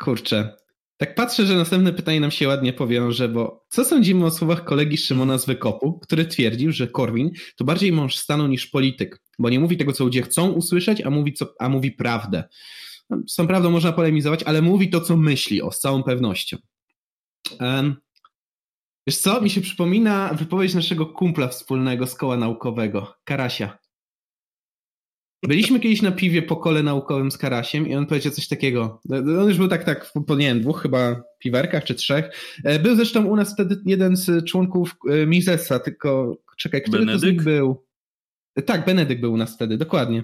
Kurczę. 0.00 0.56
Tak 0.96 1.14
patrzę, 1.14 1.46
że 1.46 1.56
następne 1.56 1.92
pytanie 1.92 2.20
nam 2.20 2.30
się 2.30 2.48
ładnie 2.48 2.72
powiąże, 2.72 3.28
bo 3.28 3.66
co 3.68 3.84
sądzimy 3.84 4.24
o 4.24 4.30
słowach 4.30 4.64
kolegi 4.64 4.96
Szymona 4.96 5.38
z 5.38 5.46
Wykopu, 5.46 5.98
który 5.98 6.26
twierdził, 6.26 6.72
że 6.72 6.88
Korwin 6.88 7.30
to 7.56 7.64
bardziej 7.64 7.92
mąż 7.92 8.16
stanu 8.16 8.46
niż 8.46 8.66
polityk, 8.66 9.22
bo 9.38 9.50
nie 9.50 9.60
mówi 9.60 9.76
tego, 9.76 9.92
co 9.92 10.04
ludzie 10.04 10.22
chcą 10.22 10.52
usłyszeć, 10.52 11.00
a 11.00 11.10
mówi, 11.10 11.32
co, 11.32 11.54
a 11.58 11.68
mówi 11.68 11.92
prawdę. 11.92 12.44
Z 13.26 13.34
tą 13.34 13.46
prawdą 13.46 13.70
można 13.70 13.92
polemizować, 13.92 14.42
ale 14.42 14.62
mówi 14.62 14.90
to, 14.90 15.00
co 15.00 15.16
myśli, 15.16 15.62
o 15.62 15.72
z 15.72 15.80
całą 15.80 16.02
pewnością. 16.02 16.56
Um, 17.60 17.96
wiesz 19.06 19.18
co, 19.18 19.40
mi 19.40 19.50
się 19.50 19.60
przypomina 19.60 20.34
wypowiedź 20.34 20.74
naszego 20.74 21.06
kumpla 21.06 21.48
wspólnego 21.48 22.06
z 22.06 22.14
koła 22.14 22.36
naukowego, 22.36 23.14
Karasia. 23.24 23.78
Byliśmy 25.42 25.80
kiedyś 25.80 26.02
na 26.02 26.12
piwie 26.12 26.42
po 26.42 26.56
kole 26.56 26.82
naukowym 26.82 27.30
z 27.30 27.38
Karasiem 27.38 27.88
i 27.88 27.94
on 27.94 28.06
powiedział 28.06 28.32
coś 28.32 28.48
takiego. 28.48 29.00
On 29.10 29.48
już 29.48 29.58
był 29.58 29.68
tak, 29.68 29.84
tak 29.84 30.12
po 30.26 30.36
nie 30.36 30.46
wiem, 30.46 30.60
dwóch 30.60 30.82
chyba 30.82 31.22
piwerkach 31.38 31.84
czy 31.84 31.94
trzech. 31.94 32.30
E, 32.64 32.78
był 32.78 32.96
zresztą 32.96 33.26
u 33.26 33.36
nas 33.36 33.52
wtedy 33.52 33.76
jeden 33.86 34.16
z 34.16 34.44
członków 34.44 34.96
e, 35.10 35.26
Misesa, 35.26 35.78
tylko 35.78 36.38
czekaj, 36.58 36.82
który 36.82 36.98
Benedyk? 36.98 37.20
to 37.20 37.26
z 37.26 37.32
nich 37.32 37.42
był? 37.42 37.86
E, 38.56 38.62
tak, 38.62 38.86
Benedyk 38.86 39.20
był 39.20 39.32
u 39.32 39.36
nas 39.36 39.54
wtedy, 39.54 39.76
dokładnie. 39.78 40.22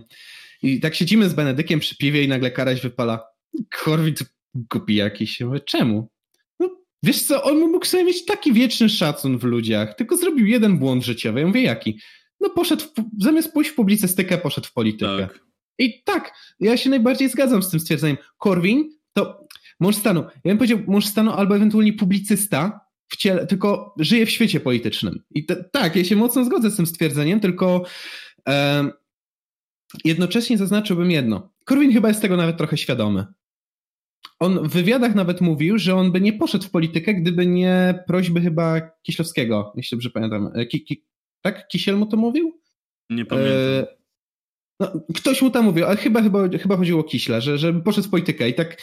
I 0.63 0.81
tak 0.81 0.95
siedzimy 0.95 1.29
z 1.29 1.35
Benedykiem 1.35 1.81
przy 1.81 1.97
piwie 1.97 2.25
i 2.25 2.29
nagle 2.29 2.51
Karaś 2.51 2.83
wypala. 2.83 3.25
Korwit 3.71 4.19
głupi 4.55 4.95
jakiś. 4.95 5.41
Ja 5.41 5.47
mówię, 5.47 5.61
czemu? 5.61 6.09
Wiesz 7.03 7.23
co, 7.23 7.43
on 7.43 7.59
mógł 7.59 7.87
sobie 7.87 8.05
mieć 8.05 8.25
taki 8.25 8.53
wieczny 8.53 8.89
szacun 8.89 9.39
w 9.39 9.45
ludziach, 9.45 9.95
tylko 9.95 10.17
zrobił 10.17 10.47
jeden 10.47 10.79
błąd 10.79 11.05
życiowy. 11.05 11.41
Ja 11.41 11.47
mówię, 11.47 11.63
jaki? 11.63 12.01
No 12.41 12.51
poszedł, 12.51 12.85
w, 12.85 13.25
zamiast 13.25 13.53
pójść 13.53 13.71
w 13.71 13.75
publicystykę, 13.75 14.39
poszedł 14.39 14.67
w 14.67 14.73
politykę. 14.73 15.29
Tak. 15.29 15.41
I 15.79 16.03
tak, 16.03 16.35
ja 16.61 16.77
się 16.77 16.91
najbardziej 16.91 17.29
zgadzam 17.29 17.63
z 17.63 17.71
tym 17.71 17.81
stwierdzeniem. 17.81 18.17
Korwin 18.39 18.91
to 19.13 19.47
mąż 19.81 19.97
stanu. 19.97 20.21
Ja 20.21 20.41
bym 20.45 20.59
powiedział 20.59 20.79
mąż 20.87 21.07
stanu 21.07 21.33
albo 21.33 21.57
ewentualnie 21.57 21.93
publicysta, 21.93 22.81
w 23.09 23.17
ciele, 23.17 23.47
tylko 23.47 23.95
żyje 23.99 24.27
w 24.27 24.31
świecie 24.31 24.61
politycznym. 24.61 25.23
I 25.31 25.47
te, 25.47 25.65
tak, 25.73 25.97
ja 25.97 26.05
się 26.05 26.17
mocno 26.17 26.45
zgodzę 26.45 26.71
z 26.71 26.77
tym 26.77 26.87
stwierdzeniem, 26.87 27.41
tylko 27.41 27.85
e, 28.49 28.91
jednocześnie 30.05 30.59
zaznaczyłbym 30.59 31.11
jedno. 31.11 31.53
Korwin 31.65 31.93
chyba 31.93 32.09
jest 32.09 32.23
tego 32.23 32.37
nawet 32.37 32.57
trochę 32.57 32.77
świadomy 32.77 33.27
on 34.41 34.69
w 34.69 34.73
wywiadach 34.73 35.15
nawet 35.15 35.41
mówił, 35.41 35.79
że 35.79 35.95
on 35.95 36.13
by 36.13 36.21
nie 36.21 36.33
poszedł 36.33 36.65
w 36.65 36.71
politykę, 36.71 37.15
gdyby 37.15 37.47
nie 37.47 38.05
prośby 38.07 38.41
chyba 38.41 38.81
Kiślowskiego, 39.03 39.73
jeśli 39.77 39.97
dobrze 39.97 40.11
pamiętam. 40.11 40.51
E, 40.55 40.67
ki, 40.67 40.85
ki, 40.85 41.05
tak? 41.41 41.69
Kisiel 41.69 41.97
mu 41.97 42.07
to 42.07 42.17
mówił? 42.17 42.61
Nie 43.11 43.25
pamiętam. 43.25 43.55
E, 43.55 43.87
no, 44.81 44.93
ktoś 45.15 45.43
mu 45.43 45.51
tam 45.51 45.65
mówił, 45.65 45.87
ale 45.87 45.97
chyba, 45.97 46.23
chyba, 46.23 46.49
chyba 46.49 46.77
chodziło 46.77 47.01
o 47.01 47.05
Kiśla, 47.05 47.41
że, 47.41 47.59
że 47.59 47.73
poszedł 47.73 48.09
w 48.09 48.11
politykę 48.11 48.49
i 48.49 48.55
tak 48.55 48.77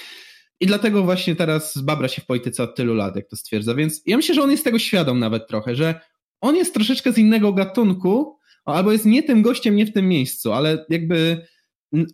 i 0.59 0.67
dlatego 0.67 1.03
właśnie 1.03 1.35
teraz 1.35 1.77
babra 1.77 2.07
się 2.07 2.21
w 2.21 2.25
polityce 2.25 2.63
od 2.63 2.75
tylu 2.75 2.93
lat, 2.93 3.15
jak 3.15 3.27
to 3.27 3.35
stwierdza. 3.35 3.75
Więc 3.75 4.01
ja 4.05 4.17
myślę, 4.17 4.35
że 4.35 4.43
on 4.43 4.51
jest 4.51 4.63
tego 4.63 4.79
świadom 4.79 5.19
nawet 5.19 5.47
trochę, 5.47 5.75
że 5.75 6.01
on 6.41 6.55
jest 6.55 6.73
troszeczkę 6.73 7.13
z 7.13 7.17
innego 7.17 7.53
gatunku, 7.53 8.37
albo 8.65 8.91
jest 8.91 9.05
nie 9.05 9.23
tym 9.23 9.41
gościem, 9.41 9.75
nie 9.75 9.85
w 9.85 9.93
tym 9.93 10.07
miejscu, 10.07 10.53
ale 10.53 10.85
jakby 10.89 11.45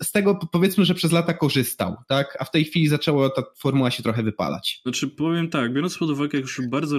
z 0.03 0.11
tego 0.11 0.39
powiedzmy, 0.51 0.85
że 0.85 0.93
przez 0.93 1.11
lata 1.11 1.33
korzystał, 1.33 1.95
tak? 2.07 2.37
A 2.39 2.45
w 2.45 2.51
tej 2.51 2.65
chwili 2.65 2.87
zaczęła 2.87 3.29
ta 3.29 3.43
formuła 3.57 3.91
się 3.91 4.03
trochę 4.03 4.23
wypalać. 4.23 4.79
Znaczy 4.83 5.07
powiem 5.07 5.49
tak, 5.49 5.73
biorąc 5.73 5.97
pod 5.97 6.09
uwagę, 6.09 6.37
jak 6.37 6.41
już 6.41 6.61
bardzo 6.67 6.97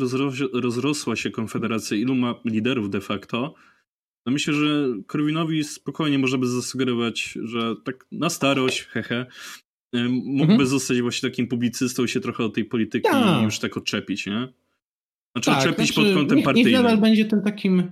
rozrosła 0.52 1.16
się 1.16 1.30
Konfederacja, 1.30 1.96
ilu 1.96 2.14
ma 2.14 2.34
liderów 2.44 2.90
de 2.90 3.00
facto, 3.00 3.54
no 4.26 4.32
myślę, 4.32 4.54
że 4.54 4.86
Korwinowi 5.06 5.64
spokojnie 5.64 6.18
można 6.18 6.38
by 6.38 6.46
zasugerować, 6.46 7.38
że 7.42 7.74
tak 7.84 8.06
na 8.12 8.30
starość, 8.30 8.82
hehe, 8.82 9.26
mógłby 10.08 10.52
mhm. 10.52 10.66
zostać 10.66 11.00
właśnie 11.02 11.30
takim 11.30 11.48
publicystą 11.48 12.06
się 12.06 12.20
trochę 12.20 12.44
od 12.44 12.54
tej 12.54 12.64
polityki 12.64 13.08
tak. 13.10 13.42
już 13.42 13.58
tak 13.58 13.76
odczepić, 13.76 14.26
nie? 14.26 14.48
Znaczy 15.32 15.50
tak, 15.50 15.58
odczepić 15.58 15.94
znaczy, 15.94 16.08
pod 16.08 16.14
kątem 16.14 16.36
niech, 16.36 16.44
partyjnym. 16.44 16.72
Niech 16.72 16.82
nadal 16.82 16.98
będzie 16.98 17.24
tym 17.24 17.42
takim 17.42 17.90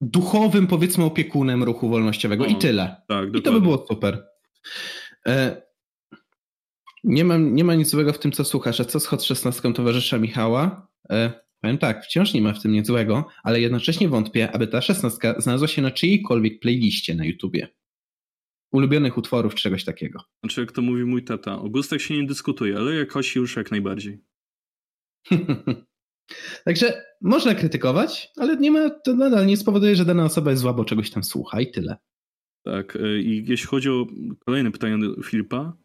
duchowym, 0.00 0.66
powiedzmy, 0.66 1.04
opiekunem 1.04 1.62
ruchu 1.62 1.88
wolnościowego 1.88 2.46
i 2.46 2.56
tyle. 2.56 3.02
Tak, 3.08 3.36
I 3.36 3.42
to 3.42 3.52
by 3.52 3.60
było 3.60 3.86
super. 3.88 4.26
E, 5.26 5.62
nie, 7.04 7.24
mam, 7.24 7.54
nie 7.54 7.64
ma 7.64 7.74
nic 7.74 7.88
złego 7.88 8.12
w 8.12 8.18
tym, 8.18 8.32
co 8.32 8.44
słuchasz. 8.44 8.80
A 8.80 8.84
co 8.84 9.00
z 9.00 9.06
Hot 9.06 9.24
16 9.24 9.72
towarzysza 9.72 10.18
Michała? 10.18 10.88
E, 11.10 11.32
powiem 11.60 11.78
tak, 11.78 12.04
wciąż 12.04 12.34
nie 12.34 12.42
ma 12.42 12.52
w 12.52 12.62
tym 12.62 12.72
nic 12.72 12.86
złego, 12.86 13.26
ale 13.42 13.60
jednocześnie 13.60 14.08
wątpię, 14.08 14.52
aby 14.52 14.66
ta 14.66 14.80
16 14.80 15.34
znalazła 15.38 15.68
się 15.68 15.82
na 15.82 15.90
czyjejkolwiek 15.90 16.60
playliście 16.60 17.14
na 17.14 17.24
YouTubie. 17.24 17.68
Ulubionych 18.72 19.18
utworów, 19.18 19.54
czegoś 19.54 19.84
takiego. 19.84 20.24
Znaczy, 20.40 20.60
jak 20.60 20.72
to 20.72 20.82
mówi 20.82 21.04
mój 21.04 21.24
tata, 21.24 21.58
o 21.58 21.68
gustach 21.68 22.00
się 22.00 22.16
nie 22.16 22.26
dyskutuje, 22.26 22.76
ale 22.76 22.94
jakoś 22.94 23.36
już 23.36 23.56
jak 23.56 23.70
najbardziej. 23.70 24.18
Także 26.64 27.02
można 27.20 27.54
krytykować, 27.54 28.32
ale 28.36 28.56
nie 28.56 28.70
ma, 28.70 28.90
to 28.90 29.14
nadal 29.14 29.46
nie 29.46 29.56
spowoduje, 29.56 29.96
że 29.96 30.04
dana 30.04 30.24
osoba 30.24 30.50
jest 30.50 30.62
zła, 30.62 30.72
bo 30.72 30.84
czegoś 30.84 31.10
tam 31.10 31.24
słucha 31.24 31.60
i 31.60 31.70
tyle. 31.70 31.96
Tak, 32.64 32.96
e, 32.96 33.18
i 33.18 33.44
jeśli 33.46 33.66
chodzi 33.66 33.90
o 33.90 34.06
kolejne 34.46 34.70
pytanie 34.70 34.98
do 34.98 35.22
Filipa, 35.22 35.76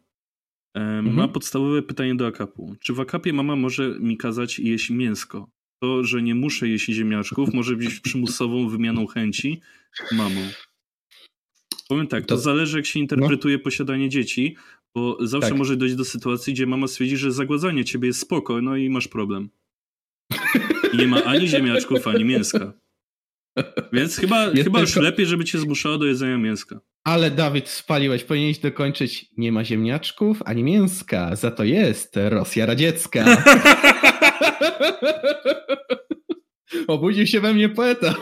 mhm. 0.74 1.16
ma 1.16 1.28
podstawowe 1.28 1.82
pytanie 1.82 2.14
do 2.14 2.26
akapu. 2.26 2.76
Czy 2.80 2.92
w 2.92 3.00
akapie 3.00 3.32
mama 3.32 3.56
może 3.56 3.96
mi 4.00 4.16
kazać 4.16 4.58
jeść 4.58 4.90
mięsko? 4.90 5.50
To, 5.82 6.04
że 6.04 6.22
nie 6.22 6.34
muszę 6.34 6.68
jeść 6.68 6.86
ziemniaczków, 6.86 7.54
może 7.54 7.76
być 7.76 8.00
przymusową 8.00 8.68
wymianą 8.68 9.06
chęci 9.06 9.60
mamą. 10.12 10.40
Powiem 11.88 12.06
tak, 12.06 12.26
to, 12.26 12.34
to 12.34 12.40
zależy 12.40 12.76
jak 12.76 12.86
się 12.86 13.00
interpretuje 13.00 13.56
no. 13.56 13.62
posiadanie 13.62 14.08
dzieci, 14.08 14.56
bo 14.94 15.26
zawsze 15.26 15.48
tak. 15.48 15.58
może 15.58 15.76
dojść 15.76 15.94
do 15.94 16.04
sytuacji, 16.04 16.52
gdzie 16.52 16.66
mama 16.66 16.86
stwierdzi, 16.86 17.16
że 17.16 17.32
zagładzanie 17.32 17.84
ciebie 17.84 18.06
jest 18.06 18.20
spoko, 18.20 18.62
no 18.62 18.76
i 18.76 18.90
masz 18.90 19.08
problem. 19.08 19.50
I 20.92 20.96
nie 20.96 21.06
ma 21.06 21.24
ani 21.24 21.48
ziemniaczków, 21.48 22.08
ani 22.08 22.24
mięska. 22.24 22.72
Więc 23.92 24.16
chyba, 24.16 24.46
chyba 24.46 24.62
tylko... 24.62 24.80
już 24.80 24.96
lepiej, 24.96 25.26
żeby 25.26 25.44
cię 25.44 25.58
zmuszało 25.58 25.98
do 25.98 26.06
jedzenia 26.06 26.38
mięska. 26.38 26.80
Ale 27.04 27.30
Dawid, 27.30 27.68
spaliłeś, 27.68 28.24
powinieneś 28.24 28.58
dokończyć. 28.58 29.26
Nie 29.36 29.52
ma 29.52 29.64
ziemniaczków 29.64 30.42
ani 30.44 30.64
mięska, 30.64 31.36
za 31.36 31.50
to 31.50 31.64
jest 31.64 32.16
Rosja 32.16 32.66
radziecka. 32.66 33.24
Obudził 36.88 37.26
się 37.26 37.40
we 37.40 37.54
mnie 37.54 37.68
poeta. 37.68 38.14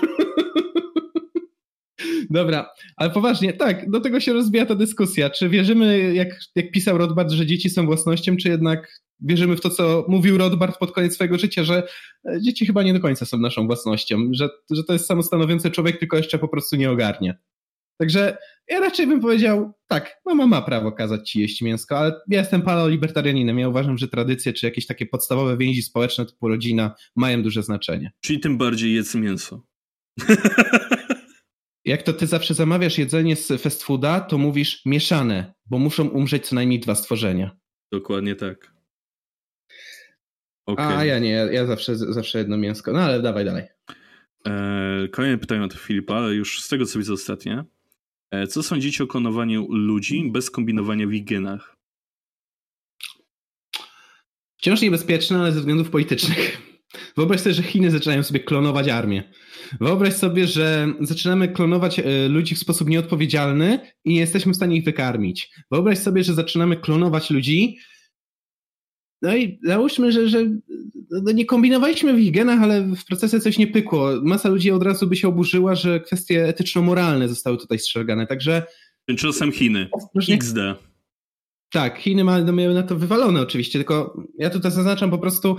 Dobra, 2.30 2.70
ale 2.96 3.10
poważnie, 3.10 3.52
tak, 3.52 3.90
do 3.90 4.00
tego 4.00 4.20
się 4.20 4.32
rozbija 4.32 4.66
ta 4.66 4.74
dyskusja. 4.74 5.30
Czy 5.30 5.48
wierzymy, 5.48 6.14
jak, 6.14 6.28
jak 6.56 6.70
pisał 6.70 6.98
Rothbard, 6.98 7.30
że 7.30 7.46
dzieci 7.46 7.70
są 7.70 7.86
własnością, 7.86 8.36
czy 8.36 8.48
jednak 8.48 9.02
wierzymy 9.20 9.56
w 9.56 9.60
to, 9.60 9.70
co 9.70 10.06
mówił 10.08 10.38
Rothbard 10.38 10.78
pod 10.78 10.92
koniec 10.92 11.14
swojego 11.14 11.38
życia, 11.38 11.64
że 11.64 11.82
e, 12.28 12.40
dzieci 12.40 12.66
chyba 12.66 12.82
nie 12.82 12.92
do 12.92 13.00
końca 13.00 13.26
są 13.26 13.38
naszą 13.38 13.66
własnością, 13.66 14.18
że, 14.32 14.48
że 14.70 14.84
to 14.84 14.92
jest 14.92 15.06
samostanowiący 15.06 15.70
człowiek, 15.70 15.98
tylko 15.98 16.16
jeszcze 16.16 16.38
po 16.38 16.48
prostu 16.48 16.76
nie 16.76 16.90
ogarnie. 16.90 17.38
Także 17.98 18.36
ja 18.68 18.80
raczej 18.80 19.06
bym 19.06 19.20
powiedział, 19.20 19.72
tak, 19.86 20.20
mama 20.26 20.46
ma 20.46 20.62
prawo 20.62 20.92
kazać 20.92 21.30
ci 21.30 21.40
jeść 21.40 21.62
mięsko, 21.62 21.98
ale 21.98 22.12
ja 22.28 22.38
jestem 22.38 22.62
paleolibertarianinem. 22.62 23.58
Ja 23.58 23.68
uważam, 23.68 23.98
że 23.98 24.08
tradycje 24.08 24.52
czy 24.52 24.66
jakieś 24.66 24.86
takie 24.86 25.06
podstawowe 25.06 25.56
więzi 25.56 25.82
społeczne 25.82 26.26
typu 26.26 26.48
rodzina 26.48 26.94
mają 27.16 27.42
duże 27.42 27.62
znaczenie. 27.62 28.12
Czyli 28.20 28.40
tym 28.40 28.58
bardziej 28.58 28.94
jedz 28.94 29.14
mięso. 29.14 29.62
Jak 31.84 32.02
to 32.02 32.12
ty 32.12 32.26
zawsze 32.26 32.54
zamawiasz 32.54 32.98
jedzenie 32.98 33.36
z 33.36 33.62
fast 33.62 33.82
fooda, 33.82 34.20
to 34.20 34.38
mówisz 34.38 34.82
mieszane, 34.86 35.54
bo 35.66 35.78
muszą 35.78 36.08
umrzeć 36.08 36.46
co 36.46 36.54
najmniej 36.54 36.80
dwa 36.80 36.94
stworzenia. 36.94 37.56
Dokładnie 37.92 38.34
tak. 38.34 38.72
Okay. 40.66 40.96
A 40.96 41.04
ja 41.04 41.18
nie, 41.18 41.30
ja 41.30 41.66
zawsze, 41.66 41.96
zawsze 41.96 42.38
jedno 42.38 42.56
mięsko. 42.56 42.92
No 42.92 43.00
ale 43.00 43.22
dawaj 43.22 43.44
dalej. 43.44 43.64
E, 44.46 45.08
kolejne 45.08 45.38
pytanie 45.38 45.64
od 45.64 45.74
Filipa, 45.74 46.14
ale 46.14 46.34
już 46.34 46.62
z 46.62 46.68
tego 46.68 46.86
co 46.86 46.98
widzę 46.98 47.12
ostatnie. 47.12 47.64
E, 48.30 48.46
co 48.46 48.62
sądzicie 48.62 49.04
o 49.04 49.06
klonowaniu 49.06 49.66
ludzi 49.70 50.30
bez 50.30 50.50
kombinowania 50.50 51.06
w 51.06 51.12
ich 51.12 51.24
genach? 51.24 51.76
Wciąż 54.56 54.80
niebezpieczne, 54.80 55.38
ale 55.38 55.52
ze 55.52 55.58
względów 55.58 55.90
politycznych. 55.90 56.71
Wyobraź 57.16 57.40
sobie, 57.40 57.54
że 57.54 57.62
Chiny 57.62 57.90
zaczynają 57.90 58.22
sobie 58.22 58.40
klonować 58.40 58.88
armię. 58.88 59.32
Wyobraź 59.80 60.14
sobie, 60.14 60.46
że 60.46 60.88
zaczynamy 61.00 61.48
klonować 61.48 61.98
e, 61.98 62.28
ludzi 62.28 62.54
w 62.54 62.58
sposób 62.58 62.88
nieodpowiedzialny 62.88 63.78
i 64.04 64.14
nie 64.14 64.20
jesteśmy 64.20 64.52
w 64.52 64.56
stanie 64.56 64.76
ich 64.76 64.84
wykarmić. 64.84 65.50
Wyobraź 65.70 65.98
sobie, 65.98 66.24
że 66.24 66.34
zaczynamy 66.34 66.76
klonować 66.76 67.30
ludzi. 67.30 67.78
No 69.22 69.36
i 69.36 69.58
załóżmy, 69.64 70.12
że, 70.12 70.28
że 70.28 70.38
no 71.10 71.32
nie 71.32 71.46
kombinowaliśmy 71.46 72.14
w 72.14 72.20
ich 72.20 72.32
genach, 72.32 72.62
ale 72.62 72.82
w 72.82 73.04
procesie 73.04 73.40
coś 73.40 73.58
nie 73.58 73.66
pykło. 73.66 74.10
Masa 74.22 74.48
ludzi 74.48 74.70
od 74.70 74.82
razu 74.82 75.06
by 75.06 75.16
się 75.16 75.28
oburzyła, 75.28 75.74
że 75.74 76.00
kwestie 76.00 76.48
etyczno-moralne 76.48 77.28
zostały 77.28 77.58
tutaj 77.58 77.78
strzegane. 77.78 78.26
Także. 78.26 78.62
Tymczasem 79.06 79.52
Chiny. 79.52 79.88
XD. 80.28 80.58
Tak, 81.72 81.98
Chiny 81.98 82.24
miały 82.24 82.74
na 82.74 82.82
to 82.82 82.96
wywalone 82.96 83.40
oczywiście, 83.40 83.78
tylko 83.78 84.22
ja 84.38 84.50
tutaj 84.50 84.72
zaznaczam 84.72 85.10
po 85.10 85.18
prostu, 85.18 85.56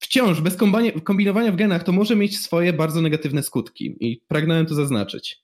wciąż 0.00 0.40
bez 0.40 0.56
kombinowania 1.04 1.52
w 1.52 1.56
genach 1.56 1.84
to 1.84 1.92
może 1.92 2.16
mieć 2.16 2.40
swoje 2.40 2.72
bardzo 2.72 3.00
negatywne 3.00 3.42
skutki 3.42 3.96
i 4.00 4.22
pragnąłem 4.28 4.66
to 4.66 4.74
zaznaczyć. 4.74 5.42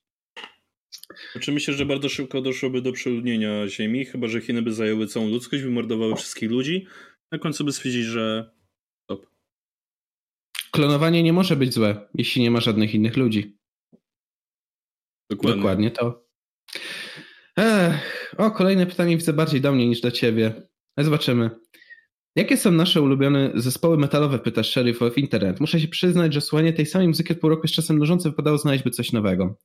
Znaczy 1.32 1.52
myślę, 1.52 1.74
że 1.74 1.86
bardzo 1.86 2.08
szybko 2.08 2.42
doszłoby 2.42 2.82
do 2.82 2.92
przeludnienia 2.92 3.68
Ziemi, 3.68 4.04
chyba 4.04 4.28
że 4.28 4.40
Chiny 4.40 4.62
by 4.62 4.72
zajęły 4.72 5.06
całą 5.06 5.28
ludzkość, 5.28 5.62
wymordowały 5.62 6.16
wszystkich 6.16 6.50
ludzi, 6.50 6.86
na 7.32 7.38
końcu 7.38 7.64
by 7.64 7.72
stwierdzić, 7.72 8.04
że 8.04 8.50
stop. 9.04 9.26
Klonowanie 10.70 11.22
nie 11.22 11.32
może 11.32 11.56
być 11.56 11.74
złe, 11.74 12.08
jeśli 12.14 12.42
nie 12.42 12.50
ma 12.50 12.60
żadnych 12.60 12.94
innych 12.94 13.16
ludzi. 13.16 13.56
Dokładnie, 15.30 15.56
Dokładnie 15.56 15.90
to. 15.90 16.26
Ech, 17.58 18.34
o, 18.38 18.50
kolejne 18.50 18.86
pytanie 18.86 19.16
widzę 19.16 19.32
bardziej 19.32 19.60
do 19.60 19.72
mnie 19.72 19.88
niż 19.88 20.00
do 20.00 20.10
ciebie. 20.10 20.68
Zobaczymy. 20.98 21.50
Jakie 22.36 22.56
są 22.56 22.70
nasze 22.70 23.02
ulubione 23.02 23.52
zespoły 23.54 23.98
metalowe, 23.98 24.38
pyta 24.38 24.62
Sheriff 24.62 25.02
of 25.02 25.18
Internet. 25.18 25.60
Muszę 25.60 25.80
się 25.80 25.88
przyznać, 25.88 26.34
że 26.34 26.40
słuchanie 26.40 26.72
tej 26.72 26.86
samej 26.86 27.08
muzyki 27.08 27.32
od 27.32 27.40
pół 27.40 27.50
roku 27.50 27.62
jest 27.64 27.74
czasem 27.74 27.98
nużące, 27.98 28.30
wypadało 28.30 28.58
znaleźć 28.58 28.84
by 28.84 28.90
coś 28.90 29.12
nowego. 29.12 29.58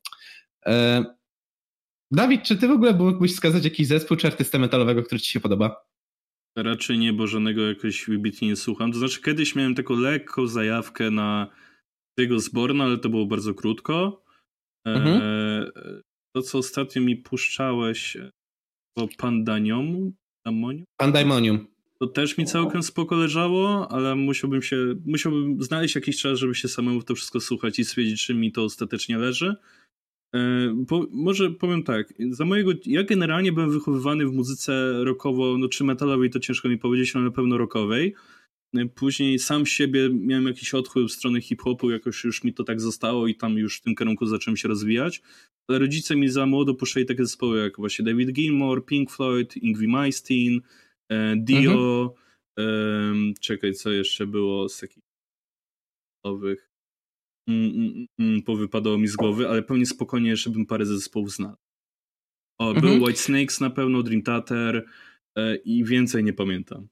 E... 0.65 1.05
Dawid, 2.11 2.43
czy 2.43 2.57
ty 2.57 2.67
w 2.67 2.71
ogóle 2.71 2.93
mógłbyś 2.93 3.33
wskazać 3.33 3.63
jakiś 3.63 3.87
zespół 3.87 4.17
czy 4.17 4.27
artystę 4.27 4.59
metalowego, 4.59 5.03
który 5.03 5.21
ci 5.21 5.29
się 5.29 5.39
podoba? 5.39 5.85
Raczej 6.57 6.97
nie, 6.97 7.13
bo 7.13 7.27
żadnego 7.27 7.61
jakoś 7.61 8.05
wybitnie 8.05 8.47
nie 8.47 8.55
słucham. 8.55 8.91
To 8.91 8.99
znaczy 8.99 9.21
kiedyś 9.21 9.55
miałem 9.55 9.75
taką 9.75 9.95
lekką 9.95 10.47
zajawkę 10.47 11.11
na 11.11 11.47
tego 12.17 12.39
Zborna, 12.39 12.83
ale 12.83 12.97
to 12.97 13.09
było 13.09 13.25
bardzo 13.25 13.53
krótko. 13.53 14.23
E... 14.87 14.93
Mhm. 14.93 15.21
To, 16.35 16.41
co 16.41 16.57
ostatnio 16.57 17.01
mi 17.01 17.15
puszczałeś, 17.15 18.17
to 18.97 19.07
Pandanium? 19.17 20.13
Pandemonium. 20.97 21.70
To 22.01 22.07
też 22.07 22.37
mi 22.37 22.45
całkiem 22.45 22.83
spoko 22.83 23.15
leżało, 23.15 23.91
ale 23.91 24.15
musiałbym 24.15 24.61
się, 24.61 24.77
musiałbym 25.05 25.63
znaleźć 25.63 25.95
jakiś 25.95 26.21
czas, 26.21 26.39
żeby 26.39 26.55
się 26.55 26.67
samemu 26.67 27.03
to 27.03 27.15
wszystko 27.15 27.39
słuchać 27.39 27.79
i 27.79 27.85
stwierdzić, 27.85 28.25
czy 28.25 28.33
mi 28.33 28.51
to 28.51 28.63
ostatecznie 28.63 29.17
leży. 29.17 29.55
E, 30.35 30.85
po, 30.87 31.07
może 31.11 31.51
powiem 31.51 31.83
tak, 31.83 32.13
za 32.29 32.45
mojego, 32.45 32.71
ja 32.85 33.03
generalnie 33.03 33.51
byłem 33.51 33.71
wychowywany 33.71 34.27
w 34.27 34.31
muzyce 34.31 35.03
rockowo, 35.03 35.57
no 35.57 35.67
czy 35.67 35.83
metalowej 35.83 36.29
to 36.29 36.39
ciężko 36.39 36.69
mi 36.69 36.77
powiedzieć, 36.77 37.15
ale 37.15 37.25
na 37.25 37.31
pewno 37.31 37.57
rockowej. 37.57 38.15
E, 38.75 38.85
później 38.85 39.39
sam 39.39 39.65
siebie 39.65 40.09
miałem 40.13 40.47
jakiś 40.47 40.73
odchływ 40.73 41.09
w 41.09 41.13
stronę 41.13 41.41
hip-hopu, 41.41 41.91
jakoś 41.91 42.23
już 42.23 42.43
mi 42.43 42.53
to 42.53 42.63
tak 42.63 42.81
zostało 42.81 43.27
i 43.27 43.35
tam 43.35 43.57
już 43.57 43.77
w 43.77 43.81
tym 43.81 43.95
kierunku 43.95 44.25
zacząłem 44.25 44.57
się 44.57 44.67
rozwijać. 44.67 45.21
Ale 45.67 45.79
rodzice 45.79 46.15
mi 46.15 46.29
za 46.29 46.45
młodo 46.45 46.73
puszczali 46.73 47.05
takie 47.05 47.25
zespoły 47.25 47.59
jak 47.59 47.77
właśnie 47.77 48.05
David 48.05 48.31
Gilmour, 48.31 48.85
Pink 48.85 49.11
Floyd, 49.11 49.57
Ingrid 49.57 49.89
Malmsteen, 49.89 50.61
Dio, 51.37 52.15
mhm. 52.57 53.33
czekaj, 53.41 53.73
co 53.73 53.91
jeszcze 53.91 54.27
było 54.27 54.69
z 54.69 54.79
takich 54.79 55.03
nowych. 56.25 56.71
Mm, 57.47 57.71
mm, 57.75 58.07
mm, 58.19 58.41
powypadało 58.41 58.97
mi 58.97 59.07
z 59.07 59.15
głowy, 59.15 59.49
ale 59.49 59.63
pewnie 59.63 59.85
spokojnie 59.85 60.29
jeszcze 60.29 60.49
bym 60.49 60.65
parę 60.65 60.85
zespołów 60.85 61.31
znał. 61.31 61.55
O, 62.59 62.69
mhm. 62.71 62.81
był 62.81 63.03
White 63.03 63.19
Snakes 63.19 63.59
na 63.59 63.69
pewno, 63.69 64.03
Dream 64.03 64.21
Theater 64.21 64.85
e, 65.35 65.55
i 65.55 65.83
więcej 65.83 66.23
nie 66.23 66.33
pamiętam. 66.33 66.87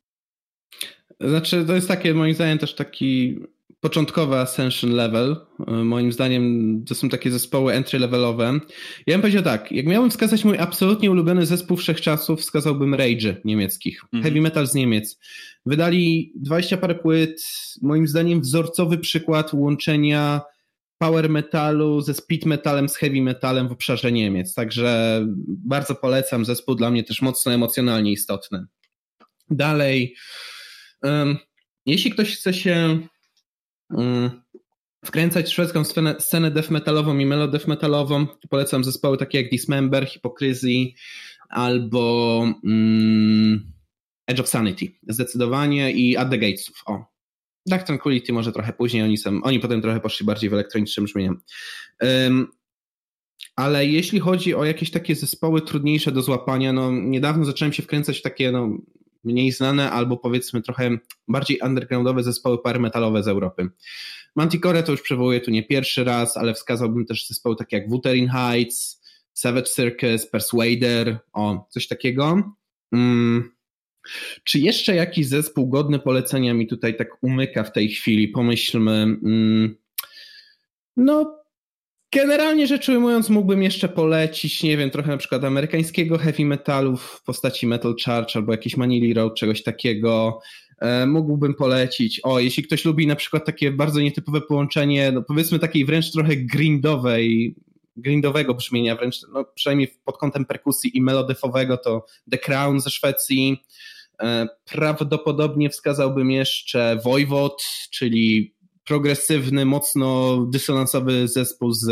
Znaczy, 1.20 1.66
to 1.66 1.76
jest 1.76 1.88
takie 1.88 2.14
moim 2.14 2.34
zdaniem 2.34 2.58
też 2.58 2.76
taki 2.76 3.40
początkowy 3.80 4.36
Ascension 4.36 4.92
Level. 4.92 5.36
Moim 5.68 6.12
zdaniem 6.12 6.84
to 6.88 6.96
są 6.96 7.10
takie 7.10 7.32
zespoły 7.32 7.74
entry-levelowe. 7.74 8.60
Ja 9.08 9.14
bym 9.14 9.22
powiedział 9.22 9.44
tak, 9.44 9.72
jak 9.72 9.86
miałbym 9.86 10.12
wskazać 10.12 10.46
mój 10.46 10.58
absolutnie 10.58 11.12
ulubiony 11.12 11.46
zespół 11.46 11.78
wszechczasów, 11.78 12.42
wskazałbym 12.42 12.96
Rage 12.96 13.36
niemieckich. 13.46 14.04
Mhm. 14.04 14.24
Heavy 14.24 14.42
metal 14.42 14.68
z 14.68 14.74
Niemiec. 14.74 15.20
Wydali 15.66 16.34
20 16.36 16.78
parę 16.78 16.96
płyt, 16.96 17.44
moim 17.82 18.08
zdaniem 18.08 18.42
wzorcowy 18.42 18.98
przykład 18.98 19.54
łączenia 19.54 20.42
power 20.98 21.30
metalu 21.30 22.02
ze 22.02 22.14
speed 22.14 22.48
metalem, 22.48 22.90
z 22.90 22.96
heavy 22.96 23.22
metalem 23.22 23.68
w 23.68 23.72
obszarze 23.72 24.12
Niemiec. 24.12 24.54
Także 24.54 25.22
bardzo 25.48 25.96
polecam, 25.96 26.46
zespół 26.46 26.76
dla 26.76 26.92
mnie 26.92 27.04
też 27.04 27.22
mocno 27.22 27.54
emocjonalnie 27.54 28.12
istotny. 28.12 28.66
Dalej, 29.50 30.16
um, 31.04 31.38
jeśli 31.86 32.12
ktoś 32.12 32.36
chce 32.36 32.54
się 32.54 33.00
wkręcać 35.06 35.46
w 35.46 35.54
szwedzką 35.54 35.84
scenę, 35.84 36.16
scenę 36.20 36.52
death 36.52 36.70
metalową 36.70 37.18
i 37.18 37.26
melodeath 37.26 37.68
metalową, 37.68 38.28
polecam 38.50 38.84
zespoły 38.84 39.18
takie 39.18 39.42
jak 39.42 39.52
Dismember, 39.52 40.08
Hypocrisy 40.08 40.68
albo 41.50 42.38
um, 42.64 43.72
Edge 44.28 44.40
of 44.40 44.50
Sanity, 44.50 44.88
zdecydowanie 45.08 45.92
i 45.92 46.18
At 46.18 46.30
the 46.30 46.38
Gatesów. 46.38 46.84
O, 46.86 47.06
Dark 47.66 47.84
Tranquility 47.84 48.34
może 48.34 48.52
trochę 48.52 48.74
później, 48.74 49.04
oni, 49.04 49.18
są, 49.18 49.42
oni 49.44 49.60
potem 49.60 49.82
trochę 49.82 50.00
poszli 50.00 50.26
bardziej 50.26 50.50
w 50.50 50.54
elektronicznym 50.54 51.06
brzmieniu. 51.06 51.36
Um, 52.02 52.48
ale 53.56 53.86
jeśli 53.86 54.20
chodzi 54.20 54.56
o 54.56 54.66
jakieś 54.66 54.92
takie 54.92 55.16
zespoły 55.16 55.62
trudniejsze 55.62 56.12
do 56.12 56.22
złapania, 56.22 56.74
no 56.74 56.92
niedawno 56.92 57.46
zacząłem 57.46 57.74
się 57.74 57.84
wkręcać 57.84 58.20
w 58.20 58.22
takie 58.22 58.52
no, 58.52 58.78
mniej 59.24 59.52
znane 59.52 59.92
albo 59.92 60.18
powiedzmy 60.18 60.62
trochę 60.62 60.98
bardziej 61.28 61.60
undergroundowe 61.60 62.24
zespoły 62.24 62.62
power 62.62 62.80
metalowe 62.80 63.24
z 63.24 63.28
Europy. 63.28 63.70
Manticore 64.36 64.84
to 64.84 64.92
już 64.92 65.02
przywołuję 65.02 65.42
tu 65.42 65.52
nie 65.52 65.64
pierwszy 65.64 66.04
raz, 66.04 66.38
ale 66.38 66.54
wskazałbym 66.54 67.06
też 67.06 67.28
zespoły 67.28 67.56
takie 67.56 67.78
jak 67.78 67.90
Wuthering 67.90 68.32
Heights, 68.32 69.02
Savage 69.34 69.70
Circus, 69.70 70.28
Persuader, 70.28 71.20
o, 71.34 71.68
coś 71.70 71.88
takiego. 71.88 72.44
Um, 72.92 73.52
czy 74.44 74.60
jeszcze 74.60 74.96
jakiś 74.96 75.28
zespół 75.28 75.70
godny 75.70 76.00
polecenia 76.00 76.54
mi 76.54 76.68
tutaj 76.68 76.98
tak 76.98 77.24
umyka 77.24 77.64
w 77.64 77.72
tej 77.72 77.90
chwili? 77.90 78.28
Pomyślmy. 78.28 78.92
Mm, 78.92 79.76
no, 80.98 81.39
generalnie 82.12 82.68
rzecz 82.68 82.90
ujmując, 82.90 83.30
mógłbym 83.30 83.64
jeszcze 83.64 83.90
polecić, 83.90 84.64
nie 84.64 84.78
wiem, 84.78 84.90
trochę 84.90 85.12
na 85.12 85.18
przykład 85.18 85.44
amerykańskiego 85.44 86.18
heavy 86.18 86.46
metalu 86.46 86.98
w 86.98 87.24
postaci 87.24 87.68
Metal 87.68 87.96
Charge 88.06 88.36
albo 88.36 88.52
jakiś 88.52 88.78
Manili 88.78 89.14
Road, 89.14 89.36
czegoś 89.36 89.64
takiego. 89.64 90.40
E, 90.80 91.06
mógłbym 91.06 91.56
polecić. 91.56 92.20
O, 92.24 92.40
jeśli 92.40 92.64
ktoś 92.64 92.86
lubi 92.86 93.08
na 93.08 93.16
przykład 93.16 93.46
takie 93.46 93.72
bardzo 93.72 94.02
nietypowe 94.02 94.42
połączenie, 94.42 95.12
no 95.12 95.22
powiedzmy 95.22 95.60
takiej 95.60 95.86
wręcz 95.86 96.12
trochę 96.12 96.36
grindowej, 96.36 97.56
grindowego 97.98 98.54
brzmienia, 98.54 98.96
wręcz 98.96 99.16
no, 99.34 99.46
przynajmniej 99.56 99.88
pod 100.06 100.18
kątem 100.18 100.46
perkusji 100.46 100.98
i 100.98 101.02
melodefowego, 101.02 101.78
to 101.78 102.06
The 102.32 102.38
Crown 102.38 102.82
ze 102.82 102.90
Szwecji. 102.90 103.64
E, 104.22 104.48
prawdopodobnie 104.66 105.70
wskazałbym 105.70 106.32
jeszcze 106.32 107.00
Wojwod, 107.04 107.64
czyli 107.92 108.54
progresywny, 108.90 109.66
mocno 109.66 110.38
dysonansowy 110.46 111.28
zespół 111.28 111.72
z 111.72 111.90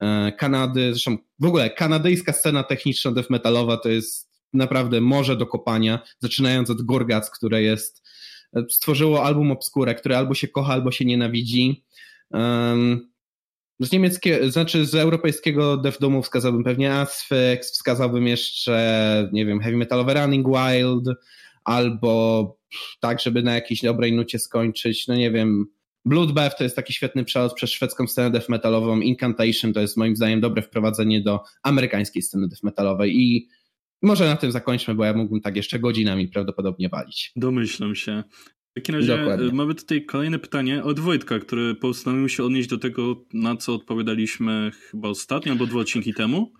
e, 0.00 0.32
Kanady. 0.32 0.92
Zresztą 0.92 1.16
w 1.38 1.46
ogóle 1.46 1.70
kanadyjska 1.70 2.32
scena 2.32 2.62
techniczna 2.62 3.10
death 3.10 3.30
metalowa 3.30 3.76
to 3.76 3.88
jest 3.88 4.30
naprawdę 4.52 5.00
morze 5.00 5.36
do 5.36 5.46
kopania, 5.46 6.02
zaczynając 6.18 6.70
od 6.70 6.82
Gorgac, 6.82 7.30
które 7.30 7.62
jest 7.62 8.02
e, 8.56 8.64
stworzyło 8.70 9.24
album 9.24 9.50
Obscure, 9.50 9.94
które 9.94 10.18
albo 10.18 10.34
się 10.34 10.48
kocha, 10.48 10.72
albo 10.72 10.90
się 10.90 11.04
nienawidzi. 11.04 11.84
Z 13.80 13.92
niemieckiego, 13.92 14.50
znaczy 14.50 14.86
z 14.86 14.94
europejskiego 14.94 15.76
dev 15.76 15.96
domu 16.00 16.22
wskazałbym 16.22 16.64
pewnie 16.64 16.94
Asphyx, 16.94 17.72
wskazałbym 17.72 18.26
jeszcze, 18.26 19.28
nie 19.32 19.46
wiem, 19.46 19.60
heavy 19.60 19.76
metalowe 19.76 20.14
Running 20.14 20.46
Wild, 20.48 21.18
albo 21.64 22.56
tak, 23.00 23.20
żeby 23.20 23.42
na 23.42 23.54
jakiejś 23.54 23.82
dobrej 23.82 24.12
nucie 24.12 24.38
skończyć, 24.38 25.08
no 25.08 25.14
nie 25.14 25.30
wiem, 25.30 25.66
Bloodbath 26.04 26.58
to 26.58 26.64
jest 26.64 26.76
taki 26.76 26.92
świetny 26.92 27.24
przelot 27.24 27.54
przez 27.54 27.70
szwedzką 27.70 28.06
scenę 28.06 28.30
death 28.30 28.48
metalową, 28.48 29.00
Incantation 29.00 29.72
to 29.72 29.80
jest 29.80 29.96
moim 29.96 30.16
zdaniem 30.16 30.40
dobre 30.40 30.62
wprowadzenie 30.62 31.20
do 31.20 31.40
amerykańskiej 31.62 32.22
sceny 32.22 32.48
death 32.48 32.62
metalowej 32.62 33.16
i 33.16 33.48
może 34.02 34.26
na 34.26 34.36
tym 34.36 34.52
zakończmy, 34.52 34.94
bo 34.94 35.04
ja 35.04 35.14
mógłbym 35.14 35.40
tak 35.40 35.56
jeszcze 35.56 35.78
godzinami 35.78 36.28
prawdopodobnie 36.28 36.88
walić. 36.88 37.32
Domyślam 37.36 37.94
się. 37.94 38.24
W 38.70 38.74
takim 38.74 38.94
razie 38.94 39.16
Dokładnie. 39.16 39.52
mamy 39.52 39.74
tutaj 39.74 40.04
kolejne 40.04 40.38
pytanie 40.38 40.84
od 40.84 41.00
Wojtka, 41.00 41.38
który 41.38 41.74
postanowił 41.74 42.28
się 42.28 42.44
odnieść 42.44 42.68
do 42.68 42.78
tego, 42.78 43.24
na 43.32 43.56
co 43.56 43.74
odpowiadaliśmy 43.74 44.70
chyba 44.90 45.08
ostatnio 45.08 45.52
albo 45.52 45.66
dwa 45.66 45.80
odcinki 45.80 46.14
temu. 46.14 46.52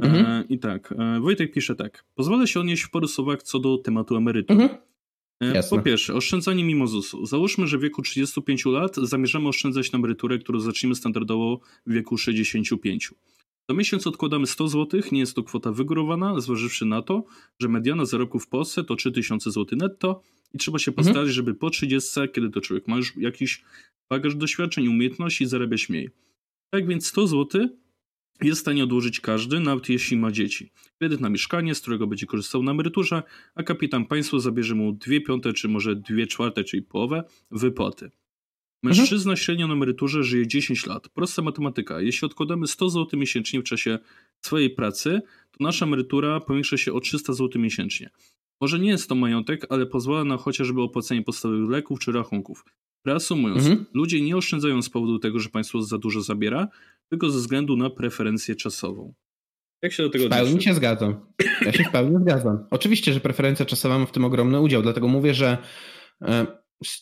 Mhm. 0.00 0.26
E, 0.26 0.44
I 0.48 0.58
tak, 0.58 0.94
e, 0.98 1.20
Wojtek 1.20 1.52
pisze 1.52 1.76
tak. 1.76 2.04
Pozwolę 2.14 2.46
się 2.46 2.60
odnieść 2.60 2.82
w 2.82 2.90
paru 2.90 3.08
słowach 3.08 3.42
co 3.42 3.58
do 3.58 3.78
tematu 3.78 4.16
emerytur. 4.16 4.62
Mhm. 4.62 4.80
E, 5.40 5.62
po 5.70 5.82
pierwsze, 5.82 6.14
oszczędzanie 6.14 6.64
mimo 6.64 6.86
ZUS-u. 6.86 7.26
Załóżmy, 7.26 7.66
że 7.66 7.78
w 7.78 7.80
wieku 7.80 8.02
35 8.02 8.64
lat 8.66 8.96
zamierzamy 8.96 9.48
oszczędzać 9.48 9.92
na 9.92 9.98
emeryturę, 9.98 10.38
którą 10.38 10.60
zaczniemy 10.60 10.94
standardowo 10.94 11.60
w 11.86 11.92
wieku 11.92 12.18
65. 12.18 13.14
Co 13.70 13.76
miesiąc 13.76 14.06
odkładamy 14.06 14.46
100 14.46 14.68
zł, 14.68 15.00
nie 15.12 15.20
jest 15.20 15.34
to 15.34 15.42
kwota 15.42 15.72
wygórowana, 15.72 16.40
zważywszy 16.40 16.84
na 16.86 17.02
to, 17.02 17.24
że 17.60 17.68
mediana 17.68 18.04
zarobków 18.04 18.44
w 18.44 18.48
Polsce 18.48 18.84
to 18.84 18.96
3000 18.96 19.50
zł 19.50 19.78
netto 19.78 20.22
i 20.54 20.58
trzeba 20.58 20.78
się 20.78 20.92
postarać, 20.92 21.16
mhm. 21.16 21.32
żeby 21.32 21.54
po 21.54 21.70
30, 21.70 22.20
kiedy 22.32 22.50
to 22.50 22.60
człowiek 22.60 22.88
ma 22.88 22.96
już 22.96 23.16
jakiś 23.16 23.62
bagaż 24.10 24.34
doświadczeń 24.34 24.84
i 24.84 24.88
umiejętności, 24.88 25.46
zarabiać 25.46 25.88
mniej. 25.88 26.10
Tak 26.70 26.86
więc 26.86 27.06
100 27.06 27.26
zł 27.26 27.68
jest 28.42 28.58
w 28.58 28.60
stanie 28.60 28.84
odłożyć 28.84 29.20
każdy, 29.20 29.60
nawet 29.60 29.88
jeśli 29.88 30.16
ma 30.16 30.32
dzieci. 30.32 30.72
Kredyt 30.98 31.20
na 31.20 31.28
mieszkanie, 31.28 31.74
z 31.74 31.80
którego 31.80 32.06
będzie 32.06 32.26
korzystał 32.26 32.62
na 32.62 32.70
emeryturze, 32.70 33.22
a 33.54 33.62
kapitan 33.62 34.06
państwo 34.06 34.40
zabierze 34.40 34.74
mu 34.74 34.92
dwie 34.92 35.20
piąte, 35.20 35.52
czy 35.52 35.68
może 35.68 35.96
dwie 35.96 36.26
czwarte, 36.26 36.64
czyli 36.64 36.82
połowę 36.82 37.24
wypłaty. 37.50 38.10
Mężczyzna 38.82 39.32
mhm. 39.32 39.36
średnio 39.36 39.66
na 39.66 39.74
emeryturze 39.74 40.24
żyje 40.24 40.46
10 40.46 40.86
lat. 40.86 41.08
Prosta 41.08 41.42
matematyka. 41.42 42.00
Jeśli 42.00 42.26
odkładamy 42.26 42.66
100 42.66 42.90
zł 42.90 43.20
miesięcznie 43.20 43.60
w 43.60 43.64
czasie 43.64 43.98
swojej 44.40 44.70
pracy, 44.70 45.20
to 45.50 45.64
nasza 45.64 45.86
emerytura 45.86 46.40
powiększa 46.40 46.76
się 46.76 46.92
o 46.92 47.00
300 47.00 47.32
zł 47.32 47.62
miesięcznie. 47.62 48.10
Może 48.60 48.78
nie 48.78 48.88
jest 48.88 49.08
to 49.08 49.14
majątek, 49.14 49.66
ale 49.68 49.86
pozwala 49.86 50.24
na 50.24 50.36
chociażby 50.36 50.82
opłacenie 50.82 51.22
podstawowych 51.22 51.70
leków 51.70 52.00
czy 52.00 52.12
rachunków. 52.12 52.64
Reasumując, 53.06 53.66
mhm. 53.66 53.86
ludzie 53.94 54.20
nie 54.20 54.36
oszczędzają 54.36 54.82
z 54.82 54.90
powodu 54.90 55.18
tego, 55.18 55.38
że 55.38 55.48
państwo 55.48 55.82
za 55.82 55.98
dużo 55.98 56.22
zabiera, 56.22 56.68
tylko 57.08 57.30
ze 57.30 57.38
względu 57.38 57.76
na 57.76 57.90
preferencję 57.90 58.54
czasową. 58.54 59.14
Jak 59.82 59.92
się 59.92 60.02
do 60.02 60.10
tego 60.10 60.26
W 60.26 60.28
pełni 60.28 60.62
się 60.62 60.74
zgadzam. 60.74 61.14
Ja 61.66 61.72
się 61.72 61.84
w 61.84 61.90
pełni 61.90 62.16
zgadzam. 62.20 62.66
Oczywiście, 62.70 63.12
że 63.12 63.20
preferencja 63.20 63.66
czasowa 63.66 63.98
ma 63.98 64.06
w 64.06 64.12
tym 64.12 64.24
ogromny 64.24 64.60
udział, 64.60 64.82
dlatego 64.82 65.08
mówię, 65.08 65.34
że 65.34 65.58
e, 66.22 66.46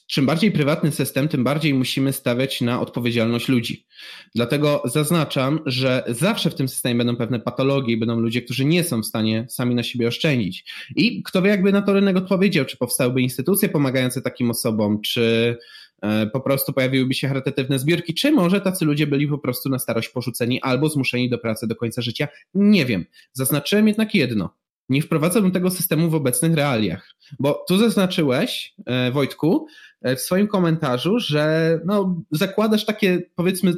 czym 0.07 0.27
bardziej 0.27 0.53
prywatny 0.53 0.93
system, 0.93 1.29
tym 1.29 1.45
bardziej 1.45 1.75
musimy 1.75 2.13
stawiać 2.13 2.61
na 2.61 2.81
odpowiedzialność 2.81 3.49
ludzi. 3.49 3.87
Dlatego 4.35 4.83
zaznaczam, 4.85 5.61
że 5.67 6.05
zawsze 6.09 6.51
w 6.51 6.55
tym 6.55 6.69
systemie 6.69 6.95
będą 6.95 7.17
pewne 7.17 7.41
patologie 7.41 7.97
będą 7.97 8.21
ludzie, 8.21 8.43
którzy 8.43 8.65
nie 8.65 8.85
są 8.85 9.03
w 9.03 9.07
stanie 9.07 9.47
sami 9.51 9.75
na 9.75 9.83
siebie 9.83 10.09
oszczędzić. 10.09 10.65
I 10.97 11.23
kto 11.23 11.43
wie, 11.43 11.51
jakby 11.51 11.73
na 11.73 11.83
to 11.83 11.93
rynek 11.93 12.17
odpowiedział, 12.17 12.65
czy 12.65 12.77
powstałyby 12.77 13.23
instytucje 13.23 13.69
pomagające 13.69 14.23
takim 14.23 14.51
osobom, 14.51 15.01
czy 15.01 15.57
E, 16.05 16.27
po 16.27 16.41
prostu 16.41 16.73
pojawiłyby 16.73 17.15
się 17.15 17.29
charytatywne 17.29 17.79
zbiórki, 17.79 18.15
czy 18.15 18.33
może 18.33 18.61
tacy 18.61 18.85
ludzie 18.85 19.07
byli 19.07 19.29
po 19.29 19.39
prostu 19.39 19.69
na 19.69 19.79
starość 19.79 20.09
porzuceni 20.09 20.63
albo 20.63 20.89
zmuszeni 20.89 21.31
do 21.31 21.39
pracy 21.39 21.67
do 21.67 21.77
końca 21.77 22.03
życia. 22.03 22.29
Nie 22.55 22.87
wiem. 22.87 23.05
Zaznaczyłem 23.33 23.89
jednak 23.89 24.15
jedno. 24.15 24.55
Nie 24.89 25.03
wprowadzałbym 25.03 25.53
tego 25.53 25.71
systemu 25.71 26.11
w 26.11 26.15
obecnych 26.15 26.55
realiach. 26.55 27.15
Bo 27.39 27.65
tu 27.69 27.79
zaznaczyłeś, 27.79 28.75
e, 28.87 29.13
Wojtku, 29.13 29.67
e, 30.03 30.17
w 30.17 30.21
swoim 30.21 30.49
komentarzu, 30.49 31.19
że 31.19 31.79
no, 31.85 32.23
zakładasz 32.31 32.85
takie, 32.85 33.23
powiedzmy, 33.35 33.75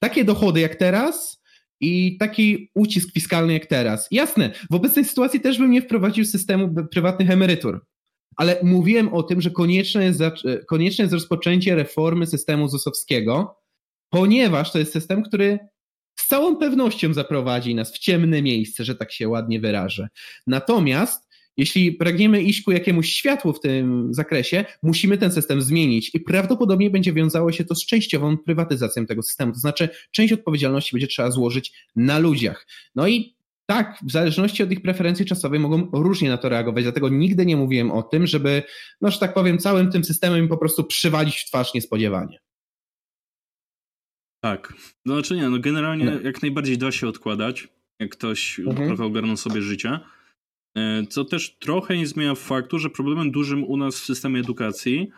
takie 0.00 0.24
dochody 0.24 0.60
jak 0.60 0.74
teraz, 0.74 1.40
i 1.80 2.16
taki 2.18 2.70
ucisk 2.74 3.12
fiskalny 3.12 3.52
jak 3.52 3.66
teraz. 3.66 4.08
Jasne, 4.10 4.50
w 4.70 4.74
obecnej 4.74 5.04
sytuacji 5.04 5.40
też 5.40 5.58
bym 5.58 5.70
nie 5.70 5.82
wprowadził 5.82 6.24
systemu 6.24 6.74
prywatnych 6.90 7.30
emerytur, 7.30 7.86
ale 8.36 8.56
mówiłem 8.62 9.14
o 9.14 9.22
tym, 9.22 9.40
że 9.40 9.50
konieczne 9.50 10.04
jest, 10.04 10.20
konieczne 10.68 11.02
jest 11.02 11.14
rozpoczęcie 11.14 11.74
reformy 11.74 12.26
systemu 12.26 12.68
ZUS-owskiego, 12.68 13.56
ponieważ 14.10 14.72
to 14.72 14.78
jest 14.78 14.92
system, 14.92 15.22
który 15.22 15.58
całą 16.30 16.56
pewnością 16.56 17.14
zaprowadzi 17.14 17.74
nas 17.74 17.92
w 17.92 17.98
ciemne 17.98 18.42
miejsce, 18.42 18.84
że 18.84 18.94
tak 18.94 19.12
się 19.12 19.28
ładnie 19.28 19.60
wyrażę. 19.60 20.08
Natomiast 20.46 21.30
jeśli 21.56 21.92
pragniemy 21.92 22.42
iść 22.42 22.62
ku 22.62 22.72
jakiemuś 22.72 23.12
światłu 23.12 23.52
w 23.52 23.60
tym 23.60 24.14
zakresie, 24.14 24.64
musimy 24.82 25.18
ten 25.18 25.32
system 25.32 25.62
zmienić 25.62 26.14
i 26.14 26.20
prawdopodobnie 26.20 26.90
będzie 26.90 27.12
wiązało 27.12 27.52
się 27.52 27.64
to 27.64 27.74
z 27.74 27.86
częściową 27.86 28.36
prywatyzacją 28.38 29.06
tego 29.06 29.22
systemu. 29.22 29.52
To 29.52 29.58
znaczy, 29.58 29.88
część 30.10 30.32
odpowiedzialności 30.32 30.92
będzie 30.92 31.06
trzeba 31.06 31.30
złożyć 31.30 31.72
na 31.96 32.18
ludziach. 32.18 32.66
No 32.94 33.08
i 33.08 33.34
tak, 33.66 33.98
w 34.02 34.10
zależności 34.10 34.62
od 34.62 34.72
ich 34.72 34.82
preferencji 34.82 35.26
czasowej 35.26 35.60
mogą 35.60 35.88
różnie 35.92 36.28
na 36.28 36.38
to 36.38 36.48
reagować, 36.48 36.84
dlatego 36.84 37.08
nigdy 37.08 37.46
nie 37.46 37.56
mówiłem 37.56 37.90
o 37.90 38.02
tym, 38.02 38.26
żeby, 38.26 38.62
no 39.00 39.10
że 39.10 39.18
tak 39.18 39.34
powiem, 39.34 39.58
całym 39.58 39.90
tym 39.90 40.04
systemem 40.04 40.48
po 40.48 40.56
prostu 40.56 40.84
przywalić 40.84 41.36
w 41.36 41.46
twarz 41.46 41.74
niespodziewanie. 41.74 42.38
Tak. 44.40 44.74
No 45.06 45.14
znaczy 45.14 45.36
nie, 45.36 45.48
no 45.48 45.58
generalnie 45.58 46.04
no. 46.04 46.20
jak 46.20 46.42
najbardziej 46.42 46.78
da 46.78 46.92
się 46.92 47.08
odkładać, 47.08 47.68
jak 48.00 48.10
ktoś 48.10 48.60
mhm. 48.60 48.88
trochę 48.88 49.04
ogarnął 49.04 49.36
sobie 49.36 49.62
życie. 49.62 50.00
E, 50.76 51.06
co 51.06 51.24
też 51.24 51.56
trochę 51.58 51.96
nie 51.96 52.06
zmienia 52.06 52.34
faktu, 52.34 52.78
że 52.78 52.90
problemem 52.90 53.30
dużym 53.30 53.64
u 53.64 53.76
nas 53.76 54.00
w 54.00 54.04
systemie 54.04 54.40
edukacji 54.40 55.10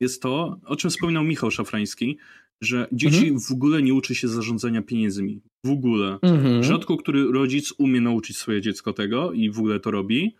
jest 0.00 0.22
to, 0.22 0.60
o 0.64 0.76
czym 0.76 0.90
wspominał 0.90 1.24
Michał 1.24 1.50
Szafrański, 1.50 2.18
że 2.62 2.86
dzieci 2.92 3.28
mhm. 3.28 3.40
w 3.40 3.52
ogóle 3.52 3.82
nie 3.82 3.94
uczy 3.94 4.14
się 4.14 4.28
zarządzania 4.28 4.82
pieniędzmi. 4.82 5.40
W 5.66 5.70
ogóle. 5.70 6.18
Mhm. 6.22 6.62
Rzadko 6.62 6.96
który 6.96 7.32
rodzic 7.32 7.74
umie 7.78 8.00
nauczyć 8.00 8.36
swoje 8.36 8.60
dziecko 8.60 8.92
tego 8.92 9.32
i 9.32 9.50
w 9.50 9.58
ogóle 9.58 9.80
to 9.80 9.90
robi. 9.90 10.36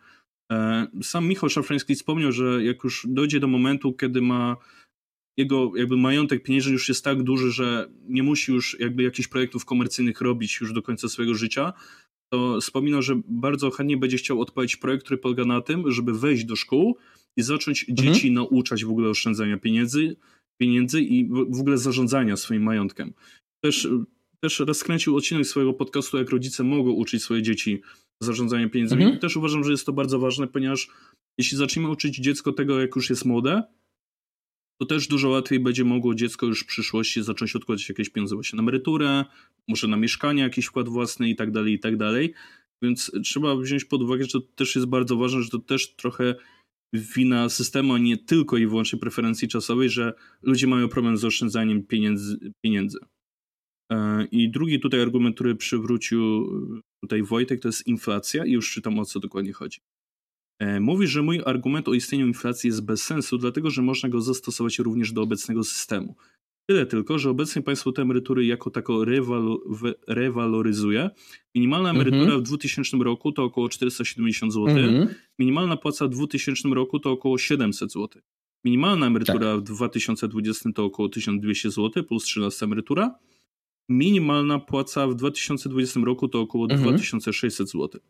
E, 0.52 0.86
sam 1.02 1.26
Michał 1.28 1.50
Szafrański 1.50 1.94
wspomniał, 1.94 2.32
że 2.32 2.64
jak 2.64 2.84
już 2.84 3.06
dojdzie 3.08 3.40
do 3.40 3.48
momentu, 3.48 3.92
kiedy 3.92 4.22
ma 4.22 4.56
jego 5.36 5.72
jakby 5.76 5.96
majątek 5.96 6.42
pieniężny 6.42 6.72
już 6.72 6.88
jest 6.88 7.04
tak 7.04 7.22
duży, 7.22 7.52
że 7.52 7.88
nie 8.08 8.22
musi 8.22 8.52
już 8.52 8.80
jakby 8.80 9.02
jakichś 9.02 9.28
projektów 9.28 9.64
komercyjnych 9.64 10.20
robić 10.20 10.60
już 10.60 10.72
do 10.72 10.82
końca 10.82 11.08
swojego 11.08 11.34
życia, 11.34 11.72
to 12.32 12.60
wspominał, 12.60 13.02
że 13.02 13.20
bardzo 13.28 13.70
chętnie 13.70 13.96
będzie 13.96 14.16
chciał 14.16 14.40
odpalić 14.40 14.76
projekt, 14.76 15.04
który 15.04 15.18
polega 15.18 15.44
na 15.44 15.60
tym, 15.60 15.92
żeby 15.92 16.18
wejść 16.18 16.44
do 16.44 16.56
szkół 16.56 16.96
i 17.36 17.42
zacząć 17.42 17.86
mhm. 17.88 18.14
dzieci 18.14 18.30
nauczać 18.30 18.84
w 18.84 18.90
ogóle 18.90 19.08
oszczędzania 19.08 19.58
pieniędzy, 19.58 20.16
pieniędzy 20.60 21.02
i 21.02 21.28
w 21.28 21.60
ogóle 21.60 21.78
zarządzania 21.78 22.36
swoim 22.36 22.62
majątkiem. 22.62 23.12
Też, 23.64 23.88
też 24.40 24.60
rozkręcił 24.60 25.16
odcinek 25.16 25.46
swojego 25.46 25.72
podcastu, 25.72 26.18
jak 26.18 26.30
rodzice 26.30 26.64
mogą 26.64 26.90
uczyć 26.90 27.22
swoje 27.22 27.42
dzieci 27.42 27.80
zarządzania 28.22 28.68
pieniędzmi. 28.68 29.02
Mhm. 29.02 29.16
I 29.16 29.20
też 29.20 29.36
uważam, 29.36 29.64
że 29.64 29.70
jest 29.70 29.86
to 29.86 29.92
bardzo 29.92 30.18
ważne, 30.18 30.46
ponieważ 30.46 30.88
jeśli 31.38 31.58
zaczniemy 31.58 31.90
uczyć 31.90 32.16
dziecko 32.16 32.52
tego, 32.52 32.80
jak 32.80 32.96
już 32.96 33.10
jest 33.10 33.24
młode, 33.24 33.62
to 34.82 34.86
też 34.86 35.08
dużo 35.08 35.28
łatwiej 35.28 35.60
będzie 35.60 35.84
mogło 35.84 36.14
dziecko 36.14 36.46
już 36.46 36.62
w 36.62 36.66
przyszłości 36.66 37.22
zacząć 37.22 37.56
odkładać 37.56 37.88
jakieś 37.88 38.10
pieniądze 38.10 38.34
właśnie 38.34 38.56
na 38.56 38.62
emeryturę, 38.62 39.24
może 39.68 39.88
na 39.88 39.96
mieszkanie 39.96 40.42
jakiś 40.42 40.66
wkład 40.66 40.88
własny 40.88 41.30
i 41.30 41.36
tak 41.36 41.50
dalej, 41.50 41.72
i 41.72 41.78
tak 41.78 41.96
dalej. 41.96 42.34
Więc 42.82 43.12
trzeba 43.24 43.56
wziąć 43.56 43.84
pod 43.84 44.02
uwagę, 44.02 44.24
że 44.24 44.30
to 44.30 44.40
też 44.40 44.74
jest 44.74 44.86
bardzo 44.86 45.16
ważne, 45.16 45.42
że 45.42 45.50
to 45.50 45.58
też 45.58 45.94
trochę 45.94 46.34
wina 46.92 47.48
systemu, 47.48 47.94
a 47.94 47.98
nie 47.98 48.16
tylko 48.16 48.56
i 48.56 48.66
wyłącznie 48.66 48.98
preferencji 48.98 49.48
czasowej, 49.48 49.90
że 49.90 50.12
ludzie 50.42 50.66
mają 50.66 50.88
problem 50.88 51.16
z 51.16 51.24
oszczędzaniem 51.24 51.86
pieniędzy. 51.86 52.52
pieniędzy. 52.64 52.98
E, 53.92 54.26
I 54.30 54.50
drugi 54.50 54.80
tutaj 54.80 55.00
argument, 55.00 55.34
który 55.34 55.54
przywrócił 55.54 56.50
tutaj 57.00 57.22
Wojtek, 57.22 57.60
to 57.60 57.68
jest 57.68 57.86
inflacja 57.86 58.44
i 58.44 58.52
już 58.52 58.72
czytam 58.72 58.98
o 58.98 59.04
co 59.04 59.20
dokładnie 59.20 59.52
chodzi. 59.52 59.80
E, 60.62 60.80
mówi, 60.80 61.06
że 61.06 61.22
mój 61.22 61.40
argument 61.44 61.88
o 61.88 61.94
istnieniu 61.94 62.26
inflacji 62.26 62.68
jest 62.68 62.84
bez 62.84 63.02
sensu, 63.02 63.38
dlatego 63.38 63.70
że 63.70 63.82
można 63.82 64.08
go 64.08 64.20
zastosować 64.20 64.78
również 64.78 65.12
do 65.12 65.22
obecnego 65.22 65.64
systemu. 65.64 66.14
Tyle 66.66 66.86
tylko, 66.86 67.18
że 67.18 67.30
obecnie 67.30 67.62
państwo 67.62 67.92
te 67.92 68.02
emerytury 68.02 68.46
jako 68.46 68.70
tako 68.70 69.04
rewaloryzuje. 70.08 71.10
Minimalna 71.54 71.90
emerytura 71.90 72.22
mhm. 72.22 72.40
w 72.40 72.42
2000 72.42 72.96
roku 72.96 73.32
to 73.32 73.44
około 73.44 73.68
470 73.68 74.52
zł, 74.52 74.68
mhm. 74.68 75.08
minimalna 75.38 75.76
płaca 75.76 76.06
w 76.06 76.10
2000 76.10 76.68
roku 76.68 76.98
to 76.98 77.10
około 77.10 77.38
700 77.38 77.92
zł. 77.92 78.22
Minimalna 78.64 79.06
emerytura 79.06 79.54
tak. 79.54 79.60
w 79.60 79.62
2020 79.62 80.70
to 80.74 80.84
około 80.84 81.08
1200 81.08 81.70
zł 81.70 82.04
plus 82.04 82.24
13 82.24 82.66
emerytura. 82.66 83.18
Minimalna 83.88 84.58
płaca 84.58 85.06
w 85.08 85.14
2020 85.14 86.00
roku 86.00 86.28
to 86.28 86.40
około 86.40 86.64
mhm. 86.64 86.82
2600 86.82 87.70
zł. 87.70 88.00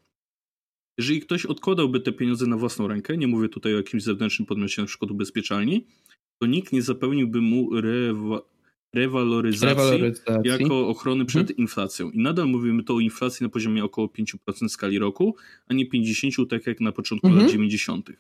Jeżeli 0.99 1.21
ktoś 1.21 1.47
odkładałby 1.47 2.01
te 2.01 2.13
pieniądze 2.13 2.47
na 2.47 2.57
własną 2.57 2.89
rękę, 2.89 3.17
nie 3.17 3.27
mówię 3.27 3.49
tutaj 3.49 3.75
o 3.75 3.77
jakimś 3.77 4.03
zewnętrznym 4.03 4.47
podmiocie, 4.47 4.83
na 4.83 4.89
przykład 4.89 5.11
ubezpieczalni, 5.11 5.87
to 6.39 6.47
nikt 6.47 6.73
nie 6.73 6.83
zapewniłby 6.83 7.41
mu 7.41 7.81
rewa 7.81 8.41
rewaloryzacji, 8.95 9.69
rewaloryzacji, 9.69 10.35
jako 10.45 10.89
ochrony 10.89 11.25
przed 11.25 11.43
mhm. 11.43 11.59
inflacją. 11.59 12.11
I 12.11 12.19
nadal 12.19 12.47
mówimy 12.47 12.85
to 12.85 12.95
o 12.95 13.01
inflacji 13.01 13.45
na 13.45 13.51
poziomie 13.51 13.85
około 13.85 14.07
5% 14.07 14.69
w 14.69 14.73
skali 14.73 14.99
roku, 14.99 15.37
a 15.67 15.75
nie 15.75 15.89
50% 15.89 16.47
tak 16.47 16.67
jak 16.67 16.81
na 16.81 16.93
początku 16.93 17.27
mhm. 17.27 17.45
lat 17.45 17.53
90. 17.53 18.11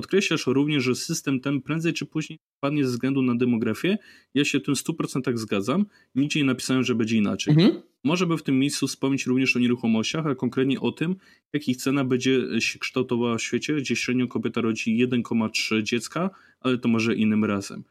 Podkreślasz 0.00 0.46
również, 0.46 0.84
że 0.84 0.94
system 0.94 1.40
ten 1.40 1.60
prędzej 1.60 1.92
czy 1.92 2.06
później 2.06 2.38
padnie 2.60 2.84
ze 2.84 2.90
względu 2.90 3.22
na 3.22 3.34
demografię. 3.34 3.98
Ja 4.34 4.44
się 4.44 4.60
tym 4.60 4.74
100% 4.74 5.36
zgadzam. 5.36 5.86
Nigdzie 6.14 6.40
nie 6.40 6.46
napisałem, 6.46 6.84
że 6.84 6.94
będzie 6.94 7.16
inaczej. 7.16 7.54
Mhm. 7.54 7.82
Może 8.04 8.26
by 8.26 8.36
w 8.36 8.42
tym 8.42 8.58
miejscu 8.58 8.86
wspomnieć 8.86 9.26
również 9.26 9.56
o 9.56 9.58
nieruchomościach, 9.58 10.26
a 10.26 10.34
konkretnie 10.34 10.80
o 10.80 10.92
tym, 10.92 11.16
jak 11.52 11.68
ich 11.68 11.76
cena 11.76 12.04
będzie 12.04 12.60
się 12.60 12.78
kształtowała 12.78 13.38
w 13.38 13.42
świecie, 13.42 13.74
gdzie 13.74 13.96
średnio 13.96 14.26
kobieta 14.28 14.60
rodzi 14.60 15.06
1,3 15.08 15.82
dziecka, 15.82 16.30
ale 16.60 16.78
to 16.78 16.88
może 16.88 17.14
innym 17.14 17.44
razem. 17.44 17.84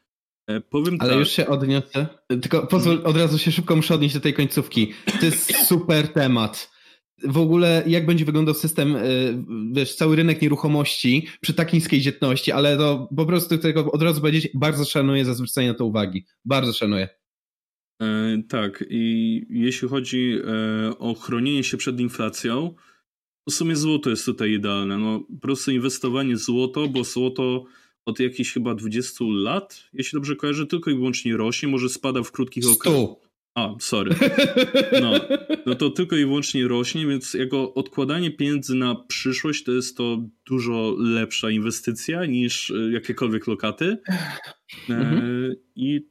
E, 0.48 0.62
powiem 0.62 0.98
Ale 1.00 1.10
tak. 1.10 1.20
już 1.20 1.30
się 1.30 1.48
odniosę. 1.48 2.08
Tylko 2.28 2.68
pozwól, 2.68 3.02
od 3.04 3.18
razu 3.18 3.38
się 3.38 3.52
szybko 3.52 3.76
muszę 3.76 3.96
odnieść 3.96 4.14
do 4.14 4.22
tej 4.22 4.34
końcówki. 4.34 4.94
To 5.20 5.26
jest 5.26 5.68
super 5.68 6.08
temat 6.08 6.79
w 7.24 7.38
ogóle 7.38 7.84
jak 7.88 8.06
będzie 8.06 8.26
wyglądał 8.26 8.54
system, 8.54 8.96
y, 8.96 9.44
wiesz, 9.72 9.96
cały 9.96 10.16
rynek 10.16 10.42
nieruchomości 10.42 11.28
przy 11.42 11.54
tak 11.54 11.74
niskiej 11.74 12.02
dzietności, 12.02 12.52
ale 12.52 12.78
to 12.78 13.10
po 13.16 13.26
prostu 13.26 13.58
tego 13.58 13.92
od 13.92 14.02
razu 14.02 14.22
powiedzieć, 14.22 14.50
bardzo 14.54 14.86
szanuję 14.86 15.26
za 15.26 15.34
zwrócenie 15.34 15.68
na 15.68 15.74
to 15.74 15.86
uwagi. 15.86 16.26
Bardzo 16.46 16.74
szanuję. 16.74 17.08
E, 18.02 18.42
tak, 18.50 18.84
i 18.90 19.46
jeśli 19.50 19.88
chodzi 19.88 20.38
e, 20.88 21.00
o 21.00 21.14
chronienie 21.14 21.64
się 21.64 21.78
przed 21.78 22.00
inflacją, 22.00 22.76
w 23.50 23.54
sumie 23.54 23.76
złoto 23.76 24.10
jest 24.10 24.26
tutaj 24.26 24.52
idealne. 24.52 24.98
No, 24.98 25.20
po 25.20 25.42
prostu 25.42 25.72
inwestowanie 25.72 26.36
w 26.36 26.40
złoto, 26.40 26.88
bo 26.88 27.04
złoto 27.04 27.66
od 28.06 28.20
jakichś 28.20 28.54
chyba 28.54 28.76
20 28.76 29.26
lat, 29.28 29.84
jeśli 29.94 30.18
dobrze 30.18 30.36
kojarzę, 30.36 30.68
tylko 30.68 30.92
i 30.92 30.96
wyłącznie 30.96 31.38
rośnie, 31.38 31.70
może 31.70 31.90
spada 31.90 32.24
w 32.24 32.32
krótkich 32.32 32.64
okresach. 32.68 33.29
A, 33.56 33.76
sorry. 33.80 34.16
No, 35.02 35.20
no 35.66 35.76
to 35.76 35.90
tylko 35.90 36.16
i 36.16 36.26
wyłącznie 36.26 36.68
rośnie, 36.68 37.08
więc 37.08 37.34
jako 37.34 37.74
odkładanie 37.74 38.32
pieniędzy 38.32 38.76
na 38.76 38.96
przyszłość 38.96 39.64
to 39.64 39.72
jest 39.72 39.98
to 39.98 40.30
dużo 40.48 40.96
lepsza 41.00 41.50
inwestycja 41.50 42.26
niż 42.26 42.72
e, 42.72 42.92
jakiekolwiek 42.92 43.48
lokaty. 43.48 43.98
E, 44.90 44.94
mhm. 44.94 45.56
I 45.76 46.10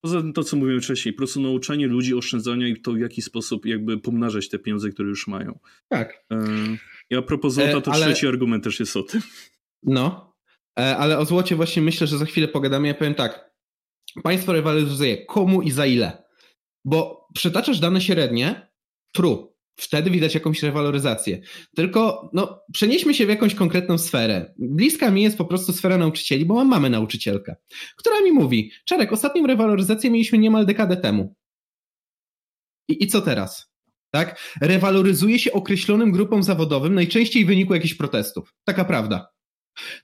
poza 0.00 0.20
tym 0.20 0.32
to, 0.32 0.44
co 0.44 0.56
mówiłem 0.56 0.80
wcześniej, 0.80 1.12
po 1.12 1.18
prostu 1.18 1.40
nauczanie 1.40 1.86
ludzi 1.86 2.14
oszczędzania 2.14 2.68
i 2.68 2.80
to 2.80 2.92
w 2.92 2.98
jaki 2.98 3.22
sposób 3.22 3.66
jakby 3.66 3.98
pomnażać 3.98 4.48
te 4.48 4.58
pieniądze, 4.58 4.90
które 4.90 5.08
już 5.08 5.26
mają. 5.26 5.58
Tak. 5.88 6.24
E, 6.32 6.46
I 7.10 7.16
a 7.16 7.22
propos 7.22 7.54
złota, 7.54 7.80
to 7.80 7.92
ale... 7.92 8.06
trzeci 8.06 8.26
argument 8.26 8.64
też 8.64 8.80
jest 8.80 8.96
o 8.96 9.02
tym. 9.02 9.20
No, 9.82 10.34
ale 10.74 11.18
o 11.18 11.24
złocie 11.24 11.56
właśnie 11.56 11.82
myślę, 11.82 12.06
że 12.06 12.18
za 12.18 12.24
chwilę 12.24 12.48
pogadamy. 12.48 12.88
Ja 12.88 12.94
powiem 12.94 13.14
tak. 13.14 13.50
Państwo 14.22 14.52
rywalizuje 14.52 15.26
komu 15.26 15.62
i 15.62 15.70
za 15.70 15.86
ile. 15.86 16.27
Bo 16.88 17.28
przytaczasz 17.34 17.78
dane 17.78 18.00
średnie, 18.00 18.70
true, 19.12 19.54
wtedy 19.76 20.10
widać 20.10 20.34
jakąś 20.34 20.62
rewaloryzację. 20.62 21.40
Tylko 21.76 22.30
no, 22.32 22.60
przenieśmy 22.72 23.14
się 23.14 23.26
w 23.26 23.28
jakąś 23.28 23.54
konkretną 23.54 23.98
sferę. 23.98 24.54
Bliska 24.58 25.10
mi 25.10 25.22
jest 25.22 25.38
po 25.38 25.44
prostu 25.44 25.72
sfera 25.72 25.98
nauczycieli, 25.98 26.44
bo 26.44 26.54
mam 26.54 26.68
mamę 26.68 26.90
nauczycielkę, 26.90 27.56
która 27.96 28.20
mi 28.20 28.32
mówi, 28.32 28.72
Czarek, 28.84 29.12
ostatnią 29.12 29.46
rewaloryzację 29.46 30.10
mieliśmy 30.10 30.38
niemal 30.38 30.66
dekadę 30.66 30.96
temu. 30.96 31.34
I, 32.88 33.04
i 33.04 33.06
co 33.06 33.20
teraz? 33.20 33.72
Tak? 34.10 34.40
Rewaloryzuje 34.60 35.38
się 35.38 35.52
określonym 35.52 36.12
grupom 36.12 36.42
zawodowym, 36.42 36.94
najczęściej 36.94 37.44
w 37.44 37.48
wyniku 37.48 37.74
jakichś 37.74 37.94
protestów. 37.94 38.54
Taka 38.64 38.84
prawda. 38.84 39.28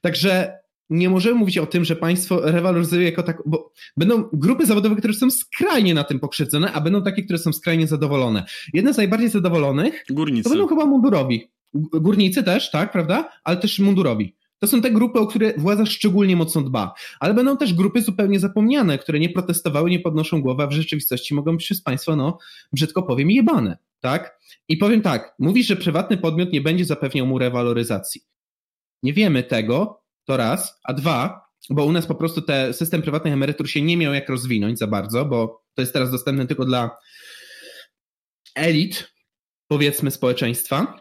Także 0.01 0.59
nie 0.90 1.11
możemy 1.11 1.35
mówić 1.35 1.59
o 1.59 1.66
tym, 1.66 1.85
że 1.85 1.97
państwo 1.97 2.40
rewaloryzuje 2.40 3.05
jako 3.05 3.23
tak, 3.23 3.43
bo 3.47 3.73
będą 3.97 4.28
grupy 4.32 4.66
zawodowe, 4.66 4.97
które 4.97 5.15
są 5.15 5.31
skrajnie 5.31 5.94
na 5.94 6.05
tym 6.05 6.20
pokrzywdzone, 6.20 6.73
a 6.73 6.81
będą 6.81 7.02
takie, 7.02 7.23
które 7.23 7.39
są 7.39 7.52
skrajnie 7.52 7.86
zadowolone. 7.86 8.44
Jedne 8.73 8.94
z 8.94 8.97
najbardziej 8.97 9.28
zadowolonych 9.28 10.05
Górnicy. 10.11 10.44
to 10.44 10.51
będą 10.51 10.66
chyba 10.66 10.86
mundurowi. 10.86 11.51
Górnicy 11.74 12.43
też, 12.43 12.70
tak, 12.70 12.93
prawda? 12.93 13.28
Ale 13.44 13.56
też 13.56 13.78
mundurowi. 13.78 14.36
To 14.59 14.66
są 14.66 14.82
te 14.82 14.90
grupy, 14.90 15.19
o 15.19 15.27
które 15.27 15.55
władza 15.56 15.86
szczególnie 15.86 16.36
mocno 16.36 16.62
dba. 16.62 16.94
Ale 17.20 17.35
będą 17.35 17.56
też 17.56 17.74
grupy 17.74 18.02
zupełnie 18.02 18.40
zapomniane, 18.40 18.98
które 18.98 19.20
nie 19.20 19.28
protestowały, 19.28 19.90
nie 19.90 20.01
podnoszą 20.01 20.43
głowy, 20.43 20.62
a 20.62 20.66
w 20.66 20.73
rzeczywistości 20.73 21.35
mogą 21.35 21.52
być 21.52 21.65
przez 21.65 21.82
państwo, 21.82 22.16
no, 22.16 22.39
brzydko 22.73 23.02
powiem, 23.02 23.31
jebane. 23.31 23.78
Tak? 24.01 24.39
I 24.69 24.77
powiem 24.77 25.02
tak, 25.02 25.35
mówisz, 25.39 25.66
że 25.66 25.77
prywatny 25.77 26.16
podmiot 26.16 26.52
nie 26.52 26.61
będzie 26.61 26.85
zapewniał 26.85 27.27
mu 27.27 27.39
rewaloryzacji. 27.39 28.20
Nie 29.02 29.12
wiemy 29.12 29.43
tego, 29.43 30.03
to 30.25 30.37
raz, 30.37 30.81
a 30.85 30.93
dwa, 30.93 31.45
bo 31.71 31.85
u 31.85 31.93
nas 31.93 32.07
po 32.07 32.15
prostu 32.15 32.43
ten 32.43 32.75
system 32.75 33.03
prywatnych 33.03 33.35
emerytur 33.35 33.71
się 33.71 33.83
nie 33.83 33.97
miał 33.97 34.15
jak 34.15 34.29
rozwinąć 34.29 34.79
za 34.79 34.87
bardzo, 34.87 35.25
bo 35.25 35.65
to 35.75 35.83
jest 35.83 35.93
teraz 35.93 36.11
dostępne 36.11 36.47
tylko 36.47 36.65
dla 36.65 36.91
elit, 38.55 39.15
powiedzmy, 39.69 40.11
społeczeństwa, 40.11 41.01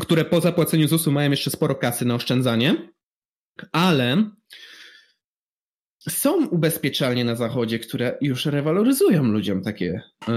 które 0.00 0.24
po 0.24 0.40
zapłaceniu 0.40 0.88
ZUS-u 0.88 1.12
mają 1.12 1.30
jeszcze 1.30 1.50
sporo 1.50 1.74
kasy 1.74 2.04
na 2.04 2.14
oszczędzanie, 2.14 2.92
ale 3.72 4.30
są 6.08 6.46
ubezpieczalnie 6.46 7.24
na 7.24 7.34
zachodzie, 7.34 7.78
które 7.78 8.18
już 8.20 8.46
rewaloryzują 8.46 9.24
ludziom 9.24 9.62
takie, 9.62 10.02
yy, 10.28 10.34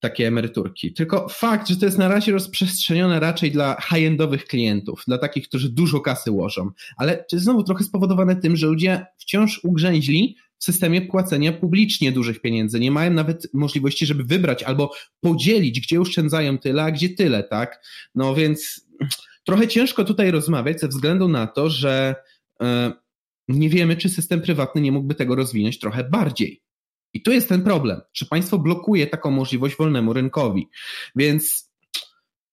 takie 0.00 0.26
emeryturki. 0.26 0.92
Tylko 0.92 1.28
fakt, 1.28 1.68
że 1.68 1.76
to 1.76 1.86
jest 1.86 1.98
na 1.98 2.08
razie 2.08 2.32
rozprzestrzenione 2.32 3.20
raczej 3.20 3.50
dla 3.50 3.76
high-endowych 3.80 4.44
klientów, 4.44 5.02
dla 5.06 5.18
takich, 5.18 5.48
którzy 5.48 5.68
dużo 5.68 6.00
kasy 6.00 6.30
łożą. 6.30 6.70
Ale 6.96 7.16
to 7.16 7.36
jest 7.36 7.44
znowu 7.44 7.62
trochę 7.62 7.84
spowodowane 7.84 8.36
tym, 8.36 8.56
że 8.56 8.66
ludzie 8.66 9.06
wciąż 9.18 9.60
ugrzęźli 9.64 10.36
w 10.58 10.64
systemie 10.64 11.02
płacenia 11.02 11.52
publicznie 11.52 12.12
dużych 12.12 12.40
pieniędzy. 12.40 12.80
Nie 12.80 12.90
mają 12.90 13.10
nawet 13.10 13.48
możliwości, 13.54 14.06
żeby 14.06 14.24
wybrać 14.24 14.62
albo 14.62 14.90
podzielić, 15.20 15.80
gdzie 15.80 16.00
oszczędzają 16.00 16.58
tyle, 16.58 16.82
a 16.82 16.90
gdzie 16.90 17.08
tyle, 17.08 17.44
tak? 17.44 17.84
No 18.14 18.34
więc 18.34 18.86
trochę 19.44 19.68
ciężko 19.68 20.04
tutaj 20.04 20.30
rozmawiać 20.30 20.80
ze 20.80 20.88
względu 20.88 21.28
na 21.28 21.46
to, 21.46 21.70
że. 21.70 22.14
Yy, 22.60 23.05
nie 23.48 23.68
wiemy, 23.68 23.96
czy 23.96 24.08
system 24.08 24.42
prywatny 24.42 24.80
nie 24.80 24.92
mógłby 24.92 25.14
tego 25.14 25.34
rozwinąć 25.34 25.78
trochę 25.78 26.04
bardziej. 26.04 26.62
I 27.12 27.22
tu 27.22 27.32
jest 27.32 27.48
ten 27.48 27.62
problem, 27.62 28.00
że 28.14 28.26
państwo 28.26 28.58
blokuje 28.58 29.06
taką 29.06 29.30
możliwość 29.30 29.76
wolnemu 29.76 30.12
rynkowi. 30.12 30.68
Więc 31.16 31.72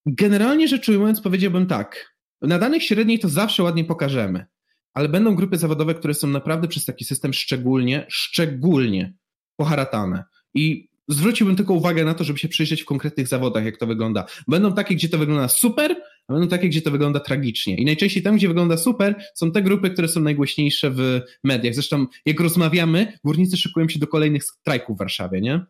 generalnie 0.05 0.67
rzecz 0.67 0.89
ujmując, 0.89 1.21
powiedziałbym 1.21 1.67
tak. 1.67 2.13
Na 2.41 2.59
danych 2.59 2.83
średniej 2.83 3.19
to 3.19 3.29
zawsze 3.29 3.63
ładnie 3.63 3.85
pokażemy, 3.85 4.45
ale 4.93 5.09
będą 5.09 5.35
grupy 5.35 5.57
zawodowe, 5.57 5.95
które 5.95 6.13
są 6.13 6.27
naprawdę 6.27 6.67
przez 6.67 6.85
taki 6.85 7.05
system 7.05 7.33
szczególnie, 7.33 8.05
szczególnie 8.09 9.13
poharatane. 9.55 10.23
I 10.53 10.89
zwróciłbym 11.07 11.55
tylko 11.55 11.73
uwagę 11.73 12.05
na 12.05 12.13
to, 12.13 12.23
żeby 12.23 12.39
się 12.39 12.47
przyjrzeć 12.47 12.81
w 12.81 12.85
konkretnych 12.85 13.27
zawodach, 13.27 13.65
jak 13.65 13.77
to 13.77 13.87
wygląda. 13.87 14.25
Będą 14.47 14.73
takie, 14.73 14.95
gdzie 14.95 15.09
to 15.09 15.17
wygląda 15.17 15.47
super, 15.47 15.95
a 16.33 16.39
będą 16.39 16.49
takie, 16.49 16.69
gdzie 16.69 16.81
to 16.81 16.91
wygląda 16.91 17.19
tragicznie. 17.19 17.75
I 17.75 17.85
najczęściej 17.85 18.23
tam, 18.23 18.35
gdzie 18.35 18.47
wygląda 18.47 18.77
super, 18.77 19.23
są 19.35 19.51
te 19.51 19.61
grupy, 19.61 19.89
które 19.89 20.07
są 20.07 20.21
najgłośniejsze 20.21 20.91
w 20.91 21.21
mediach. 21.43 21.73
Zresztą, 21.73 22.05
jak 22.25 22.39
rozmawiamy, 22.39 23.17
górnicy 23.23 23.57
szykują 23.57 23.89
się 23.89 23.99
do 23.99 24.07
kolejnych 24.07 24.43
strajków 24.43 24.95
w 24.95 24.99
Warszawie, 24.99 25.41
nie? 25.41 25.65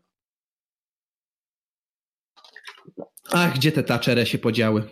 Ach, 3.32 3.56
gdzie 3.56 3.72
te 3.72 3.84
taczery 3.84 4.26
się 4.26 4.38
podziały? 4.38 4.84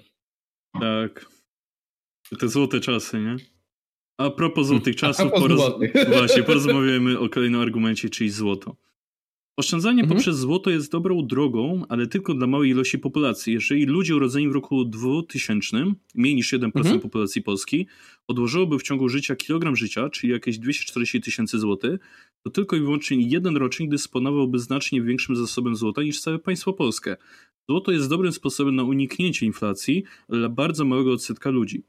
Tak. 0.80 1.26
Te 2.40 2.48
złote 2.48 2.80
czasy, 2.80 3.20
nie? 3.20 3.36
A 4.18 4.30
propos 4.30 4.68
złotych 4.68 4.96
czasów, 4.96 5.32
propos 5.32 5.42
poroz... 5.42 5.60
złotych. 5.60 5.94
właśnie, 6.08 6.44
porozmawiamy 6.44 7.20
o 7.20 7.30
kolejnym 7.30 7.62
argumencie, 7.62 8.10
czyli 8.10 8.30
złoto. 8.30 8.76
Oszczędzanie 9.62 10.02
Mhm. 10.02 10.18
poprzez 10.18 10.38
złoto 10.38 10.70
jest 10.70 10.92
dobrą 10.92 11.28
drogą, 11.28 11.86
ale 11.90 12.08
tylko 12.08 12.34
dla 12.34 12.48
małej 12.48 12.70
ilości 12.70 13.00
populacji. 13.00 13.54
Jeżeli 13.54 13.86
ludzie 13.86 14.16
urodzeni 14.16 14.50
w 14.50 14.52
roku 14.52 14.86
2000, 14.86 15.94
mniej 16.16 16.36
niż 16.36 16.54
1% 16.54 16.78
Mhm. 16.78 17.00
populacji 17.00 17.42
Polski, 17.42 17.88
odłożyłoby 18.28 18.80
w 18.80 18.84
ciągu 18.84 19.10
życia 19.10 19.36
kilogram 19.36 19.76
życia, 19.76 20.10
czyli 20.10 20.34
jakieś 20.34 20.60
240 20.60 21.22
tysięcy 21.22 21.60
złotych, 21.60 22.00
to 22.44 22.50
tylko 22.50 22.76
i 22.76 22.80
wyłącznie 22.80 23.18
jeden 23.28 23.58
rocznik 23.58 23.90
dysponowałby 23.90 24.60
znacznie 24.60 25.02
większym 25.02 25.36
zasobem 25.36 25.76
złota 25.76 26.04
niż 26.04 26.22
całe 26.22 26.40
państwo 26.40 26.74
polskie. 26.74 27.18
Złoto 27.70 27.92
jest 27.92 28.10
dobrym 28.10 28.32
sposobem 28.32 28.76
na 28.76 28.84
uniknięcie 28.84 29.46
inflacji 29.46 30.04
dla 30.30 30.50
bardzo 30.50 30.86
małego 30.86 31.14
odsetka 31.14 31.50
ludzi. 31.50 31.84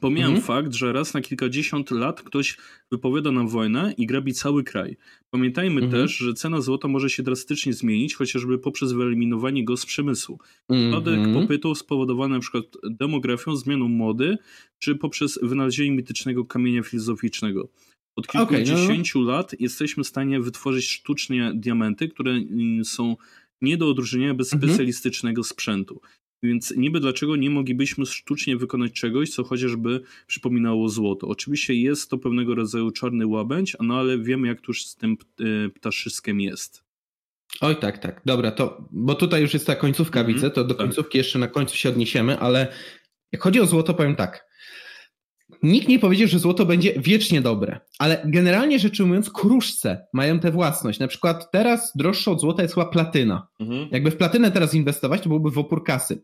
Pomijam 0.00 0.30
Mhm. 0.34 0.46
fakt, 0.46 0.74
że 0.74 0.92
raz 0.92 1.14
na 1.14 1.20
kilkadziesiąt 1.20 1.90
lat 1.90 2.22
ktoś 2.22 2.56
wypowiada 2.92 3.32
nam 3.32 3.48
wojnę 3.48 3.94
i 3.98 4.06
grabi 4.06 4.32
cały 4.32 4.64
kraj. 4.64 4.96
Pamiętajmy 5.30 5.80
Mhm. 5.82 6.02
też, 6.02 6.16
że 6.16 6.34
cena 6.34 6.60
złota 6.60 6.88
może 6.88 7.10
się 7.10 7.22
drastycznie 7.22 7.72
zmienić, 7.72 8.14
chociażby 8.14 8.58
poprzez 8.58 8.92
wyeliminowanie 8.92 9.64
go 9.64 9.76
z 9.76 9.86
przemysłu. 9.86 10.38
Spadek 10.90 11.14
Mhm. 11.18 11.34
popytu 11.42 11.74
spowodowany 11.74 12.34
na 12.34 12.40
przykład 12.40 12.64
demografią, 12.90 13.56
zmianą 13.56 13.88
mody, 13.88 14.38
czy 14.78 14.94
poprzez 14.94 15.38
wynalezienie 15.42 15.90
mitycznego 15.90 16.44
kamienia 16.44 16.82
filozoficznego. 16.82 17.68
Od 18.16 18.34
no. 18.34 18.46
kilkudziesięciu 18.46 19.22
lat 19.22 19.60
jesteśmy 19.60 20.04
w 20.04 20.06
stanie 20.06 20.40
wytworzyć 20.40 20.88
sztucznie 20.88 21.52
diamenty, 21.54 22.08
które 22.08 22.30
mm, 22.32 22.84
są 22.84 23.16
nie 23.62 23.76
do 23.76 23.88
odróżnienia 23.88 24.34
bez 24.34 24.52
Mhm. 24.52 24.72
specjalistycznego 24.72 25.44
sprzętu. 25.44 26.00
Więc 26.42 26.76
niby 26.76 27.00
dlaczego 27.00 27.36
nie 27.36 27.50
moglibyśmy 27.50 28.06
sztucznie 28.06 28.56
wykonać 28.56 28.92
czegoś, 28.92 29.30
co 29.30 29.44
chociażby 29.44 30.00
przypominało 30.26 30.88
złoto. 30.88 31.28
Oczywiście 31.28 31.74
jest 31.74 32.10
to 32.10 32.18
pewnego 32.18 32.54
rodzaju 32.54 32.90
czarny 32.90 33.26
łabędź, 33.26 33.76
no 33.80 33.98
ale 33.98 34.18
wiemy 34.18 34.48
jak 34.48 34.60
tuż 34.60 34.84
z 34.84 34.96
tym 34.96 35.16
e, 35.40 35.68
ptaszyskiem 35.68 36.40
jest. 36.40 36.84
Oj, 37.60 37.76
tak, 37.76 37.98
tak. 37.98 38.20
Dobra, 38.24 38.50
to, 38.50 38.88
bo 38.90 39.14
tutaj 39.14 39.42
już 39.42 39.54
jest 39.54 39.66
ta 39.66 39.76
końcówka, 39.76 40.20
Mhm, 40.20 40.34
widzę, 40.36 40.50
to 40.50 40.64
do 40.64 40.74
tak. 40.74 40.86
końcówki 40.86 41.18
jeszcze 41.18 41.38
na 41.38 41.48
końcu 41.48 41.76
się 41.76 41.88
odniesiemy, 41.88 42.38
ale 42.38 42.72
jak 43.32 43.42
chodzi 43.42 43.60
o 43.60 43.66
złoto, 43.66 43.94
powiem 43.94 44.16
tak. 44.16 44.45
Nikt 45.62 45.88
nie 45.88 45.98
powiedział, 45.98 46.28
że 46.28 46.38
złoto 46.38 46.66
będzie 46.66 46.92
wiecznie 46.96 47.40
dobre, 47.40 47.80
ale 47.98 48.22
generalnie 48.24 48.78
rzecz 48.78 49.00
ujmując, 49.00 49.30
kruszce 49.30 50.06
mają 50.12 50.40
tę 50.40 50.50
własność. 50.50 50.98
Na 50.98 51.08
przykład 51.08 51.50
teraz 51.50 51.92
droższa 51.94 52.30
od 52.30 52.40
złota 52.40 52.62
jest 52.62 52.74
chyba 52.74 52.86
platyna. 52.86 53.48
Jakby 53.90 54.10
w 54.10 54.16
platynę 54.16 54.50
teraz 54.50 54.74
inwestować, 54.74 55.20
to 55.22 55.28
byłby 55.28 55.50
w 55.50 55.58
opór 55.58 55.84
kasy. 55.84 56.22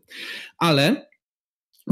Ale 0.57 1.07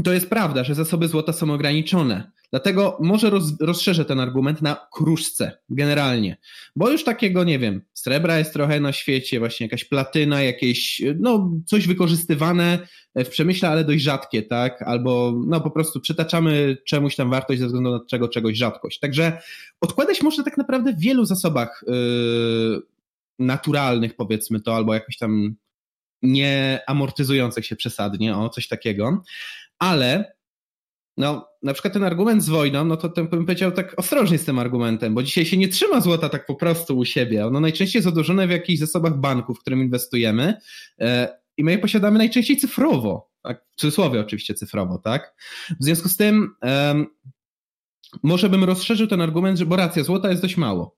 to 0.04 0.12
jest 0.12 0.30
prawda, 0.30 0.64
że 0.64 0.74
zasoby 0.74 1.08
złota 1.08 1.32
są 1.32 1.54
ograniczone. 1.54 2.30
Dlatego 2.52 2.98
może 3.00 3.30
roz, 3.30 3.60
rozszerzę 3.60 4.04
ten 4.04 4.20
argument 4.20 4.62
na 4.62 4.86
kruszce 4.92 5.58
generalnie. 5.68 6.36
Bo 6.76 6.90
już 6.90 7.04
takiego, 7.04 7.44
nie 7.44 7.58
wiem, 7.58 7.82
srebra 7.94 8.38
jest 8.38 8.52
trochę 8.52 8.80
na 8.80 8.92
świecie, 8.92 9.38
właśnie 9.38 9.66
jakaś 9.66 9.84
platyna, 9.84 10.42
jakieś, 10.42 11.02
no 11.18 11.50
coś 11.66 11.86
wykorzystywane 11.86 12.78
w 13.16 13.28
przemyśle, 13.28 13.68
ale 13.68 13.84
dość 13.84 14.02
rzadkie, 14.02 14.42
tak? 14.42 14.82
Albo 14.82 15.34
no 15.46 15.60
po 15.60 15.70
prostu 15.70 16.00
przytaczamy 16.00 16.76
czemuś 16.86 17.16
tam 17.16 17.30
wartość 17.30 17.60
ze 17.60 17.66
względu 17.66 17.90
na 17.90 18.00
czego 18.10 18.28
czegoś 18.28 18.56
rzadkość. 18.56 18.98
Także 18.98 19.42
odkładać 19.80 20.22
można 20.22 20.44
tak 20.44 20.56
naprawdę 20.56 20.92
w 20.92 21.00
wielu 21.00 21.24
zasobach 21.24 21.84
yy, 21.86 22.82
naturalnych, 23.38 24.16
powiedzmy 24.16 24.60
to, 24.60 24.76
albo 24.76 24.94
jakoś 24.94 25.16
tam 25.16 25.54
nie 26.22 26.80
amortyzujących 26.86 27.66
się 27.66 27.76
przesadnie, 27.76 28.36
o 28.36 28.48
coś 28.48 28.68
takiego. 28.68 29.22
Ale 29.78 30.32
no, 31.16 31.48
na 31.62 31.72
przykład 31.72 31.94
ten 31.94 32.04
argument 32.04 32.44
z 32.44 32.48
wojną, 32.48 32.84
no 32.84 32.96
to 32.96 33.08
ten 33.08 33.28
bym 33.28 33.44
powiedział 33.46 33.72
tak 33.72 33.94
ostrożnie 33.96 34.38
z 34.38 34.44
tym 34.44 34.58
argumentem, 34.58 35.14
bo 35.14 35.22
dzisiaj 35.22 35.44
się 35.44 35.56
nie 35.56 35.68
trzyma 35.68 36.00
złota 36.00 36.28
tak 36.28 36.46
po 36.46 36.54
prostu 36.54 36.98
u 36.98 37.04
siebie. 37.04 37.46
Ono 37.46 37.60
najczęściej 37.60 37.98
jest 37.98 38.08
odłożone 38.08 38.46
w 38.46 38.50
jakichś 38.50 38.80
zasobach 38.80 39.20
banków, 39.20 39.58
w 39.58 39.60
którym 39.60 39.82
inwestujemy 39.82 40.54
e, 41.00 41.38
i 41.56 41.64
my 41.64 41.70
je 41.70 41.78
posiadamy 41.78 42.18
najczęściej 42.18 42.56
cyfrowo. 42.56 43.30
Tak? 43.42 43.64
W 43.70 43.76
cudzysłowie 43.76 44.20
oczywiście 44.20 44.54
cyfrowo, 44.54 44.98
tak? 44.98 45.34
W 45.80 45.84
związku 45.84 46.08
z 46.08 46.16
tym 46.16 46.54
em, 46.60 47.06
może 48.22 48.48
bym 48.48 48.64
rozszerzył 48.64 49.06
ten 49.06 49.20
argument, 49.20 49.58
że 49.58 49.66
bo 49.66 49.76
racja, 49.76 50.04
złota 50.04 50.30
jest 50.30 50.42
dość 50.42 50.56
mało. 50.56 50.96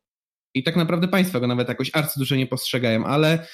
I 0.55 0.63
tak 0.63 0.77
naprawdę 0.77 1.09
państwa 1.09 1.41
go 1.41 1.47
nawet 1.47 1.69
jakoś 1.69 1.91
arcyduże 1.93 2.37
nie 2.37 2.47
postrzegają, 2.47 3.07
ale 3.07 3.47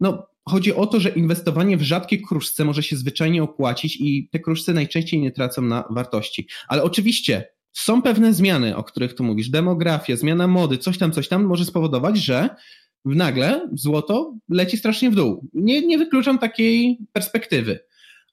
no, 0.00 0.26
chodzi 0.48 0.74
o 0.74 0.86
to, 0.86 1.00
że 1.00 1.08
inwestowanie 1.08 1.76
w 1.76 1.82
rzadkie 1.82 2.18
kruszce 2.18 2.64
może 2.64 2.82
się 2.82 2.96
zwyczajnie 2.96 3.42
opłacić 3.42 3.96
i 4.00 4.28
te 4.32 4.38
kruszce 4.38 4.74
najczęściej 4.74 5.20
nie 5.20 5.32
tracą 5.32 5.62
na 5.62 5.84
wartości. 5.90 6.48
Ale 6.68 6.82
oczywiście 6.82 7.48
są 7.72 8.02
pewne 8.02 8.32
zmiany, 8.34 8.76
o 8.76 8.84
których 8.84 9.14
tu 9.14 9.24
mówisz. 9.24 9.50
Demografia, 9.50 10.16
zmiana 10.16 10.46
mody, 10.46 10.78
coś 10.78 10.98
tam, 10.98 11.12
coś 11.12 11.28
tam 11.28 11.44
może 11.44 11.64
spowodować, 11.64 12.18
że 12.18 12.48
nagle 13.04 13.68
złoto 13.72 14.34
leci 14.48 14.76
strasznie 14.76 15.10
w 15.10 15.14
dół. 15.14 15.48
Nie, 15.54 15.86
nie 15.86 15.98
wykluczam 15.98 16.38
takiej 16.38 16.98
perspektywy. 17.12 17.78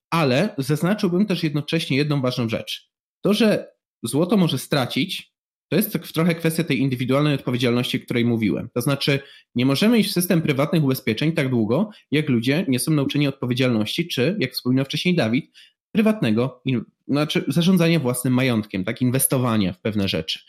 Ale 0.09 0.55
zaznaczyłbym 0.57 1.25
też 1.25 1.43
jednocześnie 1.43 1.97
jedną 1.97 2.21
ważną 2.21 2.49
rzecz. 2.49 2.91
To, 3.21 3.33
że 3.33 3.67
złoto 4.03 4.37
może 4.37 4.57
stracić, 4.57 5.32
to 5.73 5.77
jest 5.77 5.93
tak 5.93 6.07
trochę 6.07 6.35
kwestia 6.35 6.63
tej 6.63 6.79
indywidualnej 6.79 7.35
odpowiedzialności, 7.35 7.97
o 7.97 8.05
której 8.05 8.25
mówiłem. 8.25 8.69
To 8.73 8.81
znaczy, 8.81 9.19
nie 9.55 9.65
możemy 9.65 9.99
iść 9.99 10.09
w 10.09 10.13
system 10.13 10.41
prywatnych 10.41 10.83
ubezpieczeń 10.83 11.31
tak 11.31 11.49
długo, 11.49 11.89
jak 12.11 12.29
ludzie 12.29 12.65
nie 12.67 12.79
są 12.79 12.91
nauczeni 12.91 13.27
odpowiedzialności, 13.27 14.07
czy, 14.07 14.37
jak 14.39 14.51
wspominał 14.51 14.85
wcześniej 14.85 15.15
Dawid, 15.15 15.51
prywatnego, 15.91 16.61
znaczy 17.07 17.45
zarządzania 17.47 17.99
własnym 17.99 18.33
majątkiem, 18.33 18.83
tak, 18.83 19.01
inwestowania 19.01 19.73
w 19.73 19.79
pewne 19.79 20.07
rzeczy. 20.07 20.39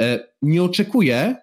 E, 0.00 0.28
nie 0.42 0.62
oczekuję, 0.62 1.36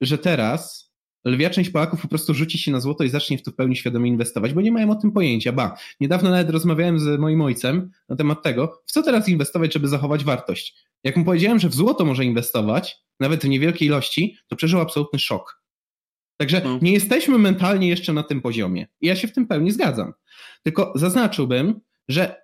że 0.00 0.18
teraz 0.18 0.91
lwia 1.24 1.50
część 1.50 1.70
Polaków 1.70 2.02
po 2.02 2.08
prostu 2.08 2.34
rzuci 2.34 2.58
się 2.58 2.72
na 2.72 2.80
złoto 2.80 3.04
i 3.04 3.08
zacznie 3.08 3.38
w 3.38 3.42
to 3.42 3.50
w 3.50 3.54
pełni 3.54 3.76
świadomie 3.76 4.10
inwestować, 4.10 4.52
bo 4.54 4.60
nie 4.60 4.72
mają 4.72 4.90
o 4.90 4.94
tym 4.94 5.12
pojęcia. 5.12 5.52
Ba, 5.52 5.76
niedawno 6.00 6.30
nawet 6.30 6.50
rozmawiałem 6.50 6.98
z 6.98 7.20
moim 7.20 7.40
ojcem 7.40 7.90
na 8.08 8.16
temat 8.16 8.42
tego, 8.42 8.82
w 8.86 8.92
co 8.92 9.02
teraz 9.02 9.28
inwestować, 9.28 9.74
żeby 9.74 9.88
zachować 9.88 10.24
wartość. 10.24 10.76
Jak 11.04 11.16
mu 11.16 11.24
powiedziałem, 11.24 11.58
że 11.58 11.68
w 11.68 11.74
złoto 11.74 12.04
może 12.04 12.24
inwestować, 12.24 12.96
nawet 13.20 13.44
w 13.44 13.48
niewielkiej 13.48 13.88
ilości, 13.88 14.36
to 14.48 14.56
przeżył 14.56 14.80
absolutny 14.80 15.18
szok. 15.18 15.62
Także 16.36 16.62
No. 16.64 16.78
nie 16.82 16.92
jesteśmy 16.92 17.38
mentalnie 17.38 17.88
jeszcze 17.88 18.12
na 18.12 18.22
tym 18.22 18.40
poziomie. 18.40 18.86
I 19.00 19.06
ja 19.06 19.16
się 19.16 19.28
w 19.28 19.32
tym 19.32 19.46
pełni 19.46 19.70
zgadzam. 19.70 20.12
Tylko 20.62 20.92
zaznaczyłbym, 20.94 21.80
że 22.08 22.41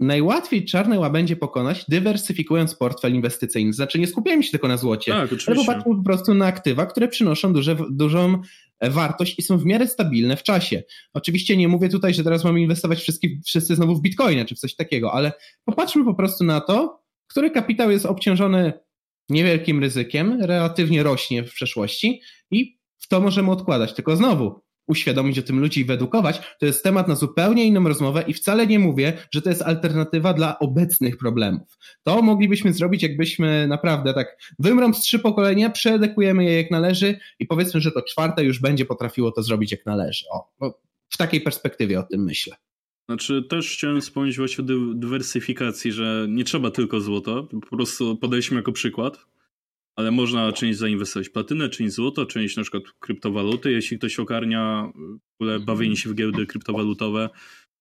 najłatwiej 0.00 0.64
czarne 0.64 0.98
łabędzie 0.98 1.36
pokonać, 1.36 1.84
dywersyfikując 1.88 2.74
portfel 2.74 3.14
inwestycyjny. 3.14 3.72
Znaczy 3.72 3.98
nie 3.98 4.06
skupiajmy 4.06 4.42
się 4.42 4.50
tylko 4.50 4.68
na 4.68 4.76
złocie, 4.76 5.12
Tak, 5.12 5.30
ale 5.46 5.56
popatrzmy 5.56 5.96
po 5.96 6.04
prostu 6.04 6.34
na 6.34 6.46
aktywa, 6.46 6.86
które 6.86 7.08
przynoszą 7.08 7.52
duże, 7.52 7.76
dużą 7.90 8.42
wartość 8.82 9.38
i 9.38 9.42
są 9.42 9.58
w 9.58 9.64
miarę 9.64 9.88
stabilne 9.88 10.36
w 10.36 10.42
czasie. 10.42 10.82
Oczywiście 11.14 11.56
nie 11.56 11.68
mówię 11.68 11.88
tutaj, 11.88 12.14
że 12.14 12.24
teraz 12.24 12.44
mamy 12.44 12.60
inwestować 12.60 13.00
wszyscy, 13.00 13.28
wszyscy 13.46 13.76
znowu 13.76 13.94
w 13.94 14.02
bitcoina 14.02 14.44
czy 14.44 14.54
w 14.54 14.58
coś 14.58 14.74
takiego, 14.74 15.12
ale 15.12 15.32
popatrzmy 15.64 16.04
po 16.04 16.14
prostu 16.14 16.44
na 16.44 16.60
to, 16.60 17.02
który 17.26 17.50
kapitał 17.50 17.90
jest 17.90 18.06
obciążony 18.06 18.72
niewielkim 19.28 19.80
ryzykiem, 19.80 20.42
relatywnie 20.42 21.02
rośnie 21.02 21.42
w 21.42 21.54
przeszłości 21.54 22.20
i 22.50 22.78
w 22.98 23.08
to 23.08 23.20
możemy 23.20 23.50
odkładać. 23.50 23.94
Tylko 23.94 24.16
znowu, 24.16 24.60
uświadomić 24.86 25.38
o 25.38 25.42
tym 25.42 25.60
ludzi 25.60 25.80
i 25.80 25.84
wyedukować, 25.84 26.56
to 26.58 26.66
jest 26.66 26.84
temat 26.84 27.08
na 27.08 27.14
zupełnie 27.14 27.64
inną 27.64 27.88
rozmowę 27.88 28.24
i 28.26 28.34
wcale 28.34 28.66
nie 28.66 28.78
mówię, 28.78 29.12
że 29.30 29.42
to 29.42 29.48
jest 29.48 29.62
alternatywa 29.62 30.34
dla 30.34 30.58
obecnych 30.58 31.16
problemów. 31.16 31.78
To 32.02 32.22
moglibyśmy 32.22 32.72
zrobić, 32.72 33.02
jakbyśmy 33.02 33.66
naprawdę 33.68 34.14
tak 34.14 34.38
wymrą 34.58 34.94
z 34.94 35.00
trzy 35.00 35.18
pokolenia, 35.18 35.70
przeedukujemy 35.70 36.44
je 36.44 36.56
jak 36.56 36.70
należy 36.70 37.18
i 37.38 37.46
powiedzmy, 37.46 37.80
że 37.80 37.92
to 37.92 38.02
czwarte 38.02 38.44
już 38.44 38.60
będzie 38.60 38.84
potrafiło 38.84 39.32
to 39.32 39.42
zrobić 39.42 39.72
jak 39.72 39.86
należy. 39.86 40.24
O, 40.30 40.74
w 41.08 41.16
takiej 41.16 41.40
perspektywie 41.40 42.00
o 42.00 42.02
tym 42.02 42.24
myślę. 42.24 42.56
Znaczy 43.08 43.42
też 43.42 43.70
chciałem 43.70 44.00
wspomnieć 44.00 44.36
właśnie 44.36 44.64
o 44.64 44.94
dywersyfikacji, 44.94 45.92
że 45.92 46.26
nie 46.28 46.44
trzeba 46.44 46.70
tylko 46.70 47.00
złoto, 47.00 47.48
po 47.70 47.76
prostu 47.76 48.16
podejśmy 48.16 48.56
jako 48.56 48.72
przykład 48.72 49.18
ale 49.96 50.10
można 50.10 50.52
część 50.52 50.78
zainwestować 50.78 51.28
w 51.28 51.32
platynę, 51.32 51.68
część 51.68 51.94
złoto, 51.94 52.26
część 52.26 52.56
na 52.56 52.62
przykład 52.62 52.82
kryptowaluty, 53.00 53.72
jeśli 53.72 53.98
ktoś 53.98 54.18
ogarnia 54.18 54.92
w 54.94 55.42
ogóle 55.42 55.54
mhm. 55.54 55.64
bawienie 55.64 55.96
się 55.96 56.10
w 56.10 56.14
giełdy 56.14 56.46
kryptowalutowe 56.46 57.30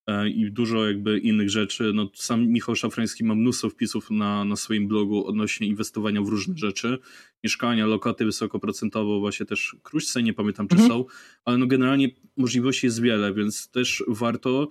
e, 0.07 0.30
i 0.30 0.52
dużo 0.52 0.88
jakby 0.88 1.19
innych 1.19 1.49
rzeczy. 1.49 1.91
No, 1.94 2.11
sam 2.15 2.48
Michał 2.48 2.76
Szafrański 2.76 3.23
ma 3.23 3.35
mnóstwo 3.35 3.69
wpisów 3.69 4.11
na, 4.11 4.45
na 4.45 4.56
swoim 4.56 4.88
blogu 4.88 5.27
odnośnie 5.27 5.68
inwestowania 5.68 6.22
w 6.22 6.27
różne 6.27 6.57
rzeczy. 6.57 6.98
Mieszkania, 7.44 7.85
lokaty 7.85 8.26
wysokoprocentowo, 8.26 9.19
właśnie 9.19 9.45
też 9.45 9.76
kruszce, 9.84 10.23
nie 10.23 10.34
pamiętam 10.34 10.68
czy 10.68 10.76
mhm. 10.76 10.91
są, 10.91 11.06
ale 11.45 11.57
no 11.57 11.68
generalnie 11.68 12.10
możliwości 12.38 12.85
jest 12.85 13.02
wiele, 13.02 13.34
więc 13.34 13.69
też 13.69 14.03
warto 14.07 14.68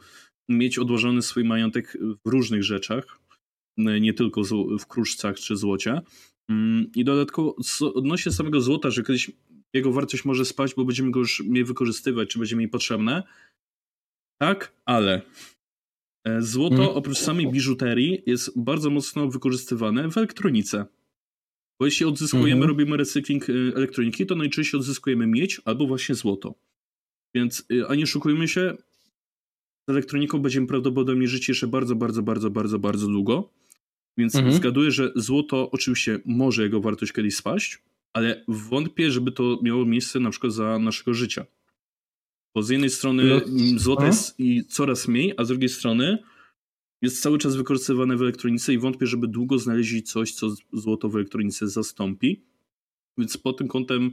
mieć 0.48 0.78
odłożony 0.78 1.23
swój 1.23 1.44
majątek 1.44 1.98
w 2.27 2.28
różnych 2.31 2.64
rzeczach, 2.64 3.19
nie 3.77 4.14
tylko 4.14 4.43
w 4.81 4.86
kruszcach 4.86 5.36
czy 5.36 5.56
złocie. 5.56 6.01
Mm, 6.48 6.86
I 6.97 7.05
dodatkowo 7.05 7.56
odnośnie 7.94 8.32
samego 8.32 8.60
złota, 8.60 8.90
że 8.90 9.02
kiedyś 9.02 9.31
jego 9.73 9.93
wartość 9.93 10.24
może 10.24 10.44
spaść, 10.44 10.74
bo 10.74 10.85
będziemy 10.85 11.10
go 11.10 11.20
już 11.20 11.40
mniej 11.40 11.64
wykorzystywać, 11.64 12.28
czy 12.28 12.39
będzie 12.39 12.56
mi 12.56 12.69
potrzebne. 12.69 13.23
Tak, 14.40 14.73
ale 14.85 15.23
e, 16.24 16.43
złoto 16.43 16.77
hmm. 16.77 16.97
oprócz 16.97 17.19
samej 17.19 17.51
biżuterii 17.51 18.23
jest 18.27 18.60
bardzo 18.60 18.90
mocno 18.90 19.28
wykorzystywane 19.28 20.10
w 20.10 20.16
elektronice. 20.16 20.86
Bo 21.81 21.86
jeśli 21.86 22.06
odzyskujemy, 22.06 22.51
hmm. 22.51 22.69
robimy 22.69 22.97
recykling 22.97 23.51
e, 23.51 23.52
elektroniki, 23.52 24.27
to 24.27 24.35
najczęściej 24.35 24.81
odzyskujemy 24.81 25.27
miedź 25.27 25.60
albo 25.64 25.86
właśnie 25.86 26.14
złoto. 26.14 26.55
Więc, 27.35 27.66
e, 27.73 27.89
a 27.89 27.94
nie 27.94 28.06
szukujmy 28.06 28.48
się, 28.48 28.77
z 29.89 29.90
elektroniką 29.90 30.39
będziemy 30.39 30.66
prawdopodobnie 30.66 31.28
żyć 31.28 31.48
jeszcze 31.48 31.66
bardzo, 31.66 31.97
bardzo, 31.97 32.23
bardzo, 32.23 32.51
bardzo, 32.51 32.78
bardzo 32.78 33.06
długo. 33.06 33.51
Więc 34.18 34.34
mhm. 34.34 34.55
zgaduję, 34.55 34.90
że 34.90 35.12
złoto 35.16 35.70
oczywiście 35.70 36.20
może 36.24 36.62
jego 36.62 36.80
wartość 36.80 37.12
kiedyś 37.12 37.36
spaść, 37.36 37.82
ale 38.12 38.44
wątpię, 38.48 39.10
żeby 39.10 39.32
to 39.32 39.59
miało 39.62 39.84
miejsce 39.84 40.20
na 40.20 40.30
przykład 40.30 40.52
za 40.52 40.78
naszego 40.78 41.14
życia. 41.14 41.47
Bo 42.55 42.62
z 42.62 42.68
jednej 42.68 42.90
strony 42.90 43.24
no, 43.24 43.40
złota 43.78 44.06
jest 44.06 44.40
i 44.40 44.64
coraz 44.64 45.09
mniej, 45.09 45.34
a 45.36 45.44
z 45.44 45.48
drugiej 45.48 45.68
strony 45.68 46.18
jest 47.02 47.22
cały 47.22 47.39
czas 47.39 47.56
wykorzystywane 47.56 48.16
w 48.16 48.22
elektronice 48.22 48.72
i 48.72 48.78
wątpię, 48.78 49.06
żeby 49.06 49.28
długo 49.28 49.59
znaleźli 49.59 50.02
coś, 50.02 50.32
co 50.32 50.55
złoto 50.72 51.09
w 51.09 51.16
elektronice 51.16 51.68
zastąpi. 51.68 52.44
Więc 53.18 53.36
pod 53.36 53.59
tym 53.59 53.68
kątem 53.68 54.10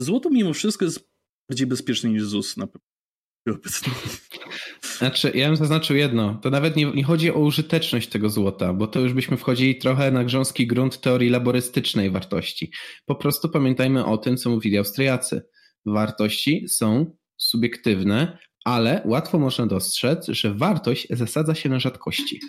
złoto 0.00 0.30
mimo 0.30 0.52
wszystko 0.52 0.84
jest 0.84 1.08
bardziej 1.48 1.66
bezpieczne 1.66 2.10
niż 2.10 2.24
ZUS 2.24 2.56
na 2.56 2.66
pewno. 2.66 2.93
Znaczy, 4.98 5.32
ja 5.34 5.46
bym 5.46 5.56
zaznaczył 5.56 5.96
jedno. 5.96 6.34
To 6.42 6.50
nawet 6.50 6.76
nie, 6.76 6.86
nie, 6.92 7.04
chodzi 7.04 7.30
o 7.30 7.38
użyteczność 7.38 8.08
tego 8.08 8.30
złota, 8.30 8.72
bo 8.72 8.86
to 8.86 9.00
już 9.00 9.12
byśmy 9.12 9.36
wchodzili 9.36 9.78
trochę 9.78 10.10
na 10.10 10.24
grząski 10.24 10.66
grunt 10.66 11.00
teorii 11.00 11.30
laborystycznej 11.30 12.10
wartości. 12.10 12.72
Po 13.06 13.14
prostu 13.14 13.48
pamiętajmy 13.48 14.04
o 14.04 14.18
tym, 14.18 14.36
co 14.36 14.50
mówili 14.50 14.78
Austriacy. 14.78 15.42
Wartości 15.86 16.68
są 16.68 17.16
subiektywne, 17.36 18.38
ale 18.64 19.02
łatwo 19.04 19.38
można 19.38 19.66
dostrzec, 19.66 20.26
że 20.28 20.54
wartość 20.54 21.06
zasadza 21.10 21.54
się 21.54 21.68
na 21.68 21.80
rzadkości. 21.80 22.40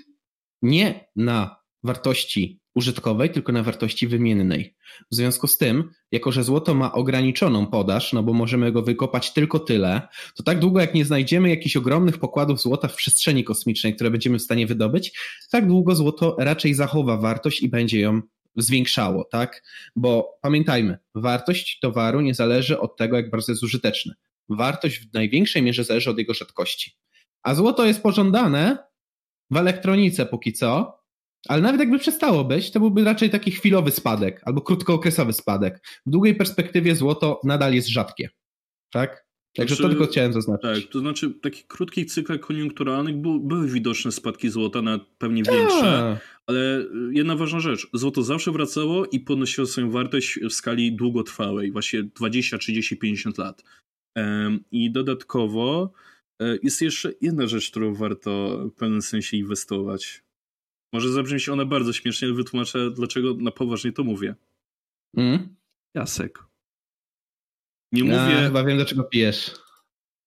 Nie 0.62 1.08
na 1.16 1.65
wartości 1.86 2.60
użytkowej, 2.76 3.30
tylko 3.30 3.52
na 3.52 3.64
wartości 3.64 4.08
wymiennej. 4.08 4.76
W 5.12 5.16
związku 5.16 5.48
z 5.48 5.58
tym, 5.58 5.92
jako 6.12 6.32
że 6.32 6.44
złoto 6.44 6.74
ma 6.74 6.94
ograniczoną 6.94 7.68
podaż, 7.68 8.14
no 8.14 8.24
bo 8.24 8.34
możemy 8.34 8.72
go 8.72 8.82
wykopać 8.82 9.34
tylko 9.34 9.60
tyle, 9.60 10.02
to 10.36 10.44
tak 10.44 10.60
długo 10.60 10.80
jak 10.80 10.94
nie 10.94 11.06
znajdziemy 11.06 11.50
jakichś 11.50 11.76
ogromnych 11.76 12.18
pokładów 12.18 12.62
złota 12.62 12.88
w 12.88 12.96
przestrzeni 12.96 13.44
kosmicznej, 13.44 13.96
które 13.96 14.12
będziemy 14.12 14.40
w 14.40 14.42
stanie 14.42 14.68
wydobyć, 14.68 15.20
tak 15.52 15.68
długo 15.68 15.96
złoto 15.96 16.36
raczej 16.40 16.74
zachowa 16.74 17.18
wartość 17.18 17.62
i 17.62 17.70
będzie 17.70 18.00
ją 18.00 18.22
zwiększało, 18.58 19.24
tak? 19.24 19.64
Bo 19.96 20.38
pamiętajmy, 20.42 20.98
wartość 21.16 21.80
towaru 21.80 22.22
nie 22.22 22.34
zależy 22.34 22.80
od 22.80 22.98
tego, 22.98 23.18
jak 23.18 23.30
bardzo 23.30 23.52
jest 23.52 23.64
użyteczny. 23.64 24.14
Wartość 24.50 25.00
w 25.00 25.14
największej 25.14 25.62
mierze 25.62 25.84
zależy 25.84 26.10
od 26.10 26.18
jego 26.18 26.34
rzadkości. 26.34 26.98
A 27.44 27.56
złoto 27.56 27.86
jest 27.86 28.04
pożądane 28.04 28.78
w 29.52 29.58
elektronice 29.58 30.26
póki 30.26 30.54
co, 30.54 31.00
ale 31.48 31.62
nawet 31.62 31.80
jakby 31.80 32.00
przestało 32.00 32.44
być, 32.44 32.72
to 32.72 32.80
byłby 32.80 33.04
raczej 33.04 33.30
taki 33.30 33.52
chwilowy 33.52 33.92
spadek 33.92 34.42
albo 34.46 34.62
krótkookresowy 34.62 35.34
spadek. 35.34 35.82
W 36.06 36.10
długiej 36.10 36.36
perspektywie 36.36 36.96
złoto 36.96 37.42
nadal 37.44 37.74
jest 37.74 37.88
rzadkie. 37.88 38.30
Tak? 38.92 39.26
Także 39.56 39.76
znaczy, 39.76 39.84
to 39.84 39.90
tylko 39.90 40.12
chciałem 40.12 40.34
zaznaczyć. 40.34 40.84
Tak, 40.84 40.92
to 40.92 41.00
znaczy 41.00 41.30
w 41.30 41.40
takich 41.40 41.68
krótkich 41.68 42.06
cyklach 42.06 42.40
koniunkturalnych 42.40 43.16
był, 43.16 43.40
były 43.40 43.68
widoczne 43.68 44.12
spadki 44.12 44.50
złota, 44.50 44.82
nawet 44.82 45.04
pewnie 45.18 45.44
większe, 45.44 46.20
ale 46.48 46.86
jedna 47.12 47.36
ważna 47.36 47.60
rzecz, 47.60 47.88
złoto 47.94 48.24
zawsze 48.24 48.52
wracało 48.52 49.06
i 49.06 49.20
podnosiło 49.20 49.68
swoją 49.68 49.92
wartość 49.92 50.40
w 50.40 50.54
skali 50.54 50.96
długotrwałej, 50.96 51.72
właśnie 51.72 52.04
20, 52.04 52.58
30, 52.58 52.98
50 52.98 53.38
lat. 53.38 53.64
I 54.72 54.92
dodatkowo 54.92 55.92
e, 56.42 56.58
jest 56.64 56.82
jeszcze 56.82 57.12
jedna 57.22 57.48
rzecz, 57.48 57.72
którą 57.72 57.94
warto 57.94 58.62
w 58.68 58.72
pewnym 58.72 59.02
sensie 59.02 59.38
inwestować. 59.38 60.25
Może 60.94 61.12
zabrzmi 61.12 61.40
ona 61.52 61.66
bardzo 61.66 61.94
śmiesznie, 61.94 62.28
ale 62.28 62.38
wytłumaczę, 62.38 62.92
dlaczego 62.92 63.34
na 63.34 63.52
poważnie 63.52 63.92
to 63.92 64.04
mówię. 64.04 64.36
Mm? 65.18 65.56
Jasek. 65.96 66.44
Nie 67.92 68.04
mówię... 68.04 68.16
Ja 68.16 68.46
chyba 68.48 68.64
wiem, 68.64 68.78
dlaczego 68.78 69.04
pijesz. 69.04 69.52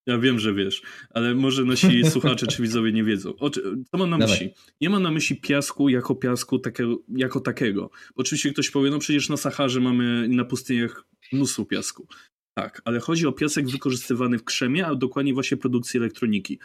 Ja 0.07 0.19
wiem, 0.19 0.39
że 0.39 0.55
wiesz, 0.55 0.83
ale 1.11 1.35
może 1.35 1.65
nasi 1.65 2.05
słuchacze 2.11 2.47
czy 2.47 2.63
widzowie 2.63 2.93
nie 2.93 3.05
wiedzą. 3.05 3.37
O, 3.37 3.51
co 3.51 3.61
mam 3.93 4.11
na 4.11 4.19
Dawaj. 4.19 4.35
myśli? 4.35 4.51
Nie 4.81 4.91
mam 4.91 5.03
na 5.03 5.11
myśli 5.11 5.37
piasku 5.37 5.89
jako 5.89 6.15
piasku 6.15 6.59
takiego, 6.59 6.99
jako 7.09 7.41
takiego. 7.41 7.91
Oczywiście 8.15 8.53
ktoś 8.53 8.71
powie, 8.71 8.91
no 8.91 8.99
przecież 8.99 9.29
na 9.29 9.37
Saharze 9.37 9.81
mamy 9.81 10.29
na 10.29 10.45
pustyniach 10.45 11.05
mnóstwo 11.33 11.65
piasku. 11.65 12.09
Tak, 12.55 12.83
ale 12.85 13.01
chodzi 13.01 13.27
o 13.27 13.33
piasek 13.33 13.69
wykorzystywany 13.69 14.39
w 14.39 14.45
krzemie, 14.45 14.87
a 14.87 14.95
dokładnie 14.95 15.35
właśnie 15.35 15.57
produkcji 15.57 15.99
elektroniki. 15.99 16.59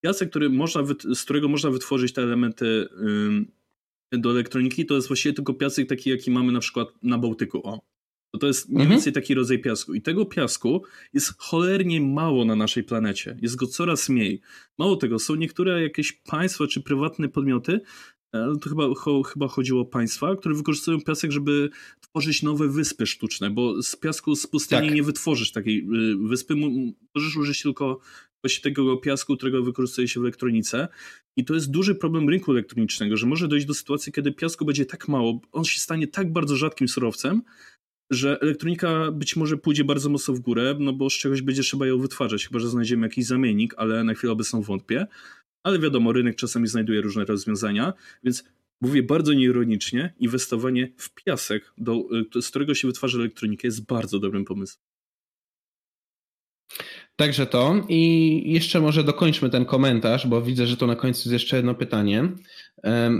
Piasek, 0.00 0.30
który 0.30 0.50
można, 0.50 0.82
z 1.14 1.24
którego 1.24 1.48
można 1.48 1.70
wytworzyć 1.70 2.12
te 2.12 2.22
elementy 2.22 2.88
do 4.12 4.30
elektroniki, 4.30 4.86
to 4.86 4.94
jest 4.94 5.08
właściwie 5.08 5.32
tylko 5.32 5.54
piasek 5.54 5.88
taki, 5.88 6.10
jaki 6.10 6.30
mamy 6.30 6.52
na 6.52 6.60
przykład 6.60 6.88
na 7.02 7.18
Bałtyku. 7.18 7.66
O. 7.66 7.80
To, 8.40 8.46
jest 8.46 8.68
mniej 8.68 8.82
mhm. 8.82 8.90
więcej 8.90 9.12
taki 9.12 9.34
rodzaj 9.34 9.58
piasku. 9.58 9.94
I 9.94 10.02
tego 10.02 10.26
piasku 10.26 10.82
jest 11.12 11.34
cholernie 11.38 12.00
mało 12.00 12.44
na 12.44 12.56
naszej 12.56 12.84
planecie. 12.84 13.36
Jest 13.42 13.56
go 13.56 13.66
coraz 13.66 14.08
mniej. 14.08 14.40
Mało 14.78 14.96
tego, 14.96 15.18
są 15.18 15.34
niektóre 15.34 15.82
jakieś 15.82 16.12
państwa 16.12 16.66
czy 16.66 16.80
prywatne 16.80 17.28
podmioty, 17.28 17.80
ale 18.32 18.58
to 18.58 18.68
chyba, 18.68 18.94
cho, 18.94 19.22
chyba 19.22 19.48
chodziło 19.48 19.80
o 19.80 19.84
państwa, 19.84 20.36
które 20.36 20.54
wykorzystują 20.54 21.00
piasek, 21.00 21.30
żeby 21.30 21.70
tworzyć 22.00 22.42
nowe 22.42 22.68
wyspy 22.68 23.06
sztuczne, 23.06 23.50
bo 23.50 23.82
z 23.82 23.96
piasku 23.96 24.36
z 24.36 24.46
pustyni 24.46 24.86
tak. 24.86 24.94
nie 24.94 25.02
wytworzysz 25.02 25.52
takiej 25.52 25.78
y, 25.78 26.16
wyspy, 26.28 26.54
możesz 27.14 27.36
użyć 27.36 27.62
tylko 27.62 28.00
właśnie 28.44 28.62
tego 28.62 28.96
piasku, 28.96 29.36
którego 29.36 29.62
wykorzystuje 29.62 30.08
się 30.08 30.20
w 30.20 30.22
elektronice. 30.22 30.88
I 31.36 31.44
to 31.44 31.54
jest 31.54 31.70
duży 31.70 31.94
problem 31.94 32.28
rynku 32.28 32.52
elektronicznego, 32.52 33.16
że 33.16 33.26
może 33.26 33.48
dojść 33.48 33.66
do 33.66 33.74
sytuacji, 33.74 34.12
kiedy 34.12 34.32
piasku 34.32 34.64
będzie 34.64 34.86
tak 34.86 35.08
mało, 35.08 35.40
on 35.52 35.64
się 35.64 35.80
stanie 35.80 36.06
tak 36.06 36.32
bardzo 36.32 36.56
rzadkim 36.56 36.88
surowcem, 36.88 37.42
że 38.10 38.40
elektronika 38.40 39.12
być 39.12 39.36
może 39.36 39.56
pójdzie 39.56 39.84
bardzo 39.84 40.08
mocno 40.10 40.34
w 40.34 40.40
górę, 40.40 40.76
no 40.80 40.92
bo 40.92 41.10
z 41.10 41.12
czegoś 41.12 41.42
będzie 41.42 41.62
trzeba 41.62 41.86
ją 41.86 41.98
wytwarzać, 41.98 42.46
chyba 42.46 42.58
że 42.58 42.68
znajdziemy 42.68 43.06
jakiś 43.06 43.26
zamiennik, 43.26 43.74
ale 43.76 44.04
na 44.04 44.14
chwilę 44.14 44.32
obecną 44.32 44.62
wątpię. 44.62 45.06
Ale 45.62 45.78
wiadomo, 45.78 46.12
rynek 46.12 46.36
czasami 46.36 46.66
znajduje 46.66 47.00
różne 47.00 47.24
rozwiązania, 47.24 47.92
więc 48.24 48.44
mówię 48.80 49.02
bardzo 49.02 49.32
nieironicznie, 49.32 50.14
inwestowanie 50.18 50.92
w 50.96 51.14
piasek, 51.14 51.72
do, 51.78 52.08
z 52.40 52.48
którego 52.48 52.74
się 52.74 52.88
wytwarza 52.88 53.18
elektronikę, 53.18 53.68
jest 53.68 53.86
bardzo 53.86 54.18
dobrym 54.18 54.44
pomysłem. 54.44 54.89
Także 57.20 57.46
to 57.46 57.74
i 57.88 58.42
jeszcze 58.52 58.80
może 58.80 59.04
dokończmy 59.04 59.50
ten 59.50 59.64
komentarz, 59.64 60.26
bo 60.26 60.42
widzę, 60.42 60.66
że 60.66 60.76
to 60.76 60.86
na 60.86 60.96
końcu 60.96 61.20
jest 61.20 61.32
jeszcze 61.32 61.56
jedno 61.56 61.74
pytanie. 61.74 62.28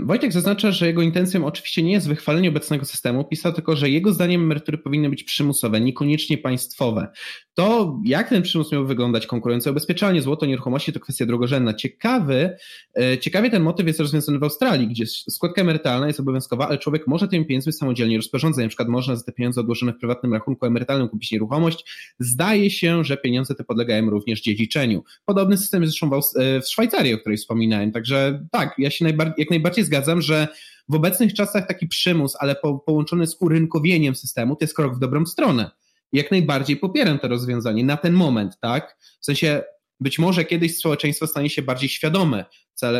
Wojtek 0.03 0.33
zaznacza, 0.33 0.71
że 0.71 0.87
jego 0.87 1.01
intencją 1.01 1.45
oczywiście 1.45 1.83
nie 1.83 1.91
jest 1.91 2.07
wychwalenie 2.07 2.49
obecnego 2.49 2.85
systemu, 2.85 3.23
pisał 3.23 3.53
tylko, 3.53 3.75
że 3.75 3.89
jego 3.89 4.13
zdaniem 4.13 4.41
emerytury 4.41 4.77
powinny 4.77 5.09
być 5.09 5.23
przymusowe, 5.23 5.81
niekoniecznie 5.81 6.37
państwowe. 6.37 7.07
To, 7.53 7.99
jak 8.05 8.29
ten 8.29 8.41
przymus 8.41 8.71
miał 8.71 8.85
wyglądać, 8.85 9.27
konkurencja 9.27 9.71
ubezpieczalnie, 9.71 10.21
złoto, 10.21 10.45
nieruchomości 10.45 10.93
to 10.93 10.99
kwestia 10.99 11.25
drugorzędna. 11.25 11.73
Ciekawy, 11.73 12.57
e, 12.99 13.17
ciekawie 13.17 13.49
ten 13.49 13.63
motyw 13.63 13.87
jest 13.87 13.99
rozwiązany 13.99 14.39
w 14.39 14.43
Australii, 14.43 14.87
gdzie 14.87 15.05
składka 15.07 15.61
emerytalna 15.61 16.07
jest 16.07 16.19
obowiązkowa, 16.19 16.67
ale 16.67 16.77
człowiek 16.77 17.07
może 17.07 17.27
tymi 17.27 17.45
pieniędzmi 17.45 17.73
samodzielnie 17.73 18.17
rozporządzać. 18.17 18.63
Na 18.63 18.67
przykład 18.67 18.89
można 18.89 19.15
za 19.15 19.23
te 19.23 19.31
pieniądze 19.31 19.61
odłożone 19.61 19.93
w 19.93 19.97
prywatnym 19.97 20.33
rachunku 20.33 20.65
emerytalnym 20.65 21.09
kupić 21.09 21.31
nieruchomość. 21.31 21.85
Zdaje 22.19 22.69
się, 22.69 23.03
że 23.03 23.17
pieniądze 23.17 23.55
te 23.55 23.63
podlegają 23.63 24.09
również 24.09 24.41
dziedziczeniu. 24.41 25.03
Podobny 25.25 25.57
system 25.57 25.81
jest 25.81 25.93
zresztą 25.93 26.21
w, 26.21 26.39
e, 26.39 26.61
w 26.61 26.67
Szwajcarii, 26.67 27.13
o 27.13 27.17
której 27.17 27.37
wspominałem. 27.37 27.91
Także 27.91 28.45
tak, 28.51 28.75
ja 28.77 28.89
się 28.89 29.05
najbardziej, 29.05 29.45
najbardziej 29.51 29.83
zgadzam, 29.83 30.21
że 30.21 30.47
w 30.89 30.95
obecnych 30.95 31.33
czasach 31.33 31.67
taki 31.67 31.87
przymus, 31.87 32.35
ale 32.39 32.55
po, 32.55 32.79
połączony 32.79 33.27
z 33.27 33.37
urynkowieniem 33.39 34.15
systemu, 34.15 34.55
to 34.55 34.63
jest 34.63 34.75
krok 34.75 34.95
w 34.95 34.99
dobrą 34.99 35.25
stronę. 35.25 35.71
Jak 36.13 36.31
najbardziej 36.31 36.77
popieram 36.77 37.19
to 37.19 37.27
rozwiązanie 37.27 37.83
na 37.83 37.97
ten 37.97 38.13
moment, 38.13 38.59
tak? 38.61 38.97
W 39.21 39.25
sensie 39.25 39.63
być 39.99 40.19
może 40.19 40.45
kiedyś 40.45 40.77
społeczeństwo 40.77 41.27
stanie 41.27 41.49
się 41.49 41.61
bardziej 41.61 41.89
świadome, 41.89 42.45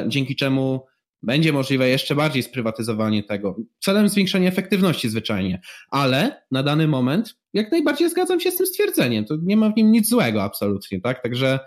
dzięki 0.07 0.35
czemu 0.35 0.85
będzie 1.23 1.53
możliwe 1.53 1.89
jeszcze 1.89 2.15
bardziej 2.15 2.43
sprywatyzowanie 2.43 3.23
tego, 3.23 3.55
celem 3.79 4.09
zwiększenia 4.09 4.49
efektywności 4.49 5.09
zwyczajnie, 5.09 5.61
ale 5.89 6.41
na 6.51 6.63
dany 6.63 6.87
moment 6.87 7.41
jak 7.53 7.71
najbardziej 7.71 8.09
zgadzam 8.09 8.39
się 8.39 8.51
z 8.51 8.57
tym 8.57 8.67
stwierdzeniem. 8.67 9.25
To 9.25 9.37
nie 9.43 9.57
ma 9.57 9.69
w 9.69 9.75
nim 9.77 9.91
nic 9.91 10.09
złego 10.09 10.43
absolutnie, 10.43 11.01
tak? 11.01 11.23
Także 11.23 11.59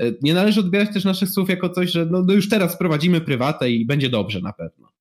e, 0.00 0.12
nie 0.22 0.34
należy 0.34 0.60
odbierać 0.60 0.94
też 0.94 1.04
naszych 1.04 1.28
słów 1.28 1.48
jako 1.48 1.68
coś, 1.68 1.90
że 1.90 2.06
no, 2.06 2.24
no 2.26 2.32
już 2.32 2.48
teraz 2.48 2.74
wprowadzimy 2.74 3.20
prywatę 3.20 3.70
i 3.70 3.86
będzie 3.86 4.08
dobrze 4.08 4.40
na 4.40 4.52
pewno. 4.52 4.92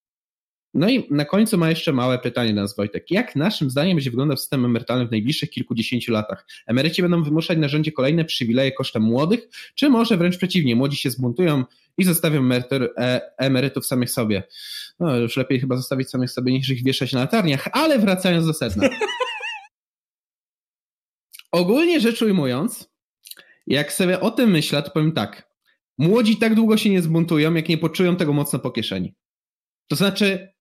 No 0.74 0.90
i 0.90 1.08
na 1.10 1.26
końcu 1.26 1.58
ma 1.58 1.70
jeszcze 1.70 1.94
małe 1.94 2.20
pytanie 2.20 2.54
nas 2.54 2.76
Wojtek. 2.76 3.12
Jak 3.12 3.36
naszym 3.36 3.70
zdaniem 3.70 3.98
będzie 3.98 4.12
wyglądał 4.12 4.38
system 4.38 4.66
emerytalny 4.66 5.08
w 5.08 5.12
najbliższych 5.12 5.50
kilkudziesięciu 5.50 6.12
latach? 6.12 6.48
Emeryci 6.68 7.02
będą 7.02 7.24
wymuszać 7.24 7.58
na 7.58 7.68
rządzie 7.68 7.92
kolejne 7.92 8.26
przywileje 8.26 8.72
kosztem 8.72 9.04
młodych, 9.04 9.50
czy 9.76 9.90
może 9.90 10.18
wręcz 10.18 10.38
przeciwnie, 10.38 10.76
młodzi 10.76 10.98
się 10.98 11.10
zbuntują 11.10 11.64
i 11.98 12.04
zostawią 12.04 12.40
emerytur, 12.40 12.94
e, 12.98 13.22
emerytów 13.38 13.86
samych 13.86 14.12
sobie? 14.12 14.44
No 15.00 15.18
już 15.18 15.38
lepiej 15.38 15.60
chyba 15.60 15.78
zostawić 15.78 16.10
samych 16.10 16.32
sobie 16.32 16.54
niż 16.54 16.70
ich 16.70 16.84
wieszać 16.84 17.14
na 17.14 17.20
latarniach, 17.20 17.68
ale 17.72 18.00
wracając 18.00 18.46
do 18.46 18.54
sedna. 18.54 18.90
Ogólnie 21.52 22.00
rzecz 22.00 22.22
ujmując, 22.22 22.90
jak 23.68 23.94
sobie 23.94 24.20
o 24.20 24.32
tym 24.32 24.52
myślę, 24.52 24.84
to 24.84 24.92
powiem 24.92 25.12
tak. 25.12 25.52
Młodzi 25.98 26.38
tak 26.38 26.56
długo 26.56 26.78
się 26.78 26.90
nie 26.90 27.02
zbuntują, 27.02 27.54
jak 27.54 27.70
nie 27.70 27.78
poczują 27.78 28.16
tego 28.16 28.34
mocno 28.34 28.60
po 28.60 28.72
kieszeni. 28.72 29.16
To 29.88 29.96
znaczy, 29.96 30.54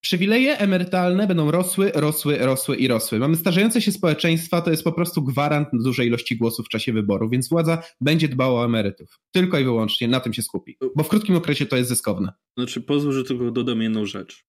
Przywileje 0.00 0.58
emerytalne 0.58 1.26
będą 1.26 1.50
rosły, 1.50 1.92
rosły, 1.94 2.38
rosły 2.38 2.76
i 2.76 2.88
rosły. 2.88 3.18
Mamy 3.18 3.36
starzejące 3.36 3.82
się 3.82 3.92
społeczeństwa, 3.92 4.60
to 4.60 4.70
jest 4.70 4.84
po 4.84 4.92
prostu 4.92 5.22
gwarant 5.22 5.68
dużej 5.72 6.06
ilości 6.06 6.36
głosów 6.36 6.66
w 6.66 6.68
czasie 6.68 6.92
wyborów, 6.92 7.30
więc 7.30 7.48
władza 7.48 7.82
będzie 8.00 8.28
dbała 8.28 8.60
o 8.60 8.64
emerytów. 8.64 9.18
Tylko 9.34 9.58
i 9.58 9.64
wyłącznie 9.64 10.08
na 10.08 10.20
tym 10.20 10.32
się 10.32 10.42
skupi, 10.42 10.76
bo 10.96 11.04
w 11.04 11.08
krótkim 11.08 11.36
okresie 11.36 11.66
to 11.66 11.76
jest 11.76 11.88
zyskowne. 11.88 12.32
Znaczy, 12.58 12.80
pozwól, 12.80 13.12
że 13.12 13.24
tylko 13.24 13.50
dodam 13.50 13.82
jedną 13.82 14.06
rzecz. 14.06 14.44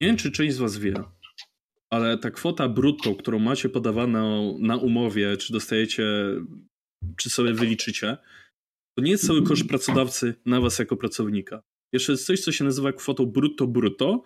Nie 0.00 0.08
wiem, 0.08 0.16
czy 0.16 0.30
część 0.30 0.54
z 0.54 0.58
Was 0.58 0.78
wie, 0.78 0.94
ale 1.90 2.18
ta 2.18 2.30
kwota 2.30 2.68
brutto, 2.68 3.14
którą 3.14 3.38
macie 3.38 3.68
podawaną 3.68 4.56
na 4.58 4.76
umowie, 4.76 5.36
czy 5.36 5.52
dostajecie, 5.52 6.04
czy 7.16 7.30
sobie 7.30 7.52
wyliczycie, 7.52 8.16
to 8.98 9.04
nie 9.04 9.10
jest 9.10 9.26
cały 9.26 9.42
koszt 9.42 9.68
pracodawcy 9.68 10.34
na 10.46 10.60
Was 10.60 10.78
jako 10.78 10.96
pracownika. 10.96 11.62
Jeszcze 11.92 12.12
jest 12.12 12.26
coś, 12.26 12.40
co 12.40 12.52
się 12.52 12.64
nazywa 12.64 12.92
kwotą 12.92 13.26
brutto-brutto, 13.26 14.22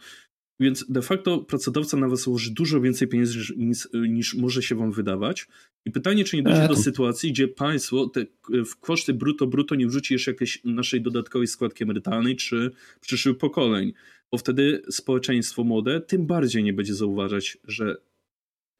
więc 0.60 0.84
de 0.88 1.02
facto 1.02 1.38
pracodawca 1.38 1.96
na 1.96 2.08
was 2.08 2.26
ułoży 2.26 2.50
dużo 2.50 2.80
więcej 2.80 3.08
pieniędzy 3.08 3.38
niż, 3.56 3.88
niż, 4.08 4.34
może 4.34 4.62
się 4.62 4.74
wam 4.74 4.92
wydawać. 4.92 5.48
I 5.84 5.90
pytanie, 5.90 6.24
czy 6.24 6.36
nie 6.36 6.42
dojdzie 6.42 6.68
do 6.68 6.76
sytuacji, 6.76 7.32
gdzie 7.32 7.48
państwo 7.48 8.08
te 8.08 8.26
w 8.64 8.76
koszty 8.80 9.14
brutto 9.14 9.46
brutto 9.46 9.74
nie 9.74 9.86
wrzuci 9.86 10.14
jeszcze 10.14 10.30
jakiejś 10.30 10.64
naszej 10.64 11.02
dodatkowej 11.02 11.46
składki 11.46 11.84
emerytalnej 11.84 12.36
czy 12.36 12.70
przyszłych 13.00 13.38
pokoleń. 13.38 13.92
Bo 14.32 14.38
wtedy 14.38 14.82
społeczeństwo 14.90 15.64
młode 15.64 16.00
tym 16.00 16.26
bardziej 16.26 16.64
nie 16.64 16.72
będzie 16.72 16.94
zauważać, 16.94 17.58
że 17.64 17.96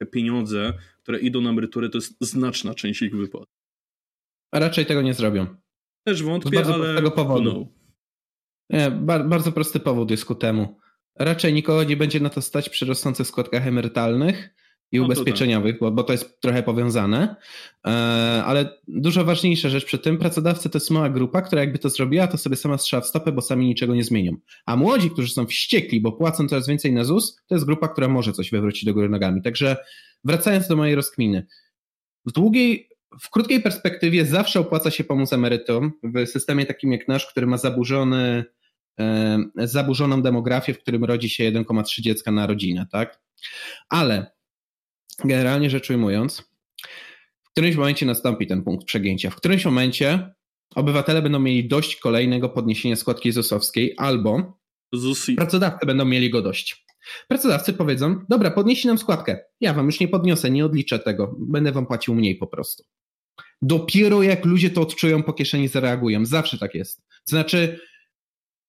te 0.01 0.05
pieniądze, 0.05 0.73
które 1.03 1.19
idą 1.19 1.41
na 1.41 1.49
emeryturę, 1.49 1.89
to 1.89 1.97
jest 1.97 2.17
znaczna 2.21 2.73
część 2.73 3.01
ich 3.01 3.15
wypłat. 3.15 3.47
A 4.51 4.59
raczej 4.59 4.85
tego 4.85 5.01
nie 5.01 5.13
zrobią. 5.13 5.47
Też 6.07 6.23
wątpię, 6.23 6.65
ale... 6.65 6.93
Z 6.93 6.95
tego 6.95 7.11
powodu. 7.11 7.67
Nie, 8.69 8.91
bardzo 9.25 9.51
prosty 9.51 9.79
powód 9.79 10.11
jest 10.11 10.25
ku 10.25 10.35
temu 10.35 10.77
raczej 11.19 11.53
nikogo 11.53 11.83
nie 11.83 11.97
będzie 11.97 12.19
na 12.19 12.29
to 12.29 12.41
stać 12.41 12.69
przy 12.69 12.85
rosnących 12.85 13.27
składkach 13.27 13.67
emerytalnych 13.67 14.49
i 14.91 14.97
no 14.97 15.05
ubezpieczeniowych, 15.05 15.79
bo, 15.79 15.91
bo 15.91 16.03
to 16.03 16.11
jest 16.11 16.41
trochę 16.41 16.63
powiązane. 16.63 17.35
E, 17.87 17.89
ale 18.45 18.79
dużo 18.87 19.25
ważniejsza 19.25 19.69
rzecz 19.69 19.85
przy 19.85 19.99
tym, 19.99 20.17
pracodawcy 20.17 20.69
to 20.69 20.77
jest 20.77 20.91
mała 20.91 21.09
grupa, 21.09 21.41
która 21.41 21.61
jakby 21.61 21.79
to 21.79 21.89
zrobiła, 21.89 22.27
to 22.27 22.37
sobie 22.37 22.55
sama 22.55 22.77
strzela 22.77 23.01
w 23.01 23.07
stopę, 23.07 23.31
bo 23.31 23.41
sami 23.41 23.65
niczego 23.65 23.95
nie 23.95 24.03
zmienią. 24.03 24.35
A 24.65 24.75
młodzi, 24.75 25.11
którzy 25.11 25.33
są 25.33 25.45
wściekli, 25.45 26.01
bo 26.01 26.11
płacą 26.11 26.47
coraz 26.47 26.67
więcej 26.67 26.93
na 26.93 27.03
ZUS, 27.03 27.41
to 27.47 27.55
jest 27.55 27.65
grupa, 27.65 27.87
która 27.87 28.07
może 28.07 28.33
coś 28.33 28.51
wywrócić 28.51 28.85
do 28.85 28.93
góry 28.93 29.09
nogami. 29.09 29.41
Także 29.41 29.77
wracając 30.23 30.67
do 30.67 30.75
mojej 30.75 30.95
rozkminy. 30.95 31.47
W 32.25 32.31
długiej, 32.31 32.89
w 33.21 33.29
krótkiej 33.29 33.61
perspektywie 33.61 34.25
zawsze 34.25 34.59
opłaca 34.59 34.91
się 34.91 35.03
pomóc 35.03 35.33
emerytom 35.33 35.91
w 36.03 36.27
systemie 36.27 36.65
takim 36.65 36.91
jak 36.91 37.07
nasz, 37.07 37.27
który 37.27 37.47
ma 37.47 37.57
zaburzony 37.57 38.45
zaburzoną 39.55 40.21
demografię, 40.21 40.73
w 40.73 40.79
którym 40.79 41.03
rodzi 41.03 41.29
się 41.29 41.51
1,3 41.51 42.01
dziecka 42.01 42.31
na 42.31 42.47
rodzinę, 42.47 42.87
tak? 42.91 43.21
Ale 43.89 44.31
generalnie 45.25 45.69
rzecz 45.69 45.89
ujmując, 45.89 46.43
w 47.43 47.51
którymś 47.51 47.75
momencie 47.75 48.05
nastąpi 48.05 48.47
ten 48.47 48.63
punkt 48.63 48.85
przegięcia. 48.85 49.29
W 49.29 49.35
którymś 49.35 49.65
momencie 49.65 50.33
obywatele 50.75 51.21
będą 51.21 51.39
mieli 51.39 51.67
dość 51.67 51.95
kolejnego 51.95 52.49
podniesienia 52.49 52.95
składki 52.95 53.31
ZUS-owskiej 53.31 53.93
albo 53.97 54.59
ZUSI. 54.93 55.35
pracodawcy 55.35 55.85
będą 55.85 56.05
mieli 56.05 56.29
go 56.29 56.41
dość. 56.41 56.85
Pracodawcy 57.27 57.73
powiedzą, 57.73 58.25
dobra, 58.29 58.51
podnieśli 58.51 58.87
nam 58.87 58.97
składkę. 58.97 59.39
Ja 59.61 59.73
wam 59.73 59.85
już 59.85 59.99
nie 59.99 60.07
podniosę, 60.07 60.49
nie 60.49 60.65
odliczę 60.65 60.99
tego, 60.99 61.35
będę 61.39 61.71
wam 61.71 61.85
płacił 61.85 62.15
mniej 62.15 62.35
po 62.35 62.47
prostu. 62.47 62.83
Dopiero 63.61 64.23
jak 64.23 64.45
ludzie 64.45 64.69
to 64.69 64.81
odczują 64.81 65.23
po 65.23 65.33
kieszeni, 65.33 65.67
zareagują. 65.67 66.25
Zawsze 66.25 66.57
tak 66.57 66.75
jest. 66.75 66.97
To 66.97 67.29
znaczy, 67.29 67.79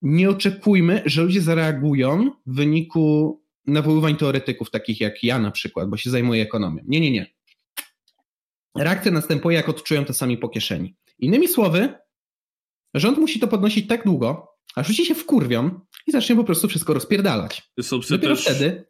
nie 0.03 0.31
oczekujmy, 0.31 1.03
że 1.07 1.23
ludzie 1.23 1.41
zareagują 1.41 2.31
w 2.47 2.55
wyniku 2.55 3.41
nawoływań 3.67 4.17
teoretyków, 4.17 4.71
takich 4.71 5.01
jak 5.01 5.23
ja 5.23 5.39
na 5.39 5.51
przykład, 5.51 5.89
bo 5.89 5.97
się 5.97 6.11
zajmuję 6.11 6.43
ekonomią. 6.43 6.85
Nie, 6.87 7.01
nie, 7.01 7.11
nie. 7.11 7.27
Reakcja 8.79 9.13
następuje, 9.13 9.57
jak 9.57 9.69
odczują 9.69 10.05
to 10.05 10.15
sami 10.15 10.39
po 10.39 10.49
kieszeni. 10.49 10.97
Innymi 11.19 11.49
słowy, 11.49 11.95
rząd 12.95 13.19
musi 13.19 13.41
to 13.41 13.49
podnosić 13.49 13.87
tak 13.87 14.05
długo, 14.05 14.49
aż 14.75 14.89
ludzie 14.89 15.05
się 15.05 15.15
wkurwią 15.15 15.81
i 16.07 16.13
zacznie 16.13 16.37
po 16.37 16.45
prostu 16.45 16.69
wszystko 16.69 16.95
rozpierdalać. 16.95 17.71
Jest 17.77 17.93
opcja 17.93 18.17
Dopiero 18.17 18.37
też, 18.37 18.45
wtedy 18.45 18.85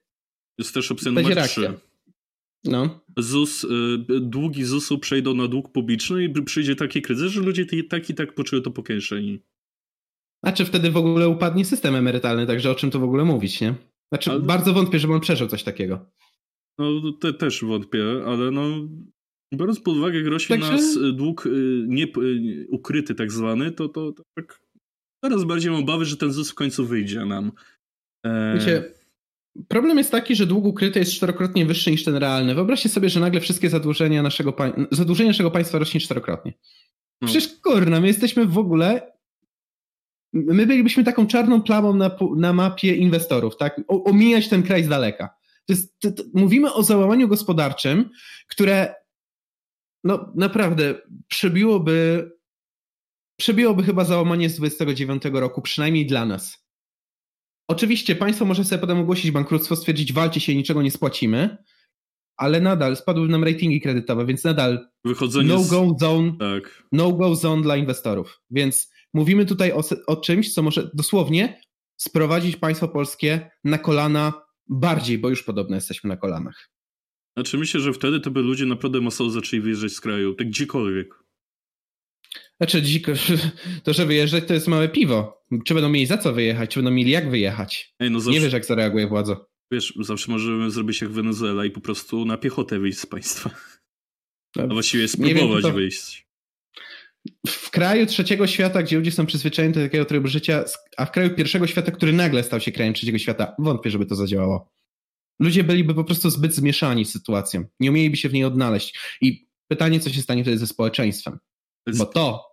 jest 0.58 0.74
też 0.74 0.92
opcja 0.92 1.12
numer 1.12 1.34
reakcja. 1.34 1.72
3. 1.72 1.80
No. 2.64 3.00
ZUS, 3.16 3.64
y, 3.64 3.68
długi 4.20 4.64
ZUS-u 4.64 4.98
przejdą 4.98 5.34
na 5.34 5.48
dług 5.48 5.72
publiczny 5.72 6.24
i 6.24 6.42
przyjdzie 6.42 6.76
taki 6.76 7.02
kryzys, 7.02 7.32
że 7.32 7.40
ludzie 7.40 7.66
tak 7.88 8.10
i 8.10 8.14
tak 8.14 8.34
poczują 8.34 8.62
to 8.62 8.70
po 8.70 8.82
kieszeni. 8.82 9.42
A 10.42 10.52
czy 10.52 10.64
wtedy 10.64 10.90
w 10.90 10.96
ogóle 10.96 11.28
upadnie 11.28 11.64
system 11.64 11.94
emerytalny, 11.94 12.46
także 12.46 12.70
o 12.70 12.74
czym 12.74 12.90
to 12.90 12.98
w 12.98 13.04
ogóle 13.04 13.24
mówić, 13.24 13.60
nie? 13.60 13.74
Znaczy, 14.12 14.30
ale... 14.30 14.40
bardzo 14.40 14.72
wątpię, 14.72 14.98
żeby 14.98 15.14
on 15.14 15.20
przeżył 15.20 15.48
coś 15.48 15.62
takiego. 15.62 16.06
No, 16.78 17.12
te, 17.20 17.32
też 17.32 17.64
wątpię, 17.64 18.04
ale 18.26 18.50
no, 18.50 18.68
biorąc 19.54 19.80
pod 19.80 19.96
uwagę, 19.96 20.18
jak 20.18 20.26
rośnie 20.26 20.56
także... 20.56 20.72
nas 20.72 20.98
dług 21.14 21.46
y, 21.46 21.84
nie, 21.88 22.04
y, 22.04 22.66
ukryty 22.70 23.14
tak 23.14 23.32
zwany, 23.32 23.72
to, 23.72 23.88
to, 23.88 24.12
to 24.12 24.22
tak 24.36 24.60
coraz 25.24 25.44
bardziej 25.44 25.70
mam 25.70 25.80
obawy, 25.80 26.04
że 26.04 26.16
ten 26.16 26.32
ZUS 26.32 26.50
w 26.50 26.54
końcu 26.54 26.86
wyjdzie 26.86 27.24
nam. 27.24 27.52
E... 28.26 28.54
Wiecie, 28.58 28.94
problem 29.68 29.98
jest 29.98 30.10
taki, 30.10 30.36
że 30.36 30.46
dług 30.46 30.64
ukryty 30.64 30.98
jest 30.98 31.12
czterokrotnie 31.12 31.66
wyższy 31.66 31.90
niż 31.90 32.04
ten 32.04 32.16
realny. 32.16 32.54
Wyobraźcie 32.54 32.88
sobie, 32.88 33.08
że 33.08 33.20
nagle 33.20 33.40
wszystkie 33.40 33.70
zadłużenia 33.70 34.22
naszego, 34.22 34.56
zadłużenie 34.90 35.30
naszego 35.30 35.50
państwa 35.50 35.78
rośnie 35.78 36.00
czterokrotnie. 36.00 36.52
No. 37.22 37.28
Przecież 37.28 37.48
kurna, 37.62 38.00
my 38.00 38.06
jesteśmy 38.06 38.46
w 38.46 38.58
ogóle 38.58 39.17
my 40.32 40.66
bylibyśmy 40.66 41.04
taką 41.04 41.26
czarną 41.26 41.62
plamą 41.62 41.94
na, 41.94 42.16
na 42.36 42.52
mapie 42.52 42.94
inwestorów, 42.96 43.56
tak? 43.56 43.80
O, 43.88 44.04
omijać 44.04 44.48
ten 44.48 44.62
kraj 44.62 44.84
z 44.84 44.88
daleka. 44.88 45.28
To 45.66 45.72
jest, 45.72 45.98
to, 46.00 46.12
to, 46.12 46.22
mówimy 46.34 46.72
o 46.72 46.82
załamaniu 46.82 47.28
gospodarczym, 47.28 48.10
które 48.48 48.94
no 50.04 50.32
naprawdę 50.36 50.94
przebiłoby, 51.28 52.30
przebiłoby 53.40 53.82
chyba 53.82 54.04
załamanie 54.04 54.50
z 54.50 54.56
29 54.56 55.22
roku, 55.32 55.62
przynajmniej 55.62 56.06
dla 56.06 56.26
nas. 56.26 56.68
Oczywiście 57.70 58.16
państwo 58.16 58.44
może 58.44 58.64
sobie 58.64 58.80
potem 58.80 58.98
ogłosić 58.98 59.30
bankructwo, 59.30 59.76
stwierdzić 59.76 60.12
walcie 60.12 60.40
się, 60.40 60.54
niczego 60.54 60.82
nie 60.82 60.90
spłacimy, 60.90 61.56
ale 62.36 62.60
nadal 62.60 62.96
spadły 62.96 63.28
nam 63.28 63.44
ratingi 63.44 63.80
kredytowe, 63.80 64.26
więc 64.26 64.44
nadal 64.44 64.88
Wychodzenie 65.04 65.48
no-go 65.48 65.96
zone, 66.00 66.32
tak. 66.38 66.84
no-go 66.92 67.34
zone 67.34 67.62
dla 67.62 67.76
inwestorów. 67.76 68.40
Więc 68.50 68.90
Mówimy 69.14 69.46
tutaj 69.46 69.72
o, 69.72 69.82
o 70.06 70.16
czymś, 70.16 70.54
co 70.54 70.62
może 70.62 70.90
dosłownie 70.94 71.60
sprowadzić 71.96 72.56
państwo 72.56 72.88
polskie 72.88 73.50
na 73.64 73.78
kolana 73.78 74.32
bardziej, 74.68 75.18
bo 75.18 75.28
już 75.28 75.42
podobno 75.42 75.74
jesteśmy 75.74 76.08
na 76.08 76.16
kolanach. 76.16 76.70
Znaczy 77.36 77.58
myślę, 77.58 77.80
że 77.80 77.92
wtedy 77.92 78.20
to 78.20 78.30
by 78.30 78.40
ludzie 78.40 78.66
naprawdę 78.66 79.00
masowo 79.00 79.30
zaczęli 79.30 79.62
wyjeżdżać 79.62 79.92
z 79.92 80.00
kraju, 80.00 80.34
tak 80.34 80.48
gdziekolwiek. 80.48 81.14
Znaczy, 82.60 82.82
dziko, 82.82 83.12
to, 83.84 83.92
że 83.92 84.06
wyjeżdżać, 84.06 84.44
to 84.46 84.54
jest 84.54 84.68
małe 84.68 84.88
piwo. 84.88 85.44
Czy 85.64 85.74
będą 85.74 85.88
mieli 85.88 86.06
za 86.06 86.18
co 86.18 86.32
wyjechać, 86.32 86.70
czy 86.70 86.78
będą 86.78 86.90
mieli 86.90 87.10
jak 87.10 87.30
wyjechać? 87.30 87.94
Ej, 88.00 88.10
no 88.10 88.20
zawsze, 88.20 88.38
Nie 88.38 88.44
wiesz, 88.44 88.52
jak 88.52 88.64
zareaguje 88.64 89.06
władza. 89.06 89.36
Wiesz, 89.72 89.94
zawsze 90.00 90.32
możemy 90.32 90.70
zrobić 90.70 91.00
jak 91.00 91.10
Wenezuela 91.10 91.64
i 91.64 91.70
po 91.70 91.80
prostu 91.80 92.24
na 92.24 92.36
piechotę 92.36 92.78
wyjść 92.78 92.98
z 92.98 93.06
państwa. 93.06 93.50
No, 94.56 94.62
A 94.62 94.66
właściwie 94.66 95.08
spróbować 95.08 95.62
wiem, 95.62 95.72
to... 95.72 95.72
wyjść. 95.72 96.27
W 97.46 97.70
kraju 97.70 98.06
trzeciego 98.06 98.46
świata, 98.46 98.82
gdzie 98.82 98.96
ludzie 98.96 99.12
są 99.12 99.26
przyzwyczajeni 99.26 99.74
do 99.74 99.80
takiego 99.80 100.04
trybu 100.04 100.28
życia, 100.28 100.64
a 100.96 101.06
w 101.06 101.10
kraju 101.10 101.34
pierwszego 101.34 101.66
świata, 101.66 101.92
który 101.92 102.12
nagle 102.12 102.42
stał 102.42 102.60
się 102.60 102.72
krajem 102.72 102.94
trzeciego 102.94 103.18
świata, 103.18 103.54
wątpię, 103.58 103.90
żeby 103.90 104.06
to 104.06 104.14
zadziałało. 104.14 104.72
Ludzie 105.40 105.64
byliby 105.64 105.94
po 105.94 106.04
prostu 106.04 106.30
zbyt 106.30 106.54
zmieszani 106.54 107.04
z 107.04 107.10
sytuacją. 107.10 107.64
Nie 107.80 107.90
umieliby 107.90 108.16
się 108.16 108.28
w 108.28 108.32
niej 108.32 108.44
odnaleźć. 108.44 108.98
I 109.20 109.48
pytanie, 109.68 110.00
co 110.00 110.10
się 110.10 110.22
stanie 110.22 110.42
wtedy 110.42 110.58
ze 110.58 110.66
społeczeństwem. 110.66 111.38
Bo 111.96 112.06
to 112.06 112.44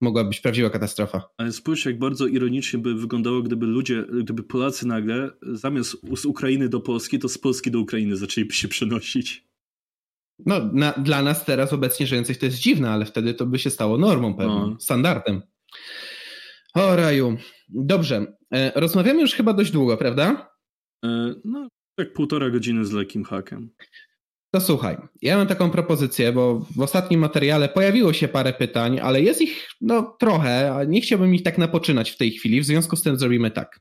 mogła 0.00 0.24
być 0.24 0.40
prawdziwa 0.40 0.70
katastrofa. 0.70 1.22
Ale 1.36 1.52
spójrz, 1.52 1.86
jak 1.86 1.98
bardzo 1.98 2.26
ironicznie 2.26 2.78
by 2.78 2.94
wyglądało, 2.94 3.42
gdyby 3.42 3.66
ludzie, 3.66 4.04
gdyby 4.22 4.42
Polacy 4.42 4.86
nagle 4.86 5.30
zamiast 5.42 5.96
z 6.16 6.24
Ukrainy 6.24 6.68
do 6.68 6.80
Polski, 6.80 7.18
to 7.18 7.28
z 7.28 7.38
Polski 7.38 7.70
do 7.70 7.80
Ukrainy 7.80 8.16
zaczęliby 8.16 8.54
się 8.54 8.68
przenosić. 8.68 9.51
No, 10.46 10.70
na, 10.72 10.92
dla 10.92 11.22
nas 11.22 11.44
teraz 11.44 11.72
obecnie 11.72 12.06
żyjących 12.06 12.38
to 12.38 12.46
jest 12.46 12.58
dziwne, 12.58 12.90
ale 12.90 13.04
wtedy 13.04 13.34
to 13.34 13.46
by 13.46 13.58
się 13.58 13.70
stało 13.70 13.98
normą 13.98 14.34
pewnym, 14.34 14.70
no. 14.70 14.76
standardem. 14.80 15.42
O 16.74 16.96
raju. 16.96 17.36
Dobrze. 17.68 18.26
E, 18.54 18.72
rozmawiamy 18.74 19.20
już 19.20 19.34
chyba 19.34 19.52
dość 19.52 19.70
długo, 19.70 19.96
prawda? 19.96 20.50
E, 21.04 21.34
no, 21.44 21.68
tak 21.96 22.12
półtora 22.12 22.50
godziny 22.50 22.84
z 22.84 22.92
lekkim 22.92 23.24
hakiem. 23.24 23.70
To 24.54 24.60
słuchaj, 24.60 24.96
ja 25.22 25.36
mam 25.36 25.46
taką 25.46 25.70
propozycję, 25.70 26.32
bo 26.32 26.66
w 26.76 26.80
ostatnim 26.80 27.20
materiale 27.20 27.68
pojawiło 27.68 28.12
się 28.12 28.28
parę 28.28 28.52
pytań, 28.52 29.00
ale 29.00 29.22
jest 29.22 29.40
ich 29.40 29.68
no 29.80 30.16
trochę, 30.20 30.74
a 30.74 30.84
nie 30.84 31.00
chciałbym 31.00 31.34
ich 31.34 31.42
tak 31.42 31.58
napoczynać 31.58 32.10
w 32.10 32.16
tej 32.16 32.30
chwili, 32.30 32.60
w 32.60 32.64
związku 32.64 32.96
z 32.96 33.02
tym 33.02 33.16
zrobimy 33.16 33.50
tak. 33.50 33.80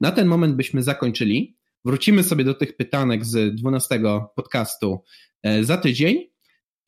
Na 0.00 0.10
ten 0.10 0.26
moment 0.26 0.56
byśmy 0.56 0.82
zakończyli, 0.82 1.56
wrócimy 1.84 2.22
sobie 2.22 2.44
do 2.44 2.54
tych 2.54 2.76
pytanek 2.76 3.24
z 3.24 3.54
12 3.54 4.00
podcastu 4.36 5.04
e, 5.42 5.64
za 5.64 5.76
tydzień 5.76 6.30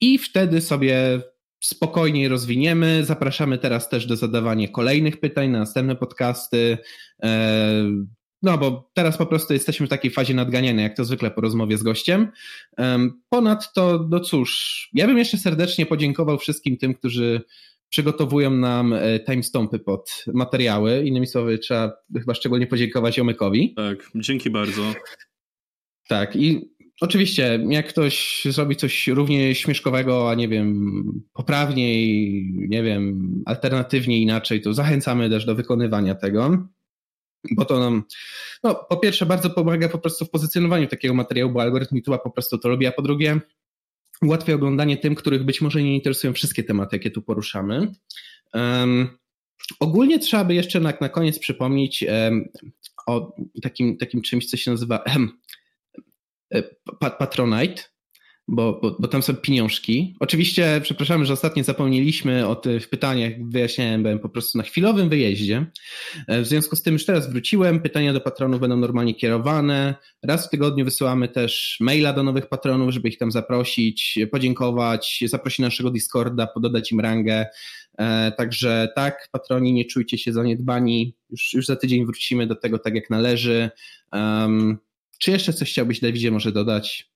i 0.01 0.19
wtedy 0.19 0.61
sobie 0.61 1.21
spokojniej 1.61 2.29
rozwiniemy. 2.29 3.05
Zapraszamy 3.05 3.59
teraz 3.59 3.89
też 3.89 4.07
do 4.07 4.17
zadawania 4.17 4.69
kolejnych 4.69 5.21
pytań 5.21 5.51
na 5.51 5.59
następne 5.59 5.97
podcasty. 5.97 6.79
E, 7.23 7.91
no, 8.43 8.59
bo 8.59 8.91
teraz 8.95 9.17
po 9.17 9.27
prostu 9.27 9.53
jesteśmy 9.53 9.87
w 9.87 9.91
takiej 9.91 10.11
fazie 10.11 10.35
nadganiania, 10.35 10.83
jak 10.83 10.97
to 10.97 11.05
zwykle 11.05 11.31
po 11.31 11.41
rozmowie 11.41 11.79
z 11.79 11.83
gościem. 11.83 12.29
Ponadto, 13.29 14.07
no 14.11 14.21
cóż, 14.21 14.91
ja 14.95 15.07
bym 15.07 15.19
jeszcze 15.19 15.39
serdecznie 15.39 15.87
podziękował 15.87 16.39
wszystkim 16.39 16.77
tym, 16.77 16.95
którzy 16.95 17.43
przygotowują 17.89 18.51
nam 18.51 18.93
e, 18.93 19.21
timestampy 19.21 19.79
pod 19.79 20.25
materiały. 20.35 21.05
Innymi 21.05 21.27
słowy, 21.27 21.59
trzeba 21.59 21.93
chyba 22.19 22.35
szczególnie 22.35 22.67
podziękować 22.67 23.19
Jomykowi. 23.19 23.75
Tak, 23.75 24.11
dzięki 24.15 24.51
bardzo. 24.51 24.83
Tak, 26.09 26.37
i 26.37 26.71
oczywiście, 27.01 27.61
jak 27.69 27.89
ktoś 27.89 28.43
zrobi 28.51 28.77
coś 28.77 29.07
równie 29.07 29.55
śmieszkowego, 29.55 30.31
a 30.31 30.35
nie 30.35 30.49
wiem, 30.49 31.05
poprawniej, 31.33 32.45
nie 32.69 32.83
wiem, 32.83 33.31
alternatywnie 33.47 34.19
inaczej, 34.19 34.61
to 34.61 34.75
zachęcamy 34.75 35.31
też 35.31 35.45
do 35.45 35.55
wykonywania 35.55 36.15
tego 36.15 36.69
bo 37.51 37.65
to 37.65 37.79
nam, 37.79 38.03
no, 38.63 38.75
po 38.75 38.97
pierwsze, 38.97 39.27
bardzo 39.27 39.51
pomaga 39.51 39.89
po 39.89 39.99
prostu 39.99 40.25
w 40.25 40.31
pozycjonowaniu 40.31 40.87
takiego 40.87 41.15
materiału, 41.15 41.53
bo 41.53 41.63
algorytm 41.63 41.97
YouTube'a 41.97 42.19
po 42.19 42.31
prostu 42.31 42.59
to 42.59 42.69
robi, 42.69 42.87
a 42.87 42.93
po 42.93 43.03
drugie, 43.03 43.41
ułatwia 44.27 44.55
oglądanie 44.55 44.97
tym, 44.97 45.15
których 45.15 45.45
być 45.45 45.61
może 45.61 45.83
nie 45.83 45.95
interesują 45.95 46.33
wszystkie 46.33 46.65
tematy, 46.65 46.97
jakie 46.97 47.11
tu 47.11 47.23
poruszamy. 47.23 47.93
Um, 48.55 49.19
ogólnie 49.81 50.19
trzeba 50.19 50.45
by 50.45 50.55
jeszcze 50.55 50.81
na, 50.81 50.93
na 51.01 51.09
koniec 51.09 51.39
przypomnieć 51.39 52.05
um, 52.09 52.49
o 53.07 53.37
takim, 53.63 53.97
takim 53.97 54.23
czymś, 54.23 54.47
co 54.47 54.57
się 54.57 54.71
nazywa 54.71 55.05
um, 55.07 55.39
Patronite 57.19 57.83
bo, 58.49 58.81
bo, 58.83 58.97
bo 58.99 59.09
tam 59.09 59.23
są 59.23 59.37
pieniążki. 59.37 60.17
Oczywiście, 60.21 60.81
przepraszamy, 60.83 61.27
że 61.27 61.33
ostatnio 61.33 61.65
zapomnieliśmy 61.65 62.47
o 62.47 62.57
tych 62.57 62.89
pytaniach, 62.89 63.33
wyjaśniałem, 63.49 64.03
byłem 64.03 64.19
po 64.19 64.29
prostu 64.29 64.59
na 64.59 64.65
chwilowym 64.65 65.09
wyjeździe. 65.09 65.67
E, 66.29 66.41
w 66.43 66.47
związku 66.47 66.77
z 66.77 66.83
tym 66.83 66.93
już 66.93 67.05
teraz 67.05 67.31
wróciłem, 67.31 67.81
pytania 67.81 68.13
do 68.13 68.21
patronów 68.21 68.61
będą 68.61 68.77
normalnie 68.77 69.15
kierowane. 69.15 69.95
Raz 70.23 70.47
w 70.47 70.51
tygodniu 70.51 70.85
wysyłamy 70.85 71.29
też 71.29 71.77
maila 71.81 72.13
do 72.13 72.23
nowych 72.23 72.47
patronów, 72.47 72.91
żeby 72.91 73.09
ich 73.09 73.19
tam 73.19 73.33
zaprosić, 73.33 74.19
podziękować, 74.33 75.25
zaprosić 75.27 75.59
naszego 75.59 75.91
Discorda, 75.91 76.47
pododać 76.47 76.93
im 76.93 77.01
rangę. 77.01 77.47
E, 77.99 78.33
także 78.33 78.89
tak, 78.95 79.29
patroni, 79.33 79.73
nie 79.73 79.85
czujcie 79.85 80.19
się 80.19 80.33
zaniedbani. 80.33 81.17
Już, 81.31 81.55
już 81.55 81.67
za 81.67 81.77
tydzień 81.77 82.07
wrócimy 82.07 82.47
do 82.47 82.55
tego 82.55 82.79
tak 82.79 82.95
jak 82.95 83.11
należy. 83.11 83.71
Um, 84.13 84.79
czy 85.19 85.31
jeszcze 85.31 85.53
coś 85.53 85.71
chciałbyś, 85.71 86.01
Dawidzie, 86.01 86.31
może 86.31 86.53
dodać? 86.53 87.14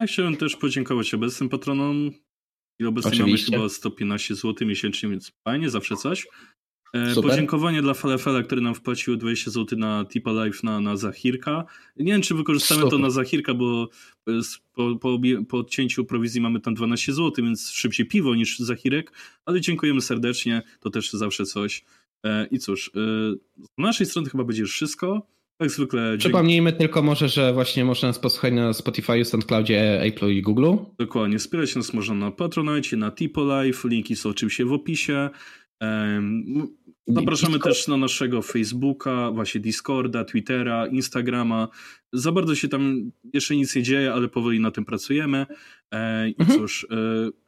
Ja 0.00 0.06
chciałem 0.06 0.36
też 0.36 0.56
podziękować 0.56 1.14
obecnym 1.14 1.48
patronom. 1.48 2.10
I 2.78 2.84
obecnie 2.84 3.18
mamy 3.18 3.38
chyba 3.38 3.68
115 3.68 4.34
zł 4.34 4.68
miesięcznie, 4.68 5.08
więc 5.08 5.32
fajnie, 5.44 5.70
zawsze 5.70 5.96
coś. 5.96 6.26
E. 6.94 7.14
Podziękowanie 7.14 7.82
dla 7.82 7.94
Falefela, 7.94 8.42
który 8.42 8.60
nam 8.60 8.74
wpłacił 8.74 9.16
20 9.16 9.50
zł 9.50 9.78
na 9.78 10.04
Tipa 10.04 10.44
Life 10.44 10.58
na, 10.62 10.80
na 10.80 10.96
Zachirka. 10.96 11.64
Nie 11.96 12.12
wiem, 12.12 12.22
czy 12.22 12.34
wykorzystamy 12.34 12.80
Super. 12.80 12.90
to 12.90 12.98
na 12.98 13.10
Zachirka, 13.10 13.54
bo 13.54 13.88
po, 14.74 14.96
po, 14.96 15.18
po 15.48 15.58
odcięciu 15.58 16.04
prowizji 16.04 16.40
mamy 16.40 16.60
tam 16.60 16.74
12 16.74 17.12
zł, 17.12 17.44
więc 17.44 17.70
szybciej 17.70 18.06
piwo 18.06 18.34
niż 18.34 18.58
Zachirek, 18.58 19.12
ale 19.44 19.60
dziękujemy 19.60 20.00
serdecznie, 20.00 20.62
to 20.80 20.90
też 20.90 21.10
zawsze 21.10 21.44
coś. 21.44 21.84
E, 22.24 22.46
I 22.46 22.58
cóż, 22.58 22.88
e, 22.88 22.90
z 23.58 23.68
naszej 23.78 24.06
strony 24.06 24.30
chyba 24.30 24.44
będzie 24.44 24.62
już 24.62 24.72
wszystko. 24.72 25.26
Jak 25.60 25.70
zwykle. 25.70 26.18
Przypomnijmy 26.18 26.72
tylko 26.72 27.02
może, 27.02 27.28
że 27.28 27.52
właśnie 27.52 27.84
można 27.84 28.08
nas 28.08 28.18
posłuchać 28.18 28.52
na 28.52 28.72
Spotify, 28.72 29.24
SoundCloudzie, 29.24 30.02
Apple 30.02 30.30
i 30.30 30.42
Google. 30.42 30.76
Dokładnie. 30.98 31.38
Wspierać 31.38 31.76
nas 31.76 31.94
można 31.94 32.14
na 32.14 32.30
Patronite, 32.30 32.96
na 32.96 33.10
Tipo 33.10 33.62
Life. 33.62 33.88
Linki 33.88 34.16
są 34.16 34.30
oczywiście 34.30 34.64
w 34.64 34.72
opisie. 34.72 35.30
Zapraszamy 37.06 37.52
Discord? 37.52 37.76
też 37.76 37.88
na 37.88 37.96
naszego 37.96 38.42
Facebooka, 38.42 39.30
właśnie 39.30 39.60
Discorda, 39.60 40.24
Twittera, 40.24 40.86
Instagrama. 40.86 41.68
Za 42.12 42.32
bardzo 42.32 42.54
się 42.54 42.68
tam 42.68 43.10
jeszcze 43.34 43.56
nic 43.56 43.76
nie 43.76 43.82
dzieje, 43.82 44.12
ale 44.12 44.28
powoli 44.28 44.60
na 44.60 44.70
tym 44.70 44.84
pracujemy. 44.84 45.46
E, 45.94 46.28
I 46.28 46.34
mhm. 46.38 46.58
cóż, 46.58 46.86
e, 46.90 46.96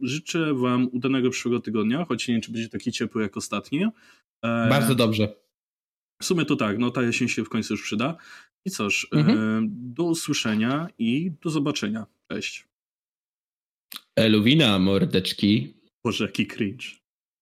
życzę 0.01 0.55
Wam 0.55 0.89
udanego 0.93 1.31
przyszłego 1.31 1.61
tygodnia, 1.61 2.05
choć 2.05 2.29
nie 2.29 2.35
wiem, 2.35 2.43
czy 2.43 2.53
będzie 2.53 2.69
taki 2.69 2.93
ciepły 2.93 3.23
jak 3.23 3.37
ostatni. 3.37 3.85
E, 4.45 4.69
bardzo 4.69 4.95
dobrze. 4.95 5.42
W 6.23 6.25
sumie 6.25 6.45
to 6.45 6.57
tak, 6.57 6.79
no 6.79 6.91
ta 6.91 7.03
jesień 7.03 7.29
się 7.29 7.45
w 7.45 7.49
końcu 7.49 7.75
już 7.75 7.83
przyda. 7.83 8.17
I 8.65 8.71
cóż, 8.71 9.09
mhm. 9.13 9.69
do 9.71 10.05
usłyszenia 10.05 10.89
i 10.99 11.33
do 11.43 11.51
zobaczenia. 11.51 12.07
Cześć. 12.33 12.69
Eluwina, 14.17 14.79
mordeczki. 14.79 15.75
Boże, 16.05 16.25
jaki 16.25 16.47
cringe. 16.47 17.02